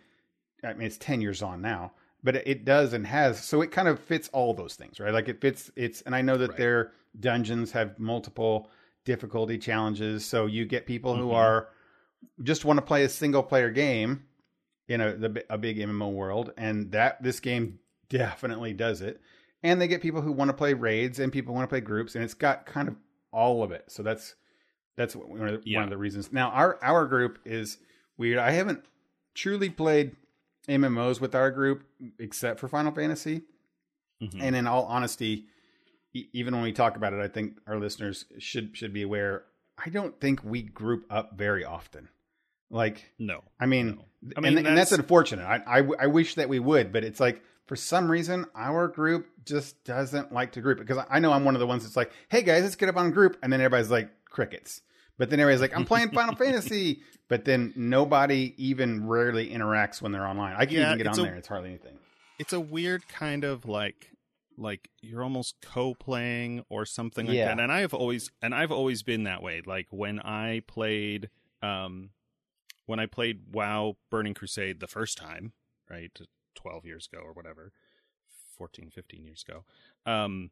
i 0.63 0.73
mean 0.75 0.87
it's 0.87 0.99
10 0.99 1.21
years 1.23 1.43
on 1.43 1.63
now 1.63 1.93
but 2.23 2.37
it- 2.37 2.65
does 2.65 2.93
and 2.93 3.07
has 3.07 3.43
so 3.43 3.63
it 3.63 3.71
kind 3.71 3.89
of 3.89 3.99
fits 3.99 4.29
all 4.35 4.53
those 4.53 4.75
things 4.75 5.01
right 5.01 5.15
like 5.15 5.29
it 5.29 5.41
fits 5.41 5.71
it's 5.75 6.03
and 6.03 6.15
i 6.15 6.21
know 6.21 6.37
that 6.37 6.51
Right. 6.51 6.59
their 6.59 6.93
dungeons 7.19 7.73
have 7.73 7.99
multiple 7.99 8.71
difficulty 9.07 9.57
challenges 9.57 10.27
so 10.27 10.45
you 10.45 10.67
get 10.67 10.85
people 10.85 11.17
who 11.17 11.29
Mhm. 11.29 11.35
are 11.35 11.69
just 12.43 12.65
want 12.67 12.77
to 12.79 12.83
play 12.85 13.05
a 13.05 13.09
single 13.09 13.43
player 13.43 13.71
game 13.71 14.25
in 14.89 15.01
a 15.01 15.15
the, 15.17 15.45
a 15.51 15.57
big 15.59 15.79
MMO 15.79 16.11
world, 16.11 16.53
and 16.57 16.91
that 16.93 17.23
this 17.23 17.39
game 17.41 17.79
definitely 18.09 18.73
does 18.73 19.01
it. 19.03 19.21
And 19.63 19.81
they 19.81 19.89
get 19.89 20.03
people 20.03 20.21
who 20.23 20.33
want 20.33 20.51
to 20.51 20.57
play 20.57 20.73
raids, 20.75 21.19
and 21.19 21.33
people 21.33 21.55
want 21.55 21.65
to 21.65 21.69
play 21.73 21.81
groups, 21.81 22.15
and 22.15 22.23
it's 22.25 22.35
got 22.35 22.65
kind 22.67 22.89
of 22.89 22.97
all 23.33 23.63
of 23.63 23.73
it. 23.73 23.85
So 23.89 24.03
that's 24.03 24.35
that's 24.97 25.15
one 25.17 25.49
of 25.49 25.63
the, 25.63 25.69
Yeah. 25.71 25.79
one 25.79 25.85
of 25.85 25.91
the 25.91 25.97
reasons. 25.99 26.33
Now 26.33 26.51
our 26.51 26.79
our 26.83 27.07
group 27.07 27.39
is 27.45 27.79
weird. 28.17 28.39
I 28.39 28.53
haven't 28.53 28.85
truly 29.35 29.69
played 29.71 30.17
MMOs 30.69 31.21
with 31.21 31.35
our 31.35 31.51
group 31.51 31.85
except 32.19 32.61
for 32.61 32.69
Final 32.69 32.93
Fantasy. 32.93 33.43
Mhm. 34.23 34.41
And 34.43 34.57
in 34.57 34.67
all 34.67 34.85
honesty, 34.85 35.47
e- 36.13 36.27
even 36.33 36.55
when 36.55 36.63
we 36.65 36.73
talk 36.73 36.97
about 36.97 37.13
it, 37.13 37.21
I 37.21 37.29
think 37.29 37.59
our 37.67 37.79
listeners 37.79 38.25
should 38.39 38.77
should 38.77 38.93
be 38.93 39.03
aware. 39.03 39.45
I 39.85 39.91
don't 39.91 40.21
think 40.21 40.43
we 40.45 40.63
group 40.63 41.05
up 41.11 41.37
very 41.37 41.65
often. 41.65 42.09
Like, 42.71 43.13
no, 43.19 43.43
I 43.61 43.67
mean, 43.67 43.87
No. 43.87 44.05
I 44.37 44.39
and, 44.39 44.43
mean, 44.57 44.59
and 44.67 44.77
that's 44.77 44.91
that's- 44.91 44.99
unfortunate. 45.05 45.45
I, 45.45 45.79
I 45.81 45.89
I 46.01 46.07
wish 46.07 46.35
that 46.35 46.49
we 46.49 46.59
would, 46.59 46.93
but 46.93 47.03
it's 47.05 47.21
like 47.21 47.43
for 47.69 47.77
some 47.77 48.11
reason 48.11 48.45
our 48.57 48.89
group 48.89 49.29
just 49.45 49.85
doesn't 49.85 50.33
like 50.33 50.53
to 50.53 50.61
group 50.61 50.79
because 50.79 50.99
I 51.09 51.19
know 51.21 51.33
I'm 51.33 51.45
one 51.45 51.55
of 51.55 51.61
the 51.61 51.67
ones 51.67 51.85
that's 51.85 51.97
like, 51.97 52.11
hey 52.29 52.43
guys, 52.43 52.63
let's 52.65 52.75
get 52.77 52.89
up 52.89 52.97
on 52.97 53.07
a 53.07 53.11
group, 53.11 53.37
and 53.43 53.53
then 53.53 53.61
everybody's 53.61 53.91
like 53.91 54.11
crickets. 54.25 54.83
But 55.19 55.31
then 55.31 55.41
everybody's 55.41 55.61
like, 55.61 55.77
I'm 55.77 55.85
playing 55.85 56.11
Final 56.11 56.35
Fantasy, 56.45 57.01
but 57.29 57.45
then 57.45 57.73
nobody 57.77 58.55
even 58.57 59.07
rarely 59.07 59.49
interacts 59.51 60.01
when 60.01 60.13
they're 60.13 60.27
online. 60.27 60.55
I 60.57 60.65
can 60.65 60.77
Yeah, 60.77 60.87
even 60.95 60.99
get 60.99 61.07
on 61.09 61.19
a- 61.19 61.23
there; 61.23 61.35
it's 61.37 61.49
hardly 61.49 61.69
anything. 61.71 61.99
it's 62.39 62.53
a 62.53 62.61
weird 62.61 63.07
kind 63.09 63.45
of 63.45 63.67
like 63.67 64.13
like 64.57 64.91
you're 65.03 65.23
almost 65.23 65.55
co-playing 65.63 66.65
or 66.69 66.85
something 66.85 67.27
like 67.29 67.37
Yeah. 67.37 67.45
that 67.55 67.61
and 67.61 67.71
i've 67.71 67.95
always 67.95 68.33
and 68.43 68.53
i've 68.53 68.73
always 68.73 69.05
been 69.05 69.23
that 69.23 69.41
way 69.41 69.63
like 69.65 69.87
when 69.91 70.19
i 70.19 70.63
played 70.67 71.31
um 71.63 72.11
when 72.87 72.99
i 72.99 73.07
played 73.07 73.43
wow 73.53 73.97
burning 74.11 74.35
crusade 74.35 74.81
the 74.81 74.89
first 74.89 75.17
time 75.17 75.53
right 75.89 76.11
12 76.59 76.85
years 76.85 77.09
ago 77.11 77.23
or 77.23 77.33
whatever 77.33 77.73
14 78.57 78.91
15 78.91 79.25
years 79.25 79.45
ago 79.49 79.65
um 80.05 80.51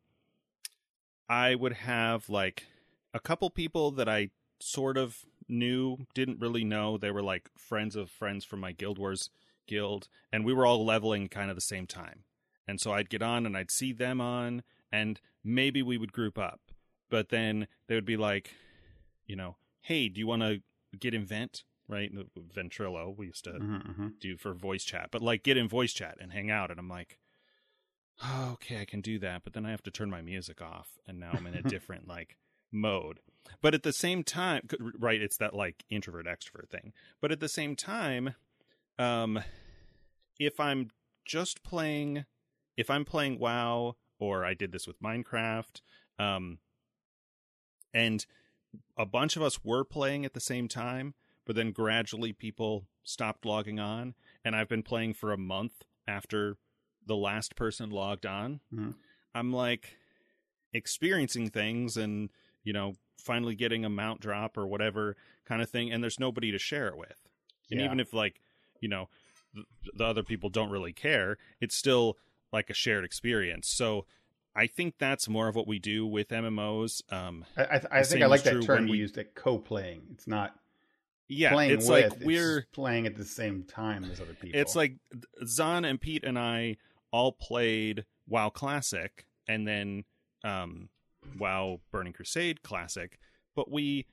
i 1.28 1.54
would 1.54 1.72
have 1.72 2.28
like 2.28 2.64
a 3.12 3.20
couple 3.20 3.50
people 3.50 3.90
that 3.90 4.08
i 4.08 4.30
sort 4.60 4.96
of 4.96 5.24
knew 5.48 6.06
didn't 6.14 6.40
really 6.40 6.64
know. 6.64 6.98
They 6.98 7.10
were 7.10 7.22
like 7.22 7.50
friends 7.56 7.96
of 7.96 8.10
friends 8.10 8.44
from 8.44 8.60
my 8.60 8.72
guild 8.72 8.98
wars 8.98 9.30
guild 9.66 10.08
and 10.32 10.44
we 10.44 10.52
were 10.52 10.64
all 10.64 10.84
leveling 10.84 11.28
kind 11.28 11.50
of 11.50 11.56
the 11.56 11.60
same 11.60 11.86
time. 11.86 12.24
And 12.68 12.80
so 12.80 12.92
i'd 12.92 13.10
get 13.10 13.22
on 13.22 13.46
and 13.46 13.56
i'd 13.56 13.70
see 13.70 13.92
them 13.92 14.20
on 14.20 14.62
and 14.92 15.20
maybe 15.44 15.82
we 15.82 15.98
would 15.98 16.12
group 16.12 16.38
up. 16.38 16.60
But 17.08 17.28
then 17.28 17.68
they 17.86 17.94
would 17.94 18.04
be 18.04 18.16
like 18.16 18.54
you 19.26 19.36
know 19.36 19.56
hey 19.82 20.08
do 20.08 20.20
you 20.20 20.26
want 20.26 20.42
to 20.42 20.62
get 20.98 21.14
in 21.14 21.24
vent 21.24 21.64
right 21.88 22.10
ventrilo 22.54 23.16
we 23.16 23.26
used 23.26 23.44
to 23.44 23.52
Mhm, 23.52 23.86
mhm. 23.96 24.18
do 24.20 24.36
for 24.36 24.54
voice 24.54 24.84
chat, 24.84 25.10
but 25.12 25.22
like 25.22 25.42
get 25.42 25.56
in 25.56 25.68
voice 25.68 25.92
chat 25.92 26.16
and 26.20 26.32
hang 26.32 26.50
out. 26.50 26.70
And 26.70 26.78
I'm 26.80 26.88
like, 26.88 27.18
oh, 28.24 28.50
okay, 28.54 28.80
I 28.80 28.84
can 28.84 29.00
do 29.00 29.18
that, 29.20 29.44
but 29.44 29.52
then 29.52 29.66
I 29.66 29.70
have 29.70 29.82
to 29.84 29.90
turn 29.90 30.10
my 30.10 30.22
music 30.22 30.60
off, 30.62 30.98
and 31.06 31.20
now 31.20 31.32
I'm 31.34 31.46
in 31.46 31.54
a 31.54 31.62
different 31.74 32.08
like 32.08 32.36
mode. 32.72 33.20
But 33.60 33.74
at 33.74 33.82
the 33.84 33.92
same 33.92 34.24
time, 34.24 34.62
right? 34.98 35.20
It's 35.22 35.36
that 35.36 35.54
like 35.54 35.84
introvert 35.90 36.26
extrovert 36.26 36.68
thing. 36.70 36.92
But 37.20 37.30
at 37.30 37.40
the 37.40 37.48
same 37.48 37.76
time, 37.76 38.34
um, 38.98 39.38
if 40.40 40.58
I'm 40.58 40.90
just 41.24 41.62
playing, 41.62 42.24
if 42.76 42.90
I'm 42.90 43.04
playing 43.04 43.38
WoW, 43.38 43.96
or 44.18 44.44
I 44.44 44.54
did 44.54 44.72
this 44.72 44.86
with 44.86 45.00
Minecraft, 45.02 45.80
um, 46.18 46.58
and 47.94 48.26
a 48.96 49.06
bunch 49.06 49.36
of 49.36 49.42
us 49.42 49.64
were 49.64 49.84
playing 49.84 50.24
at 50.24 50.32
the 50.34 50.40
same 50.40 50.68
time, 50.68 51.14
but 51.46 51.56
then 51.56 51.70
gradually 51.72 52.32
people 52.32 52.86
stopped 53.04 53.46
logging 53.46 53.78
on, 53.80 54.14
and 54.44 54.54
I've 54.54 54.68
been 54.68 54.82
playing 54.82 55.14
for 55.14 55.32
a 55.32 55.38
month 55.38 55.84
after 56.06 56.56
the 57.06 57.16
last 57.16 57.56
person 57.56 57.88
logged 57.90 58.26
on. 58.26 58.60
Mhm. 58.74 58.94
I'm 59.34 59.52
like 59.52 59.96
experiencing 60.72 61.48
things 61.50 61.96
and, 61.96 62.30
you 62.64 62.72
know, 62.72 62.94
finally 63.18 63.54
getting 63.54 63.84
a 63.84 63.88
mount 63.88 64.20
drop 64.20 64.56
or 64.58 64.66
whatever 64.66 65.16
kind 65.44 65.62
of 65.62 65.70
thing, 65.70 65.90
and 65.92 66.02
there's 66.02 66.20
nobody 66.20 66.50
to 66.52 66.58
share 66.58 66.88
it 66.88 66.96
with. 66.96 67.28
And 67.70 67.80
Yeah. 67.80 67.86
even 67.86 68.00
if, 68.00 68.12
like, 68.12 68.40
you 68.80 68.88
know, 68.88 69.08
the, 69.54 69.64
the 69.94 70.04
other 70.04 70.22
people 70.22 70.50
don't 70.50 70.70
really 70.70 70.92
care, 70.92 71.38
it's 71.60 71.74
still 71.74 72.18
like 72.52 72.68
a 72.70 72.74
shared 72.74 73.04
experience. 73.04 73.68
So 73.68 74.06
I 74.54 74.66
think 74.66 74.98
that's 74.98 75.28
more 75.28 75.48
of 75.48 75.54
what 75.56 75.66
we 75.66 75.78
do 75.78 76.06
with 76.06 76.28
MMOs. 76.28 77.02
Um, 77.12 77.44
I, 77.56 77.62
I, 77.64 77.80
I 77.98 78.02
think 78.02 78.22
I 78.22 78.26
like 78.26 78.42
that 78.44 78.62
term 78.62 78.86
you 78.86 78.92
we- 78.92 78.98
used, 78.98 79.14
that 79.16 79.34
co-playing. 79.34 80.02
It's 80.12 80.26
not 80.26 80.58
yeah, 81.28 81.52
playing 81.52 81.72
it's 81.72 81.88
with. 81.88 82.12
like 82.12 82.20
we're 82.24 82.58
it's 82.58 82.68
playing 82.72 83.06
at 83.06 83.16
the 83.16 83.24
same 83.24 83.64
time 83.64 84.04
as 84.04 84.20
other 84.20 84.34
people. 84.34 84.58
It's 84.58 84.76
like 84.76 84.96
Zahn 85.46 85.84
and 85.84 86.00
Pete 86.00 86.24
and 86.24 86.38
I 86.38 86.76
all 87.10 87.32
played 87.32 88.04
WoW 88.28 88.50
Classic 88.50 89.26
and 89.48 89.66
then 89.66 90.04
um, 90.44 90.88
WoW 91.38 91.80
Burning 91.90 92.12
Crusade 92.12 92.62
Classic, 92.62 93.18
but 93.54 93.70
we 93.70 94.06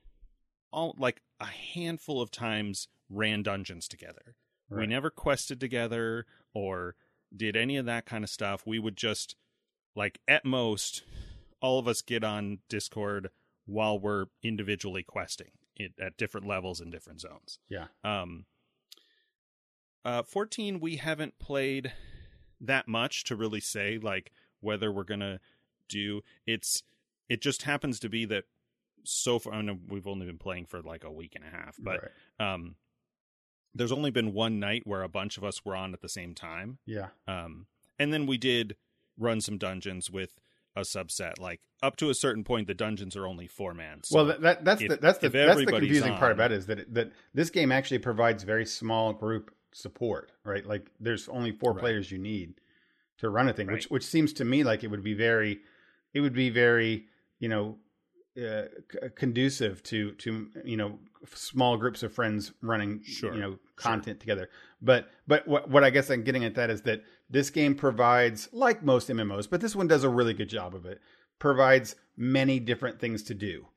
all 0.72 0.96
like 0.98 1.22
a 1.40 1.46
handful 1.46 2.22
of 2.22 2.32
times 2.32 2.88
ran 3.10 3.44
dungeons 3.44 3.88
together. 3.88 4.36
We 4.70 4.88
never 4.88 5.12
quested 5.12 5.60
together 5.60 6.26
or 6.52 6.96
did 7.36 7.56
any 7.56 7.78
of 7.78 7.86
that 7.86 8.08
kind 8.08 8.24
of 8.24 8.30
stuff. 8.32 8.66
We 8.66 8.80
would 8.80 8.98
just 8.98 9.36
like 9.96 10.20
at 10.28 10.46
most 10.46 11.04
all 11.62 11.78
of 11.78 11.88
us 11.88 12.02
get 12.02 12.24
on 12.24 12.58
Discord 12.70 13.30
while 13.68 14.00
we're 14.00 14.26
individually 14.42 15.04
questing 15.04 15.52
it 15.76 15.94
at 16.00 16.18
different 16.18 16.48
levels 16.48 16.80
in 16.82 16.90
different 16.90 17.22
zones. 17.22 17.60
Yeah. 17.70 17.88
Um. 18.04 18.46
Uh, 20.06 20.22
fourteen, 20.24 20.80
we 20.80 20.98
haven't 20.98 21.40
played 21.40 21.94
that 22.60 22.88
much 22.88 23.24
to 23.26 23.36
really 23.36 23.60
say 23.60 23.98
like 24.02 24.32
whether 24.60 24.92
we're 24.92 25.04
gonna 25.04 25.40
do. 25.88 26.22
It's 26.46 26.84
it 27.30 27.42
just 27.42 27.64
happens 27.64 28.00
to 28.02 28.10
be 28.10 28.26
that 28.26 28.44
so 29.06 29.40
far. 29.40 29.54
I 29.54 29.62
know 29.62 29.78
we've 29.88 30.08
only 30.08 30.26
been 30.26 30.38
playing 30.38 30.66
for 30.66 30.82
like 30.82 31.04
a 31.04 31.12
week 31.12 31.36
and 31.36 31.44
a 31.46 31.50
half, 31.50 31.78
but 31.80 32.02
Right. 32.40 32.54
um, 32.54 32.76
there's 33.74 33.92
only 33.92 34.12
been 34.12 34.34
one 34.34 34.60
night 34.60 34.84
where 34.86 35.04
a 35.04 35.10
bunch 35.10 35.38
of 35.38 35.44
us 35.44 35.64
were 35.66 35.76
on 35.76 35.94
at 35.94 36.02
the 36.02 36.10
same 36.10 36.36
time. 36.36 36.78
yeah. 36.86 37.08
Um, 37.28 37.68
and 37.98 38.12
then 38.14 38.26
we 38.28 38.38
did 38.38 38.76
run 39.18 39.40
some 39.42 39.58
dungeons 39.58 40.10
with 40.12 40.40
a 40.76 40.82
subset. 40.82 41.40
Like 41.40 41.60
up 41.82 41.96
to 41.98 42.10
a 42.10 42.14
certain 42.16 42.44
point, 42.44 42.68
the 42.68 42.74
dungeons 42.74 43.16
are 43.16 43.28
only 43.28 43.48
four 43.48 43.74
man. 43.74 44.02
So 44.04 44.16
well, 44.18 44.26
that, 44.26 44.42
that 44.42 44.66
that's 44.66 44.82
if- 44.82 44.90
the 44.90 44.98
that's 44.98 45.20
the 45.20 45.30
that's 45.30 45.60
the 45.60 45.66
confusing 45.66 46.16
part 46.16 46.32
about 46.32 46.52
it 46.52 46.58
is 46.58 46.66
that 46.68 46.80
it, 46.80 46.94
that 46.94 47.12
this 47.34 47.50
game 47.50 47.72
actually 47.72 48.00
provides 48.00 48.44
very 48.44 48.66
small 48.66 49.14
group 49.14 49.52
support, 49.72 50.32
right? 50.44 50.66
Like 50.66 50.90
there's 51.00 51.28
only 51.30 51.52
four 51.52 51.74
Right. 51.74 51.80
players 51.82 52.12
you 52.12 52.18
need 52.20 52.56
to 53.20 53.30
run 53.30 53.48
a 53.50 53.54
thing, 53.54 53.68
which 53.68 53.86
Right. 53.86 53.92
which 53.92 54.06
seems 54.06 54.34
to 54.34 54.46
me 54.46 54.64
like 54.64 54.84
it 54.84 54.88
would 54.92 55.04
be 55.04 55.14
very, 55.14 55.60
it 56.14 56.22
would 56.22 56.34
be 56.34 56.50
very 56.50 57.06
you 57.40 57.50
know 57.50 57.78
uh, 58.38 58.64
c- 58.92 59.10
conducive 59.16 59.84
to 59.84 60.14
to 60.14 60.50
you 60.66 60.78
know 60.78 60.98
small 61.36 61.78
groups 61.78 62.02
of 62.04 62.12
friends 62.12 62.52
running 62.62 63.02
Sure. 63.04 63.34
you 63.34 63.40
know 63.40 63.60
content 63.76 64.20
together. 64.20 64.50
But 64.82 65.10
but 65.28 65.48
what 65.48 65.70
what 65.70 65.84
I 65.84 65.90
guess 65.92 66.10
I'm 66.10 66.24
getting 66.24 66.44
at 66.44 66.56
that 66.56 66.70
is 66.70 66.82
that 66.84 67.04
this 67.34 67.50
game 67.50 67.76
provides 67.76 68.48
like 68.54 68.84
most 68.84 69.10
MMOs, 69.10 69.50
but 69.50 69.60
this 69.60 69.76
one 69.76 69.88
does 69.88 70.04
a 70.04 70.10
really 70.10 70.34
good 70.34 70.50
job 70.50 70.74
of 70.76 70.86
it. 70.86 71.02
Provides 71.40 71.96
many 72.16 72.60
different 72.60 73.00
things 73.00 73.24
to 73.24 73.34
do 73.34 73.68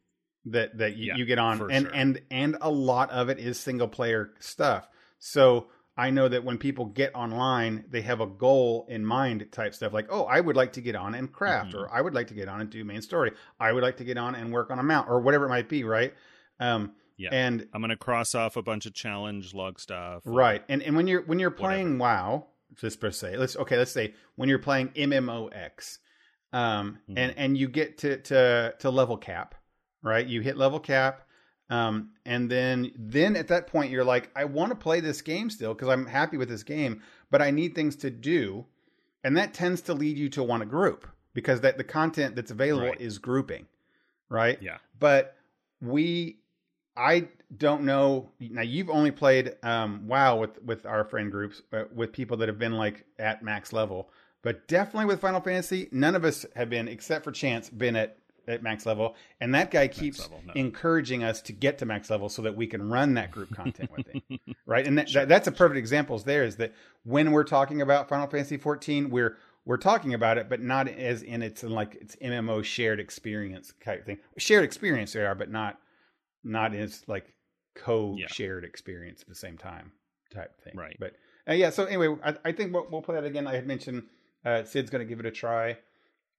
that 0.44 0.78
that 0.78 0.96
you, 0.96 1.06
Yeah, 1.06 1.16
you 1.16 1.24
get 1.24 1.38
on 1.38 1.60
and 1.70 1.86
sure. 1.86 1.94
and 1.94 2.20
and 2.30 2.56
a 2.60 2.70
lot 2.70 3.10
of 3.10 3.28
it 3.28 3.38
is 3.38 3.58
single 3.58 3.88
player 3.88 4.30
stuff. 4.38 4.88
So 5.18 5.68
I 5.96 6.10
know 6.10 6.28
that 6.28 6.44
when 6.44 6.58
people 6.58 6.84
get 6.84 7.14
online, 7.14 7.86
they 7.88 8.02
have 8.02 8.20
a 8.20 8.26
goal 8.26 8.86
in 8.90 9.04
mind 9.06 9.48
type 9.50 9.74
stuff 9.74 9.94
like, 9.94 10.06
oh, 10.10 10.24
I 10.24 10.40
would 10.40 10.54
like 10.54 10.74
to 10.74 10.82
get 10.82 10.94
on 10.94 11.14
and 11.14 11.32
craft, 11.32 11.72
Mhm. 11.72 11.78
or 11.80 11.92
I 11.92 12.02
would 12.02 12.12
like 12.14 12.26
to 12.28 12.34
get 12.34 12.48
on 12.48 12.60
and 12.60 12.68
do 12.68 12.84
main 12.84 13.00
story. 13.00 13.32
I 13.58 13.72
would 13.72 13.82
like 13.82 13.96
to 13.96 14.04
get 14.04 14.18
on 14.18 14.34
and 14.34 14.52
work 14.52 14.70
on 14.70 14.78
a 14.78 14.82
mount, 14.82 15.08
or 15.08 15.20
whatever 15.20 15.46
it 15.46 15.48
might 15.48 15.68
be, 15.70 15.82
right? 15.84 16.12
Um, 16.60 16.92
Yeah. 17.18 17.30
And 17.32 17.66
I'm 17.72 17.80
gonna 17.80 17.96
cross 17.96 18.34
off 18.34 18.58
a 18.58 18.62
bunch 18.62 18.84
of 18.84 18.92
challenge 18.92 19.54
log 19.54 19.80
stuff. 19.80 20.22
right, 20.26 20.62
and 20.68 20.82
and 20.82 20.94
when 20.94 21.06
you're 21.06 21.22
when 21.22 21.38
you're 21.38 21.50
playing 21.50 21.96
WoW, 21.98 22.46
just 22.74 23.00
per 23.00 23.10
se, 23.10 23.36
let's 23.36 23.56
okay, 23.56 23.76
let's 23.78 23.92
say 23.92 24.14
when 24.36 24.48
you're 24.48 24.58
playing 24.58 24.88
MMOX, 24.90 25.98
um, 26.52 26.98
Mhm. 27.08 27.14
and 27.18 27.34
and 27.36 27.58
you 27.58 27.68
get 27.68 27.98
to 27.98 28.18
to 28.18 28.74
to 28.78 28.90
level 28.90 29.16
cap, 29.16 29.54
right? 30.02 30.26
You 30.26 30.40
hit 30.40 30.56
level 30.56 30.80
cap, 30.80 31.26
um, 31.70 32.12
and 32.24 32.50
then 32.50 32.92
then 32.98 33.36
at 33.36 33.48
that 33.48 33.66
point 33.66 33.90
you're 33.90 34.04
like, 34.04 34.30
I 34.36 34.44
want 34.44 34.70
to 34.70 34.76
play 34.76 35.00
this 35.00 35.22
game 35.22 35.50
still 35.50 35.74
because 35.74 35.88
I'm 35.88 36.06
happy 36.06 36.36
with 36.36 36.48
this 36.48 36.62
game, 36.62 37.02
but 37.30 37.40
I 37.42 37.50
need 37.50 37.74
things 37.74 37.96
to 37.96 38.10
do, 38.10 38.66
and 39.24 39.36
that 39.36 39.54
tends 39.54 39.82
to 39.82 39.94
lead 39.94 40.16
you 40.18 40.28
to 40.30 40.42
want 40.42 40.60
to 40.62 40.66
group 40.66 41.06
because 41.34 41.60
that 41.60 41.76
the 41.78 41.84
content 41.84 42.34
that's 42.36 42.50
available 42.50 42.88
Right. 42.88 43.00
is 43.00 43.18
grouping, 43.18 43.66
right? 44.28 44.60
Yeah. 44.62 44.78
but 44.98 45.36
we 45.82 46.38
i 46.96 47.26
don't 47.56 47.82
know 47.82 48.28
now 48.40 48.62
you've 48.62 48.90
only 48.90 49.10
played 49.10 49.54
um 49.62 50.06
wow 50.06 50.36
with 50.36 50.60
with 50.62 50.84
our 50.84 51.04
friend 51.04 51.30
groups 51.30 51.62
uh, 51.72 51.84
with 51.94 52.12
people 52.12 52.36
that 52.36 52.48
have 52.48 52.58
been 52.58 52.72
like 52.72 53.04
at 53.18 53.42
max 53.42 53.72
level. 53.72 54.10
But 54.42 54.68
definitely 54.68 55.06
with 55.06 55.20
final 55.20 55.40
fantasy 55.40 55.88
none 55.92 56.14
of 56.14 56.24
us 56.24 56.46
have 56.54 56.70
been 56.70 56.88
except 56.88 57.24
for 57.24 57.32
chance 57.32 57.70
been 57.70 57.96
at 57.96 58.18
at 58.48 58.62
max 58.62 58.86
level. 58.86 59.16
And 59.40 59.52
that 59.56 59.72
guy 59.72 59.88
keeps 59.88 60.20
level, 60.20 60.40
no. 60.46 60.52
encouraging 60.54 61.24
us 61.24 61.40
to 61.42 61.52
get 61.52 61.78
to 61.78 61.86
max 61.86 62.10
level 62.10 62.28
so 62.28 62.42
that 62.42 62.54
we 62.54 62.68
can 62.68 62.88
run 62.88 63.14
that 63.14 63.32
group 63.32 63.52
content 63.52 63.90
with 63.96 64.06
him 64.06 64.38
right? 64.66 64.86
And 64.86 64.98
that, 64.98 65.08
Sure, 65.08 65.22
that, 65.22 65.28
that's 65.28 65.48
a 65.48 65.52
perfect 65.52 65.78
example 65.78 66.14
Is 66.14 66.24
there 66.24 66.44
is 66.44 66.56
that 66.56 66.72
when 67.04 67.32
we're 67.32 67.44
talking 67.44 67.80
about 67.82 68.08
final 68.08 68.26
fantasy 68.28 68.56
14 68.56 69.10
we're 69.10 69.36
we're 69.64 69.76
talking 69.76 70.14
about 70.14 70.38
it 70.38 70.48
but 70.48 70.60
not 70.60 70.86
as 70.88 71.22
in 71.22 71.42
it's 71.42 71.64
in 71.64 71.70
like 71.70 71.96
it's 72.00 72.14
mmo 72.16 72.62
shared 72.62 73.00
experience 73.00 73.72
type 73.84 74.06
thing. 74.06 74.18
Shared 74.38 74.64
experience 74.64 75.12
they 75.12 75.24
are 75.24 75.34
but 75.34 75.50
not 75.50 75.80
not 76.46 76.74
as 76.74 77.02
like 77.06 77.34
co-shared 77.74 78.64
experience 78.64 79.20
at 79.22 79.28
the 79.28 79.34
same 79.34 79.58
time 79.58 79.92
type 80.32 80.58
thing 80.62 80.72
Right. 80.74 80.96
but 80.98 81.12
uh, 81.48 81.52
yeah 81.52 81.70
so 81.70 81.84
anyway 81.84 82.16
i, 82.24 82.34
I 82.44 82.52
think 82.52 82.72
we'll, 82.72 82.86
we'll 82.90 83.02
play 83.02 83.16
that 83.16 83.24
again 83.24 83.46
i 83.46 83.54
had 83.54 83.66
mentioned 83.66 84.04
uh, 84.44 84.64
sid's 84.64 84.90
going 84.90 85.06
to 85.06 85.08
give 85.08 85.20
it 85.20 85.26
a 85.26 85.30
try 85.30 85.76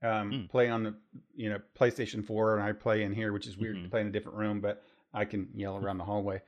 um, 0.03 0.31
Mm. 0.31 0.49
play 0.49 0.69
on 0.69 0.83
the 0.83 0.93
you 1.35 1.49
know 1.49 1.59
PlayStation 1.75 2.23
4 2.23 2.57
and 2.57 2.63
I 2.63 2.71
play 2.71 3.01
in 3.01 3.13
here, 3.15 3.33
which 3.33 3.47
is 3.47 3.57
weird 3.57 3.77
to 3.77 3.81
Mhm. 3.87 3.89
play 3.89 4.01
in 4.01 4.07
a 4.07 4.11
different 4.11 4.37
room, 4.37 4.61
but 4.61 4.83
I 5.11 5.25
can 5.25 5.49
yell 5.55 5.75
around 5.81 5.97
the 5.97 6.03
hallway. 6.03 6.43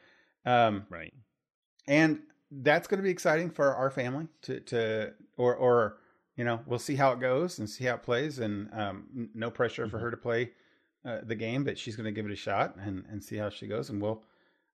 Um, 0.46 0.86
Right. 0.90 1.12
and 1.88 2.20
that's 2.52 2.88
going 2.88 3.00
to 3.00 3.04
be 3.04 3.10
exciting 3.10 3.50
for 3.50 3.74
our 3.76 3.90
family 3.90 4.28
to 4.44 4.60
to 4.62 5.14
or 5.38 5.56
or 5.56 5.98
you 6.36 6.44
know 6.44 6.60
we'll 6.68 6.78
see 6.78 6.96
how 6.96 7.12
it 7.12 7.20
goes 7.20 7.58
and 7.58 7.68
see 7.68 7.86
how 7.86 7.96
it 7.96 8.04
plays 8.04 8.38
and 8.38 8.70
um, 8.74 9.30
no 9.34 9.50
pressure 9.50 9.88
for 9.88 9.98
Mhm. 9.98 10.02
her 10.02 10.12
to 10.12 10.18
play 10.18 10.52
uh, 11.06 11.20
the 11.24 11.36
game, 11.36 11.64
but 11.64 11.78
she's 11.78 11.96
going 11.96 12.06
to 12.06 12.12
give 12.12 12.26
it 12.26 12.32
a 12.32 12.36
shot 12.36 12.76
and 12.78 13.06
and 13.12 13.24
see 13.24 13.38
how 13.38 13.50
she 13.50 13.68
goes, 13.68 13.90
and 13.90 14.02
we'll. 14.02 14.24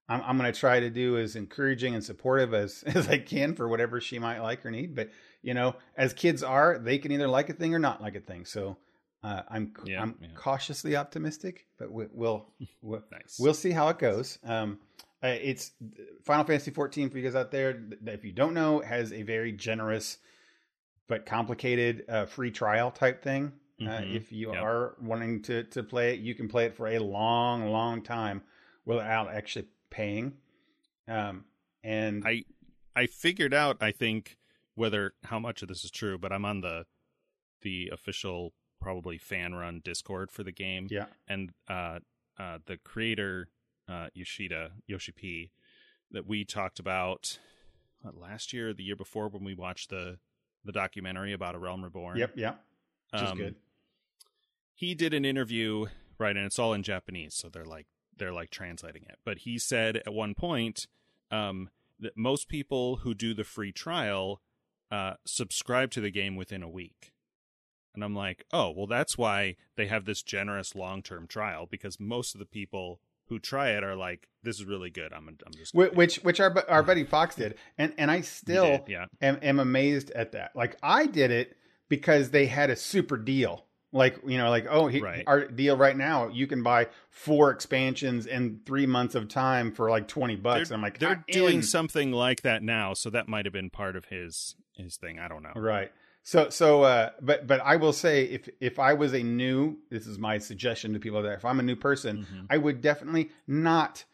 I'm, 0.08 0.22
I'm 0.22 0.38
going 0.38 0.52
to 0.52 0.56
try 0.56 0.78
to 0.78 0.88
do 0.88 1.18
as 1.18 1.34
encouraging 1.34 1.96
and 1.96 2.04
supportive 2.04 2.54
as, 2.54 2.82
as 2.86 3.08
I 3.08 3.18
can 3.18 3.56
for 3.56 3.66
whatever 3.66 4.00
she 4.00 4.20
might 4.20 4.38
like 4.38 4.64
or 4.64 4.70
need. 4.70 4.94
But 4.94 5.10
you 5.42 5.52
know, 5.52 5.74
as 5.96 6.12
kids 6.12 6.44
are, 6.44 6.78
they 6.78 6.98
can 6.98 7.10
either 7.10 7.26
like 7.26 7.48
a 7.50 7.54
thing 7.54 7.74
or 7.74 7.80
not 7.80 8.00
like 8.00 8.14
a 8.14 8.20
thing. 8.20 8.44
So 8.44 8.76
uh, 9.24 9.42
I'm 9.48 9.72
Yeah, 9.84 10.00
I'm 10.02 10.14
yeah. 10.20 10.28
cautiously 10.36 10.94
optimistic, 10.94 11.66
but 11.76 11.90
we, 11.90 12.04
we'll 12.12 12.46
we'll 12.82 13.02
Nice. 13.10 13.36
we'll 13.40 13.52
see 13.54 13.72
how 13.72 13.88
it 13.88 13.98
goes. 13.98 14.38
Um, 14.44 14.78
uh, 15.24 15.28
it's 15.42 15.72
Final 16.24 16.44
Fantasy 16.44 16.70
14 16.70 17.10
for 17.10 17.18
you 17.18 17.24
guys 17.24 17.34
out 17.34 17.50
there. 17.50 17.72
th- 17.72 18.00
If 18.06 18.24
you 18.24 18.30
don't 18.30 18.54
know, 18.54 18.78
has 18.82 19.12
a 19.12 19.22
very 19.24 19.50
generous 19.50 20.18
but 21.08 21.26
complicated 21.26 22.04
uh, 22.08 22.26
free 22.26 22.52
trial 22.52 22.92
type 22.92 23.24
thing. 23.24 23.50
Uh, 23.78 24.00
Mhm. 24.00 24.14
if 24.14 24.32
you 24.32 24.52
Yep. 24.52 24.62
are 24.62 24.96
wanting 25.00 25.42
to 25.42 25.64
to 25.64 25.82
play 25.82 26.14
it, 26.14 26.20
you 26.20 26.34
can 26.34 26.48
play 26.48 26.64
it 26.66 26.74
for 26.74 26.86
a 26.88 26.98
long, 26.98 27.66
long 27.70 28.02
time 28.02 28.42
without 28.84 29.28
actually 29.28 29.68
paying. 29.90 30.32
Um, 31.08 31.44
and 31.84 32.24
I 32.26 32.44
I 32.94 33.06
figured 33.06 33.52
out 33.52 33.76
I 33.82 33.92
think 33.92 34.38
whether 34.74 35.14
how 35.24 35.38
much 35.38 35.62
of 35.62 35.68
this 35.68 35.84
is 35.84 35.90
true, 35.90 36.16
but 36.18 36.32
I'm 36.32 36.44
on 36.44 36.60
the 36.62 36.86
the 37.62 37.88
official 37.92 38.54
probably 38.80 39.18
fan 39.18 39.54
run 39.54 39.80
Discord 39.84 40.30
for 40.30 40.42
the 40.42 40.52
game. 40.52 40.88
yeah, 40.90 41.06
And 41.28 41.52
uh 41.68 42.00
uh 42.38 42.58
the 42.66 42.78
creator 42.78 43.48
uh 43.88 44.08
Yoshida 44.14 44.72
Yoshi 44.86 45.12
P 45.12 45.50
that 46.10 46.26
we 46.26 46.44
talked 46.44 46.78
about 46.78 47.38
what, 48.00 48.16
last 48.16 48.52
year 48.52 48.70
or 48.70 48.74
the 48.74 48.84
year 48.84 48.96
before 48.96 49.28
when 49.28 49.44
we 49.44 49.54
watched 49.54 49.90
the 49.90 50.18
the 50.64 50.72
documentary 50.72 51.32
about 51.32 51.54
A 51.54 51.58
Realm 51.58 51.84
Reborn. 51.84 52.16
yep, 52.18 52.32
yep, 52.36 52.64
which 53.12 53.22
is 53.22 53.30
Um, 53.30 53.38
good. 53.38 53.54
He 54.76 54.94
did 54.94 55.12
an 55.12 55.24
interview 55.24 55.86
right 56.18 56.36
and 56.36 56.46
it's 56.46 56.58
all 56.58 56.72
in 56.72 56.84
japanese 56.84 57.34
so 57.34 57.48
they're 57.48 57.64
like 57.64 57.86
they're 58.18 58.32
like 58.32 58.50
translating 58.50 59.02
it. 59.08 59.18
But 59.24 59.38
he 59.38 59.58
said 59.58 59.96
at 59.96 60.12
one 60.12 60.34
point 60.34 60.86
um 61.30 61.70
that 61.98 62.16
most 62.16 62.48
people 62.48 62.96
who 62.96 63.14
do 63.14 63.34
the 63.34 63.44
free 63.44 63.72
trial 63.72 64.40
uh 64.90 65.14
subscribe 65.24 65.90
to 65.92 66.00
the 66.00 66.10
game 66.10 66.36
within 66.36 66.62
a 66.62 66.68
week. 66.68 67.12
And 67.94 68.04
i'm 68.04 68.14
like 68.14 68.44
oh 68.52 68.70
well 68.70 68.86
that's 68.86 69.16
why 69.16 69.56
they 69.76 69.86
have 69.86 70.04
this 70.04 70.22
generous 70.22 70.74
long-term 70.74 71.26
trial 71.26 71.66
because 71.70 71.98
most 71.98 72.34
of 72.34 72.38
the 72.38 72.46
people 72.46 73.00
who 73.28 73.38
try 73.38 73.70
it 73.70 73.82
are 73.82 73.96
like 73.96 74.28
this 74.42 74.60
is 74.60 74.64
really 74.64 74.90
good. 74.90 75.12
I'm, 75.12 75.26
I'm 75.28 75.52
just 75.52 75.74
Which 75.74 76.16
which 76.16 76.38
our 76.38 76.64
our 76.68 76.84
buddy 76.84 77.02
Fox 77.02 77.34
did, 77.34 77.56
and 77.76 77.92
and 77.98 78.08
I 78.10 78.20
still 78.20 78.78
did, 78.78 78.82
yeah. 78.86 79.06
am, 79.20 79.40
am 79.42 79.58
amazed 79.58 80.12
at 80.12 80.30
that. 80.32 80.54
Like 80.54 80.76
I 80.82 81.06
did 81.06 81.32
it 81.32 81.56
because 81.88 82.30
they 82.30 82.46
had 82.46 82.70
a 82.70 82.76
super 82.76 83.16
deal. 83.16 83.64
Like 83.92 84.18
you 84.26 84.36
know, 84.36 84.50
like 84.50 84.66
oh, 84.68 84.88
he, 84.88 85.00
Right. 85.00 85.24
our 85.26 85.46
deal 85.46 85.76
right 85.76 85.96
now, 85.96 86.28
you 86.28 86.46
can 86.46 86.62
buy 86.62 86.88
four 87.08 87.50
expansions 87.50 88.26
in 88.26 88.60
three 88.66 88.86
months 88.86 89.14
of 89.14 89.28
time 89.28 89.72
for 89.72 89.90
like 89.90 90.08
twenty 90.08 90.36
bucks. 90.36 90.70
I'm 90.70 90.82
like, 90.82 90.98
they're 90.98 91.10
"I'm 91.10 91.24
doing 91.30 91.56
in." 91.56 91.62
something 91.62 92.12
like 92.12 92.42
that 92.42 92.62
now 92.62 92.94
so 92.94 93.10
that 93.10 93.28
might 93.28 93.46
have 93.46 93.52
been 93.52 93.70
part 93.70 93.96
of 93.96 94.06
his 94.06 94.56
his 94.74 94.96
thing 94.96 95.18
i 95.18 95.26
don't 95.28 95.42
know 95.42 95.52
right. 95.54 95.90
So 96.22 96.50
so, 96.50 96.82
uh, 96.82 97.10
but 97.22 97.46
but 97.46 97.60
I 97.60 97.76
will 97.76 97.92
say, 97.92 98.24
if 98.24 98.48
if 98.60 98.80
I 98.80 98.94
was 98.94 99.14
a 99.14 99.22
new, 99.22 99.76
this 99.90 100.08
is 100.08 100.18
my 100.18 100.38
suggestion 100.38 100.92
to 100.94 100.98
people 100.98 101.22
there. 101.22 101.34
If 101.34 101.44
I'm 101.44 101.60
a 101.60 101.62
new 101.62 101.76
person, 101.76 102.26
Mhm. 102.28 102.46
I 102.50 102.58
would 102.58 102.80
definitely 102.80 103.30
not 103.46 104.04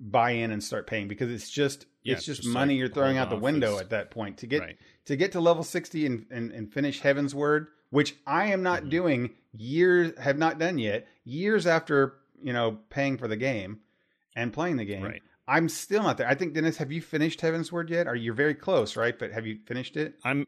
buy 0.00 0.30
in 0.30 0.50
and 0.50 0.64
start 0.64 0.86
paying 0.86 1.08
because 1.08 1.30
it's 1.30 1.50
just 1.50 1.84
Yeah, 2.02 2.14
it's 2.14 2.24
just, 2.24 2.40
just, 2.42 2.54
money 2.54 2.72
like, 2.72 2.78
you're 2.78 2.88
throwing 2.88 3.18
out 3.18 3.28
the 3.28 3.36
window 3.36 3.78
at 3.78 3.90
that 3.90 4.10
point 4.10 4.38
to 4.38 4.46
get 4.46 4.60
right 4.62 4.78
to 5.04 5.16
get 5.16 5.32
to 5.32 5.40
level 5.40 5.62
60 5.62 6.06
and, 6.06 6.26
and, 6.30 6.52
and 6.52 6.72
finish 6.72 7.02
Heavensward, 7.02 7.66
which 7.90 8.14
I 8.26 8.46
am 8.46 8.62
not 8.62 8.84
Mhm. 8.84 8.90
doing 8.90 9.30
years, 9.52 10.16
have 10.18 10.38
not 10.38 10.58
done 10.58 10.78
yet, 10.78 11.06
years 11.24 11.66
after, 11.66 12.14
you 12.42 12.52
know, 12.52 12.78
paying 12.90 13.16
for 13.18 13.28
the 13.28 13.36
game 13.36 13.80
and 14.36 14.52
playing 14.52 14.76
the 14.76 14.84
game. 14.84 15.02
right 15.04 15.22
I'm 15.50 15.70
still 15.70 16.02
not 16.02 16.18
there. 16.18 16.28
I 16.28 16.34
think, 16.34 16.52
Dennis, 16.52 16.76
have 16.76 16.92
you 16.92 17.00
finished 17.00 17.40
Heavensward 17.40 17.88
yet? 17.88 18.06
Are 18.06 18.14
you 18.14 18.34
very 18.34 18.54
close, 18.54 18.96
right? 18.96 19.18
But 19.18 19.32
have 19.32 19.46
you 19.46 19.58
finished 19.66 19.96
it? 19.96 20.14
I'm 20.22 20.46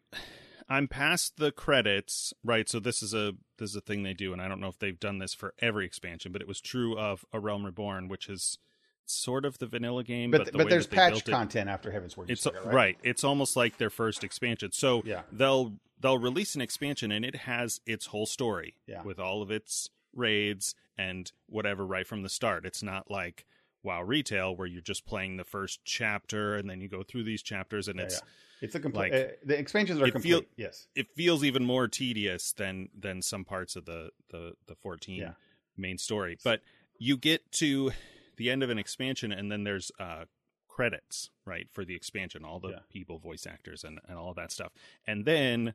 I'm 0.68 0.86
past 0.88 1.38
the 1.38 1.50
credits, 1.50 2.32
right? 2.44 2.68
So 2.68 2.78
this 2.80 3.02
is 3.02 3.14
a 3.14 3.32
this 3.56 3.70
is 3.70 3.76
a 3.76 3.80
thing 3.80 4.02
they 4.02 4.12
do, 4.12 4.34
and 4.34 4.42
I 4.42 4.46
don't 4.46 4.60
know 4.60 4.68
if 4.68 4.78
they've 4.78 5.00
done 5.00 5.18
this 5.18 5.32
for 5.32 5.54
every 5.58 5.86
expansion, 5.86 6.32
but 6.32 6.42
it 6.42 6.46
was 6.48 6.60
true 6.60 6.98
of 6.98 7.24
A 7.32 7.40
Realm 7.40 7.64
Reborn, 7.64 8.08
which 8.08 8.28
is 8.28 8.58
sort 9.06 9.46
of 9.46 9.56
the 9.58 9.66
vanilla 9.66 10.04
game, 10.04 10.30
but 10.30 10.44
but, 10.44 10.52
the 10.52 10.58
but 10.58 10.68
there's 10.68 10.86
patch 10.86 11.12
built 11.12 11.28
it- 11.28 11.32
content 11.32 11.70
after 11.70 11.90
Heavensward. 11.90 12.28
it's 12.28 12.42
said, 12.42 12.52
right. 12.66 12.98
It's 13.02 13.24
almost 13.24 13.56
like 13.56 13.78
their 13.78 13.90
first 13.90 14.22
expansion. 14.22 14.70
So 14.72 15.02
Yeah. 15.06 15.22
they'll 15.32 15.80
they'll 16.00 16.18
release 16.18 16.54
an 16.54 16.60
expansion 16.60 17.12
and 17.12 17.24
it 17.24 17.36
has 17.36 17.80
its 17.86 18.06
whole 18.06 18.26
story 18.26 18.74
Yeah. 18.86 19.02
with 19.02 19.18
all 19.18 19.42
of 19.42 19.50
its 19.50 19.90
raids 20.14 20.74
and 20.98 21.30
whatever 21.46 21.86
right 21.86 22.06
from 22.06 22.22
the 22.22 22.28
start. 22.28 22.64
It's 22.66 22.82
not 22.82 23.10
like 23.10 23.46
WoW 23.82 24.02
retail 24.02 24.54
where 24.56 24.66
you're 24.66 24.82
just 24.82 25.06
playing 25.06 25.36
the 25.36 25.44
first 25.44 25.80
chapter 25.84 26.56
and 26.56 26.68
then 26.68 26.80
you 26.80 26.88
go 26.88 27.02
through 27.02 27.24
these 27.24 27.42
chapters 27.42 27.86
and 27.88 27.98
Yeah, 27.98 28.06
it's 28.06 28.22
It's 28.62 28.74
a 28.74 28.80
complete. 28.80 29.12
like, 29.12 29.24
uh, 29.30 29.32
the 29.44 29.58
expansions 29.58 30.00
are 30.00 30.10
complete. 30.10 30.22
feel- 30.22 30.42
yes. 30.56 30.86
it 30.94 31.08
feels 31.14 31.44
even 31.44 31.64
more 31.64 31.86
tedious 31.88 32.52
than 32.52 32.88
than 32.94 33.22
some 33.22 33.44
parts 33.44 33.76
of 33.76 33.84
the 33.86 34.10
the 34.28 34.54
the 34.66 34.74
14 34.74 35.16
Yeah. 35.20 35.34
main 35.76 35.96
story. 35.98 36.36
But 36.44 36.60
you 36.98 37.16
get 37.16 37.50
to 37.52 37.92
the 38.36 38.50
end 38.50 38.62
of 38.62 38.68
an 38.70 38.78
expansion 38.78 39.32
and 39.32 39.50
then 39.50 39.64
there's 39.64 39.90
uh 39.98 40.26
credits, 40.68 41.30
right, 41.44 41.68
for 41.72 41.84
the 41.84 41.94
expansion, 41.94 42.44
all 42.44 42.60
the 42.60 42.70
Yeah. 42.70 42.78
people, 42.90 43.18
voice 43.18 43.46
actors 43.46 43.82
and 43.84 43.98
and 44.08 44.18
all 44.18 44.30
of 44.30 44.36
that 44.36 44.50
stuff. 44.52 44.72
And 45.06 45.24
then 45.24 45.74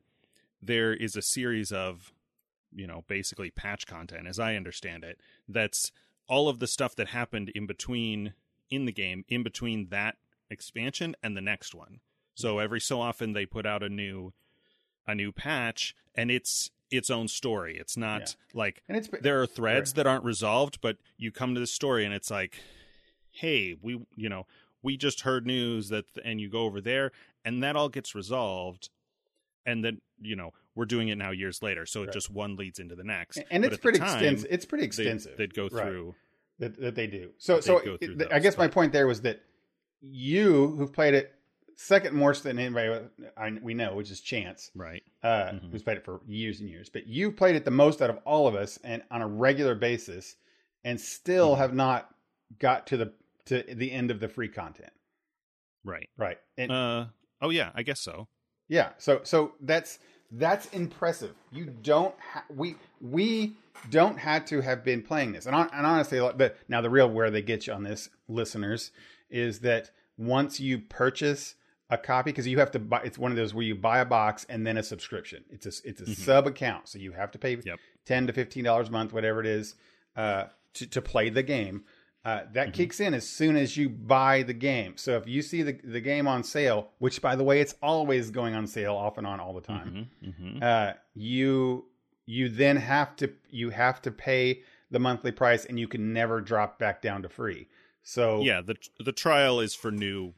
there 0.66 0.94
is 0.94 1.16
a 1.16 1.22
series 1.22 1.72
of 1.72 2.12
you 2.76 2.86
know, 2.86 3.04
basically 3.08 3.50
patch 3.50 3.88
content 3.88 4.28
as 4.28 4.40
I 4.40 4.56
understand 4.56 5.04
it. 5.04 5.20
That's 5.48 5.92
all 6.28 6.50
of 6.50 6.60
the 6.60 6.68
stuff 6.68 6.96
that 6.96 7.08
happened 7.08 7.52
in 7.56 7.66
between 7.66 8.34
in 8.70 8.86
the 8.86 8.92
game, 8.92 9.24
in 9.30 9.44
between 9.44 9.88
that 9.90 10.16
expansion 10.50 11.16
and 11.24 11.36
the 11.36 11.42
next 11.42 11.74
one. 11.74 12.00
So 12.36 12.56
mm-hmm. 12.56 12.64
every 12.64 12.82
so 12.82 13.02
often 13.02 13.34
they 13.34 13.46
put 13.46 13.66
out 13.66 13.82
a 13.82 13.90
new 13.90 14.34
a 15.08 15.16
new 15.16 15.32
patch 15.32 15.96
and 16.16 16.30
it's 16.30 16.72
its 16.92 17.10
own 17.10 17.28
story. 17.28 17.78
It's 17.80 17.96
not 17.96 18.36
like 18.54 18.82
And 18.88 18.98
it's 18.98 19.10
there 19.22 19.42
are 19.42 19.48
threads 19.48 19.92
Right. 19.92 19.96
that 19.96 20.08
aren't 20.08 20.24
resolved, 20.24 20.82
but 20.82 20.98
you 21.18 21.32
come 21.32 21.54
to 21.54 21.60
the 21.60 21.68
story 21.68 22.06
and 22.06 22.14
it's 22.14 22.32
like, 22.32 22.60
hey, 23.32 23.76
we 23.82 24.06
you 24.16 24.30
know, 24.30 24.48
we 24.82 24.98
just 24.98 25.22
heard 25.22 25.46
news 25.46 25.90
that 25.90 26.06
and 26.24 26.42
you 26.42 26.50
go 26.50 26.62
over 26.62 26.82
there 26.82 27.12
and 27.44 27.64
that 27.64 27.76
all 27.76 27.90
gets 27.90 28.16
resolved 28.16 28.90
and 29.66 29.84
then, 29.84 30.02
you 30.22 30.36
know, 30.36 30.52
we're 30.76 30.86
doing 30.86 31.08
it 31.10 31.18
now 31.18 31.32
years 31.32 31.62
later. 31.64 31.86
So 31.86 32.02
it 32.02 32.06
Right. 32.08 32.14
just 32.14 32.30
one 32.30 32.56
leads 32.56 32.80
into 32.80 32.96
the 32.96 33.04
next. 33.04 33.38
and 33.50 33.64
But 33.64 33.74
it's 33.74 33.82
pretty 33.82 34.00
time, 34.00 34.10
extensive. 34.18 34.48
It's 34.52 34.66
pretty 34.66 34.84
extensive. 34.86 35.38
They'd, 35.38 35.54
go 35.54 35.68
Right. 35.70 35.84
through 35.88 36.16
that, 36.60 36.80
that 36.80 36.96
they 36.96 37.08
do. 37.08 37.32
So, 37.38 37.60
so 37.62 37.80
go 37.80 37.98
I 38.32 38.40
guess 38.40 38.58
my 38.58 38.68
point 38.68 38.92
there 38.94 39.08
was 39.08 39.22
that 39.22 39.42
you, 40.02 40.76
who've 40.78 40.92
played 40.94 41.14
it 41.14 41.34
second 41.78 42.16
more 42.16 42.34
than 42.34 42.58
anybody 42.60 43.06
I, 43.36 43.52
we 43.62 43.74
know, 43.74 43.96
which 43.96 44.10
is 44.12 44.22
Chance, 44.22 44.72
right. 44.76 45.04
uh, 45.24 45.52
Mhm. 45.52 45.72
who's 45.72 45.84
played 45.84 45.98
it 45.98 46.06
for 46.06 46.22
years 46.26 46.62
and 46.62 46.70
years, 46.70 46.90
but 46.90 47.08
you've 47.08 47.36
played 47.36 47.56
it 47.56 47.66
the 47.66 47.72
most 47.72 48.02
out 48.02 48.10
of 48.10 48.18
all 48.26 48.48
of 48.48 48.56
us 48.56 48.78
and 48.84 49.04
on 49.12 49.22
a 49.22 49.28
regular 49.28 49.76
basis, 49.76 50.38
and 50.86 51.00
still 51.02 51.56
Mhm. 51.56 51.58
have 51.58 51.74
not 51.74 52.16
got 52.60 52.88
to 52.88 52.98
the 52.98 53.14
to 53.46 53.62
the 53.62 53.92
end 53.92 54.10
of 54.10 54.20
the 54.20 54.28
free 54.30 54.48
content. 54.50 54.92
Right. 55.84 56.10
Right. 56.18 56.40
And 56.58 56.72
Uh 56.72 57.06
oh 57.42 57.50
yeah, 57.50 57.72
I 57.76 57.84
guess 57.84 58.00
so. 58.00 58.28
Yeah, 58.68 58.90
so 58.98 59.22
so 59.24 59.54
that's 59.62 60.00
that's 60.32 60.66
impressive. 60.68 61.34
You 61.52 61.66
don't 61.66 62.16
ha- 62.20 62.46
we 62.50 62.76
we 63.02 63.56
don't 63.90 64.18
have 64.18 64.46
to 64.46 64.62
have 64.62 64.84
been 64.84 65.02
playing 65.04 65.34
this, 65.34 65.46
and, 65.46 65.56
hon- 65.56 65.70
and 65.74 65.86
honestly, 65.86 66.20
like, 66.20 66.38
but 66.38 66.58
now 66.68 66.82
the 66.82 66.90
real 66.90 67.10
where 67.10 67.30
they 67.30 67.42
get 67.42 67.68
you 67.68 67.74
on 67.74 67.84
this, 67.84 68.10
listeners, 68.28 68.92
is 69.30 69.60
that 69.60 69.92
once 70.18 70.60
you 70.60 70.80
purchase 70.80 71.56
a 71.92 71.98
copy, 71.98 72.32
because 72.32 72.48
you 72.48 72.58
have 72.58 72.72
to 72.72 72.80
buy, 72.80 73.02
it's 73.04 73.18
one 73.20 73.32
of 73.32 73.38
those 73.38 73.54
where 73.54 73.64
you 73.66 73.76
buy 73.76 74.00
a 74.00 74.06
box 74.06 74.46
and 74.50 74.66
then 74.66 74.78
a 74.78 74.84
subscription. 74.84 75.44
It's 75.52 75.66
a 75.68 75.88
it's 75.88 76.02
a 76.02 76.06
Mhm. 76.06 76.16
sub 76.16 76.48
account, 76.48 76.88
so 76.88 76.98
you 76.98 77.12
have 77.12 77.30
to 77.32 77.38
pay 77.38 77.58
Yep. 77.64 77.80
ten 78.06 78.26
to 78.28 78.34
fifteen 78.34 78.64
dollars 78.64 78.88
a 78.88 78.92
month, 78.92 79.14
whatever 79.14 79.40
it 79.40 79.46
is, 79.46 79.76
uh, 80.16 80.46
to 80.74 80.88
to 80.88 81.02
play 81.02 81.30
the 81.30 81.44
game. 81.44 81.84
Uh, 82.26 82.44
that 82.54 82.70
Mhm. 82.70 82.74
kicks 82.74 83.00
in 83.00 83.14
as 83.14 83.30
soon 83.30 83.56
as 83.56 83.78
you 83.78 83.88
buy 83.88 84.42
the 84.42 84.54
game. 84.54 84.98
So 84.98 85.16
if 85.16 85.28
you 85.28 85.44
see 85.44 85.62
the 85.62 85.74
the 85.84 86.02
game 86.02 86.28
on 86.28 86.44
sale, 86.44 86.92
which 86.98 87.22
by 87.22 87.36
the 87.36 87.44
way, 87.44 87.62
it's 87.62 87.76
always 87.84 88.32
going 88.32 88.56
on 88.56 88.66
sale 88.66 88.96
off 88.96 89.20
and 89.20 89.28
on 89.28 89.40
all 89.40 89.54
the 89.54 89.62
time, 89.62 90.10
Mhm, 90.24 90.34
mhm. 90.60 90.64
uh, 90.64 90.96
you 91.14 91.86
you 92.26 92.50
then 92.50 92.78
have 92.78 93.16
to 93.18 93.32
you 93.50 93.70
have 93.70 94.02
to 94.02 94.12
pay 94.12 94.64
the 94.90 94.98
monthly 95.00 95.32
price, 95.32 95.66
and 95.66 95.80
you 95.80 95.88
can 95.88 96.14
never 96.14 96.42
drop 96.42 96.80
back 96.80 97.00
down 97.02 97.22
to 97.22 97.30
free. 97.30 97.68
So 98.02 98.42
yeah, 98.42 98.62
the 98.62 98.76
the 99.00 99.12
trial 99.12 99.60
is 99.60 99.76
for 99.76 99.92
new 99.92 100.34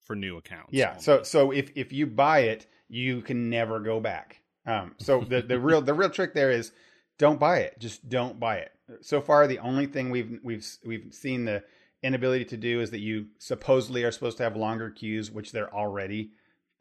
for 0.00 0.16
new 0.16 0.38
accounts. 0.38 0.70
yeah. 0.72 0.96
So 0.96 1.22
so 1.22 1.50
if 1.50 1.70
if 1.76 1.92
you 1.92 2.06
buy 2.06 2.38
it, 2.40 2.66
you 2.88 3.20
can 3.20 3.50
never 3.50 3.80
go 3.80 4.00
back. 4.00 4.40
Um, 4.64 4.94
so 4.98 5.20
the 5.20 5.42
the 5.42 5.60
real 5.60 5.82
the 5.82 5.92
real 5.92 6.08
trick 6.08 6.32
there 6.32 6.50
is 6.50 6.72
don't 7.18 7.38
buy 7.38 7.58
it. 7.58 7.78
Just 7.78 8.08
don't 8.08 8.38
buy 8.40 8.58
it. 8.58 8.72
So 9.00 9.20
far, 9.20 9.46
the 9.46 9.58
only 9.58 9.86
thing 9.86 10.10
we've 10.10 10.38
we've 10.42 10.66
we've 10.84 11.08
seen 11.12 11.44
the 11.44 11.62
inability 12.02 12.44
to 12.46 12.56
do 12.56 12.80
is 12.80 12.90
that 12.90 13.00
you 13.00 13.26
supposedly 13.38 14.04
are 14.04 14.12
supposed 14.12 14.36
to 14.38 14.44
have 14.44 14.56
longer 14.56 14.90
queues, 14.90 15.30
which 15.30 15.52
they're 15.52 15.74
already 15.74 16.30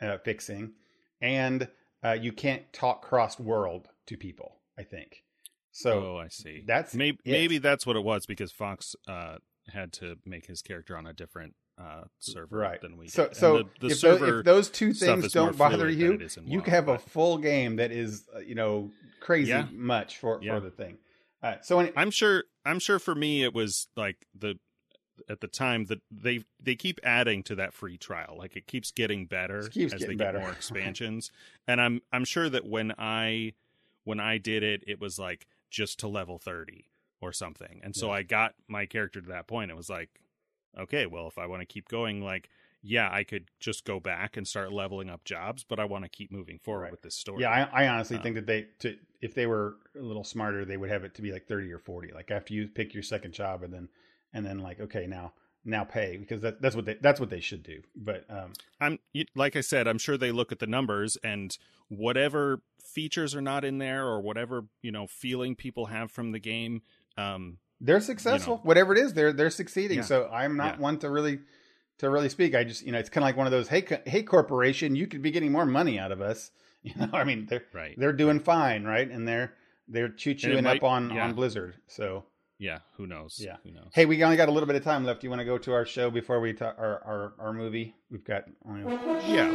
uh, 0.02 0.18
fixing, 0.20 0.74
and 1.22 1.68
uh, 2.04 2.12
you 2.14 2.32
can't 2.32 2.72
talk 2.72 3.02
cross 3.02 3.40
world 3.40 3.90
to 4.06 4.16
people. 4.16 4.58
I 4.78 4.84
think. 4.84 5.24
So 5.72 6.16
oh, 6.16 6.18
I 6.18 6.28
see. 6.30 6.64
that's 6.66 6.96
maybe 6.96 7.20
it. 7.26 7.32
maybe 7.32 7.58
that's 7.58 7.86
what 7.86 7.96
it 7.96 8.04
was 8.04 8.26
because 8.26 8.52
Fox 8.52 8.96
uh 9.08 9.38
had 9.74 9.92
to 9.94 10.16
make 10.26 10.46
his 10.46 10.62
character 10.62 10.98
on 10.98 11.06
a 11.06 11.14
different 11.14 11.54
uh 11.78 12.04
server 12.20 12.58
right. 12.58 12.82
than 12.82 12.98
we 12.98 13.08
So 13.08 13.24
did. 13.24 13.28
And 13.30 13.38
so 13.38 13.58
the, 13.58 13.64
the 13.64 13.88
if, 13.88 13.92
those, 13.92 14.00
server 14.00 14.40
if 14.40 14.46
those 14.46 14.70
two 14.70 14.94
things 14.94 15.32
don't 15.32 15.58
bother 15.58 15.90
you, 15.90 16.14
it 16.14 16.38
you 16.46 16.60
WoW, 16.60 16.66
have 16.66 16.88
a 16.90 16.98
full 16.98 17.38
game 17.38 17.76
that 17.76 17.92
is 17.92 18.24
uh, 18.36 18.40
you 18.40 18.56
know 18.56 18.92
crazy 19.20 19.50
Yeah. 19.52 19.68
much 19.72 20.18
for 20.18 20.40
Yeah. 20.42 20.56
for 20.56 20.60
the 20.62 20.72
thing. 20.72 20.98
Uh, 21.44 21.56
so 21.62 21.80
any, 21.80 21.92
I'm 21.96 22.10
sure 22.12 22.46
I'm 22.66 22.80
sure 22.80 22.98
for 23.00 23.14
me 23.14 23.44
it 23.44 23.54
was 23.54 23.88
like 23.96 24.26
the 24.38 24.58
at 25.30 25.40
the 25.42 25.48
time 25.48 25.86
that 25.86 26.02
they 26.12 26.44
they 26.60 26.76
keep 26.76 27.00
adding 27.04 27.44
to 27.44 27.56
that 27.56 27.74
free 27.74 27.98
trial 27.98 28.36
like 28.38 28.56
it 28.56 28.66
keeps 28.68 28.92
getting 28.92 29.26
better 29.26 29.60
It 29.60 29.72
keeps 29.72 29.94
as 29.94 30.02
they 30.02 30.16
better. 30.16 30.38
get 30.40 30.42
more 30.42 30.52
expansions 30.58 31.32
and 31.68 31.80
I'm 31.82 32.02
I'm 32.12 32.26
sure 32.26 32.50
that 32.50 32.66
when 32.66 32.94
I 32.98 33.54
when 34.04 34.20
I 34.20 34.38
did 34.40 34.64
it 34.64 34.84
it 34.88 35.00
was 35.00 35.18
like 35.20 35.46
just 35.70 36.00
to 36.00 36.08
level 36.08 36.38
30 36.40 36.86
or 37.22 37.34
something 37.34 37.82
and 37.84 37.96
so 37.96 38.08
Yeah. 38.08 38.14
I 38.14 38.24
got 38.24 38.54
my 38.68 38.86
character 38.86 39.22
to 39.22 39.28
that 39.30 39.48
point 39.48 39.70
it 39.72 39.78
was 39.78 39.90
like 39.90 40.10
okay 40.78 41.06
well 41.06 41.28
if 41.28 41.38
I 41.38 41.46
want 41.46 41.62
to 41.62 41.66
keep 41.66 41.88
going 41.90 42.22
like 42.24 42.50
yeah 42.84 43.10
I 43.12 43.24
could 43.24 43.50
just 43.60 43.86
go 43.86 44.00
back 44.00 44.38
and 44.38 44.48
start 44.48 44.72
leveling 44.72 45.10
up 45.10 45.24
jobs 45.24 45.64
but 45.64 45.80
I 45.80 45.86
want 45.86 46.04
to 46.06 46.10
keep 46.10 46.32
moving 46.32 46.60
forward 46.60 46.84
Right. 46.84 46.92
with 46.92 47.02
this 47.02 47.16
story 47.16 47.42
yeah, 47.42 47.70
I, 47.74 47.86
I 47.86 47.88
honestly 47.88 48.18
Uh, 48.18 48.22
think 48.22 48.36
that 48.36 48.46
they 48.46 48.68
to 48.80 48.96
if 49.22 49.34
they 49.34 49.48
were 49.48 49.78
a 49.98 50.02
little 50.02 50.24
smarter, 50.24 50.64
they 50.64 50.78
would 50.78 50.90
have 50.92 51.04
it 51.04 51.16
to 51.16 51.22
be 51.22 51.32
like 51.32 51.48
thirty 51.48 51.72
or 51.72 51.80
forty. 51.80 52.12
Like 52.14 52.30
after 52.30 52.54
you 52.54 52.68
pick 52.68 52.94
your 52.94 53.04
second 53.04 53.34
job, 53.34 53.64
and 53.64 53.74
then 53.74 53.90
and 54.34 54.46
then 54.46 54.60
like 54.60 54.80
okay 54.80 55.08
now 55.08 55.34
now 55.66 55.84
pay 55.84 56.18
because 56.18 56.42
that, 56.42 56.62
that's 56.62 56.76
what 56.76 56.86
they 56.86 56.94
that's 57.02 57.20
what 57.20 57.30
they 57.30 57.40
should 57.40 57.64
do. 57.64 57.82
But 57.96 58.26
um, 58.30 58.54
I'm 58.80 59.00
like 59.36 59.56
I 59.56 59.62
said, 59.62 59.88
I'm 59.88 59.98
sure 59.98 60.18
they 60.18 60.32
look 60.32 60.52
at 60.52 60.60
the 60.60 60.68
numbers 60.68 61.18
and 61.24 61.58
whatever 61.90 62.62
features 62.80 63.34
are 63.36 63.42
not 63.42 63.66
in 63.66 63.80
there 63.80 64.06
or 64.06 64.22
whatever 64.22 64.66
you 64.82 64.92
know 64.92 65.08
feeling 65.08 65.56
people 65.56 65.88
have 65.88 66.12
from 66.12 66.32
the 66.32 66.40
game. 66.40 66.82
Um, 67.18 67.58
they're 67.82 68.00
successful. 68.02 68.60
Whatever 68.64 68.94
it 68.94 69.00
is, 69.00 69.14
they're 69.14 69.34
they're 69.34 69.50
succeeding. 69.50 69.98
Yeah. 70.00 70.04
So 70.04 70.30
I'm 70.32 70.58
not 70.58 70.76
Yeah. 70.76 70.82
one 70.82 70.98
to 71.00 71.10
really 71.10 71.40
to 72.00 72.10
really 72.10 72.30
speak. 72.30 72.56
I 72.56 72.64
just 72.64 72.86
you 72.86 72.92
know 72.92 73.00
it's 73.00 73.10
kind 73.10 73.24
of 73.24 73.28
like 73.28 73.38
one 73.38 73.48
of 73.48 73.52
those 73.52 73.68
hey 73.68 73.82
co- 73.84 74.02
hey 74.06 74.24
corporation, 74.24 74.96
you 74.96 75.08
could 75.08 75.22
be 75.22 75.32
getting 75.32 75.52
more 75.52 75.66
money 75.66 76.00
out 76.00 76.12
of 76.12 76.22
us. 76.22 76.52
You 76.84 76.94
know, 76.96 77.10
I 77.12 77.24
mean 77.26 77.48
they're 77.50 77.64
right? 77.74 77.96
they're 77.98 78.14
doing 78.14 78.40
fine, 78.40 78.84
right? 78.86 79.10
And 79.10 79.28
they're 79.28 79.54
they're 79.90 80.08
choo 80.10 80.36
chooing 80.36 80.66
up 80.66 80.84
on 80.84 81.10
yeah. 81.10 81.26
on 81.26 81.34
Blizzard. 81.34 81.76
So 81.88 82.24
Yeah. 82.60 82.80
Who 82.98 83.08
knows? 83.08 83.40
Yeah. 83.44 83.58
Who 83.64 83.72
knows? 83.72 83.90
hey, 83.94 84.06
we 84.06 84.24
only 84.24 84.38
got 84.38 84.48
a 84.48 84.52
little 84.52 84.68
bit 84.68 84.76
of 84.78 84.84
time 84.84 85.04
left. 85.04 85.20
Do 85.22 85.26
you 85.28 85.32
want 85.32 85.42
to 85.42 85.46
go 85.46 85.58
to 85.58 85.74
our 85.74 85.86
show 85.86 86.10
before 86.12 86.40
we 86.40 86.54
talk 86.54 86.76
our 86.78 87.04
our, 87.04 87.34
our 87.40 87.54
movie? 87.54 87.96
We've 88.10 88.24
got 88.24 88.44
only 88.66 88.84
Yeah. 89.28 89.48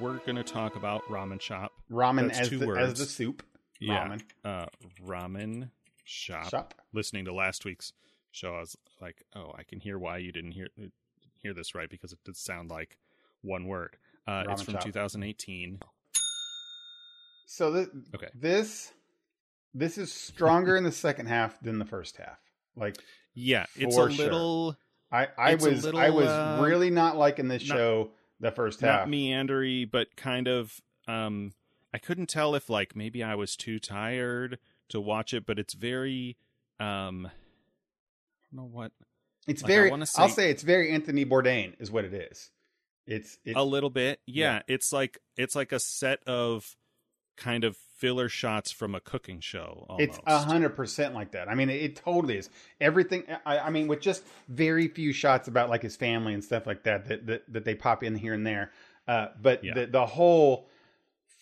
We're 0.00 0.18
gonna 0.26 0.42
talk 0.42 0.76
about 0.76 1.04
Ramen 1.08 1.40
Shop. 1.40 1.72
ramen 1.90 2.28
That's 2.28 2.40
as 2.40 2.48
two 2.48 2.58
the, 2.58 2.68
as 2.70 2.98
the 2.98 3.04
soup. 3.04 3.42
Yeah. 3.78 4.08
Ramen 4.08 4.22
Uh, 4.44 4.66
Ramen 5.06 5.70
Shop. 6.04 6.48
shop. 6.48 6.74
Listening 6.92 7.24
to 7.26 7.34
last 7.34 7.64
week's 7.64 7.92
show, 8.30 8.54
I 8.54 8.60
was 8.60 8.76
like, 9.00 9.24
"Oh, 9.34 9.52
I 9.56 9.62
can 9.62 9.80
hear 9.80 9.98
why 9.98 10.18
you 10.18 10.32
didn't 10.32 10.52
hear 10.52 10.68
hear 11.36 11.52
this 11.54 11.74
right 11.74 11.88
because 11.90 12.12
it 12.12 12.18
did 12.24 12.36
sound 12.36 12.70
like 12.70 12.96
one 13.42 13.66
word." 13.66 13.96
Uh, 14.26 14.44
it's 14.48 14.62
from 14.62 14.74
Shop. 14.74 14.84
2018. 14.84 15.80
So 17.46 17.72
th- 17.74 17.88
Okay. 18.14 18.28
this 18.34 18.92
this 19.74 19.98
is 19.98 20.12
stronger 20.12 20.76
in 20.76 20.84
the 20.84 20.92
second 20.92 21.26
half 21.26 21.60
than 21.60 21.78
the 21.78 21.84
first 21.84 22.16
half. 22.16 22.38
Like 22.76 22.96
Yeah, 23.34 23.66
it's 23.76 23.94
a 23.96 23.98
sure. 23.98 24.10
little 24.10 24.76
I 25.12 25.28
I 25.36 25.54
was 25.56 25.84
little, 25.84 26.00
I 26.00 26.10
was 26.10 26.26
uh, 26.26 26.60
really 26.62 26.90
not 26.90 27.16
liking 27.16 27.48
this 27.48 27.66
not- 27.68 27.76
show 27.76 28.10
the 28.40 28.50
first 28.50 28.80
half. 28.80 29.06
not 29.06 29.08
meandery, 29.08 29.88
but 29.90 30.16
kind 30.16 30.48
of. 30.48 30.80
Um, 31.06 31.52
I 31.92 31.98
couldn't 31.98 32.28
tell 32.28 32.54
if 32.54 32.68
like 32.70 32.94
maybe 32.96 33.22
I 33.22 33.34
was 33.34 33.56
too 33.56 33.78
tired 33.78 34.58
to 34.88 35.00
watch 35.00 35.32
it, 35.34 35.44
but 35.46 35.58
it's 35.58 35.74
very. 35.74 36.36
Um, 36.78 37.26
I 37.26 38.56
don't 38.56 38.64
know 38.64 38.70
what 38.70 38.92
It's 39.46 39.62
Like, 39.62 39.68
very. 39.68 39.90
wanna 39.90 40.06
I'll 40.16 40.28
say- 40.28 40.34
say 40.34 40.50
it's 40.50 40.62
very 40.62 40.90
Anthony 40.92 41.24
Bourdain 41.24 41.74
is 41.80 41.90
what 41.90 42.04
it 42.04 42.14
is. 42.14 42.50
It's 43.06 43.38
it's 43.44 43.56
a 43.56 43.62
little 43.64 43.90
bit 43.90 44.20
yeah, 44.26 44.62
it's 44.68 44.92
like 44.92 45.18
it's 45.36 45.54
like 45.56 45.72
a 45.72 45.80
set 45.80 46.22
of 46.28 46.76
kind 47.40 47.64
of 47.64 47.76
filler 47.96 48.28
shots 48.28 48.70
from 48.70 48.94
a 48.94 49.00
cooking 49.00 49.40
show 49.40 49.84
almost. 49.88 50.08
It's 50.08 50.20
a 50.26 50.38
hundred 50.38 50.76
percent 50.76 51.14
like 51.14 51.32
that. 51.32 51.48
I 51.48 51.54
mean, 51.54 51.68
it, 51.68 51.82
it 51.82 51.96
totally 51.96 52.38
is. 52.38 52.48
Everything. 52.80 53.24
I, 53.44 53.58
I 53.58 53.70
mean, 53.70 53.88
with 53.88 54.00
just 54.00 54.22
very 54.48 54.86
few 54.86 55.12
shots 55.12 55.48
about 55.48 55.68
like 55.68 55.82
his 55.82 55.96
family 55.96 56.32
and 56.34 56.44
stuff 56.44 56.66
like 56.66 56.84
that 56.84 57.08
that 57.08 57.26
that, 57.26 57.52
that 57.52 57.64
they 57.64 57.74
pop 57.74 58.04
in 58.04 58.14
here 58.14 58.34
and 58.34 58.46
there. 58.46 58.70
Uh, 59.08 59.28
but 59.42 59.64
Yeah. 59.64 59.74
the 59.74 59.86
the 59.86 60.06
whole 60.06 60.68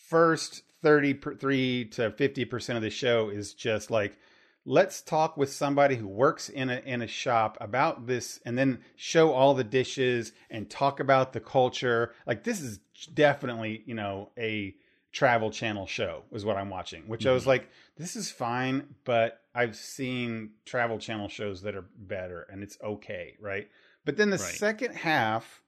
first 0.09 0.63
thirty 0.83 1.13
three 1.13 1.85
to 1.87 2.11
fifty 2.13 2.45
percent 2.45 2.77
of 2.77 2.83
the 2.83 2.91
show 2.91 3.29
is 3.29 3.53
just 3.55 3.91
like 3.91 4.17
let's 4.65 5.01
talk 5.01 5.37
with 5.37 5.53
somebody 5.53 5.97
who 5.97 6.07
works 6.07 6.49
in 6.49 6.71
a 6.71 6.79
in 6.85 7.03
a 7.03 7.07
shop 7.07 7.57
about 7.61 8.07
this 8.07 8.41
and 8.45 8.57
then 8.57 8.81
show 8.97 9.33
all 9.33 9.55
the 9.55 9.65
dishes 9.65 10.33
and 10.51 10.69
talk 10.69 11.01
about 11.01 11.33
the 11.33 11.41
culture 11.41 12.13
like 12.27 12.45
this 12.45 12.61
is 12.61 12.79
definitely 13.15 13.83
you 13.87 13.95
know 13.95 14.31
a 14.39 14.75
travel 15.13 15.51
channel 15.51 15.87
show 15.87 16.23
is 16.33 16.45
what 16.45 16.57
i'm 16.57 16.69
watching 16.71 17.03
which 17.09 17.27
i 17.27 17.33
was 17.33 17.45
Mhm. 17.45 17.49
like 17.49 17.71
this 17.97 18.15
is 18.15 18.31
fine 18.31 18.95
but 19.05 19.43
i've 19.55 19.75
seen 19.75 20.51
travel 20.67 20.99
channel 20.99 21.29
shows 21.29 21.63
that 21.63 21.75
are 21.75 21.87
better 21.97 22.43
and 22.51 22.63
it's 22.63 22.77
okay 22.83 23.37
right 23.41 23.69
but 24.05 24.17
then 24.17 24.31
the 24.31 24.37
Right. 24.37 24.55
second 24.55 24.95
half 24.95 25.63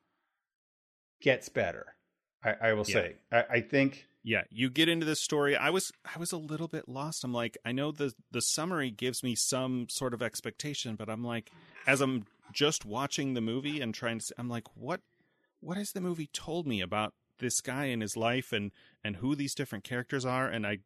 gets 1.20 1.48
better 1.48 1.94
i, 2.44 2.54
I 2.68 2.72
will 2.74 2.84
Yeah. 2.86 2.94
say 2.94 3.16
I, 3.32 3.44
I 3.50 3.60
think 3.60 4.06
yeah 4.22 4.42
you 4.50 4.68
get 4.70 4.88
into 4.88 5.06
this 5.06 5.20
story 5.20 5.56
i 5.56 5.70
was 5.70 5.92
i 6.14 6.18
was 6.18 6.32
a 6.32 6.36
little 6.36 6.68
bit 6.68 6.88
lost 6.88 7.24
i'm 7.24 7.32
like 7.32 7.56
i 7.64 7.72
know 7.72 7.90
the 7.92 8.12
the 8.30 8.42
summary 8.42 8.90
gives 8.90 9.22
me 9.22 9.34
some 9.34 9.88
sort 9.88 10.12
of 10.14 10.22
expectation 10.22 10.96
but 10.96 11.08
i'm 11.08 11.24
like 11.24 11.50
as 11.86 12.00
i'm 12.02 12.26
just 12.52 12.84
watching 12.84 13.32
the 13.34 13.40
movie 13.40 13.80
and 13.80 13.94
trying 13.94 14.18
to 14.18 14.34
i'm 14.38 14.48
like 14.48 14.66
what 14.74 15.00
what 15.60 15.76
has 15.76 15.92
the 15.92 16.00
movie 16.00 16.28
told 16.32 16.66
me 16.66 16.80
about 16.80 17.14
this 17.40 17.60
guy 17.60 17.86
and 17.86 18.00
his 18.02 18.16
life 18.16 18.52
and 18.52 18.70
and 19.02 19.16
who 19.16 19.34
these 19.34 19.54
different 19.54 19.84
characters 19.84 20.24
are 20.24 20.46
and 20.48 20.66
i 20.66 20.78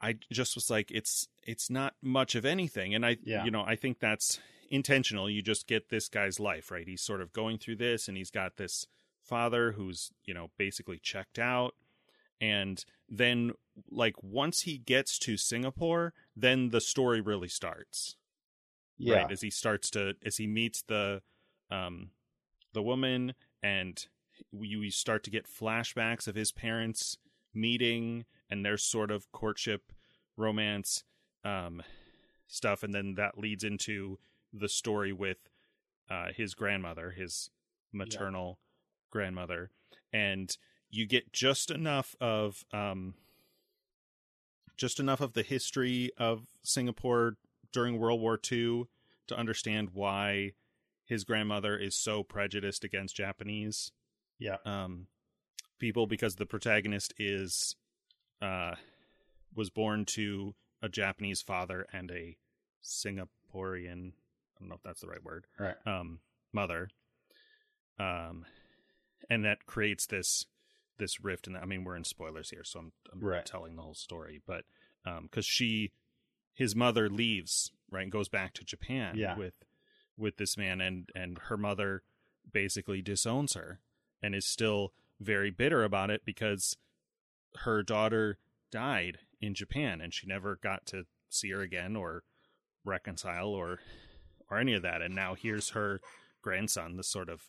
i 0.00 0.14
just 0.30 0.54
was 0.54 0.68
like 0.70 0.90
it's 0.90 1.28
it's 1.44 1.70
not 1.70 1.94
much 2.02 2.34
of 2.34 2.44
anything. 2.44 2.94
And 2.94 3.04
i 3.06 3.16
Yeah. 3.24 3.44
you 3.44 3.50
know 3.50 3.64
i 3.64 3.76
think 3.76 3.98
that's 4.00 4.40
intentional. 4.70 5.28
You 5.28 5.42
just 5.42 5.66
get 5.66 5.90
this 5.90 6.08
guy's 6.08 6.40
life 6.40 6.70
right? 6.70 6.86
He's 6.88 7.02
sort 7.02 7.20
of 7.20 7.32
going 7.32 7.58
through 7.58 7.76
this 7.76 8.08
and 8.08 8.16
he's 8.16 8.30
got 8.30 8.56
this 8.56 8.86
father 9.22 9.72
who's 9.72 10.10
you 10.24 10.34
know 10.34 10.50
basically 10.58 10.98
checked 10.98 11.38
out. 11.38 11.74
And 12.40 12.84
then 13.08 13.52
like 13.90 14.16
once 14.22 14.62
he 14.62 14.76
gets 14.78 15.18
to 15.20 15.36
singapore 15.36 16.12
then 16.36 16.70
the 16.70 16.80
story 16.80 17.20
really 17.20 17.48
starts. 17.48 18.16
Yeah. 18.98 19.16
Right 19.16 19.32
as 19.32 19.42
he 19.42 19.50
starts 19.50 19.90
to 19.90 20.14
as 20.24 20.36
he 20.38 20.46
meets 20.46 20.82
the 20.82 21.22
um 21.70 22.10
the 22.72 22.82
woman 22.82 23.34
and 23.62 24.04
you 24.52 24.90
start 24.90 25.22
to 25.24 25.30
get 25.30 25.46
flashbacks 25.46 26.26
of 26.26 26.34
his 26.34 26.52
parents 26.52 27.16
meeting 27.54 28.24
and 28.50 28.64
their 28.64 28.76
sort 28.78 29.10
of 29.10 29.30
courtship 29.32 29.92
romance 30.36 31.04
um 31.44 31.82
stuff 32.46 32.82
and 32.82 32.94
then 32.94 33.14
that 33.14 33.36
leads 33.36 33.62
into 33.62 34.18
the 34.52 34.68
story 34.68 35.12
with 35.12 35.36
uh 36.10 36.28
his 36.34 36.54
grandmother 36.54 37.10
his 37.10 37.50
maternal 37.92 38.58
grandmother. 39.12 39.70
And 40.12 40.56
you 40.90 41.06
get 41.06 41.32
just 41.32 41.70
enough 41.70 42.16
of 42.20 42.64
um 42.72 43.14
just 44.76 44.98
enough 44.98 45.20
of 45.20 45.34
the 45.34 45.42
history 45.42 46.10
of 46.18 46.46
Singapore 46.64 47.36
during 47.72 47.98
World 47.98 48.20
War 48.20 48.40
II 48.50 48.84
to 49.28 49.36
understand 49.36 49.90
why 49.92 50.52
his 51.04 51.24
grandmother 51.24 51.76
is 51.76 51.94
so 51.94 52.22
prejudiced 52.22 52.82
against 52.82 53.14
Japanese 53.14 53.92
yeah 54.42 54.56
um, 54.64 55.06
people 55.78 56.06
because 56.06 56.34
the 56.36 56.46
protagonist 56.46 57.12
is 57.18 57.76
uh, 58.40 58.74
was 59.54 59.70
born 59.70 60.04
to 60.04 60.54
a 60.82 60.88
Japanese 60.88 61.40
father 61.42 61.86
and 61.92 62.10
a 62.10 62.36
Singaporean 62.82 64.12
I 64.12 64.60
don't 64.60 64.68
know 64.68 64.74
if 64.76 64.82
that's 64.82 65.00
the 65.00 65.08
right 65.08 65.22
word 65.22 65.46
right 65.58 65.76
um, 65.86 66.20
mother 66.52 66.88
um, 67.98 68.44
and 69.30 69.44
that 69.44 69.66
creates 69.66 70.06
this 70.06 70.46
this 70.98 71.20
rift 71.22 71.46
and 71.46 71.56
I 71.56 71.64
mean 71.64 71.84
we're 71.84 71.96
in 71.96 72.04
spoilers 72.04 72.50
here 72.50 72.64
so 72.64 72.78
I'm, 72.80 72.92
I'm 73.12 73.20
Right. 73.20 73.46
telling 73.46 73.76
the 73.76 73.82
whole 73.82 73.94
story 73.94 74.40
but 74.46 74.64
um 75.04 75.28
cuz 75.30 75.46
she 75.46 75.92
his 76.54 76.76
mother 76.76 77.08
leaves 77.08 77.72
right 77.90 78.02
and 78.02 78.12
goes 78.12 78.28
back 78.28 78.52
to 78.54 78.64
Japan 78.64 79.16
Yeah. 79.16 79.36
with 79.36 79.64
with 80.16 80.36
this 80.36 80.56
man 80.56 80.80
and 80.80 81.08
and 81.14 81.38
her 81.48 81.56
mother 81.56 82.02
basically 82.52 83.02
disowns 83.02 83.54
her 83.54 83.80
and 84.22 84.34
is 84.34 84.46
still 84.46 84.92
very 85.20 85.50
bitter 85.50 85.84
about 85.84 86.10
it 86.10 86.22
because 86.24 86.76
her 87.60 87.82
daughter 87.82 88.38
died 88.70 89.18
in 89.40 89.54
Japan 89.54 90.00
and 90.00 90.14
she 90.14 90.26
never 90.26 90.56
got 90.62 90.86
to 90.86 91.04
see 91.28 91.50
her 91.50 91.60
again 91.60 91.96
or 91.96 92.22
reconcile 92.84 93.48
or 93.48 93.78
or 94.50 94.58
any 94.58 94.74
of 94.74 94.82
that 94.82 95.00
and 95.00 95.14
now 95.14 95.34
here's 95.34 95.70
her 95.70 96.00
grandson 96.42 96.96
the 96.96 97.04
sort 97.04 97.28
of 97.28 97.42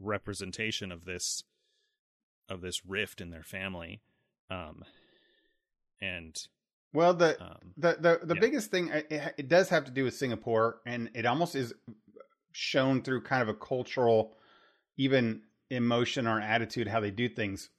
representation 0.00 0.90
of 0.90 1.04
this 1.04 1.44
of 2.48 2.62
this 2.62 2.84
rift 2.86 3.20
in 3.20 3.30
their 3.30 3.42
family 3.42 4.00
um 4.50 4.82
and 6.00 6.48
well 6.92 7.12
the 7.14 7.40
um 7.42 7.74
The 7.76 7.96
the 8.00 8.20
the 8.26 8.34
Yeah. 8.34 8.40
biggest 8.40 8.70
thing 8.70 8.88
it, 8.88 9.06
it 9.36 9.48
does 9.48 9.68
have 9.68 9.84
to 9.84 9.90
do 9.90 10.04
with 10.04 10.14
Singapore, 10.16 10.80
and 10.86 11.10
it 11.14 11.26
almost 11.26 11.54
is 11.54 11.74
shown 12.52 13.02
through 13.02 13.22
kind 13.22 13.42
of 13.42 13.48
a 13.48 13.54
cultural, 13.54 14.36
even 14.96 15.42
emotion 15.70 16.26
or 16.26 16.40
attitude 16.40 16.88
how 16.88 17.00
they 17.00 17.10
do 17.10 17.28
things, 17.28 17.70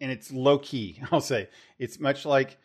and 0.00 0.10
it's 0.10 0.32
low 0.32 0.58
key. 0.58 1.00
I'll 1.12 1.20
say 1.20 1.48
it's 1.78 1.98
much 2.00 2.24
like 2.24 2.58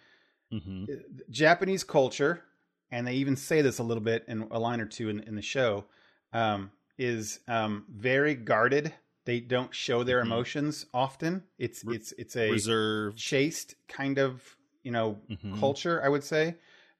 mhm. 0.51 0.87
Japanese 1.29 1.83
culture, 1.83 2.43
and 2.91 3.05
they 3.07 3.15
even 3.15 3.35
say 3.35 3.61
this 3.61 3.79
a 3.79 3.83
little 3.83 4.03
bit 4.03 4.25
in 4.27 4.43
a 4.51 4.59
line 4.59 4.81
or 4.81 4.85
two 4.85 5.09
in, 5.09 5.19
in 5.21 5.35
the 5.35 5.41
show, 5.41 5.85
um, 6.33 6.71
is 6.97 7.39
um, 7.47 7.85
very 7.89 8.35
guarded. 8.35 8.93
They 9.25 9.39
don't 9.39 9.73
show 9.73 10.03
their 10.03 10.19
Mhm. 10.19 10.27
emotions 10.27 10.85
often. 10.93 11.43
It's 11.57 11.83
Re- 11.83 11.95
it's 11.95 12.11
it's 12.17 12.35
a 12.35 12.51
reserved 12.51 13.17
chaste 13.17 13.75
kind 13.87 14.19
of 14.19 14.55
you 14.83 14.91
know 14.91 15.19
Mhm. 15.29 15.59
culture, 15.59 16.01
I 16.03 16.09
would 16.09 16.23
say. 16.23 16.55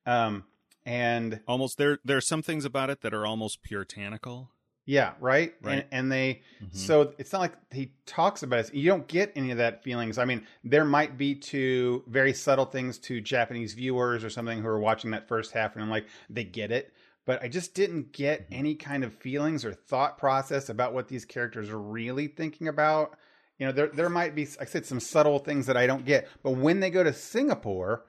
Um, 0.05 0.45
and 0.85 1.41
almost 1.47 1.77
there 1.77 1.99
there 2.03 2.17
are 2.17 2.21
some 2.21 2.41
things 2.41 2.65
about 2.65 2.89
it 2.89 3.01
that 3.01 3.13
are 3.13 3.25
almost 3.25 3.61
puritanical 3.63 4.51
yeah, 4.85 5.13
right. 5.19 5.53
Right. 5.61 5.73
And, 5.73 5.85
and 5.91 6.11
they, 6.11 6.41
Mhm. 6.63 6.75
so 6.75 7.13
it's 7.17 7.33
not 7.33 7.39
like 7.41 7.53
he 7.71 7.91
talks 8.05 8.43
about 8.43 8.59
it. 8.65 8.73
You 8.73 8.89
don't 8.89 9.07
get 9.07 9.31
any 9.35 9.51
of 9.51 9.57
that 9.57 9.83
feelings. 9.83 10.17
I 10.17 10.25
mean, 10.25 10.45
there 10.63 10.85
might 10.85 11.17
be 11.17 11.35
to 11.35 12.03
very 12.07 12.33
subtle 12.33 12.65
things 12.65 12.97
to 12.99 13.19
Japanese 13.21 13.73
viewers 13.73 14.23
or 14.23 14.29
something 14.29 14.61
who 14.61 14.67
are 14.67 14.79
watching 14.79 15.11
that 15.11 15.27
first 15.27 15.51
half 15.51 15.73
and 15.73 15.83
I'm 15.83 15.89
like, 15.89 16.05
they 16.29 16.43
get 16.43 16.71
it. 16.71 16.93
But 17.25 17.41
I 17.41 17.47
just 17.47 17.73
didn't 17.73 18.11
get 18.11 18.49
Mhm. 18.51 18.57
any 18.59 18.75
kind 18.75 19.03
of 19.03 19.13
feelings 19.13 19.65
or 19.65 19.73
thought 19.73 20.19
process 20.19 20.69
about 20.69 20.93
what 20.93 21.07
these 21.07 21.25
characters 21.25 21.69
are 21.71 21.81
really 21.81 22.27
thinking 22.27 22.67
about. 22.67 23.17
You 23.57 23.65
know, 23.65 23.71
there 23.71 23.87
there 23.87 24.09
might 24.09 24.35
be, 24.35 24.45
like 24.45 24.61
I 24.61 24.65
said, 24.65 24.85
some 24.85 24.99
subtle 24.99 25.39
things 25.39 25.65
that 25.65 25.77
I 25.77 25.87
don't 25.87 26.05
get. 26.05 26.27
But 26.43 26.51
when 26.51 26.81
they 26.81 26.91
go 26.91 27.03
to 27.03 27.13
Singapore, 27.13 28.05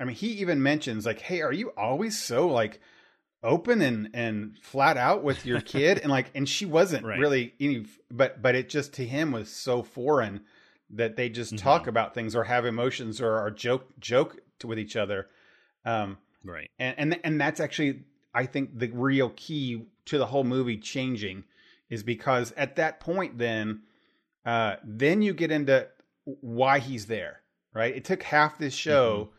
I 0.00 0.04
mean, 0.04 0.16
he 0.16 0.28
even 0.28 0.62
mentions 0.62 1.04
like, 1.04 1.20
"Hey, 1.20 1.42
are 1.42 1.52
you 1.52 1.70
always 1.76 2.20
so 2.22 2.46
like 2.48 2.80
open 3.44 3.80
and 3.80 4.08
and 4.14 4.58
flat 4.58 4.96
out 4.96 5.22
with 5.22 5.46
your 5.46 5.60
kid?" 5.74 5.98
and 5.98 6.10
like, 6.10 6.30
and 6.34 6.48
she 6.48 6.66
wasn't 6.66 7.04
Right. 7.04 7.18
really 7.18 7.54
any, 7.60 7.86
but 8.10 8.42
but 8.42 8.54
it 8.56 8.68
just 8.68 8.92
to 8.94 9.06
him 9.06 9.30
was 9.30 9.48
so 9.50 9.82
foreign 9.84 10.40
that 10.90 11.16
they 11.16 11.28
just 11.28 11.56
talk 11.56 11.84
Mhm. 11.84 11.88
about 11.88 12.14
things 12.14 12.34
or 12.34 12.44
have 12.44 12.64
emotions 12.66 13.20
or 13.20 13.36
are 13.38 13.50
joke 13.50 13.86
joke 14.00 14.38
to, 14.58 14.66
with 14.66 14.78
each 14.78 14.96
other. 14.96 15.28
Um, 15.84 16.18
right 16.42 16.70
and 16.78 16.94
and 16.98 17.20
and 17.24 17.40
that's 17.40 17.60
actually 17.60 18.02
I 18.34 18.46
think 18.46 18.78
the 18.78 18.88
real 18.88 19.30
key 19.36 19.86
to 20.06 20.18
the 20.18 20.26
whole 20.26 20.44
movie 20.44 20.76
changing 20.78 21.44
is 21.88 22.02
because 22.02 22.52
at 22.52 22.76
that 22.76 23.00
point 23.00 23.38
then 23.38 23.82
uh 24.44 24.76
then 24.82 25.22
you 25.22 25.32
get 25.34 25.50
into 25.50 25.88
why 26.24 26.78
he's 26.78 27.06
there 27.06 27.40
right 27.74 27.94
it 27.94 28.04
took 28.04 28.22
half 28.22 28.58
this 28.58 28.74
show 28.74 29.30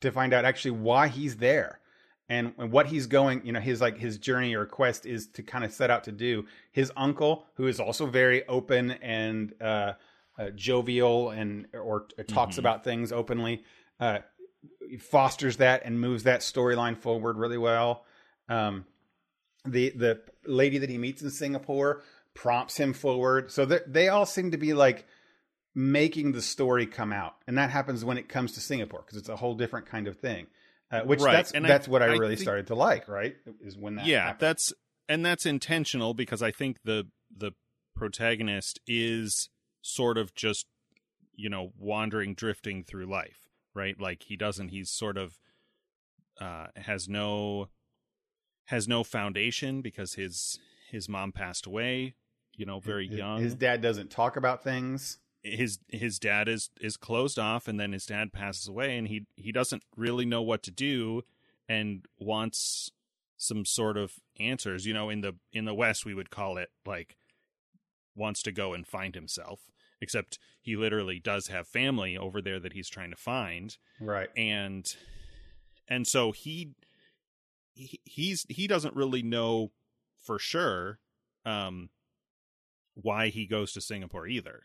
to 0.00 0.10
find 0.10 0.32
out 0.32 0.44
actually 0.44 0.70
why 0.72 1.08
he's 1.08 1.36
there 1.36 1.80
and, 2.28 2.52
and 2.58 2.70
what 2.70 2.86
he's 2.86 3.06
going 3.06 3.44
you 3.44 3.52
know 3.52 3.60
his 3.60 3.80
like 3.80 3.98
his 3.98 4.18
journey 4.18 4.54
or 4.54 4.66
quest 4.66 5.06
is 5.06 5.26
to 5.28 5.42
kind 5.42 5.64
of 5.64 5.72
set 5.72 5.90
out 5.90 6.04
to 6.04 6.12
do 6.12 6.44
his 6.72 6.92
uncle 6.96 7.46
who 7.54 7.66
is 7.66 7.80
also 7.80 8.06
very 8.06 8.46
open 8.48 8.92
and 8.92 9.54
uh, 9.60 9.92
uh 10.38 10.50
jovial 10.50 11.30
and 11.30 11.66
or 11.72 12.06
talks 12.26 12.56
Mhm. 12.56 12.60
about 12.60 12.84
things 12.84 13.12
openly 13.12 13.64
uh 14.00 14.18
fosters 15.00 15.58
that 15.58 15.82
and 15.84 16.00
moves 16.00 16.22
that 16.24 16.40
storyline 16.40 16.96
forward 16.96 17.36
really 17.36 17.58
well. 17.58 18.04
Um, 18.48 18.86
the 19.64 19.90
the 19.90 20.20
lady 20.46 20.78
that 20.78 20.88
he 20.88 20.98
meets 20.98 21.22
in 21.22 21.30
Singapore 21.30 22.02
prompts 22.34 22.76
him 22.76 22.92
forward, 22.92 23.50
so 23.50 23.66
they 23.66 23.80
they 23.86 24.08
all 24.08 24.26
seem 24.26 24.50
to 24.52 24.56
be 24.56 24.72
like 24.72 25.06
making 25.74 26.32
the 26.32 26.42
story 26.42 26.86
come 26.86 27.12
out, 27.12 27.36
and 27.46 27.58
that 27.58 27.70
happens 27.70 28.04
when 28.04 28.18
it 28.18 28.28
comes 28.28 28.52
to 28.52 28.60
Singapore 28.60 29.02
because 29.04 29.18
it's 29.18 29.28
a 29.28 29.36
whole 29.36 29.54
different 29.54 29.86
kind 29.86 30.08
of 30.08 30.18
thing. 30.18 30.46
Uh, 30.90 31.02
which 31.02 31.20
Right, 31.20 31.32
that's 31.32 31.52
and 31.52 31.66
I- 31.66 31.68
that's 31.68 31.86
what 31.86 32.02
I, 32.02 32.06
I 32.06 32.08
really 32.16 32.36
think- 32.36 32.40
started 32.44 32.66
to 32.68 32.74
like. 32.74 33.08
Right, 33.08 33.36
is 33.60 33.76
when 33.76 33.96
that 33.96 34.06
yeah 34.06 34.24
happened. 34.28 34.40
that's 34.40 34.72
and 35.08 35.24
that's 35.24 35.44
intentional 35.46 36.14
because 36.14 36.42
I 36.42 36.50
think 36.50 36.78
the 36.84 37.08
the 37.36 37.52
protagonist 37.94 38.80
is 38.86 39.50
sort 39.82 40.16
of 40.18 40.34
just 40.34 40.66
you 41.34 41.48
know 41.50 41.72
wandering 41.78 42.34
drifting 42.34 42.82
through 42.84 43.06
life 43.06 43.48
right 43.74 44.00
like 44.00 44.22
he 44.24 44.36
doesn't 44.36 44.68
he's 44.68 44.90
sort 44.90 45.16
of 45.16 45.38
uh 46.40 46.66
has 46.76 47.08
no 47.08 47.68
has 48.66 48.86
no 48.88 49.02
foundation 49.04 49.80
because 49.82 50.14
his 50.14 50.58
his 50.90 51.08
mom 51.08 51.32
passed 51.32 51.66
away 51.66 52.14
you 52.56 52.64
know 52.66 52.80
very 52.80 53.06
His- 53.08 53.18
young 53.18 53.40
His 53.40 53.54
dad 53.54 53.80
doesn't 53.82 54.10
talk 54.10 54.36
about 54.36 54.62
things. 54.64 55.18
His 55.42 55.78
his 55.88 56.18
dad 56.18 56.48
is 56.48 56.70
is 56.80 56.96
closed 56.96 57.38
off 57.38 57.68
and 57.68 57.78
then 57.78 57.92
his 57.92 58.06
dad 58.06 58.32
passes 58.32 58.66
away 58.68 58.96
and 58.98 59.08
he 59.08 59.26
he 59.36 59.52
doesn't 59.52 59.82
really 59.96 60.24
know 60.24 60.42
what 60.42 60.62
to 60.64 60.70
do 60.70 61.22
and 61.68 62.06
wants 62.18 62.90
some 63.36 63.64
sort 63.64 63.96
of 63.96 64.14
answers 64.40 64.84
you 64.84 64.92
know 64.92 65.08
in 65.08 65.20
the 65.20 65.36
in 65.52 65.64
the 65.64 65.74
west 65.74 66.04
we 66.04 66.12
would 66.14 66.30
call 66.30 66.56
it 66.56 66.70
like 66.84 67.16
wants 68.16 68.42
to 68.42 68.50
go 68.50 68.74
and 68.74 68.86
find 68.86 69.14
himself 69.14 69.60
except 70.00 70.38
he 70.60 70.74
literally 70.76 71.20
does 71.20 71.46
have 71.48 71.66
family 71.68 72.16
over 72.16 72.42
there 72.42 72.58
that 72.58 72.72
he's 72.72 72.88
trying 72.88 73.10
to 73.10 73.16
find 73.16 73.76
Right. 74.00 74.28
and 74.36 74.92
and 75.86 76.06
so 76.06 76.32
he, 76.32 76.72
he 77.74 78.00
he's 78.04 78.44
he 78.48 78.66
doesn't 78.66 78.96
really 78.96 79.22
know 79.22 79.70
for 80.22 80.38
sure 80.40 80.98
um 81.46 81.90
why 82.94 83.28
he 83.28 83.46
goes 83.46 83.72
to 83.72 83.80
Singapore 83.80 84.26
either. 84.26 84.64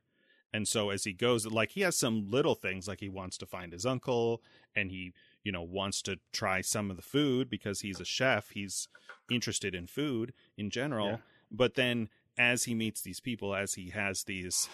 And 0.54 0.68
so 0.68 0.90
as 0.92 1.04
he 1.04 1.14
goes 1.14 1.46
like 1.48 1.72
he 1.72 1.82
has 1.82 1.98
some 1.98 2.30
little 2.30 2.56
things 2.56 2.88
like 2.88 3.00
he 3.00 3.10
wants 3.10 3.38
to 3.40 3.46
find 3.46 3.74
his 3.74 3.86
uncle 3.86 4.42
and 4.76 4.92
he 4.92 5.14
you 5.44 5.52
know 5.52 5.64
wants 5.64 6.02
to 6.04 6.20
try 6.32 6.62
some 6.62 6.90
of 6.92 6.96
the 6.96 7.02
food 7.02 7.50
because 7.50 7.82
he's 7.82 8.00
a 8.00 8.06
chef 8.06 8.50
he's 8.52 8.88
interested 9.32 9.74
in 9.74 9.88
food 9.88 10.34
in 10.58 10.70
general 10.70 11.08
Yeah. 11.08 11.18
but 11.52 11.74
then 11.76 12.08
as 12.38 12.64
he 12.66 12.74
meets 12.76 13.02
these 13.02 13.20
people 13.20 13.54
as 13.56 13.74
he 13.74 13.90
has 13.90 14.24
these 14.26 14.70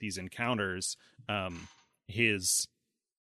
these 0.00 0.18
encounters 0.18 0.96
um 1.28 1.68
his 2.08 2.68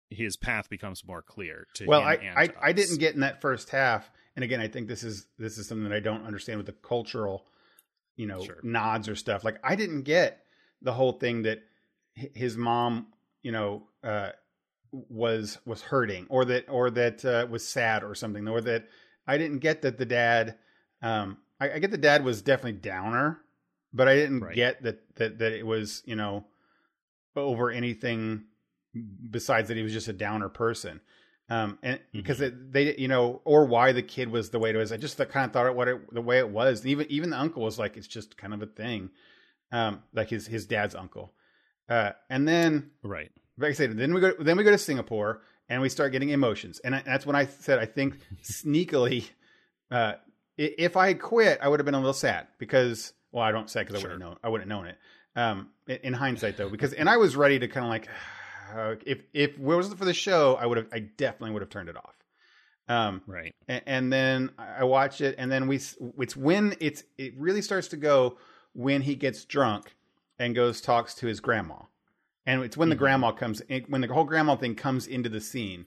his 0.10 0.36
path 0.38 0.70
becomes 0.70 1.04
more 1.06 1.22
clear 1.22 1.66
to 1.76 1.86
well 1.88 2.06
him 2.18 2.34
I, 2.38 2.44
I 2.44 2.50
i 2.62 2.72
didn't 2.74 3.00
get 3.00 3.16
in 3.16 3.22
that 3.22 3.42
first 3.42 3.70
half 3.70 4.12
and 4.36 4.44
again 4.44 4.60
i 4.60 4.68
think 4.68 4.88
this 4.88 5.04
is 5.04 5.28
this 5.40 5.58
is 5.58 5.68
something 5.68 5.88
that 5.90 5.96
i 5.96 6.00
don't 6.00 6.26
understand 6.26 6.58
with 6.58 6.68
the 6.68 6.74
cultural 6.74 7.46
you 8.16 8.28
know 8.28 8.44
Sure. 8.44 8.60
nods 8.64 9.08
or 9.10 9.16
stuff 9.16 9.44
like 9.44 9.60
i 9.64 9.76
didn't 9.76 10.04
get 10.04 10.46
the 10.82 10.94
whole 10.94 11.14
thing 11.14 11.42
that 11.44 11.64
his 12.16 12.58
mom 12.58 13.08
you 13.44 13.52
know 13.52 13.84
uh 14.04 14.30
was 14.92 15.60
was 15.66 15.82
hurting 15.82 16.26
or 16.30 16.46
that 16.46 16.70
or 16.70 16.90
that 16.90 17.24
uh, 17.26 17.46
was 17.50 17.68
sad 17.68 18.04
or 18.04 18.16
something 18.16 18.48
or 18.48 18.62
that 18.62 18.88
i 19.28 19.38
didn't 19.38 19.60
get 19.60 19.82
that 19.82 19.98
the 19.98 20.06
dad 20.06 20.58
um 21.02 21.38
i, 21.60 21.72
I 21.72 21.80
get 21.80 21.92
the 21.92 21.98
dad 21.98 22.24
was 22.24 22.42
definitely 22.42 22.80
downer 22.80 23.42
but 23.94 24.08
i 24.08 24.16
didn't 24.16 24.42
Right. 24.42 24.56
get 24.56 24.84
that 24.84 25.16
that 25.16 25.40
that 25.40 25.52
it 25.52 25.66
was 25.66 26.02
you 26.06 26.16
know 26.16 26.46
over 27.36 27.70
anything 27.70 28.46
besides 29.30 29.68
that 29.68 29.78
he 29.78 29.84
was 29.84 29.94
just 29.94 30.08
a 30.08 30.14
downer 30.14 30.50
person. 30.50 31.02
Um 31.50 31.78
and 31.84 32.00
because 32.14 32.42
it, 32.42 32.72
they 32.72 32.96
you 32.96 33.08
know 33.08 33.42
or 33.46 33.66
why 33.66 33.92
the 33.92 34.02
kid 34.02 34.30
was 34.30 34.50
the 34.50 34.58
way 34.58 34.72
it 34.72 34.78
was 34.78 34.92
i 34.92 34.98
just 34.98 35.18
kind 35.30 35.46
of 35.46 35.52
thought 35.54 35.68
it 35.68 35.76
what 35.76 35.88
it 35.88 36.14
the 36.14 36.22
way 36.22 36.40
it 36.40 36.50
was. 36.50 36.86
Even 36.88 37.06
even 37.10 37.30
the 37.30 37.40
uncle 37.40 37.62
was 37.62 37.78
like 37.78 37.98
it's 37.98 38.08
just 38.08 38.36
kind 38.38 38.54
of 38.54 38.62
a 38.64 38.66
thing. 38.68 39.12
Um 39.72 40.02
like 40.14 40.30
his 40.30 40.48
his 40.48 40.66
dad's 40.66 40.96
uncle 40.96 41.34
uh 41.90 42.12
and 42.30 42.48
then 42.48 42.92
right 43.04 43.32
like 43.58 43.70
I 43.70 43.74
said, 43.74 43.98
then 43.98 44.14
we 44.14 44.22
go 44.22 44.34
then 44.40 44.58
we 44.58 44.64
go 44.64 44.72
to 44.72 44.78
Singapore 44.78 45.42
and 45.70 45.82
we 45.82 45.90
start 45.90 46.12
getting 46.12 46.30
emotions, 46.30 46.80
and 46.80 46.96
I, 46.96 47.02
that's 47.06 47.26
when 47.26 47.36
I 47.36 47.46
said 47.46 47.80
I 47.80 47.86
think 47.86 48.20
sneakily, 48.44 49.30
uh, 49.90 50.14
if 50.58 50.96
I 50.96 51.08
had 51.08 51.22
quit, 51.22 51.60
I 51.62 51.68
would 51.68 51.80
have 51.80 51.86
been 51.86 51.96
a 51.96 52.00
little 52.00 52.14
sad 52.14 52.48
because 52.60 53.14
well, 53.32 53.44
I 53.44 53.52
don't 53.52 53.70
say 53.70 53.82
because 53.82 53.96
I 53.96 54.00
Sure. 54.00 54.10
wouldn't 54.12 54.22
know 54.30 54.38
I 54.44 54.50
wouldn't 54.50 54.70
known 54.70 54.88
it. 54.88 54.98
Um, 55.36 55.70
in, 55.88 55.98
in 56.04 56.14
hindsight 56.14 56.58
though, 56.58 56.70
because 56.70 56.94
and 56.94 57.10
I 57.10 57.18
was 57.18 57.36
ready 57.36 57.60
to 57.60 57.68
kind 57.68 57.86
of 57.86 57.90
like, 57.90 58.08
uh, 58.76 58.96
if 59.06 59.22
if 59.34 59.52
it 59.52 59.60
wasn't 59.60 59.98
for 59.98 60.06
the 60.06 60.14
show, 60.14 60.56
I 60.56 60.66
would 60.66 60.78
have 60.78 60.88
I 60.92 61.00
definitely 61.00 61.52
would 61.52 61.62
have 61.62 61.70
turned 61.70 61.90
it 61.90 61.98
off. 61.98 62.16
Um, 62.88 63.24
right 63.26 63.52
and, 63.68 63.82
and 63.88 64.14
then 64.14 64.52
I 64.60 64.84
watch 64.84 65.20
it, 65.22 65.36
and 65.38 65.52
then 65.52 65.68
we 65.68 65.78
it's 66.20 66.36
when 66.38 66.76
it's 66.80 67.04
it 67.18 67.34
really 67.38 67.62
starts 67.62 67.88
to 67.90 67.98
go 67.98 68.38
when 68.74 69.02
he 69.02 69.16
gets 69.16 69.46
drunk 69.46 69.96
and 70.40 70.56
goes 70.56 70.82
talks 70.82 71.16
to 71.16 71.28
his 71.28 71.40
grandma, 71.40 71.78
and 72.46 72.64
it's 72.64 72.78
when 72.78 72.90
the 72.90 72.96
Mhm. 72.96 73.00
grandma 73.00 73.32
comes 73.32 73.62
in, 73.62 73.84
when 73.88 74.02
the 74.02 74.08
whole 74.14 74.24
grandma 74.26 74.56
thing 74.56 74.76
comes 74.76 75.08
into 75.08 75.30
the 75.30 75.42
scene, 75.42 75.86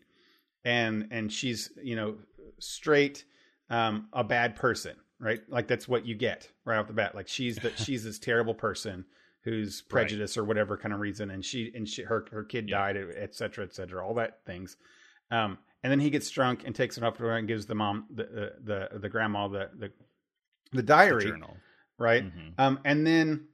and 0.64 1.08
and 1.10 1.32
she's 1.32 1.70
you 1.82 1.96
know 1.96 2.16
straight 2.58 3.24
um, 3.70 4.08
a 4.12 4.24
bad 4.24 4.56
person, 4.56 4.96
right? 5.20 5.40
Like 5.48 5.68
that's 5.68 5.88
what 5.88 6.06
you 6.06 6.14
get 6.14 6.48
right 6.64 6.78
off 6.78 6.86
the 6.86 6.92
bat. 6.92 7.14
Like 7.14 7.28
she's 7.28 7.58
the 7.60 7.72
she's 7.76 8.04
this 8.04 8.18
terrible 8.18 8.54
person 8.54 9.04
who's 9.42 9.82
Right. 9.90 10.02
prejudice 10.02 10.36
or 10.36 10.44
whatever 10.44 10.76
kind 10.76 10.92
of 10.94 11.00
reason, 11.00 11.30
and 11.30 11.44
she 11.44 11.72
and 11.74 11.88
she 11.88 12.02
her 12.02 12.26
her 12.32 12.44
kid 12.44 12.66
Yeah. 12.68 12.76
died, 12.78 12.96
et 12.96 13.34
cetera, 13.34 13.64
et 13.64 13.74
cetera, 13.74 14.06
all 14.06 14.14
that 14.14 14.44
things. 14.44 14.76
Um, 15.30 15.58
and 15.82 15.90
then 15.92 16.00
he 16.00 16.10
gets 16.10 16.28
drunk 16.30 16.62
and 16.64 16.74
takes 16.74 16.96
it 16.98 17.04
up 17.04 17.20
and 17.20 17.46
gives 17.46 17.66
the 17.66 17.74
mom 17.74 18.06
the 18.10 18.24
the 18.64 18.88
the, 18.92 18.98
the 18.98 19.08
grandma 19.08 19.46
the 19.48 19.70
the 19.78 19.92
the 20.72 20.76
the 20.76 20.82
diary, 20.82 21.24
journal 21.24 21.56
right? 21.98 22.24
Mhm. 22.24 22.54
Um, 22.58 22.80
and 22.84 23.06
then 23.06 23.48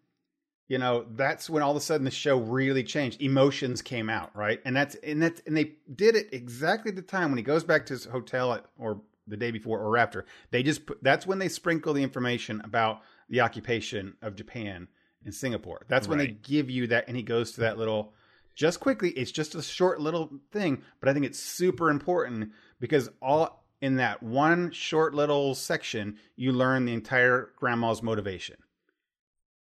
you 0.68 0.78
know 0.78 1.06
that's 1.14 1.50
when 1.50 1.62
all 1.62 1.70
of 1.70 1.76
a 1.76 1.80
sudden 1.80 2.04
the 2.04 2.10
show 2.10 2.38
really 2.38 2.82
changed. 2.82 3.20
Emotions 3.20 3.82
came 3.82 4.08
out, 4.08 4.34
right? 4.34 4.60
And 4.64 4.74
that's 4.74 4.94
and 4.96 5.22
that's 5.22 5.42
and 5.46 5.56
they 5.56 5.72
did 5.94 6.16
it 6.16 6.28
exactly 6.32 6.90
at 6.90 6.96
the 6.96 7.02
time 7.02 7.30
when 7.30 7.38
he 7.38 7.44
goes 7.44 7.64
back 7.64 7.86
to 7.86 7.94
his 7.94 8.04
hotel 8.04 8.52
at, 8.54 8.64
or 8.78 9.00
the 9.26 9.36
day 9.36 9.50
before 9.50 9.80
or 9.80 9.96
after. 9.96 10.26
They 10.50 10.62
just 10.62 10.86
put, 10.86 11.02
that's 11.02 11.26
when 11.26 11.38
they 11.38 11.48
sprinkle 11.48 11.92
the 11.94 12.02
information 12.02 12.60
about 12.64 13.02
the 13.28 13.40
occupation 13.40 14.14
of 14.22 14.36
Japan 14.36 14.88
and 15.24 15.34
Singapore. 15.34 15.86
That's 15.88 16.08
when 16.08 16.18
they 16.18 16.28
give 16.28 16.70
you 16.70 16.86
that, 16.88 17.08
and 17.08 17.16
he 17.16 17.22
goes 17.22 17.52
to 17.52 17.60
that 17.60 17.78
little. 17.78 18.12
Just 18.54 18.78
quickly, 18.78 19.10
it's 19.10 19.32
just 19.32 19.56
a 19.56 19.62
short 19.62 20.00
little 20.00 20.30
thing, 20.52 20.82
but 21.00 21.08
I 21.08 21.12
think 21.12 21.26
it's 21.26 21.40
super 21.40 21.90
important 21.90 22.52
because 22.78 23.10
all 23.20 23.64
in 23.80 23.96
that 23.96 24.22
one 24.22 24.70
short 24.70 25.12
little 25.12 25.54
section, 25.54 26.18
you 26.36 26.52
learn 26.52 26.84
the 26.84 26.92
entire 26.92 27.50
grandma's 27.56 28.02
motivation. 28.02 28.56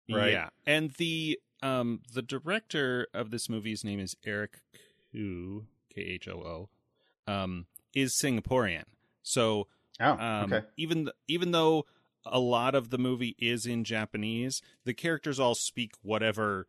Right. 0.08 0.32
Yeah, 0.32 0.48
and 0.66 0.92
the 0.92 1.38
um 1.62 2.00
the 2.12 2.22
director 2.22 3.08
of 3.14 3.30
this 3.30 3.48
movie's 3.48 3.82
name 3.84 3.98
is 4.00 4.16
Eric 4.24 4.60
Khoo 5.14 5.66
K 5.94 6.00
H 6.02 6.28
O 6.28 6.68
O, 7.26 7.32
um 7.32 7.66
is 7.94 8.14
Singaporean. 8.14 8.84
So 9.22 9.68
Oh, 9.98 10.12
um, 10.18 10.52
okay. 10.52 10.66
even 10.76 11.04
th- 11.04 11.14
even 11.26 11.52
though 11.52 11.86
a 12.26 12.38
lot 12.38 12.74
of 12.74 12.90
the 12.90 12.98
movie 12.98 13.34
is 13.38 13.64
in 13.64 13.82
Japanese, 13.82 14.60
the 14.84 14.92
characters 14.92 15.40
all 15.40 15.54
speak 15.54 15.92
whatever 16.02 16.68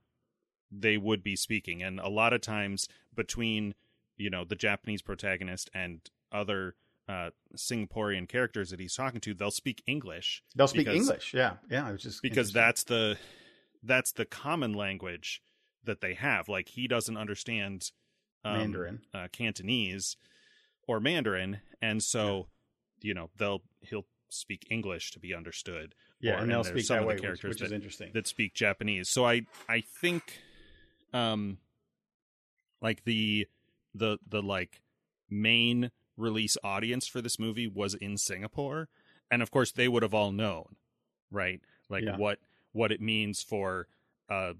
they 0.72 0.97
would 0.97 1.23
be 1.23 1.35
speaking, 1.35 1.84
and 1.84 1.99
a 1.99 2.07
lot 2.07 2.31
of 2.31 2.39
times 2.41 2.88
between 3.14 3.76
you 4.15 4.30
know 4.30 4.45
the 4.45 4.55
Japanese 4.55 5.01
protagonist 5.01 5.69
and 5.73 6.09
other 6.31 6.76
uh, 7.07 7.29
Singaporean 7.55 8.27
characters 8.27 8.69
that 8.71 8.79
he's 8.79 8.95
talking 8.95 9.21
to, 9.21 9.34
they'll 9.34 9.49
speak 9.51 9.81
English 9.88 10.43
They'll 10.55 10.67
speak 10.67 10.85
because- 10.88 10.95
English. 11.07 11.34
Yeah, 11.34 11.53
yeah. 11.69 11.93
Just 11.97 12.21
because 12.21 12.51
that's 12.51 12.84
the 12.84 13.17
that's 13.84 14.11
the 14.11 14.25
common 14.25 14.73
language 14.73 15.41
that 15.84 16.01
they 16.01 16.13
have. 16.15 16.49
Like 16.49 16.67
he 16.69 16.88
doesn't 16.88 17.15
understand 17.17 17.91
um, 18.43 18.57
Mandarin. 18.57 18.99
uh, 19.13 19.27
Cantonese, 19.31 20.17
or 20.88 20.99
Mandarin, 20.99 21.59
and 21.81 22.03
so 22.03 22.47
you 23.01 23.13
know 23.13 23.29
they'll 23.38 23.61
he'll 23.81 24.05
speak 24.29 24.67
English 24.69 25.11
to 25.11 25.19
be 25.19 25.34
understood. 25.34 25.95
yeah, 26.19 26.34
or- 26.34 26.38
and 26.39 26.51
they'll 26.51 26.63
there's 26.63 26.73
speak 26.75 26.85
some 26.85 26.97
of 26.97 27.03
the 27.03 27.07
way, 27.07 27.17
characters 27.17 27.49
which 27.49 27.59
that- 27.69 27.73
interesting. 27.75 28.11
that 28.13 28.27
speak 28.27 28.53
Japanese. 28.53 29.07
So 29.09 29.25
I 29.25 29.43
I 29.69 29.79
think 29.81 30.41
um 31.13 31.59
like 32.81 33.03
the 33.05 33.47
the 33.95 34.17
the 34.27 34.41
like 34.41 34.81
main 35.29 35.91
release 36.18 36.57
audience 36.64 37.07
for 37.07 37.22
this 37.22 37.38
movie 37.39 37.68
was 37.68 37.94
in 37.94 38.18
Singapore 38.18 38.89
and 39.31 39.41
of 39.41 39.52
course 39.52 39.72
they 39.72 39.88
would 39.88 40.03
have 40.03 40.14
all 40.14 40.31
known, 40.31 40.76
right? 41.31 41.61
Like 41.89 42.03
Yeah. 42.03 42.18
what 42.18 42.39
what 42.73 42.91
it 42.91 42.99
means 43.02 43.41
for 43.41 43.88
uh, 44.30 44.53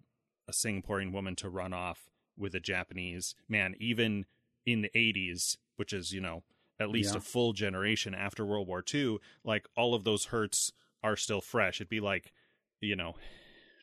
a 0.48 0.52
Singaporean 0.52 1.12
woman 1.12 1.36
to 1.38 1.50
run 1.50 1.74
off 1.74 2.10
with 2.38 2.54
a 2.56 2.60
Japanese 2.60 3.36
man 3.50 3.76
even 3.80 4.26
in 4.66 4.82
the 4.82 4.90
80s, 4.96 5.58
which 5.76 5.92
is, 5.94 6.14
you 6.14 6.22
know, 6.22 6.44
at 6.80 6.90
least 6.90 7.14
Yeah. 7.14 7.18
a 7.18 7.22
full 7.22 7.54
generation 7.54 8.14
after 8.14 8.46
World 8.46 8.68
War 8.68 8.84
II, 8.94 9.18
like 9.44 9.68
all 9.76 9.94
of 9.96 10.04
those 10.04 10.26
hurts 10.26 10.72
are 11.04 11.16
still 11.18 11.42
fresh. 11.42 11.78
It'd 11.82 11.90
be 11.90 12.00
like, 12.00 12.32
you 12.82 12.96
know, 12.96 13.16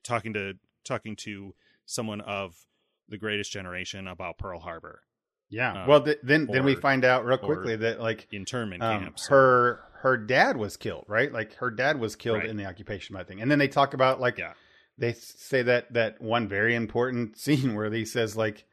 talking 0.03 0.33
to 0.35 0.55
talking 0.85 1.17
to 1.17 1.55
someone 1.87 2.21
of 2.21 2.67
the 3.09 3.19
greatest 3.19 3.51
generation 3.53 4.07
about 4.07 4.39
Pearl 4.39 4.61
Harbor 4.61 5.03
yeah. 5.51 5.83
uh, 5.85 5.87
well, 5.89 6.01
th- 6.03 6.19
then 6.23 6.47
then 6.51 6.65
we 6.65 6.75
find 6.75 7.05
out 7.05 7.25
real 7.25 7.39
quickly 7.39 7.77
that 7.77 8.01
like 8.01 8.27
internment 8.33 8.83
um, 8.83 9.01
camps. 9.05 9.29
her 9.29 9.81
her 10.03 10.17
dad 10.17 10.57
was 10.57 10.77
killed, 10.77 11.05
right? 11.09 11.33
Like 11.33 11.55
her 11.57 11.71
dad 11.71 11.99
was 11.99 12.15
killed 12.17 12.39
Right. 12.41 12.49
in 12.51 12.57
the 12.57 12.67
occupation 12.67 13.17
thing. 13.25 13.41
And 13.41 13.51
then 13.51 13.59
they 13.59 13.69
talk 13.69 13.95
about 13.95 14.21
like 14.21 14.39
Yeah. 14.39 14.53
they 14.99 15.13
say 15.15 15.63
that 15.63 15.93
that 15.95 16.21
one 16.21 16.47
very 16.49 16.75
important 16.75 17.39
scene 17.39 17.75
where 17.75 17.91
he 17.91 18.05
says 18.05 18.37
like 18.37 18.65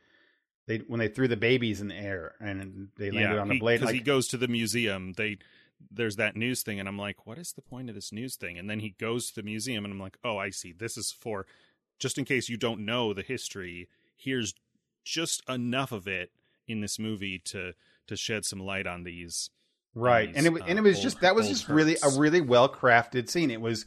they 0.68 0.78
when 0.80 1.00
they 1.00 1.08
threw 1.08 1.28
the 1.28 1.38
babies 1.38 1.82
in 1.82 1.88
the 1.88 1.96
air 1.96 2.36
and 2.40 2.90
they 2.98 3.12
landed 3.12 3.40
on 3.40 3.52
a 3.52 3.60
blade 3.60 3.76
because 3.78 3.88
like 3.88 3.96
he 3.96 4.02
goes 4.02 4.28
to 4.30 4.38
the 4.38 4.48
museum. 4.48 5.14
They 5.14 5.38
there's 5.90 6.18
that 6.18 6.36
news 6.36 6.62
thing 6.62 6.80
and 6.80 6.88
I'm 6.88 6.98
like, 7.00 7.26
what 7.26 7.38
is 7.40 7.54
the 7.54 7.62
point 7.62 7.90
of 7.90 7.96
this 7.96 8.12
news 8.12 8.36
thing? 8.36 8.60
And 8.60 8.70
then 8.70 8.80
he 8.82 8.92
goes 9.00 9.30
to 9.30 9.36
the 9.36 9.44
museum 9.44 9.84
and 9.86 9.92
I'm 9.94 10.00
like, 10.00 10.18
oh, 10.24 10.38
I 10.38 10.50
see. 10.52 10.72
This 10.74 10.96
is 10.98 11.12
for 11.12 11.48
just 11.98 12.18
in 12.18 12.26
case 12.26 12.50
you 12.50 12.58
don't 12.58 12.82
know 12.86 13.14
the 13.14 13.24
history, 13.24 13.88
here's 14.16 14.54
just 15.04 15.42
enough 15.50 15.92
of 15.92 16.08
it 16.08 16.32
in 16.72 16.82
this 16.82 16.98
movie 17.00 17.40
to 17.46 17.74
to 18.08 18.16
shed 18.16 18.46
some 18.46 18.60
light 18.60 18.88
on 18.88 19.04
these 19.04 19.50
right. 19.94 20.34
These, 20.34 20.46
and 20.46 20.58
it, 20.58 20.62
uh, 20.62 20.66
and 20.66 20.80
it 20.80 20.82
was 20.82 21.00
just 21.02 21.22
that 21.22 21.36
was 21.36 21.48
just 21.48 21.70
really 21.70 21.98
a 22.04 22.10
really 22.20 22.42
well 22.42 22.68
crafted 22.70 23.30
scene. 23.30 23.52
It 23.52 23.62
was 23.62 23.86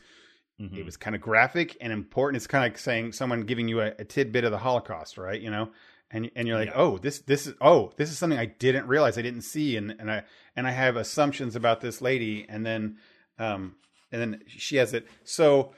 Mhm. 0.61 0.77
it 0.79 0.85
was 0.85 0.97
kind 0.97 1.17
of 1.17 1.21
graphic 1.21 1.77
and 1.81 1.93
important. 1.93 2.37
It's 2.37 2.47
kind 2.47 2.65
of 2.65 2.71
like 2.71 2.79
saying 2.79 3.13
someone 3.13 3.41
giving 3.43 3.67
you 3.67 3.81
a, 3.81 3.87
a 3.99 4.05
tidbit 4.05 4.45
of 4.45 4.53
the 4.53 4.59
holocaust 4.59 5.19
right 5.19 5.41
you 5.41 5.51
know? 5.51 5.71
And 6.13 6.31
and 6.37 6.47
you're 6.47 6.57
like 6.57 6.69
Yeah. 6.69 6.77
oh 6.77 6.99
this 6.99 7.19
this 7.21 7.49
is 7.49 7.55
oh 7.61 7.93
this 7.97 8.09
is 8.09 8.19
something 8.19 8.39
i 8.39 8.47
didn't 8.47 8.87
realize 8.87 9.19
i 9.19 9.23
didn't 9.23 9.43
see 9.43 9.77
and 9.77 9.97
and 9.99 10.09
i 10.09 10.23
and 10.55 10.65
i 10.69 10.71
have 10.71 10.95
assumptions 10.95 11.57
about 11.57 11.81
this 11.81 12.01
lady 12.01 12.47
and 12.49 12.65
then 12.65 12.99
um 13.41 13.75
and 14.13 14.21
then 14.23 14.43
she 14.47 14.77
has 14.77 14.95
it. 14.95 15.09
So 15.25 15.73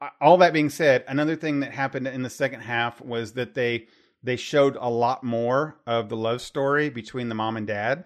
uh, 0.00 0.10
all 0.20 0.36
that 0.38 0.52
being 0.52 0.70
said 0.70 1.02
another 1.08 1.34
thing 1.34 1.58
that 1.60 1.72
happened 1.72 2.06
in 2.06 2.22
the 2.22 2.30
second 2.30 2.60
half 2.60 3.00
was 3.00 3.32
that 3.32 3.54
they 3.54 3.88
they 4.24 4.36
showed 4.36 4.76
a 4.80 4.88
lot 4.90 5.22
more 5.22 5.76
of 5.86 6.08
the 6.08 6.16
love 6.16 6.40
story 6.40 6.88
between 6.88 7.28
the 7.28 7.34
mom 7.36 7.56
and 7.56 7.66
dad. 7.66 8.04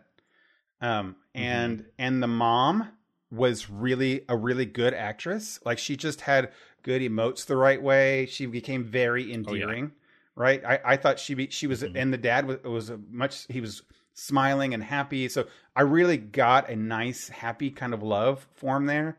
Um 0.80 1.16
and 1.34 1.86
and 1.98 2.22
the 2.22 2.26
mom 2.28 2.90
was 3.30 3.70
really 3.70 4.24
a 4.28 4.36
really 4.36 4.66
good 4.66 4.92
actress. 4.94 5.60
Like 5.64 5.78
she 5.78 5.96
just 5.96 6.22
had 6.22 6.52
good 6.82 7.00
emotes 7.02 7.46
the 7.46 7.56
right 7.56 7.80
way. 7.82 8.26
She 8.26 8.46
became 8.46 8.84
very 8.84 9.32
endearing 9.32 9.92
right? 10.34 10.64
I 10.64 10.80
i 10.84 10.96
thought 10.96 11.18
she 11.18 11.34
be, 11.34 11.48
she 11.50 11.66
was 11.66 11.82
Mhm. 11.82 11.92
and 11.96 12.12
the 12.12 12.18
dad 12.18 12.46
was 12.46 12.62
was 12.62 12.90
a 12.90 12.98
much 13.10 13.46
he 13.48 13.60
was 13.60 13.82
smiling 14.14 14.72
and 14.74 14.82
happy. 14.82 15.28
So 15.28 15.46
i 15.74 15.82
really 15.82 16.16
got 16.16 16.68
a 16.70 16.76
nice 16.76 17.28
happy 17.28 17.70
kind 17.70 17.92
of 17.94 18.02
love 18.02 18.46
form 18.54 18.86
there. 18.86 19.18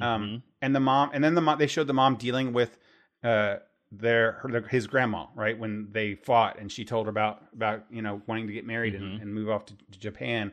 Um 0.00 0.22
Mhm. 0.22 0.42
and 0.62 0.74
the 0.74 0.80
mom 0.80 1.10
and 1.12 1.22
then 1.22 1.34
the 1.34 1.40
mom 1.40 1.58
they 1.58 1.66
showed 1.68 1.86
the 1.86 1.94
mom 1.94 2.16
dealing 2.16 2.52
with 2.52 2.78
uh 3.22 3.56
their 3.92 4.32
her, 4.32 4.60
his 4.68 4.86
grandma 4.86 5.26
right 5.34 5.58
when 5.58 5.88
they 5.92 6.14
fought 6.16 6.58
and 6.58 6.70
she 6.72 6.84
told 6.84 7.06
her 7.06 7.10
about 7.10 7.42
about 7.52 7.84
you 7.90 8.02
know 8.02 8.20
wanting 8.26 8.46
to 8.48 8.52
get 8.52 8.66
married 8.66 8.94
and, 8.94 9.18
Mhm. 9.18 9.22
and 9.22 9.32
move 9.34 9.48
off 9.48 9.64
to, 9.66 9.74
to 9.92 9.98
japan. 9.98 10.52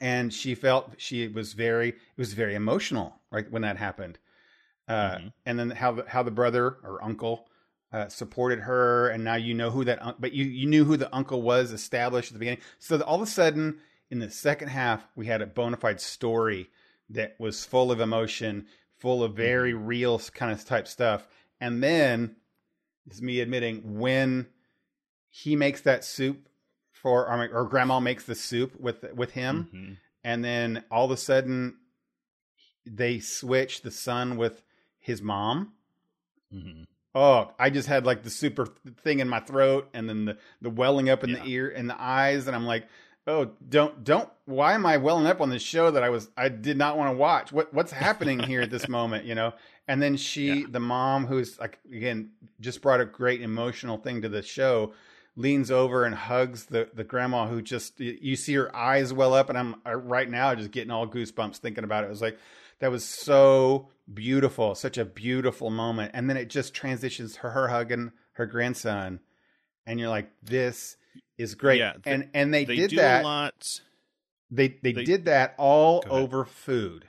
And 0.00 0.32
she 0.32 0.54
felt 0.54 0.92
she 0.98 1.26
was 1.28 1.54
very 1.54 1.88
it 1.90 1.96
was 2.16 2.32
very 2.34 2.54
emotional 2.54 3.20
right 3.30 3.50
when 3.50 3.62
that 3.62 3.76
happened. 3.78 4.18
Uh 4.86 5.16
Mhm. 5.16 5.32
and 5.46 5.58
then 5.58 5.70
how 5.70 5.92
the 5.92 6.04
how 6.08 6.22
the 6.22 6.30
brother 6.30 6.76
or 6.82 7.02
uncle 7.02 7.48
uh, 7.90 8.06
supported 8.08 8.60
her 8.60 9.08
and 9.08 9.24
now 9.24 9.34
you 9.34 9.54
know 9.54 9.70
who 9.70 9.82
that 9.84 10.00
un- 10.02 10.14
but 10.18 10.32
you 10.32 10.44
you 10.44 10.66
knew 10.68 10.84
who 10.84 10.96
the 10.98 11.12
uncle 11.14 11.40
was 11.42 11.72
established 11.72 12.30
at 12.30 12.34
the 12.34 12.38
beginning. 12.38 12.60
So 12.78 13.00
all 13.00 13.16
of 13.16 13.22
a 13.22 13.26
sudden 13.26 13.80
in 14.10 14.18
the 14.18 14.30
second 14.30 14.68
half 14.68 15.06
we 15.16 15.26
had 15.26 15.40
a 15.42 15.46
bona 15.46 15.78
fide 15.78 16.00
story 16.00 16.70
that 17.10 17.34
was 17.40 17.64
full 17.64 17.90
of 17.90 18.00
emotion 18.00 18.66
full 18.98 19.22
of 19.24 19.34
very 19.34 19.72
real 19.72 20.18
kind 20.34 20.52
of 20.52 20.62
type 20.64 20.86
stuff 20.86 21.26
and 21.60 21.82
then 21.82 22.36
is 23.10 23.22
me 23.22 23.40
admitting 23.40 23.98
when 23.98 24.46
he 25.30 25.56
makes 25.56 25.80
that 25.82 26.04
soup 26.04 26.48
for 26.92 27.26
or, 27.26 27.48
or 27.52 27.64
grandma 27.64 28.00
makes 28.00 28.24
the 28.24 28.34
soup 28.34 28.78
with 28.80 29.04
with 29.14 29.32
him 29.32 29.68
Mhm. 29.72 29.96
and 30.24 30.44
then 30.44 30.84
all 30.90 31.04
of 31.06 31.10
a 31.10 31.16
sudden 31.16 31.76
they 32.86 33.20
switch 33.20 33.82
the 33.82 33.90
son 33.90 34.36
with 34.36 34.62
his 34.98 35.20
mom 35.22 35.72
Mhm. 36.52 36.86
oh 37.14 37.52
i 37.58 37.70
just 37.70 37.88
had 37.88 38.04
like 38.06 38.22
the 38.22 38.30
super 38.30 38.66
thing 39.02 39.20
in 39.20 39.28
my 39.28 39.40
throat 39.40 39.88
and 39.94 40.08
then 40.08 40.24
the 40.24 40.38
the 40.60 40.70
welling 40.70 41.08
up 41.10 41.22
in 41.24 41.30
Yeah. 41.30 41.42
the 41.42 41.48
ear 41.50 41.68
and 41.70 41.88
the 41.88 42.00
eyes 42.00 42.46
and 42.46 42.56
i'm 42.56 42.66
like 42.66 42.88
oh 43.28 43.50
don't 43.68 44.02
don't 44.02 44.28
why 44.46 44.72
am 44.72 44.84
i 44.86 44.96
welling 44.96 45.26
up 45.26 45.40
on 45.40 45.50
this 45.50 45.62
show 45.62 45.90
that 45.90 46.02
i 46.02 46.08
was 46.08 46.28
i 46.36 46.48
did 46.48 46.76
not 46.76 46.96
want 46.96 47.12
to 47.12 47.16
watch? 47.16 47.52
What 47.52 47.72
what's 47.72 47.92
happening 47.92 48.40
here 48.40 48.62
at 48.62 48.70
this 48.70 48.88
moment 48.98 49.24
you 49.26 49.34
know? 49.36 49.52
And 49.86 50.02
then 50.02 50.16
she 50.16 50.60
Yeah. 50.62 50.66
the 50.70 50.80
mom 50.80 51.26
who's 51.26 51.58
like 51.60 51.78
again 51.92 52.30
just 52.60 52.82
brought 52.82 53.00
a 53.00 53.04
great 53.04 53.40
emotional 53.42 53.98
thing 53.98 54.22
to 54.22 54.28
the 54.28 54.42
show 54.42 54.92
leans 55.36 55.70
over 55.70 56.04
and 56.04 56.14
hugs 56.14 56.64
the 56.66 56.88
the 56.94 57.04
grandma 57.04 57.46
who 57.46 57.62
just 57.62 58.00
you- 58.00 58.34
see 58.34 58.54
her 58.54 58.74
eyes 58.74 59.12
well 59.12 59.34
up 59.34 59.48
and 59.48 59.56
i'm 59.56 59.76
right 59.86 60.28
now 60.28 60.54
just 60.54 60.72
getting 60.72 60.90
all 60.90 61.06
goosebumps 61.06 61.58
thinking 61.58 61.84
about 61.84 62.02
it. 62.04 62.08
It 62.08 62.10
was 62.10 62.22
like 62.22 62.38
that 62.80 62.90
was 62.90 63.04
so 63.04 63.88
beautiful 64.12 64.74
such 64.74 64.96
a 64.98 65.04
beautiful 65.04 65.68
moment. 65.70 66.12
And 66.14 66.28
then 66.30 66.36
it 66.36 66.48
just 66.48 66.74
transitions 66.74 67.34
to 67.34 67.40
her 67.50 67.68
hugging 67.68 68.12
her 68.32 68.46
grandson 68.46 69.20
and 69.86 69.98
you're 70.00 70.08
like 70.08 70.30
this 70.42 70.96
is 71.36 71.54
great. 71.54 71.78
Yeah, 71.78 71.94
they- 72.02 72.10
and 72.10 72.30
and 72.34 72.52
they, 72.54 72.64
They 72.64 72.76
did 72.76 72.90
do 72.90 72.96
that 72.96 73.22
a 73.22 73.24
lot, 73.24 73.80
they, 74.50 74.68
they 74.82 74.92
they- 74.92 75.04
did 75.04 75.24
that 75.26 75.54
all 75.58 76.04
over 76.08 76.44
food. 76.44 77.06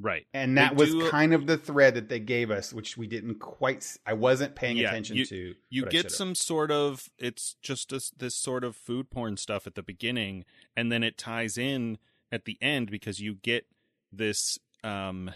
Right? 0.00 0.28
and 0.32 0.56
that 0.58 0.76
was 0.76 0.90
do- 0.90 1.10
kind 1.10 1.34
of 1.34 1.48
the 1.48 1.58
thread 1.58 1.94
that 1.94 2.08
they 2.08 2.20
gave 2.20 2.52
us 2.52 2.72
which 2.72 2.96
we 2.96 3.08
didn't 3.08 3.40
quite 3.40 3.96
I 4.06 4.12
wasn't 4.12 4.54
paying 4.54 4.76
Yeah, 4.76 4.90
attention 4.90 5.16
to 5.26 5.54
You 5.70 5.82
but 5.82 5.88
I 5.88 5.90
get 6.02 6.12
some 6.12 6.36
sort 6.36 6.70
of 6.70 7.08
it's 7.18 7.56
just 7.62 7.88
this, 7.90 8.10
this 8.10 8.36
sort 8.36 8.62
of 8.62 8.76
food 8.76 9.10
porn 9.10 9.36
stuff 9.36 9.66
at 9.66 9.74
the 9.74 9.82
beginning, 9.82 10.44
and 10.76 10.92
then 10.92 11.02
it 11.02 11.18
ties 11.18 11.58
in 11.58 11.98
at 12.30 12.44
the 12.44 12.56
end 12.62 12.92
because 12.92 13.18
you 13.18 13.34
get 13.34 13.66
this 14.12 14.60
um 14.84 15.32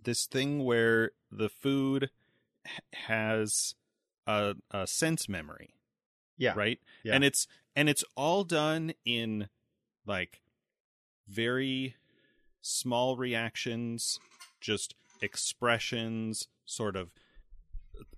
this 0.00 0.26
thing 0.26 0.64
where 0.64 1.10
the 1.28 1.48
food 1.48 2.10
has 2.94 3.74
a, 4.28 4.54
a 4.70 4.86
sense 4.86 5.28
memory 5.28 5.70
yeah 6.40 6.54
right 6.56 6.80
Yeah. 7.04 7.14
and 7.14 7.22
it's 7.22 7.46
and 7.76 7.88
it's 7.88 8.02
all 8.16 8.42
done 8.42 8.92
in 9.04 9.48
like 10.04 10.42
very 11.28 11.94
small 12.60 13.16
reactions 13.16 14.18
just 14.60 14.94
expressions 15.22 16.48
sort 16.64 16.96
of 16.96 17.12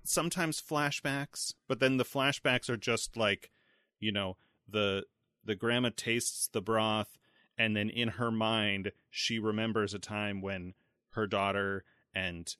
sometimes 0.05 0.63
flashbacks 0.63 1.53
but 1.69 1.81
then 1.81 1.97
the 1.97 2.05
flashbacks 2.05 2.71
are 2.71 2.77
just 2.77 3.17
like 3.17 3.51
you 4.01 4.13
know 4.13 4.37
the 4.69 5.05
the 5.45 5.55
grandma 5.55 5.91
tastes 5.95 6.49
the 6.49 6.63
broth 6.63 7.19
and 7.59 7.77
then 7.77 7.91
in 7.91 8.09
her 8.09 8.31
mind 8.31 8.93
she 9.11 9.39
remembers 9.39 9.93
a 9.93 9.99
time 9.99 10.41
when 10.41 10.75
her 11.11 11.27
daughter 11.27 11.85
and 12.15 12.57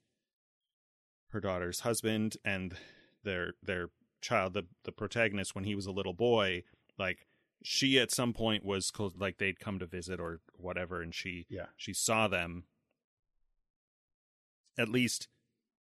her 1.29 1.39
daughter's 1.39 1.79
husband 1.81 2.37
and 2.45 2.75
their 3.23 3.53
their 3.63 3.89
child 4.23 4.53
the 4.53 4.65
the 4.85 4.91
protagonist 4.91 5.53
when 5.53 5.63
he 5.65 5.75
was 5.75 5.85
a 5.85 5.91
little 5.91 6.13
boy 6.13 6.63
like 6.97 7.27
she 7.63 7.97
at 7.99 8.11
some 8.11 8.33
point 8.33 8.65
was 8.65 8.91
like 9.17 9.37
they'd 9.37 9.59
come 9.59 9.77
to 9.79 9.85
visit 9.85 10.19
or 10.19 10.39
whatever 10.55 11.01
and 11.01 11.13
she 11.13 11.45
Yeah. 11.49 11.67
she 11.77 11.93
saw 11.93 12.27
them 12.27 12.63
at 14.77 14.89
least 14.89 15.27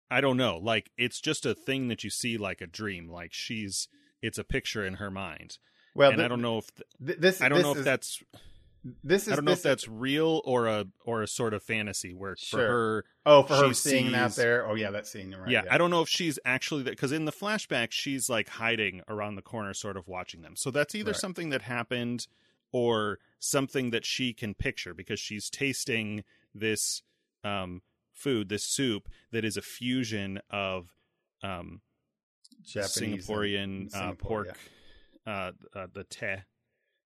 i 0.10 0.20
don't 0.22 0.38
know 0.38 0.58
like 0.58 0.92
it's 0.98 1.22
just 1.22 1.46
a 1.46 1.54
thing 1.54 1.88
that 1.90 2.04
you 2.04 2.10
see 2.10 2.38
like 2.38 2.62
a 2.62 2.68
dream 2.68 3.08
like 3.10 3.34
she's 3.34 3.88
it's 4.22 4.38
a 4.38 4.44
picture 4.44 4.86
in 4.86 4.96
her 4.96 5.12
mind 5.12 5.58
well 5.96 6.10
and 6.10 6.18
th- 6.18 6.26
i 6.26 6.28
don't 6.28 6.42
know 6.42 6.58
if 6.58 6.74
th- 6.76 6.88
th- 7.06 7.20
this 7.20 7.42
i 7.42 7.50
don't 7.50 7.62
know 7.62 7.76
if 7.76 7.84
that's 7.84 8.22
this 9.04 9.28
is 9.28 9.34
i 9.34 9.36
don't 9.36 9.46
know 9.46 9.52
if 9.52 9.62
that's 9.64 9.88
real 9.88 10.42
or 10.44 10.68
a 10.68 10.86
or 11.06 11.22
a 11.22 11.28
sort 11.28 11.54
of 11.54 11.64
fantasy 11.64 12.14
where 12.14 12.36
Sure. 12.36 12.60
for 12.60 12.68
her 12.68 13.06
oh 13.26 13.44
for 13.44 13.56
her 13.56 13.74
seeing 13.74 14.12
that 14.12 14.36
there 14.36 14.68
oh 14.68 14.76
yeah 14.76 14.92
that 14.92 15.08
scene 15.08 15.34
right 15.36 15.50
yeah, 15.50 15.64
I 15.70 15.78
don't 15.78 15.90
know 15.90 16.02
if 16.02 16.10
she's 16.10 16.38
actually 16.44 16.84
that 16.84 16.90
because 16.92 17.12
in 17.14 17.26
the 17.26 17.32
flashback 17.32 17.92
she's 17.92 18.30
like 18.30 18.50
hiding 18.50 19.02
around 19.08 19.36
the 19.36 19.42
corner, 19.42 19.74
sort 19.74 19.96
of 19.98 20.08
watching 20.08 20.42
them. 20.42 20.56
So 20.56 20.70
that's 20.72 20.96
either 20.96 21.12
Right. 21.12 21.20
something 21.20 21.50
that 21.52 21.62
happened 21.64 22.28
or 22.72 23.20
something 23.40 23.92
that 23.92 24.06
she 24.06 24.34
can 24.34 24.54
picture 24.54 24.94
because 24.94 25.20
she's 25.20 25.50
tasting 25.50 26.24
this 26.54 27.02
um, 27.44 27.82
food, 28.14 28.50
this 28.50 28.64
soup 28.66 29.08
that 29.32 29.46
is 29.46 29.56
a 29.58 29.62
fusion 29.62 30.40
of 30.50 30.94
um, 31.42 31.82
Japanese 32.66 33.28
Singaporean 33.28 33.88
uh, 33.88 33.98
Singapore, 34.00 34.46
pork, 34.46 34.58
uh, 35.28 35.52
uh, 35.76 35.88
the 35.94 36.04
te, 36.06 36.36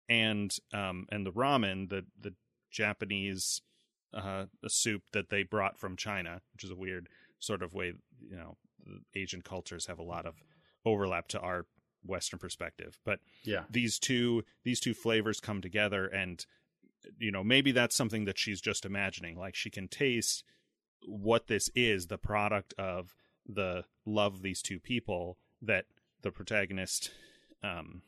and 0.09 0.55
um, 0.73 1.07
and 1.11 1.27
the 1.27 1.33
ramen, 1.33 1.89
the 1.89 2.05
the 2.21 2.35
Japanese 2.71 3.63
uh, 4.15 4.47
soup 4.69 5.03
that 5.13 5.31
they 5.31 5.43
brought 5.43 5.79
from 5.79 5.97
China, 5.97 6.41
which 6.53 6.65
is 6.65 6.71
a 6.71 6.77
weird 6.77 7.09
sort 7.39 7.63
of 7.63 7.75
way. 7.75 7.95
You 8.21 8.37
know, 8.37 8.57
Asian 9.15 9.43
cultures 9.43 9.87
have 9.87 9.99
a 9.99 10.05
lot 10.05 10.27
of 10.27 10.35
overlap 10.85 11.29
to 11.29 11.41
our 11.41 11.67
Western 12.05 12.39
perspective, 12.39 12.99
but 13.05 13.21
yeah 13.45 13.63
these 13.71 13.99
two 13.99 14.43
these 14.65 14.81
two 14.81 14.95
flavors 14.95 15.41
come 15.41 15.61
together 15.61 16.07
and 16.07 16.47
you 17.19 17.31
know 17.31 17.43
maybe 17.43 17.73
that's 17.73 17.97
something 17.97 18.25
that 18.25 18.39
she's 18.39 18.61
just 18.61 18.85
imagining 18.85 19.39
like 19.39 19.55
she 19.55 19.71
can 19.71 19.89
taste 19.89 20.45
what 21.07 21.47
this 21.47 21.69
is 21.75 22.07
the 22.07 22.19
product 22.19 22.75
of 22.79 23.15
the 23.47 23.85
love 24.07 24.35
of 24.35 24.43
these 24.43 24.63
two 24.63 24.79
people 24.79 25.37
that 25.61 25.87
the 26.23 26.31
protagonist 26.31 27.11
um 27.63 28.03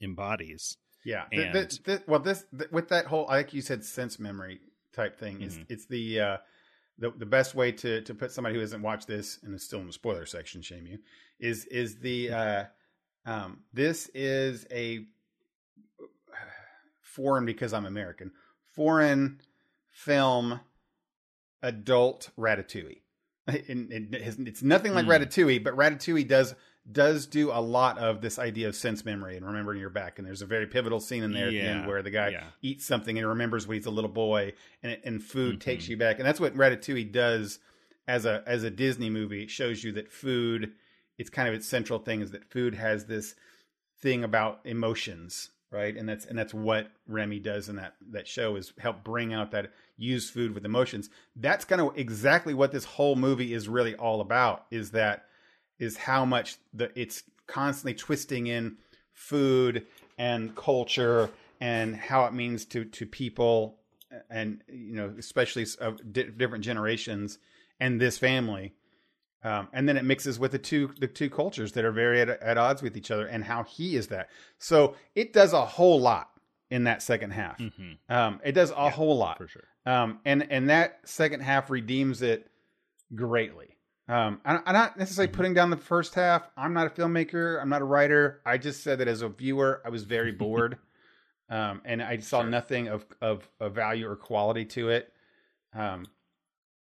embodies 0.00 0.76
Yeah. 1.04 1.26
And- 1.32 1.52
th- 1.52 1.82
th- 1.84 2.00
well, 2.06 2.20
this 2.20 2.44
th- 2.56 2.70
with 2.70 2.88
that 2.88 3.06
whole, 3.06 3.26
like 3.26 3.54
you 3.54 3.62
said, 3.62 3.84
sense 3.84 4.18
memory 4.18 4.60
type 4.92 5.18
thing 5.18 5.40
is 5.42 5.58
Mhm. 5.58 5.66
it's 5.68 5.86
the 5.86 6.20
uh, 6.20 6.36
the 6.98 7.10
the 7.10 7.26
best 7.26 7.54
way 7.54 7.70
to 7.72 8.00
to 8.02 8.14
put 8.14 8.32
somebody 8.32 8.54
who 8.56 8.60
hasn't 8.60 8.82
watched 8.82 9.06
this 9.06 9.38
and 9.42 9.54
is 9.54 9.62
still 9.64 9.80
in 9.80 9.86
the 9.86 9.92
spoiler 9.92 10.26
section, 10.26 10.62
shame 10.62 10.86
you, 10.86 10.98
is 11.38 11.64
is 11.66 11.98
the 12.00 12.30
uh, 12.32 12.64
um, 13.24 13.62
this 13.72 14.08
is 14.14 14.66
a 14.70 15.06
foreign 17.02 17.44
because 17.46 17.72
I'm 17.72 17.86
American. 17.86 18.32
Foreign 18.72 19.40
film 19.90 20.60
adult 21.62 22.30
Ratatouille. 22.38 23.00
It, 23.54 24.38
it's 24.48 24.62
nothing 24.62 24.92
like 24.94 25.06
Mm. 25.06 25.24
Ratatouille, 25.24 25.62
but 25.64 25.76
Ratatouille 25.76 26.26
does 26.26 26.54
does 26.90 27.26
do 27.26 27.50
a 27.50 27.60
lot 27.60 27.98
of 27.98 28.20
this 28.20 28.38
idea 28.38 28.68
of 28.68 28.76
sense 28.76 29.04
memory 29.04 29.36
and 29.36 29.44
remembering 29.44 29.80
your 29.80 29.90
back. 29.90 30.18
And 30.18 30.26
there's 30.26 30.42
a 30.42 30.46
very 30.46 30.66
pivotal 30.68 31.00
scene 31.00 31.24
in 31.24 31.32
there 31.32 31.46
at 31.48 31.50
the 31.50 31.60
end 31.60 31.86
where 31.88 32.00
the 32.00 32.10
guy 32.12 32.28
yeah. 32.28 32.44
eats 32.62 32.84
something 32.86 33.18
and 33.18 33.26
remembers 33.26 33.66
when 33.66 33.76
he's 33.76 33.86
a 33.86 33.90
little 33.90 34.10
boy, 34.10 34.52
and 34.84 34.92
it- 34.92 35.00
and 35.04 35.22
food 35.22 35.56
Mhm. 35.56 35.60
takes 35.60 35.88
you 35.88 35.96
back. 35.96 36.18
And 36.20 36.26
that's 36.26 36.38
what 36.40 36.54
Ratatouille 36.54 37.10
does 37.12 37.58
as 38.08 38.24
a 38.24 38.42
as 38.46 38.62
a 38.62 38.70
Disney 38.70 39.10
movie. 39.10 39.42
It 39.42 39.50
shows 39.50 39.82
you 39.82 39.90
that 39.92 40.10
food, 40.12 40.72
it's 41.18 41.30
kind 41.30 41.48
of 41.48 41.54
its 41.54 41.66
central 41.66 41.98
thing 41.98 42.20
is 42.20 42.30
that 42.32 42.44
food 42.44 42.74
has 42.74 43.06
this 43.06 43.34
thing 44.00 44.22
about 44.22 44.60
emotions, 44.64 45.50
right? 45.76 45.96
And 45.96 46.08
that's 46.08 46.24
and 46.24 46.38
that's 46.38 46.54
what 46.54 46.90
Remy 47.06 47.38
does 47.40 47.68
in 47.68 47.76
that 47.76 47.94
that 48.10 48.26
show 48.26 48.56
is 48.56 48.72
help 48.78 49.04
bring 49.04 49.34
out 49.34 49.50
that 49.50 49.70
use 49.98 50.30
food 50.30 50.54
with 50.54 50.64
emotions. 50.64 51.10
That's 51.36 51.64
kind 51.64 51.80
of 51.80 51.96
exactly 51.96 52.54
what 52.54 52.72
this 52.72 52.84
whole 52.84 53.14
movie 53.14 53.52
is 53.52 53.68
really 53.68 53.94
all 53.94 54.22
about. 54.22 54.64
Is 54.70 54.92
that 54.92 55.26
is 55.78 55.98
how 55.98 56.24
much 56.24 56.56
the 56.72 56.90
it's 56.98 57.22
constantly 57.46 57.94
twisting 57.94 58.46
in 58.46 58.78
food 59.12 59.86
and 60.18 60.56
culture 60.56 61.30
and 61.60 61.94
how 61.94 62.24
it 62.24 62.32
means 62.32 62.64
to 62.64 62.84
to 62.86 63.04
people 63.04 63.78
and 64.30 64.62
you 64.68 64.96
know 64.96 65.14
especially 65.18 65.66
of 65.80 66.12
di- 66.12 66.30
different 66.30 66.64
generations 66.64 67.38
and 67.80 68.00
this 68.00 68.16
family 68.16 68.72
um, 69.46 69.68
and 69.72 69.88
then 69.88 69.96
it 69.96 70.04
mixes 70.04 70.38
with 70.38 70.52
the 70.52 70.58
two 70.58 70.90
the 71.00 71.06
two 71.06 71.30
cultures 71.30 71.72
that 71.72 71.84
are 71.84 71.92
very 71.92 72.20
at, 72.20 72.28
at 72.28 72.56
odds 72.58 72.82
with 72.82 72.96
each 72.96 73.10
other 73.10 73.26
and 73.26 73.44
how 73.44 73.62
he 73.64 73.94
is 73.96 74.06
that 74.08 74.28
so 74.58 74.94
it 75.14 75.32
does 75.32 75.52
a 75.52 75.64
whole 75.64 76.00
lot 76.00 76.28
in 76.70 76.84
that 76.84 77.00
second 77.02 77.30
half 77.30 77.58
hmm 77.58 77.92
um, 78.08 78.40
it 78.44 78.52
does 78.52 78.70
a 78.72 78.90
whole 78.90 79.16
lot 79.16 79.38
for 79.38 79.48
sure. 79.48 79.64
um, 79.86 80.18
and 80.24 80.46
and 80.50 80.68
that 80.70 80.98
second 81.04 81.40
half 81.40 81.70
redeems 81.70 82.22
it 82.22 82.50
greatly. 83.14 83.76
Um, 84.08 84.40
I, 84.44 84.60
I'm 84.64 84.72
not 84.72 84.96
necessarily 84.98 85.28
Mm-hmm. 85.28 85.36
putting 85.36 85.54
down 85.54 85.70
the 85.70 85.76
first 85.76 86.14
half. 86.14 86.48
I'm 86.56 86.72
not 86.72 86.86
a 86.86 86.90
filmmaker. 86.90 87.60
I'm 87.60 87.68
not 87.68 87.82
a 87.82 87.84
writer. 87.84 88.40
I 88.46 88.56
just 88.58 88.82
said 88.84 88.98
that 89.00 89.08
as 89.08 89.22
a 89.22 89.28
viewer, 89.28 89.82
I 89.84 89.88
was 89.90 90.04
very 90.04 90.30
bored, 90.44 90.78
um, 91.50 91.82
and 91.84 92.00
I 92.02 92.18
saw 92.18 92.42
Sure. 92.42 92.50
nothing 92.50 92.86
of, 92.88 93.04
of 93.20 93.48
of 93.60 93.74
value 93.74 94.08
or 94.08 94.14
quality 94.16 94.64
to 94.76 94.90
it. 94.90 95.12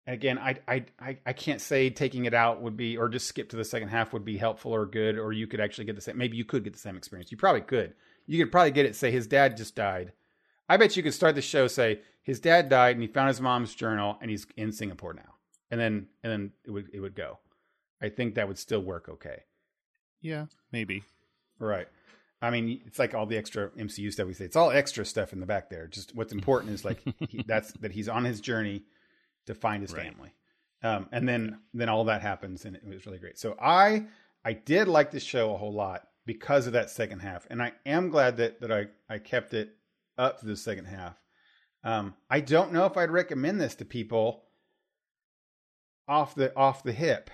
Again, 0.05 0.37
I, 0.37 0.57
I 0.67 0.85
I 0.99 1.17
I 1.25 1.33
can't 1.33 1.61
say 1.61 1.89
taking 1.89 2.25
it 2.25 2.33
out 2.33 2.61
would 2.61 2.75
be 2.75 2.97
or 2.97 3.07
just 3.07 3.25
skip 3.27 3.49
to 3.49 3.55
the 3.55 3.63
second 3.63 3.87
half 3.87 4.11
would 4.11 4.25
be 4.25 4.37
helpful 4.37 4.73
or 4.73 4.85
good, 4.85 5.17
or 5.17 5.31
you 5.31 5.47
could 5.47 5.61
actually 5.61 5.85
get 5.85 5.95
the 5.95 6.01
same. 6.01 6.17
Maybe 6.17 6.35
you 6.35 6.43
could 6.43 6.63
get 6.63 6.73
the 6.73 6.79
same 6.79 6.97
experience. 6.97 7.31
You 7.31 7.37
probably 7.37 7.61
could. 7.61 7.93
You 8.25 8.43
could 8.43 8.51
probably 8.51 8.71
get 8.71 8.85
it. 8.85 8.95
Say 8.95 9.11
his 9.11 9.27
dad 9.27 9.55
just 9.55 9.75
died. 9.75 10.11
I 10.67 10.77
bet 10.77 10.97
you 10.97 11.03
could 11.03 11.13
start 11.13 11.35
the 11.35 11.41
show 11.41 11.67
say 11.67 12.01
his 12.21 12.39
dad 12.39 12.69
died 12.69 12.95
and 12.95 13.01
he 13.01 13.07
found 13.07 13.27
his 13.29 13.41
mom's 13.41 13.75
journal 13.75 14.17
and 14.21 14.29
he's 14.29 14.47
in 14.57 14.71
Singapore 14.71 15.13
now, 15.13 15.35
and 15.71 15.79
then 15.79 16.07
and 16.21 16.31
then 16.31 16.51
it 16.65 16.71
would 16.71 16.89
it 16.93 16.99
would 16.99 17.15
go. 17.15 17.39
I 18.01 18.09
think 18.09 18.35
that 18.35 18.47
would 18.49 18.59
still 18.59 18.81
work 18.81 19.07
okay. 19.07 19.43
Yeah, 20.21 20.47
maybe. 20.71 21.03
Right. 21.59 21.87
I 22.41 22.49
mean, 22.49 22.81
it's 22.85 22.99
like 22.99 23.13
all 23.13 23.25
the 23.25 23.37
extra 23.37 23.69
MCU 23.69 24.11
stuff 24.11 24.27
we 24.27 24.33
say. 24.33 24.43
It's 24.43 24.57
all 24.57 24.69
extra 24.69 25.05
stuff 25.05 25.31
in 25.31 25.39
the 25.39 25.45
back 25.45 25.69
there. 25.69 25.87
Just 25.87 26.13
what's 26.13 26.33
important 26.33 26.73
is 26.73 26.83
like 26.83 27.01
he, 27.29 27.41
that's 27.47 27.71
that 27.79 27.93
he's 27.93 28.09
on 28.09 28.25
his 28.25 28.41
journey 28.41 28.83
to 29.45 29.55
find 29.55 29.81
his 29.81 29.93
Right. 29.93 30.03
family, 30.05 30.33
um, 30.81 31.07
and 31.11 31.27
then 31.27 31.59
then 31.73 31.89
all 31.89 32.05
that 32.05 32.21
happens, 32.21 32.65
and 32.65 32.75
it 32.75 32.85
was 32.85 33.05
really 33.05 33.19
great. 33.19 33.37
So 33.39 33.55
I 33.61 34.07
I 34.45 34.53
did 34.53 34.87
like 34.87 35.11
this 35.11 35.23
show 35.23 35.53
a 35.53 35.57
whole 35.57 35.73
lot 35.73 36.07
because 36.25 36.67
of 36.67 36.73
that 36.73 36.89
second 36.89 37.19
half, 37.19 37.47
and 37.49 37.61
I 37.61 37.73
am 37.85 38.09
glad 38.09 38.37
that 38.37 38.61
that 38.61 38.71
I 38.71 38.87
I 39.09 39.19
kept 39.19 39.53
it 39.53 39.75
up 40.17 40.39
to 40.39 40.45
the 40.45 40.57
second 40.57 40.85
half. 40.85 41.17
Um, 41.83 42.15
I 42.29 42.39
don't 42.39 42.71
know 42.71 42.85
if 42.85 42.95
I'd 42.95 43.11
recommend 43.11 43.59
this 43.59 43.75
to 43.75 43.85
people 43.85 44.45
off 46.07 46.35
the 46.35 46.55
off 46.55 46.83
the 46.83 46.93
hip. 46.93 47.29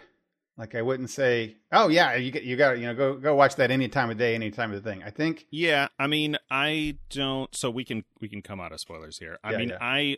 Like 0.58 0.76
I 0.76 0.82
wouldn't 0.82 1.10
say, 1.10 1.58
"Oh 1.72 1.88
yeah, 1.88 2.16
you 2.16 2.32
get 2.32 2.44
you 2.44 2.58
got 2.58 2.78
you 2.80 2.86
know 2.86 2.94
go 2.96 3.16
go 3.16 3.34
watch 3.36 3.56
that 3.56 3.72
any 3.72 3.88
time 3.88 4.10
of 4.10 4.18
day, 4.18 4.36
any 4.36 4.52
time 4.52 4.74
of 4.74 4.84
the 4.84 4.90
thing." 4.90 5.02
I 5.04 5.10
think 5.10 5.46
Yeah, 5.52 5.88
I 5.98 6.08
mean, 6.08 6.38
I 6.52 6.98
don't. 7.10 7.54
So 7.56 7.70
we 7.72 7.86
can 7.86 8.04
we 8.20 8.28
can 8.28 8.42
come 8.42 8.60
out 8.60 8.72
of 8.74 8.80
spoilers 8.82 9.20
here. 9.20 9.38
I 9.44 9.52
Yeah, 9.54 9.58
mean, 9.58 9.70
yeah. 9.70 9.78
I 9.80 10.18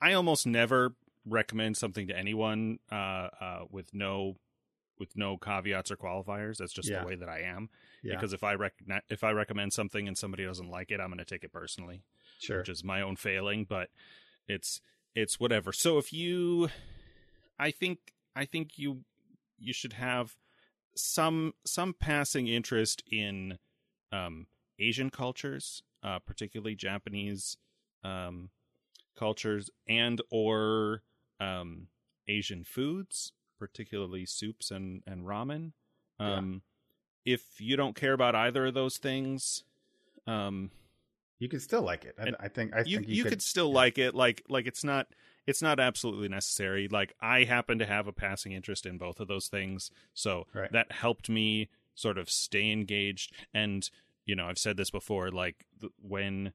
I 0.00 0.12
almost 0.12 0.46
never 0.46 0.94
recommend 1.24 1.76
something 1.76 2.06
to 2.08 2.16
anyone 2.16 2.78
uh, 2.90 3.28
uh, 3.40 3.64
with 3.70 3.92
no 3.94 4.36
with 4.98 5.16
no 5.16 5.36
caveats 5.36 5.90
or 5.92 5.96
qualifiers. 5.96 6.56
That's 6.56 6.72
just 6.72 6.88
Yeah. 6.88 7.00
the 7.00 7.06
way 7.06 7.14
that 7.14 7.28
I 7.28 7.42
am. 7.42 7.70
yeah, 8.02 8.14
Because 8.16 8.32
if 8.32 8.42
I 8.42 8.54
recognize 8.54 9.02
if 9.08 9.22
I 9.22 9.30
recommend 9.30 9.72
something 9.72 10.08
and 10.08 10.18
somebody 10.18 10.44
doesn't 10.44 10.68
like 10.68 10.90
it, 10.90 11.00
I'm 11.00 11.08
going 11.08 11.18
to 11.18 11.24
take 11.24 11.44
it 11.44 11.52
personally, 11.52 12.02
sure, 12.40 12.58
which 12.58 12.68
is 12.68 12.82
my 12.82 13.00
own 13.00 13.16
failing. 13.16 13.64
But 13.64 13.90
it's 14.48 14.80
it's 15.14 15.38
whatever. 15.38 15.72
So 15.72 15.98
if 15.98 16.12
you, 16.12 16.68
I 17.58 17.70
think 17.70 18.12
I 18.34 18.44
think 18.44 18.78
you 18.78 19.04
you 19.58 19.72
should 19.72 19.94
have 19.94 20.36
some 20.96 21.54
some 21.64 21.94
passing 21.94 22.48
interest 22.48 23.02
in 23.10 23.58
um, 24.10 24.46
Asian 24.80 25.10
cultures, 25.10 25.82
uh, 26.02 26.18
particularly 26.18 26.74
Japanese 26.74 27.56
um, 28.02 28.50
cultures, 29.16 29.70
and 29.88 30.20
or 30.30 31.02
um, 31.40 31.88
Asian 32.26 32.64
foods, 32.64 33.32
particularly 33.58 34.26
soups 34.26 34.70
and 34.70 35.02
and 35.06 35.24
ramen. 35.24 35.72
Um, 36.18 36.62
If 37.24 37.60
you 37.60 37.76
don't 37.76 37.94
care 37.94 38.12
about 38.12 38.34
either 38.34 38.66
of 38.66 38.74
those 38.74 38.96
things, 38.98 39.64
um, 40.26 40.70
you 41.38 41.48
could 41.48 41.62
still 41.62 41.82
like 41.82 42.04
it. 42.04 42.16
I, 42.18 42.32
I 42.44 42.48
think 42.48 42.74
I 42.74 42.82
you 42.84 42.98
think 42.98 43.08
you, 43.08 43.24
could, 43.24 43.42
still 43.42 43.70
like 43.72 43.98
it. 43.98 44.14
Like 44.14 44.42
like 44.48 44.66
it's 44.66 44.82
not 44.82 45.08
it's 45.46 45.62
not 45.62 45.78
absolutely 45.78 46.28
necessary. 46.28 46.88
Like 46.88 47.14
I 47.20 47.44
happen 47.44 47.78
to 47.78 47.86
have 47.86 48.06
a 48.06 48.12
passing 48.12 48.52
interest 48.52 48.86
in 48.86 48.98
both 48.98 49.20
of 49.20 49.28
those 49.28 49.48
things, 49.48 49.90
so 50.14 50.46
Right. 50.52 50.72
that 50.72 50.92
helped 50.92 51.28
me 51.28 51.68
sort 51.94 52.18
of 52.18 52.28
stay 52.30 52.70
engaged. 52.72 53.32
And 53.54 53.88
you 54.24 54.34
know, 54.36 54.46
I've 54.46 54.58
said 54.58 54.76
this 54.76 54.90
before. 54.90 55.30
Like 55.30 55.66
th- 55.80 55.92
when 56.00 56.52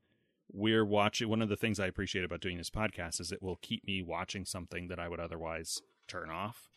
we're 0.54 0.86
watching, 0.86 1.28
one 1.30 1.42
of 1.42 1.50
the 1.50 1.56
things 1.58 1.80
I 1.80 1.88
appreciate 1.88 2.24
about 2.24 2.40
doing 2.42 2.58
this 2.58 2.70
podcast 2.70 3.20
is 3.20 3.32
it 3.32 3.42
will 3.42 3.58
keep 3.62 3.86
me 3.86 4.02
watching 4.04 4.46
something 4.46 4.88
that 4.88 5.00
I 5.00 5.10
would 5.10 5.20
otherwise 5.20 5.82
turn 6.08 6.30
off. 6.30 6.70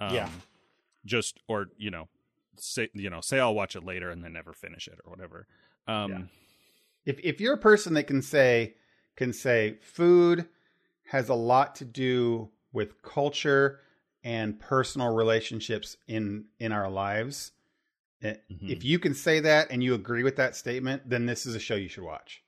Um, 0.00 0.14
Yeah. 0.14 0.30
Just 1.04 1.40
or 1.48 1.66
you 1.76 1.90
know, 1.90 2.08
say 2.56 2.88
you 2.94 3.10
know, 3.10 3.20
say 3.20 3.38
I'll 3.38 3.54
watch 3.54 3.76
it 3.76 3.84
later 3.84 4.08
and 4.10 4.24
then 4.24 4.32
never 4.32 4.52
finish 4.54 4.88
it 4.88 4.98
or 5.04 5.10
whatever. 5.10 5.46
Um, 5.86 6.10
Yeah. 6.10 6.22
if 7.04 7.18
if 7.22 7.40
you're 7.40 7.54
a 7.54 7.58
person 7.58 7.92
that 7.94 8.04
can 8.06 8.22
say 8.22 8.76
can 9.16 9.32
say 9.34 9.78
food 9.82 10.48
has 11.08 11.28
a 11.28 11.34
lot 11.34 11.74
to 11.76 11.84
do 11.84 12.50
with 12.72 13.02
culture 13.02 13.80
and 14.22 14.58
personal 14.58 15.14
relationships 15.14 15.96
in 16.08 16.46
in 16.58 16.72
our 16.72 16.88
lives 16.90 17.52
eh, 18.22 18.36
Mhm. 18.50 18.70
if 18.70 18.82
you 18.84 18.98
can 18.98 19.12
say 19.14 19.40
that 19.40 19.66
and 19.70 19.84
you 19.84 19.92
agree 19.94 20.22
with 20.22 20.36
that 20.36 20.56
statement 20.56 21.02
then 21.10 21.26
this 21.26 21.44
is 21.44 21.54
a 21.54 21.60
show 21.60 21.74
you 21.74 21.88
should 21.88 22.04
watch 22.04 22.42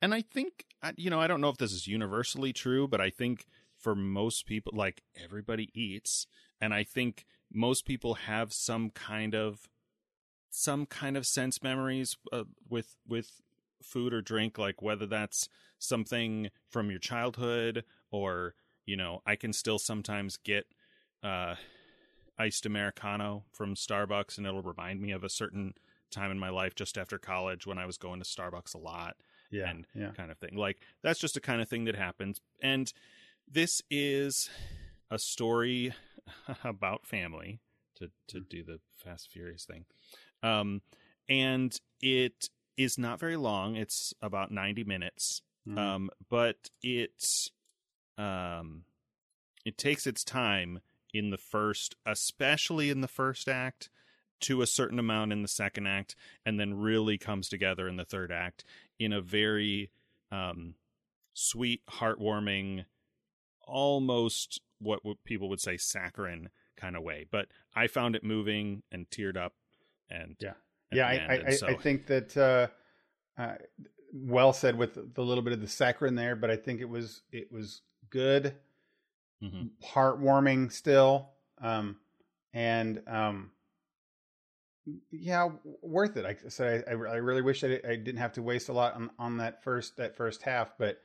and 0.00 0.14
I 0.14 0.22
think 0.22 0.66
you 0.96 1.10
know 1.10 1.20
I 1.20 1.26
don't 1.26 1.40
know 1.40 1.48
if 1.48 1.58
this 1.58 1.72
is 1.72 1.86
universally 1.86 2.52
true, 2.52 2.88
but 2.88 3.00
I 3.00 3.10
think 3.10 3.46
for 3.76 3.94
most 3.94 4.46
people, 4.46 4.72
like 4.74 5.02
everybody 5.22 5.70
eats, 5.74 6.26
and 6.60 6.74
I 6.74 6.84
think 6.84 7.24
most 7.52 7.86
people 7.86 8.14
have 8.14 8.52
some 8.52 8.90
kind 8.90 9.34
of 9.34 9.68
some 10.50 10.86
kind 10.86 11.16
of 11.16 11.26
sense 11.26 11.62
memories 11.62 12.16
uh, 12.32 12.44
with 12.68 12.96
with 13.06 13.40
food 13.82 14.12
or 14.12 14.22
drink, 14.22 14.58
like 14.58 14.82
whether 14.82 15.06
that's 15.06 15.48
something 15.78 16.50
from 16.68 16.90
your 16.90 16.98
childhood 16.98 17.84
or 18.10 18.54
you 18.86 18.96
know 18.96 19.22
I 19.26 19.36
can 19.36 19.52
still 19.52 19.78
sometimes 19.78 20.36
get 20.36 20.66
uh, 21.22 21.56
iced 22.38 22.66
americano 22.66 23.44
from 23.52 23.74
Starbucks, 23.74 24.38
and 24.38 24.46
it'll 24.46 24.62
remind 24.62 25.00
me 25.00 25.12
of 25.12 25.24
a 25.24 25.28
certain 25.28 25.74
time 26.10 26.30
in 26.30 26.38
my 26.38 26.48
life 26.48 26.74
just 26.74 26.96
after 26.96 27.18
college 27.18 27.66
when 27.66 27.78
I 27.78 27.86
was 27.86 27.98
going 27.98 28.20
to 28.20 28.24
Starbucks 28.24 28.74
a 28.74 28.78
lot 28.78 29.16
yeah 29.50 29.68
and 29.70 29.86
yeah 29.94 30.10
kind 30.16 30.30
of 30.30 30.38
thing. 30.38 30.56
Like 30.56 30.78
that's 31.02 31.18
just 31.20 31.36
a 31.36 31.40
kind 31.40 31.60
of 31.60 31.68
thing 31.68 31.84
that 31.84 31.96
happens. 31.96 32.40
And 32.62 32.92
this 33.50 33.80
is 33.90 34.50
a 35.10 35.18
story 35.18 35.94
about 36.64 37.06
family 37.06 37.60
to 37.96 38.10
to 38.28 38.40
do 38.40 38.62
the 38.62 38.80
Fast 38.96 39.30
Furious 39.32 39.64
thing. 39.64 39.84
Um 40.42 40.82
and 41.28 41.72
it 42.00 42.48
is 42.76 42.96
not 42.96 43.20
very 43.20 43.36
long. 43.36 43.76
It's 43.76 44.14
about 44.22 44.50
90 44.50 44.84
minutes. 44.84 45.42
Mhm. 45.68 45.78
Um 45.78 46.10
but 46.28 46.56
it 46.82 47.22
um 48.16 48.84
it 49.64 49.78
takes 49.78 50.06
its 50.06 50.24
time 50.24 50.80
in 51.12 51.30
the 51.30 51.38
first 51.38 51.94
especially 52.06 52.90
in 52.90 53.00
the 53.00 53.08
first 53.08 53.48
act 53.48 53.88
to 54.40 54.62
a 54.62 54.66
certain 54.66 54.98
amount 54.98 55.32
in 55.32 55.42
the 55.42 55.48
second 55.48 55.86
act 55.86 56.14
and 56.46 56.60
then 56.60 56.74
really 56.78 57.18
comes 57.18 57.48
together 57.48 57.88
in 57.88 57.96
the 57.96 58.04
third 58.04 58.30
act 58.30 58.64
in 58.98 59.12
a 59.12 59.20
very 59.20 59.90
um, 60.30 60.74
sweet, 61.34 61.82
heartwarming, 61.90 62.84
almost 63.62 64.60
what 64.80 65.00
people 65.24 65.48
would 65.48 65.60
say 65.60 65.76
saccharine 65.76 66.50
kind 66.76 66.96
of 66.96 67.02
way. 67.02 67.26
But 67.30 67.48
I 67.74 67.86
found 67.86 68.14
it 68.16 68.24
moving 68.24 68.82
and 68.92 69.08
teared 69.10 69.36
up, 69.36 69.54
and 70.10 70.36
Yeah. 70.40 70.54
at 70.92 70.96
yeah 70.96 71.26
I, 71.28 71.48
I, 71.48 71.54
so- 71.54 71.66
I 71.66 71.74
think 71.74 72.06
that 72.06 72.36
uh, 72.36 72.68
uh, 73.40 73.54
well 74.12 74.52
said 74.52 74.76
with 74.78 75.14
the 75.14 75.22
little 75.22 75.42
bit 75.42 75.52
of 75.52 75.60
the 75.60 75.68
saccharine 75.68 76.14
there, 76.14 76.36
but 76.36 76.50
I 76.50 76.56
think 76.56 76.80
it 76.80 76.88
was 76.88 77.22
it 77.32 77.52
was 77.52 77.82
good, 78.10 78.54
hmm 79.42 79.66
heartwarming 79.84 80.72
still, 80.72 81.30
um, 81.60 81.96
and 82.52 83.02
um, 83.06 83.50
yeah, 85.10 85.48
worth 85.82 86.16
it. 86.16 86.24
I 86.24 86.36
said, 86.48 86.84
I, 86.88 86.92
I 86.92 86.94
really 86.94 87.42
wish 87.42 87.64
I, 87.64 87.80
I 87.88 87.96
didn't 87.96 88.18
have 88.18 88.32
to 88.34 88.42
waste 88.42 88.68
a 88.68 88.72
lot 88.72 88.94
on, 88.94 89.10
on 89.18 89.36
that 89.38 89.62
first 89.62 89.96
that 89.96 90.16
first 90.16 90.42
half, 90.42 90.76
but 90.78 91.00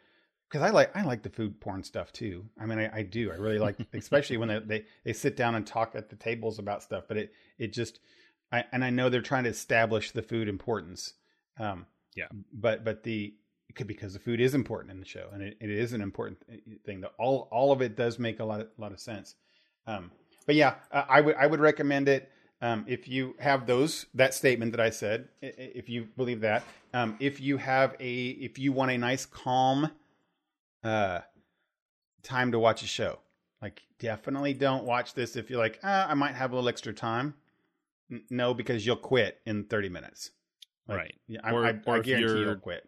because 0.49 0.61
I 0.65 0.69
like 0.71 0.95
I 0.95 1.03
like 1.03 1.23
the 1.23 1.29
food 1.29 1.59
porn 1.59 1.83
stuff 1.83 2.11
too. 2.11 2.45
I 2.59 2.65
mean, 2.65 2.79
I, 2.79 2.99
I 2.99 3.01
do. 3.03 3.31
I 3.31 3.35
really 3.35 3.59
like, 3.59 3.77
especially 3.93 4.37
when 4.37 4.49
they, 4.49 4.59
they 4.59 4.85
they 5.03 5.13
sit 5.13 5.35
down 5.35 5.55
and 5.55 5.65
talk 5.65 5.95
at 5.95 6.09
the 6.09 6.15
tables 6.15 6.59
about 6.59 6.83
stuff. 6.83 7.05
But 7.07 7.17
it 7.17 7.33
it 7.57 7.73
just, 7.73 7.99
I 8.51 8.65
and 8.71 8.83
I 8.83 8.89
know 8.89 9.09
they're 9.09 9.21
trying 9.21 9.45
to 9.45 9.49
establish 9.49 10.11
the 10.11 10.21
food 10.21 10.47
importance. 10.47 11.13
Um, 11.59 11.87
Yeah. 12.15 12.27
But 12.53 12.83
but 12.83 13.03
the 13.03 13.33
it 13.69 13.75
could 13.75 13.87
because 13.87 14.13
the 14.13 14.19
food 14.19 14.39
is 14.39 14.53
important 14.53 14.91
in 14.91 14.99
the 14.99 15.05
show, 15.05 15.29
and 15.33 15.41
it, 15.41 15.57
it 15.59 15.69
is 15.69 15.93
an 15.93 16.01
important 16.01 16.37
thing. 16.85 17.01
That 17.01 17.11
all 17.17 17.47
all 17.51 17.71
of 17.71 17.81
it 17.81 17.95
does 17.95 18.19
make 18.19 18.39
a 18.39 18.45
lot 18.45 18.61
of, 18.61 18.67
lot 18.77 18.91
of 18.91 18.99
sense. 18.99 19.35
Um, 19.87 20.11
but 20.45 20.55
yeah, 20.55 20.75
I, 20.91 21.05
I 21.09 21.21
would 21.21 21.35
I 21.35 21.47
would 21.47 21.59
recommend 21.59 22.09
it. 22.09 22.29
Um, 22.63 22.85
if 22.87 23.09
you 23.09 23.35
have 23.39 23.67
those 23.67 24.05
that 24.13 24.33
statement 24.33 24.71
that 24.71 24.79
I 24.79 24.89
said, 24.89 25.27
if 25.41 25.89
you 25.89 26.07
believe 26.15 26.39
that, 26.41 26.63
um, 26.93 27.17
if 27.19 27.41
you 27.41 27.57
have 27.57 27.93
a 27.99 28.27
if 28.29 28.57
you 28.57 28.71
want 28.71 28.91
a 28.91 28.97
nice 28.97 29.25
calm 29.25 29.91
uh, 30.81 31.19
time 32.23 32.53
to 32.53 32.59
watch 32.59 32.81
a 32.81 32.87
show, 32.87 33.19
like 33.61 33.83
definitely 33.99 34.53
don't 34.53 34.85
watch 34.85 35.13
this 35.13 35.35
if 35.35 35.49
you're 35.49 35.59
like 35.59 35.77
ah, 35.83 36.07
I 36.09 36.13
might 36.13 36.35
have 36.35 36.53
a 36.53 36.55
little 36.55 36.69
extra 36.69 36.93
time. 36.93 37.33
N- 38.09 38.23
No, 38.29 38.53
because 38.53 38.85
you'll 38.85 38.95
quit 38.95 39.41
in 39.45 39.65
thirty 39.65 39.89
minutes. 39.89 40.31
Like, 40.87 40.97
Right. 40.97 41.15
Yeah, 41.27 41.39
I, 41.43 41.51
Or- 41.51 41.65
I, 41.65 41.69
or 41.85 41.95
I 41.95 41.99
guarantee 41.99 42.19
you're- 42.21 42.39
you'll 42.45 42.55
quit. 42.55 42.87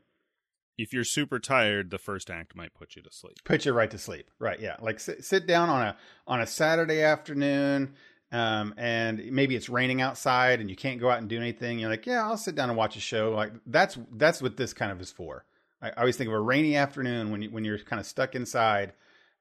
If 0.78 0.92
you're 0.94 1.06
super 1.06 1.40
tired, 1.40 1.90
the 1.90 1.98
first 1.98 2.30
act 2.30 2.54
might 2.56 2.74
put 2.74 2.96
you 2.98 3.02
to 3.02 3.12
sleep. 3.12 3.38
put 3.46 3.66
you 3.66 3.72
right 3.74 3.92
to 3.92 3.98
sleep 3.98 4.30
right 4.40 4.60
yeah 4.60 4.76
like 4.82 5.00
sit, 5.02 5.24
sit 5.26 5.46
down 5.48 5.70
on 5.70 5.82
a 5.82 5.98
on 6.28 6.40
a 6.42 6.46
saturday 6.48 7.02
afternoon 7.02 7.94
um 8.32 8.74
and 8.78 9.32
maybe 9.32 9.56
it's 9.56 9.70
raining 9.70 10.02
outside 10.02 10.60
and 10.60 10.70
you 10.70 10.76
can't 10.76 11.00
go 11.00 11.10
out 11.10 11.20
and 11.20 11.30
do 11.30 11.38
anything 11.38 11.78
you're 11.80 11.90
like 11.90 12.06
yeah 12.06 12.26
i'll 12.26 12.38
sit 12.38 12.56
down 12.56 12.70
and 12.70 12.78
watch 12.78 12.96
a 12.96 13.00
show. 13.00 13.32
Like 13.32 13.54
that's 13.66 13.98
that's 14.14 14.42
what 14.42 14.58
this 14.58 14.74
kind 14.74 14.92
of 14.92 15.00
is 15.02 15.12
for. 15.12 15.46
I, 15.82 15.90
I 15.90 15.94
always 16.00 16.18
think 16.18 16.28
of 16.28 16.34
a 16.34 16.40
rainy 16.40 16.76
afternoon 16.76 17.32
when 17.32 17.42
you 17.42 17.50
when 17.52 17.64
you're 17.64 17.78
kind 17.80 18.00
of 18.00 18.06
stuck 18.06 18.36
inside 18.36 18.94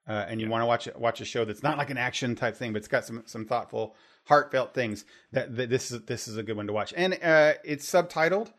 uh, 0.07 0.25
and 0.27 0.39
you 0.39 0.49
want 0.49 0.61
to 0.61 0.65
watch 0.65 0.87
watch 0.95 1.21
a 1.21 1.25
show 1.25 1.45
that's 1.45 1.63
not 1.63 1.77
like 1.77 1.89
an 1.89 1.97
action 1.97 2.35
type 2.35 2.55
thing 2.55 2.73
but 2.73 2.77
it's 2.77 2.87
got 2.87 3.05
some 3.05 3.23
some 3.25 3.45
thoughtful 3.45 3.95
heartfelt 4.25 4.73
things 4.73 5.05
that, 5.31 5.55
that 5.55 5.69
this 5.69 5.91
is 5.91 6.01
this 6.01 6.27
is 6.27 6.37
a 6.37 6.43
good 6.43 6.55
one 6.55 6.67
to 6.67 6.73
watch. 6.73 6.93
And 6.95 7.17
uh 7.21 7.53
it's 7.63 7.89
subtitled 7.89 8.51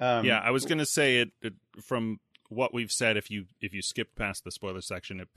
um 0.00 0.24
yeah, 0.24 0.38
I 0.38 0.50
was 0.50 0.64
gonna 0.64 0.86
say 0.86 1.18
it, 1.18 1.30
it 1.42 1.54
from 1.82 2.20
what 2.48 2.72
we've 2.72 2.92
said. 2.92 3.16
If 3.16 3.30
you 3.30 3.46
if 3.60 3.74
you 3.74 3.82
skipped 3.82 4.16
past 4.16 4.44
the 4.44 4.50
spoiler 4.50 4.80
section, 4.80 5.20
it 5.20 5.28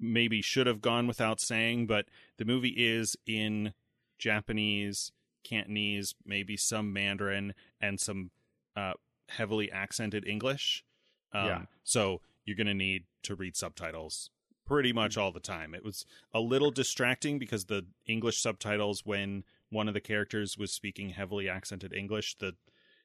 maybe 0.00 0.42
should 0.42 0.66
have 0.66 0.80
gone 0.80 1.06
without 1.06 1.40
saying. 1.40 1.86
But 1.86 2.06
the 2.38 2.44
movie 2.44 2.74
is 2.76 3.16
in 3.26 3.74
Japanese, 4.18 5.12
Cantonese, 5.44 6.14
maybe 6.24 6.56
some 6.56 6.92
Mandarin, 6.92 7.54
and 7.80 8.00
some 8.00 8.30
uh, 8.76 8.94
heavily 9.28 9.70
accented 9.70 10.26
English. 10.26 10.84
Um, 11.32 11.46
Yeah. 11.46 11.62
So 11.84 12.20
you're 12.44 12.56
gonna 12.56 12.74
need 12.74 13.04
to 13.22 13.34
read 13.34 13.56
subtitles 13.56 14.30
pretty 14.66 14.92
much 14.92 15.16
all 15.16 15.32
the 15.32 15.40
time. 15.40 15.74
It 15.74 15.84
was 15.84 16.06
a 16.32 16.38
little 16.40 16.70
distracting 16.70 17.40
because 17.40 17.64
the 17.64 17.86
English 18.06 18.40
subtitles, 18.40 19.04
when 19.04 19.42
one 19.68 19.88
of 19.88 19.94
the 19.94 20.00
characters 20.00 20.56
was 20.56 20.72
speaking 20.72 21.10
heavily 21.10 21.48
accented 21.48 21.92
English, 21.92 22.36
the 22.38 22.54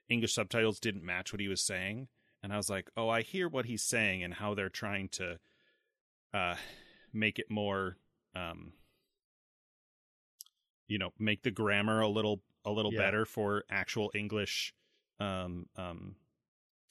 English 0.07 0.33
subtitles 0.35 0.79
didn't 0.79 1.03
match 1.03 1.33
what 1.33 1.39
he 1.39 1.47
was 1.47 1.61
saying. 1.61 2.07
And 2.43 2.53
I 2.53 2.57
was 2.57 2.69
like, 2.69 2.91
oh, 2.95 3.09
I 3.09 3.23
hear 3.23 3.47
what 3.47 3.65
he's 3.65 3.81
saying 3.81 4.23
and 4.23 4.35
how 4.35 4.53
they're 4.53 4.69
trying 4.69 5.09
to 5.09 5.39
uh, 6.35 6.55
make 7.15 7.39
it 7.39 7.49
more, 7.49 7.97
um, 8.35 8.73
you 10.87 10.97
know, 10.99 11.11
make 11.17 11.43
the 11.43 11.51
grammar 11.51 12.01
a 12.01 12.07
little 12.07 12.41
a 12.63 12.71
little 12.71 12.93
Yeah. 12.93 12.99
better 12.99 13.25
for 13.25 13.63
actual 13.69 14.11
English 14.15 14.73
um, 15.19 15.67
um, 15.77 16.15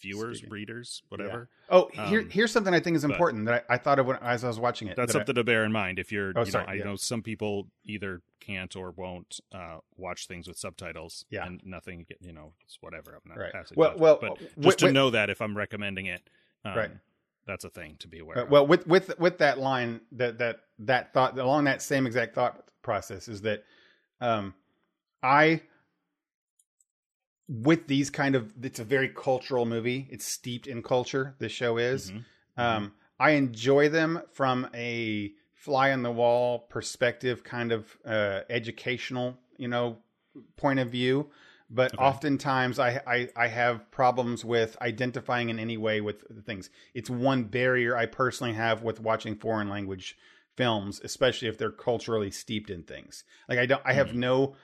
viewers, 0.01 0.39
Speaking. 0.39 0.53
readers, 0.53 1.03
whatever. 1.09 1.49
oh 1.69 1.89
here 2.09 2.21
Um, 2.21 2.31
here's 2.31 2.53
something 2.53 2.75
i 2.75 2.81
think 2.81 2.95
is 2.97 3.05
important 3.05 3.47
that 3.47 3.65
I, 3.71 3.75
I 3.75 3.79
thought 3.79 3.99
of 3.99 4.05
when 4.07 4.17
as 4.21 4.45
i 4.45 4.49
was 4.49 4.59
watching 4.61 4.89
it 4.89 4.97
That's 4.97 5.13
that 5.13 5.19
I- 5.19 5.21
something 5.21 5.35
to 5.37 5.45
bear 5.45 5.65
in 5.65 5.73
mind 5.73 5.99
if 5.99 6.13
you're. 6.13 6.29
Oh, 6.37 6.41
you 6.41 6.45
know, 6.47 6.51
sorry, 6.51 6.67
I 6.69 6.73
yeah. 6.75 6.85
know 6.85 6.97
some 6.97 7.23
people 7.23 7.69
either 7.85 8.21
can't 8.41 8.75
or 8.77 8.91
won't 8.91 9.41
uh, 9.53 9.79
watch 9.97 10.27
things 10.27 10.47
with 10.47 10.59
subtitles. 10.59 11.25
Yeah. 11.31 11.47
and 11.47 11.61
nothing. 11.65 12.07
You 12.21 12.33
know, 12.33 12.53
it's 12.65 12.77
whatever. 12.81 13.13
I'm 13.15 13.23
not 13.29 13.39
Right. 13.39 13.53
passing 13.53 13.77
Well- 13.77 13.97
well, 13.97 14.19
but 14.21 14.39
just 14.61 14.79
to 14.81 14.87
wi- 14.87 14.93
know 14.93 15.11
that 15.11 15.31
if 15.31 15.41
I'm 15.41 15.57
recommending 15.57 16.07
it, 16.07 16.29
um, 16.65 16.77
Right. 16.77 16.91
That's 17.47 17.65
a 17.65 17.71
thing 17.71 17.97
to 18.01 18.09
be 18.09 18.21
aware. 18.21 18.39
Uh, 18.39 18.43
of. 18.43 18.51
well, 18.51 18.67
with 18.67 18.87
with 18.87 19.19
with 19.19 19.39
that 19.39 19.59
line, 19.59 20.01
that 20.13 20.39
that 20.39 20.61
that 20.81 21.13
thought 21.13 21.39
along 21.39 21.65
that 21.65 21.83
same 21.83 22.07
exact 22.07 22.35
thought 22.35 22.65
process 22.83 23.29
is 23.29 23.43
that 23.43 23.65
um, 24.21 24.55
I 25.23 25.63
with 27.49 27.87
these 27.87 28.11
kind 28.11 28.35
of 28.35 28.53
it's 28.63 28.81
a 28.81 28.85
very 28.85 29.09
cultural 29.09 29.67
movie. 29.67 30.09
It's 30.11 30.25
steeped 30.25 30.67
in 30.67 30.83
culture. 30.83 31.35
This 31.39 31.53
show 31.53 31.77
is. 31.77 32.13
Mhm. 32.13 32.25
Um, 32.57 32.93
I 33.19 33.31
enjoy 33.33 33.89
them 33.89 34.23
from 34.33 34.69
a 34.75 35.33
fly 35.53 35.93
on 35.93 36.03
the 36.03 36.11
wall 36.11 36.59
perspective, 36.59 37.45
kind 37.45 37.73
of 37.73 37.97
uh, 38.05 38.41
educational, 38.51 39.39
you 39.57 39.69
know, 39.69 39.99
point 40.57 40.79
of 40.79 40.91
view. 40.91 41.31
But 41.71 41.95
Okay. 41.95 42.03
oftentimes, 42.03 42.79
I, 42.79 43.01
I 43.07 43.29
I 43.37 43.49
have 43.49 43.91
problems 43.91 44.45
with 44.45 44.77
identifying 44.81 45.49
in 45.49 45.59
any 45.59 45.77
way 45.77 46.01
with 46.01 46.25
the 46.29 46.43
things. 46.43 46.71
It's 46.93 47.11
one 47.11 47.45
barrier 47.45 47.97
I 47.97 48.07
personally 48.07 48.53
have 48.55 48.83
with 48.83 49.01
watching 49.01 49.35
foreign 49.37 49.69
language 49.69 50.17
films, 50.57 51.01
especially 51.03 51.49
if 51.49 51.59
they're 51.59 51.71
culturally 51.71 52.31
steeped 52.31 52.71
in 52.71 52.83
things. 52.83 53.25
Like 53.49 53.59
I 53.59 53.67
don't, 53.67 53.83
I 53.85 53.95
have 53.95 54.09
mm-hmm. 54.09 54.21
no, 54.21 54.57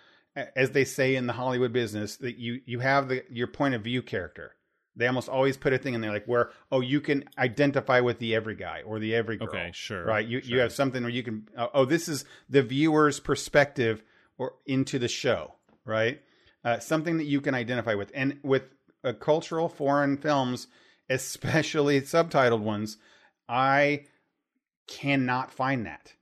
as 0.54 0.70
they 0.70 0.84
say 0.84 1.16
in 1.16 1.26
the 1.26 1.32
Hollywood 1.32 1.72
business, 1.72 2.16
that 2.18 2.38
you 2.38 2.60
you 2.66 2.80
have 2.80 3.08
the 3.08 3.24
your 3.30 3.46
point 3.46 3.74
of 3.74 3.82
view 3.82 4.02
character. 4.02 4.54
They 4.96 5.06
almost 5.06 5.28
always 5.28 5.56
put 5.56 5.72
a 5.72 5.78
thing 5.78 5.94
in 5.94 6.00
there 6.00 6.12
like 6.12 6.26
where 6.26 6.50
oh 6.70 6.80
you 6.80 7.00
can 7.00 7.24
identify 7.38 8.00
with 8.00 8.18
the 8.18 8.34
every 8.34 8.56
guy 8.56 8.82
or 8.84 8.98
the 8.98 9.14
every 9.14 9.38
girl. 9.38 9.48
Okay, 9.48 9.70
sure. 9.72 10.04
Right. 10.04 10.26
You 10.26 10.40
you 10.44 10.58
have 10.58 10.72
something 10.72 11.02
where 11.02 11.10
you 11.10 11.22
can 11.22 11.48
oh, 11.56 11.70
oh 11.72 11.84
this 11.84 12.08
is 12.08 12.24
the 12.48 12.62
viewer's 12.62 13.20
perspective 13.20 14.02
or 14.36 14.54
into 14.66 14.98
the 14.98 15.08
show, 15.08 15.54
right? 15.84 16.20
Uh, 16.64 16.78
something 16.78 17.16
that 17.16 17.24
you 17.24 17.40
can 17.40 17.54
identify 17.54 17.94
with, 17.94 18.10
and 18.14 18.38
with 18.42 18.64
uh, 19.02 19.12
cultural 19.14 19.68
foreign 19.68 20.16
films, 20.16 20.66
especially 21.08 22.00
subtitled 22.00 22.60
ones, 22.60 22.98
I 23.48 24.04
cannot 24.86 25.50
find 25.50 25.86
that, 25.86 26.14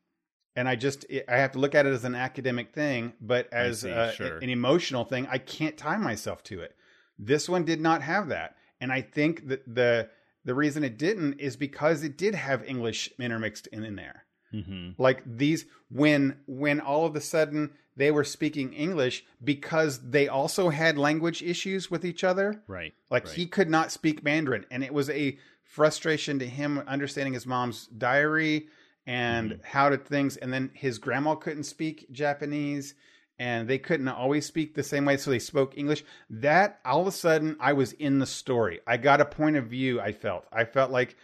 and 0.55 0.69
I 0.69 0.77
just 0.77 1.05
I 1.29 1.37
have 1.37 1.53
to 1.53 1.59
look 1.59 1.75
at 1.75 1.87
it 1.87 1.93
as 1.93 2.05
an 2.05 2.15
academic 2.15 2.73
thing, 2.73 3.15
but 3.21 3.53
as 3.53 3.81
see, 3.81 3.91
uh, 3.91 4.13
sure. 4.13 4.39
an 4.39 4.51
emotional 4.51 5.05
thing, 5.05 5.27
I 5.31 5.39
can't 5.39 5.77
tie 5.77 5.99
myself 5.99 6.43
to 6.45 6.61
it. 6.61 6.75
This 7.19 7.49
one 7.49 7.65
did 7.65 7.81
not 7.81 8.03
have 8.03 8.29
that, 8.29 8.57
and 8.81 8.93
I 8.93 9.01
think 9.03 9.49
that 9.49 9.63
the 9.75 10.09
the 10.45 10.55
reason 10.55 10.85
it 10.85 10.97
didn't 10.99 11.41
is 11.41 11.57
because 11.57 12.03
it 12.03 12.17
did 12.17 12.35
have 12.35 12.65
English 12.65 13.11
intermixed 13.19 13.67
in, 13.67 13.85
in 13.85 13.97
there. 13.97 14.25
Mhm. 14.55 14.95
Like 14.99 15.23
these 15.27 15.67
when 15.91 16.41
when 16.47 16.81
all 16.81 17.05
of 17.05 17.17
a 17.17 17.21
sudden 17.21 17.73
they 17.99 18.11
were 18.13 18.25
speaking 18.25 18.73
English 18.73 19.25
because 19.43 19.99
they 20.11 20.29
also 20.29 20.69
had 20.71 20.97
language 20.97 21.43
issues 21.43 21.91
with 21.91 22.05
each 22.05 22.25
other. 22.25 22.63
Right. 22.69 22.95
Like 23.11 23.27
right. 23.27 23.35
he 23.35 23.47
could 23.47 23.69
not 23.69 23.93
speak 23.93 24.23
Mandarin, 24.23 24.65
and 24.71 24.83
it 24.83 24.95
was 24.95 25.11
a 25.11 25.37
frustration 25.65 26.39
to 26.39 26.47
him 26.47 26.79
understanding 26.87 27.35
his 27.35 27.45
mom's 27.45 27.87
diary 27.89 28.69
and 29.07 29.53
Mhm. 29.53 29.65
how 29.65 29.91
did 29.91 30.07
things. 30.07 30.37
And 30.37 30.53
then 30.53 30.71
his 30.75 30.99
grandma 30.99 31.35
couldn't 31.35 31.65
speak 31.65 32.11
Japanese, 32.11 32.95
and 33.39 33.69
they 33.69 33.79
couldn't 33.79 34.09
always 34.09 34.47
speak 34.47 34.75
the 34.75 34.83
same 34.83 35.05
way, 35.05 35.17
so 35.17 35.31
they 35.31 35.39
spoke 35.39 35.77
English. 35.77 36.05
That 36.31 36.81
all 36.85 37.01
of 37.01 37.07
a 37.07 37.13
sudden, 37.13 37.57
I 37.59 37.73
was 37.73 37.93
in 37.93 38.19
the 38.19 38.27
story. 38.27 38.81
I 38.87 38.97
got 38.97 39.21
a 39.21 39.25
point 39.25 39.57
of 39.57 39.67
view. 39.67 40.01
I 40.01 40.13
felt. 40.13 40.47
I 40.53 40.65
felt 40.65 40.91
like. 40.91 41.17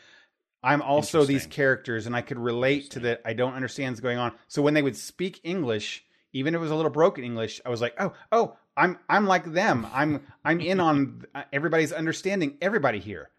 I'm 0.63 0.81
also 0.81 1.27
these 1.27 1.47
characters, 1.47 2.07
and 2.07 2.17
I 2.17 2.23
could 2.23 2.39
relate 2.39 2.91
to 2.93 3.01
that. 3.01 3.21
I 3.27 3.35
don't 3.35 3.53
understand 3.53 3.93
what's 3.93 4.01
going 4.01 4.17
on. 4.17 4.33
So 4.49 4.63
when 4.63 4.73
they 4.73 4.81
would 4.81 4.97
speak 4.97 5.41
English, 5.45 6.04
even 6.35 6.55
if 6.55 6.59
it 6.59 6.63
was 6.63 6.71
a 6.71 6.75
little 6.75 6.91
broken 6.91 7.25
English, 7.25 7.63
I 7.65 7.71
was 7.71 7.81
like, 7.81 7.95
"Oh, 7.99 8.13
oh, 8.31 8.57
I'm 8.77 8.99
I'm 9.09 9.27
like 9.27 9.51
them. 9.51 9.87
I'm 9.93 10.27
I'm 10.45 10.61
in 10.61 10.81
on 10.81 11.25
everybody's 11.53 11.93
understanding 11.93 12.59
everybody 12.61 12.99
here," 12.99 13.31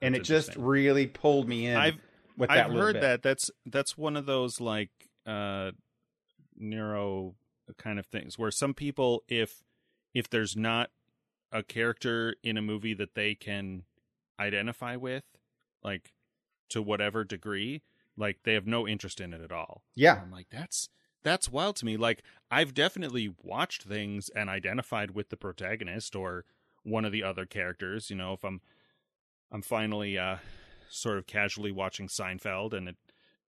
and 0.00 0.14
That's 0.14 0.30
it 0.30 0.32
just 0.32 0.56
really 0.56 1.06
pulled 1.06 1.46
me 1.46 1.66
in. 1.66 1.76
I've 1.76 1.98
with 2.38 2.48
that 2.48 2.70
I've 2.70 2.72
heard 2.72 2.94
bit. 2.94 3.02
that. 3.02 3.22
That's 3.22 3.50
that's 3.66 3.98
one 3.98 4.16
of 4.16 4.24
those 4.24 4.60
like 4.60 4.90
uh 5.26 5.72
neuro 6.56 7.34
kind 7.76 7.98
of 7.98 8.06
things 8.06 8.38
where 8.38 8.50
some 8.50 8.72
people 8.72 9.22
if 9.28 9.62
if 10.14 10.30
there's 10.30 10.56
not 10.56 10.90
a 11.52 11.62
character 11.62 12.34
in 12.42 12.56
a 12.56 12.62
movie 12.62 12.94
that 12.94 13.14
they 13.14 13.34
can 13.34 13.82
identify 14.38 14.96
with 14.96 15.24
like 15.82 16.12
to 16.68 16.80
whatever 16.80 17.24
degree 17.24 17.82
like 18.16 18.38
they 18.44 18.54
have 18.54 18.66
no 18.66 18.86
interest 18.86 19.20
in 19.20 19.34
it 19.34 19.40
at 19.40 19.52
all 19.52 19.82
Yeah, 19.94 20.20
I'm 20.22 20.30
like, 20.30 20.46
that's 20.50 20.88
that's 21.26 21.50
wild 21.50 21.74
to 21.76 21.84
me. 21.84 21.96
Like, 21.96 22.22
I've 22.52 22.72
definitely 22.72 23.34
watched 23.42 23.82
things 23.82 24.28
and 24.28 24.48
identified 24.48 25.10
with 25.10 25.28
the 25.28 25.36
protagonist 25.36 26.14
or 26.14 26.44
one 26.84 27.04
of 27.04 27.10
the 27.10 27.24
other 27.24 27.44
characters. 27.44 28.08
You 28.10 28.16
know, 28.16 28.32
if 28.32 28.44
I'm 28.44 28.60
I'm 29.50 29.62
finally 29.62 30.16
uh, 30.16 30.36
sort 30.88 31.18
of 31.18 31.26
casually 31.26 31.72
watching 31.72 32.06
Seinfeld, 32.06 32.72
and 32.72 32.90
it, 32.90 32.96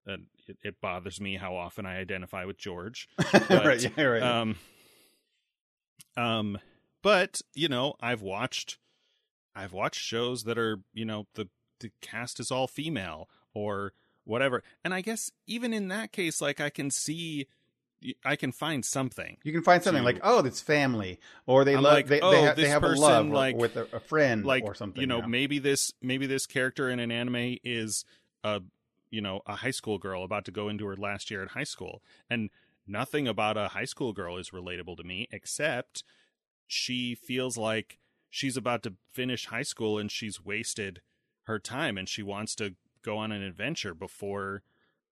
uh, 0.09 0.17
it 0.49 0.57
it 0.63 0.81
bothers 0.81 1.21
me 1.21 1.37
how 1.37 1.55
often 1.55 1.87
I 1.87 1.99
identify 1.99 2.45
with 2.45 2.59
George. 2.59 3.09
But, 3.33 3.65
right, 3.65 3.97
yeah, 3.97 4.05
right. 4.05 4.23
Um, 4.23 4.57
um, 6.17 6.59
but 7.03 7.41
you 7.55 7.69
know, 7.69 7.95
I've 8.01 8.23
watched, 8.23 8.79
I've 9.55 9.73
watched 9.73 10.01
shows 10.01 10.43
that 10.45 10.59
are 10.59 10.81
you 10.93 11.05
know 11.05 11.27
the 11.35 11.49
the 11.79 11.93
cast 12.03 12.41
is 12.41 12.51
all 12.51 12.67
female 12.67 13.29
or 13.55 13.93
whatever, 14.25 14.65
and 14.85 14.93
I 14.93 15.01
guess 15.01 15.31
even 15.47 15.73
in 15.73 15.87
that 15.89 16.11
case, 16.11 16.41
like 16.41 16.61
I 16.61 16.71
can 16.71 16.91
see, 16.91 17.47
I 18.25 18.37
can 18.37 18.53
find 18.53 18.85
something. 18.85 19.39
you 19.43 19.53
can 19.53 19.63
find 19.63 19.83
something 19.83 20.03
to- 20.03 20.05
like, 20.05 20.21
oh, 20.23 20.45
it's 20.45 20.61
family, 20.61 21.19
or 21.47 21.65
they 21.65 21.75
I'm 21.75 21.83
love 21.83 21.93
like, 21.95 22.07
they, 22.07 22.21
oh, 22.21 22.31
they, 22.31 22.45
ha- 22.45 22.55
they 22.55 22.69
have 22.69 22.85
a 22.85 22.89
person, 22.89 23.03
love 23.03 23.27
or- 23.27 23.35
like- 23.35 23.57
with 23.57 23.77
a, 23.77 23.87
a 23.93 24.01
friend 24.01 24.45
like 24.45 24.65
or 24.65 24.75
something. 24.75 25.01
you 25.01 25.07
know 25.07 25.19
yeah. 25.19 25.27
maybe 25.27 25.59
this 25.59 25.93
maybe 26.01 26.27
this 26.27 26.47
character 26.47 26.89
in 26.89 27.01
an 27.01 27.11
anime 27.11 27.57
is 27.65 28.05
a 28.45 28.63
you 29.11 29.21
know 29.21 29.41
a 29.47 29.57
high 29.57 29.71
school 29.73 29.99
girl 29.99 30.23
about 30.23 30.45
to 30.45 30.51
go 30.51 30.69
into 30.69 30.87
her 30.87 30.97
last 30.97 31.31
year 31.31 31.43
at 31.43 31.51
high 31.51 31.65
school 31.65 32.03
and 32.31 32.51
nothing 32.87 33.27
about 33.27 33.57
a 33.57 33.69
high 33.69 33.85
school 33.85 34.13
girl 34.13 34.37
is 34.37 34.51
relatable 34.51 34.97
to 34.97 35.03
me 35.05 35.27
except 35.33 36.05
she 36.67 37.15
feels 37.15 37.57
like 37.57 37.99
she's 38.31 38.57
about 38.57 38.83
to 38.83 38.95
finish 39.11 39.47
high 39.47 39.63
school 39.63 39.99
and 39.99 40.11
she's 40.13 40.45
wasted 40.45 41.01
her 41.45 41.59
time 41.59 41.97
and 41.99 42.09
she 42.09 42.23
wants 42.23 42.55
to 42.55 42.75
go 43.03 43.17
on 43.17 43.33
an 43.33 43.43
adventure 43.43 43.95
before 43.95 44.63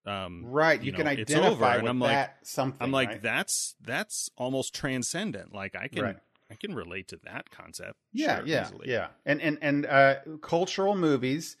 um 0.07 0.43
right, 0.45 0.79
you, 0.79 0.87
you 0.87 0.91
can 0.93 1.05
know, 1.05 1.11
it's 1.11 1.29
identify 1.31 1.77
with 1.77 1.89
I'm 1.89 1.99
like- 1.99 2.11
that 2.11 2.37
something. 2.43 2.81
I'm 2.81 2.91
like 2.91 3.09
right? 3.09 3.21
that's 3.21 3.75
that's 3.81 4.29
almost 4.37 4.73
transcendent 4.73 5.53
like 5.53 5.75
I 5.75 5.87
can 5.87 6.03
Right. 6.03 6.17
I 6.49 6.55
can 6.55 6.73
relate 6.73 7.09
to 7.09 7.19
that 7.25 7.49
concept 7.51 7.97
Yeah, 8.13 8.37
sure, 8.37 8.45
yeah, 8.47 8.65
easily. 8.65 8.89
yeah. 8.89 9.07
And 9.25 9.41
and 9.41 9.57
and 9.61 9.85
uh, 9.85 10.15
cultural 10.41 10.95
movies, 10.95 11.57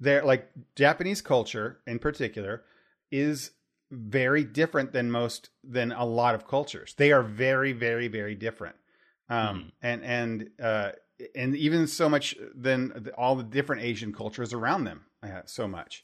they're 0.00 0.24
like 0.24 0.48
Japanese 0.76 1.20
culture 1.20 1.80
in 1.86 1.98
particular, 1.98 2.64
is 3.10 3.50
very 3.90 4.44
different 4.44 4.92
than 4.92 5.10
most 5.10 5.50
than 5.62 5.92
a 5.92 6.04
lot 6.06 6.34
of 6.34 6.46
cultures. 6.48 6.94
They 6.96 7.12
are 7.12 7.22
very, 7.22 7.72
very, 7.72 8.08
very 8.08 8.34
different. 8.34 8.76
Um, 9.28 9.72
and 9.82 10.02
and 10.04 10.50
uh, 10.62 10.92
and 11.34 11.54
even 11.56 11.86
so 11.86 12.08
much 12.08 12.34
than 12.54 12.88
the- 12.96 13.14
all 13.16 13.36
the 13.36 13.42
different 13.44 13.82
Asian 13.82 14.12
cultures 14.12 14.52
around 14.54 14.84
them. 14.84 15.04
Uh, 15.22 15.42
so 15.44 15.68
much. 15.68 16.02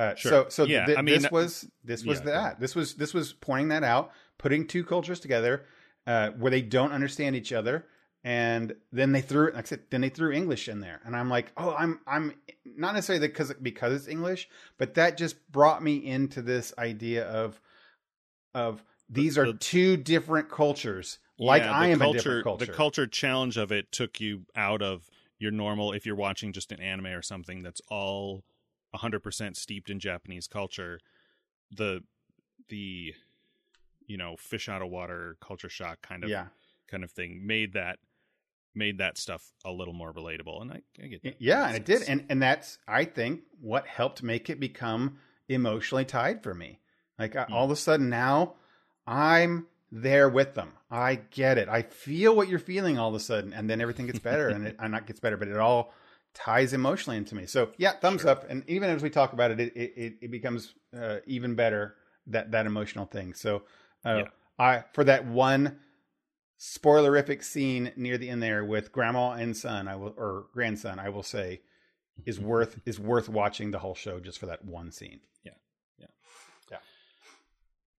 Uh, 0.00 0.14
Sure. 0.14 0.30
So 0.30 0.46
so 0.48 0.64
Yeah, 0.64 0.86
th- 0.86 0.98
I 0.98 1.02
mean, 1.02 1.20
this 1.20 1.30
was 1.30 1.68
this 1.84 2.04
was 2.04 2.20
yeah, 2.20 2.24
that. 2.24 2.60
This 2.60 2.74
was 2.74 2.94
this 2.94 3.12
was 3.12 3.34
pointing 3.34 3.68
that 3.68 3.84
out, 3.84 4.12
putting 4.38 4.66
two 4.66 4.82
cultures 4.82 5.20
together 5.20 5.66
uh, 6.06 6.30
where 6.30 6.50
they 6.50 6.62
don't 6.62 6.92
understand 6.92 7.36
each 7.36 7.52
other, 7.52 7.86
and 8.24 8.74
then 8.92 9.12
they 9.12 9.20
threw 9.20 9.52
like 9.52 9.66
I 9.66 9.68
said, 9.68 9.80
then 9.90 10.00
they 10.00 10.08
threw 10.08 10.32
English 10.32 10.68
in 10.68 10.80
there, 10.80 11.00
and 11.04 11.14
I'm 11.14 11.28
like, 11.28 11.52
oh, 11.58 11.74
I'm 11.78 12.00
I'm 12.06 12.34
not 12.64 12.94
necessarily 12.94 13.28
because 13.28 13.52
because 13.60 13.92
it's 13.92 14.08
English, 14.08 14.48
but 14.78 14.94
that 14.94 15.18
just 15.18 15.36
brought 15.52 15.82
me 15.82 15.96
into 15.96 16.40
this 16.40 16.72
idea 16.78 17.26
of 17.28 17.60
of 18.54 18.82
these 19.10 19.36
are 19.36 19.52
the- 19.52 19.58
two 19.58 19.98
different 19.98 20.48
cultures, 20.48 21.18
like 21.38 21.62
Yeah, 21.62 21.72
I 21.72 21.88
am 21.88 21.98
culture, 21.98 22.10
a 22.10 22.22
different 22.22 22.44
culture. 22.44 22.64
The 22.64 22.72
culture 22.72 23.06
challenge 23.06 23.58
of 23.58 23.70
it 23.70 23.92
took 23.92 24.18
you 24.18 24.46
out 24.56 24.80
of 24.80 25.10
your 25.38 25.50
normal. 25.50 25.92
If 25.92 26.06
you're 26.06 26.16
watching 26.16 26.54
just 26.54 26.72
an 26.72 26.80
anime 26.80 27.06
or 27.08 27.22
something 27.22 27.62
that's 27.62 27.82
all 27.90 28.44
100% 28.94 29.56
steeped 29.56 29.90
in 29.90 30.00
Japanese 30.00 30.46
culture, 30.46 31.00
the 31.70 32.02
the 32.68 33.14
you 34.06 34.16
know 34.16 34.36
fish 34.36 34.68
out 34.68 34.82
of 34.82 34.88
water 34.88 35.36
culture 35.40 35.68
shock 35.68 36.02
kind 36.02 36.24
of 36.24 36.30
yeah, 36.30 36.46
kind 36.90 37.04
of 37.04 37.10
thing 37.10 37.46
made 37.46 37.72
that 37.74 37.98
made 38.74 38.98
that 38.98 39.18
stuff 39.18 39.52
a 39.64 39.70
little 39.72 39.94
more 39.94 40.12
relatable. 40.12 40.62
And 40.62 40.72
I, 40.72 40.82
I 41.02 41.06
get 41.08 41.22
that. 41.22 41.36
yeah, 41.38 41.66
and 41.66 41.76
it 41.76 41.84
did, 41.84 42.02
and 42.08 42.24
and 42.28 42.42
that's 42.42 42.78
I 42.88 43.04
think 43.04 43.42
what 43.60 43.86
helped 43.86 44.22
make 44.22 44.50
it 44.50 44.60
become 44.60 45.18
emotionally 45.48 46.04
tied 46.04 46.42
for 46.42 46.54
me. 46.54 46.80
Like 47.18 47.36
I, 47.36 47.44
Hmm. 47.44 47.52
all 47.54 47.64
of 47.64 47.70
a 47.70 47.76
sudden 47.76 48.08
now, 48.08 48.54
I'm 49.06 49.66
there 49.92 50.28
with 50.28 50.54
them. 50.54 50.72
I 50.90 51.16
get 51.16 51.58
it. 51.58 51.68
I 51.68 51.82
feel 51.82 52.34
what 52.34 52.48
you're 52.48 52.58
feeling 52.58 52.98
all 52.98 53.08
of 53.10 53.14
a 53.14 53.20
sudden, 53.20 53.52
and 53.52 53.68
then 53.68 53.80
everything 53.80 54.06
gets 54.06 54.18
better, 54.20 54.48
and 54.48 54.66
it 54.66 54.76
and 54.80 54.92
not 54.92 55.06
gets 55.06 55.20
better, 55.20 55.36
but 55.36 55.48
it 55.48 55.56
all 55.56 55.92
ties 56.34 56.72
emotionally 56.72 57.16
into 57.16 57.34
me. 57.34 57.46
So 57.46 57.70
yeah, 57.76 57.92
thumbs 57.92 58.22
Sure. 58.22 58.30
up. 58.30 58.48
And 58.48 58.62
even 58.68 58.90
as 58.90 59.02
we 59.02 59.10
talk 59.10 59.32
about 59.32 59.50
it, 59.50 59.60
it 59.60 59.72
it, 59.76 60.14
it 60.22 60.30
becomes 60.30 60.74
uh, 60.96 61.18
even 61.26 61.54
better 61.54 61.96
that 62.26 62.50
that 62.52 62.66
emotional 62.66 63.06
thing. 63.06 63.34
So 63.34 63.62
uh, 64.04 64.18
Yeah. 64.18 64.28
I 64.58 64.84
for 64.92 65.04
that 65.04 65.26
one 65.26 65.78
spoilerific 66.58 67.42
scene 67.42 67.92
near 67.96 68.18
the 68.18 68.28
end 68.28 68.42
there 68.42 68.64
with 68.64 68.92
grandma 68.92 69.32
and 69.32 69.56
son, 69.56 69.88
I 69.88 69.96
will 69.96 70.14
or 70.16 70.46
grandson, 70.52 70.98
I 70.98 71.08
will 71.08 71.22
say, 71.22 71.62
is 72.26 72.38
worth 72.38 72.80
is 72.84 73.00
worth 73.00 73.28
watching 73.28 73.70
the 73.70 73.78
whole 73.78 73.94
show 73.94 74.20
just 74.20 74.38
for 74.38 74.46
that 74.46 74.64
one 74.64 74.92
scene. 74.92 75.20
Yeah, 75.42 75.52
yeah, 75.98 76.06
yeah. 76.70 76.78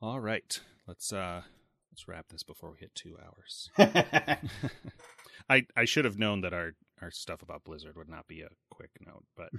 All 0.03 0.21
right. 0.21 0.61
Let's 0.87 1.13
uh 1.13 1.43
let's 1.91 2.07
wrap 2.07 2.29
this 2.29 2.43
before 2.43 2.71
we 2.73 2.79
hit 2.79 2.95
two 2.95 3.17
hours. 3.25 3.71
I 5.49 5.67
I 5.77 5.85
should 5.85 6.05
have 6.05 6.19
known 6.19 6.43
that 6.43 6.53
our 6.53 6.73
our 7.03 7.11
stuff 7.11 7.43
about 7.43 7.65
Blizzard 7.65 7.97
would 7.97 8.09
not 8.09 8.27
be 8.29 8.43
a 8.43 8.49
quick 8.71 8.91
note, 9.07 9.25
but 9.37 9.51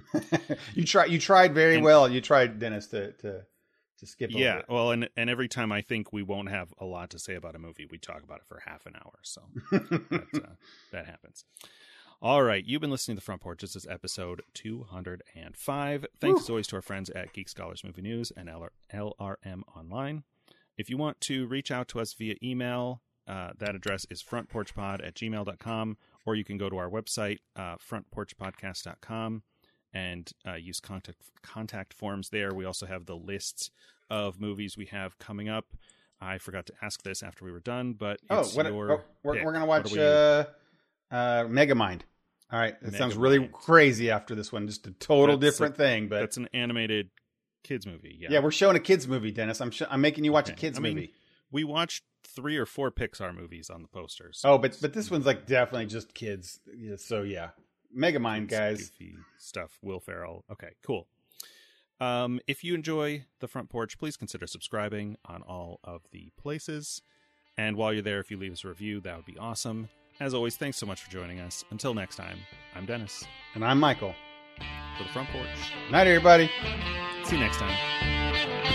you 0.74 0.84
try 0.84 1.04
you 1.06 1.18
tried 1.18 1.54
very 1.54 1.76
And- 1.76 1.84
well. 1.84 2.08
You 2.08 2.20
tried 2.20 2.58
Dennis 2.58 2.86
to 2.88 3.12
to 3.12 3.42
to 3.98 4.06
skip 4.06 4.30
over 4.30 4.38
yeah, 4.42 4.62
well, 4.68 4.90
and 4.90 5.08
and 5.16 5.30
every 5.30 5.48
time 5.48 5.70
I 5.72 5.80
think 5.82 6.12
we 6.12 6.22
won't 6.22 6.48
have 6.50 6.72
a 6.78 6.84
lot 6.84 7.10
to 7.10 7.18
say 7.18 7.34
about 7.34 7.54
a 7.54 7.58
movie, 7.58 7.86
we 7.90 7.98
talk 7.98 8.22
about 8.24 8.38
it 8.38 8.46
for 8.48 8.60
half 8.66 8.84
an 8.86 8.94
hour, 8.96 9.18
so 9.22 9.42
that, 9.70 10.26
uh, 10.34 10.54
that 10.92 11.06
happens. 11.06 11.44
All 12.20 12.42
right, 12.42 12.64
you've 12.64 12.80
been 12.80 12.90
listening 12.90 13.16
to 13.16 13.20
the 13.20 13.24
Front 13.24 13.40
Porch. 13.42 13.60
This 13.62 13.74
is 13.76 13.86
episode 13.86 14.42
two 14.54 14.84
hundred 14.84 15.22
and 15.34 15.56
five. 15.56 16.06
Thanks 16.20 16.40
Woo. 16.40 16.44
as 16.44 16.50
always 16.50 16.66
to 16.68 16.76
our 16.76 16.82
friends 16.82 17.10
at 17.10 17.32
Geek 17.32 17.48
Scholars 17.48 17.82
Movie 17.84 18.02
News 18.02 18.32
and 18.36 18.48
LR- 18.48 18.68
LRM 18.92 19.62
Online. 19.76 20.22
If 20.76 20.88
you 20.90 20.96
want 20.96 21.20
to 21.22 21.46
reach 21.46 21.70
out 21.70 21.86
to 21.88 22.00
us 22.00 22.12
via 22.14 22.34
email, 22.42 23.02
uh, 23.28 23.50
that 23.58 23.74
address 23.74 24.06
is 24.10 24.22
frontporchpod 24.22 25.06
at 25.06 25.14
gmail.com, 25.14 25.96
or 26.24 26.34
you 26.34 26.44
can 26.44 26.58
go 26.58 26.68
to 26.68 26.76
our 26.76 26.88
website, 26.88 27.38
uh, 27.56 27.76
frontporchpodcast.com, 27.76 29.42
and 29.94 30.30
uh, 30.46 30.54
use 30.54 30.80
contact 30.80 31.18
contact 31.42 31.94
forms 31.94 32.30
there. 32.30 32.54
We 32.54 32.64
also 32.64 32.86
have 32.86 33.06
the 33.06 33.16
lists 33.16 33.70
of 34.10 34.40
movies 34.40 34.76
we 34.76 34.86
have 34.86 35.18
coming 35.18 35.48
up. 35.48 35.66
I 36.20 36.38
forgot 36.38 36.66
to 36.66 36.72
ask 36.80 37.02
this 37.02 37.22
after 37.22 37.44
we 37.44 37.50
were 37.50 37.60
done, 37.60 37.94
but 37.94 38.20
Oh, 38.30 38.44
what, 38.54 38.66
oh, 38.66 38.74
we're, 39.24 39.44
we're 39.44 39.52
gonna 39.52 39.66
watch 39.66 39.96
uh, 39.96 40.44
uh, 41.10 41.44
Megamind. 41.44 42.02
All 42.52 42.58
right, 42.58 42.74
it 42.82 42.94
sounds 42.94 43.16
really 43.16 43.48
crazy 43.50 44.10
after 44.10 44.34
this 44.34 44.52
one. 44.52 44.66
Just 44.66 44.86
a 44.86 44.92
total 44.92 45.38
That's 45.38 45.54
different 45.54 45.76
thing, 45.76 46.08
but 46.08 46.20
that's 46.20 46.36
an 46.36 46.48
animated 46.52 47.08
kids 47.64 47.86
movie. 47.86 48.16
Yeah, 48.20 48.28
yeah. 48.30 48.38
we're 48.40 48.50
showing 48.50 48.76
a 48.76 48.80
kids 48.80 49.08
movie, 49.08 49.32
Dennis. 49.32 49.60
I'm 49.60 49.70
sh- 49.70 49.82
I'm 49.90 50.02
making 50.02 50.24
you 50.24 50.32
watch 50.32 50.50
a 50.50 50.52
kids 50.52 50.78
I 50.78 50.82
mean, 50.82 50.94
movie. 50.94 51.14
We 51.52 51.62
watched 51.64 52.02
three 52.24 52.56
or 52.56 52.66
four 52.66 52.90
Pixar 52.90 53.34
movies 53.34 53.70
on 53.70 53.82
the 53.82 53.88
posters. 53.88 54.40
Oh, 54.44 54.58
but 54.58 54.76
but 54.80 54.92
this 54.94 55.10
one's 55.10 55.26
like 55.26 55.46
definitely 55.46 55.86
just 55.86 56.14
kids. 56.14 56.58
Yeah, 56.76 56.96
so 56.96 57.22
yeah, 57.22 57.50
Megamind, 57.96 58.48
guys. 58.48 58.90
stuff. 59.38 59.78
Will 59.82 60.00
Ferrell. 60.00 60.44
Okay, 60.50 60.70
cool. 60.84 61.06
Um, 62.00 62.40
if 62.48 62.64
you 62.64 62.74
enjoy 62.74 63.26
the 63.38 63.46
front 63.46 63.68
porch, 63.68 63.96
please 63.98 64.16
consider 64.16 64.46
subscribing 64.48 65.16
on 65.24 65.42
all 65.42 65.78
of 65.84 66.02
the 66.10 66.32
places. 66.36 67.00
And 67.56 67.76
while 67.76 67.92
you're 67.92 68.02
there, 68.02 68.18
if 68.18 68.30
you 68.30 68.38
leave 68.38 68.52
us 68.52 68.64
a 68.64 68.68
review, 68.68 69.00
that 69.02 69.14
would 69.14 69.26
be 69.26 69.36
awesome. 69.38 69.88
As 70.18 70.34
always, 70.34 70.56
thanks 70.56 70.78
so 70.78 70.86
much 70.86 71.02
for 71.02 71.10
joining 71.10 71.38
us. 71.40 71.64
Until 71.70 71.94
next 71.94 72.16
time, 72.16 72.38
I'm 72.74 72.86
Dennis 72.86 73.24
And 73.54 73.64
I'm 73.64 73.78
Michael. 73.78 74.14
for 74.96 75.04
the 75.04 75.08
front 75.10 75.28
porch. 75.30 75.46
Night, 75.90 76.06
everybody. 76.06 76.50
See 77.24 77.36
you 77.36 77.42
next 77.42 77.58
time. 77.58 78.71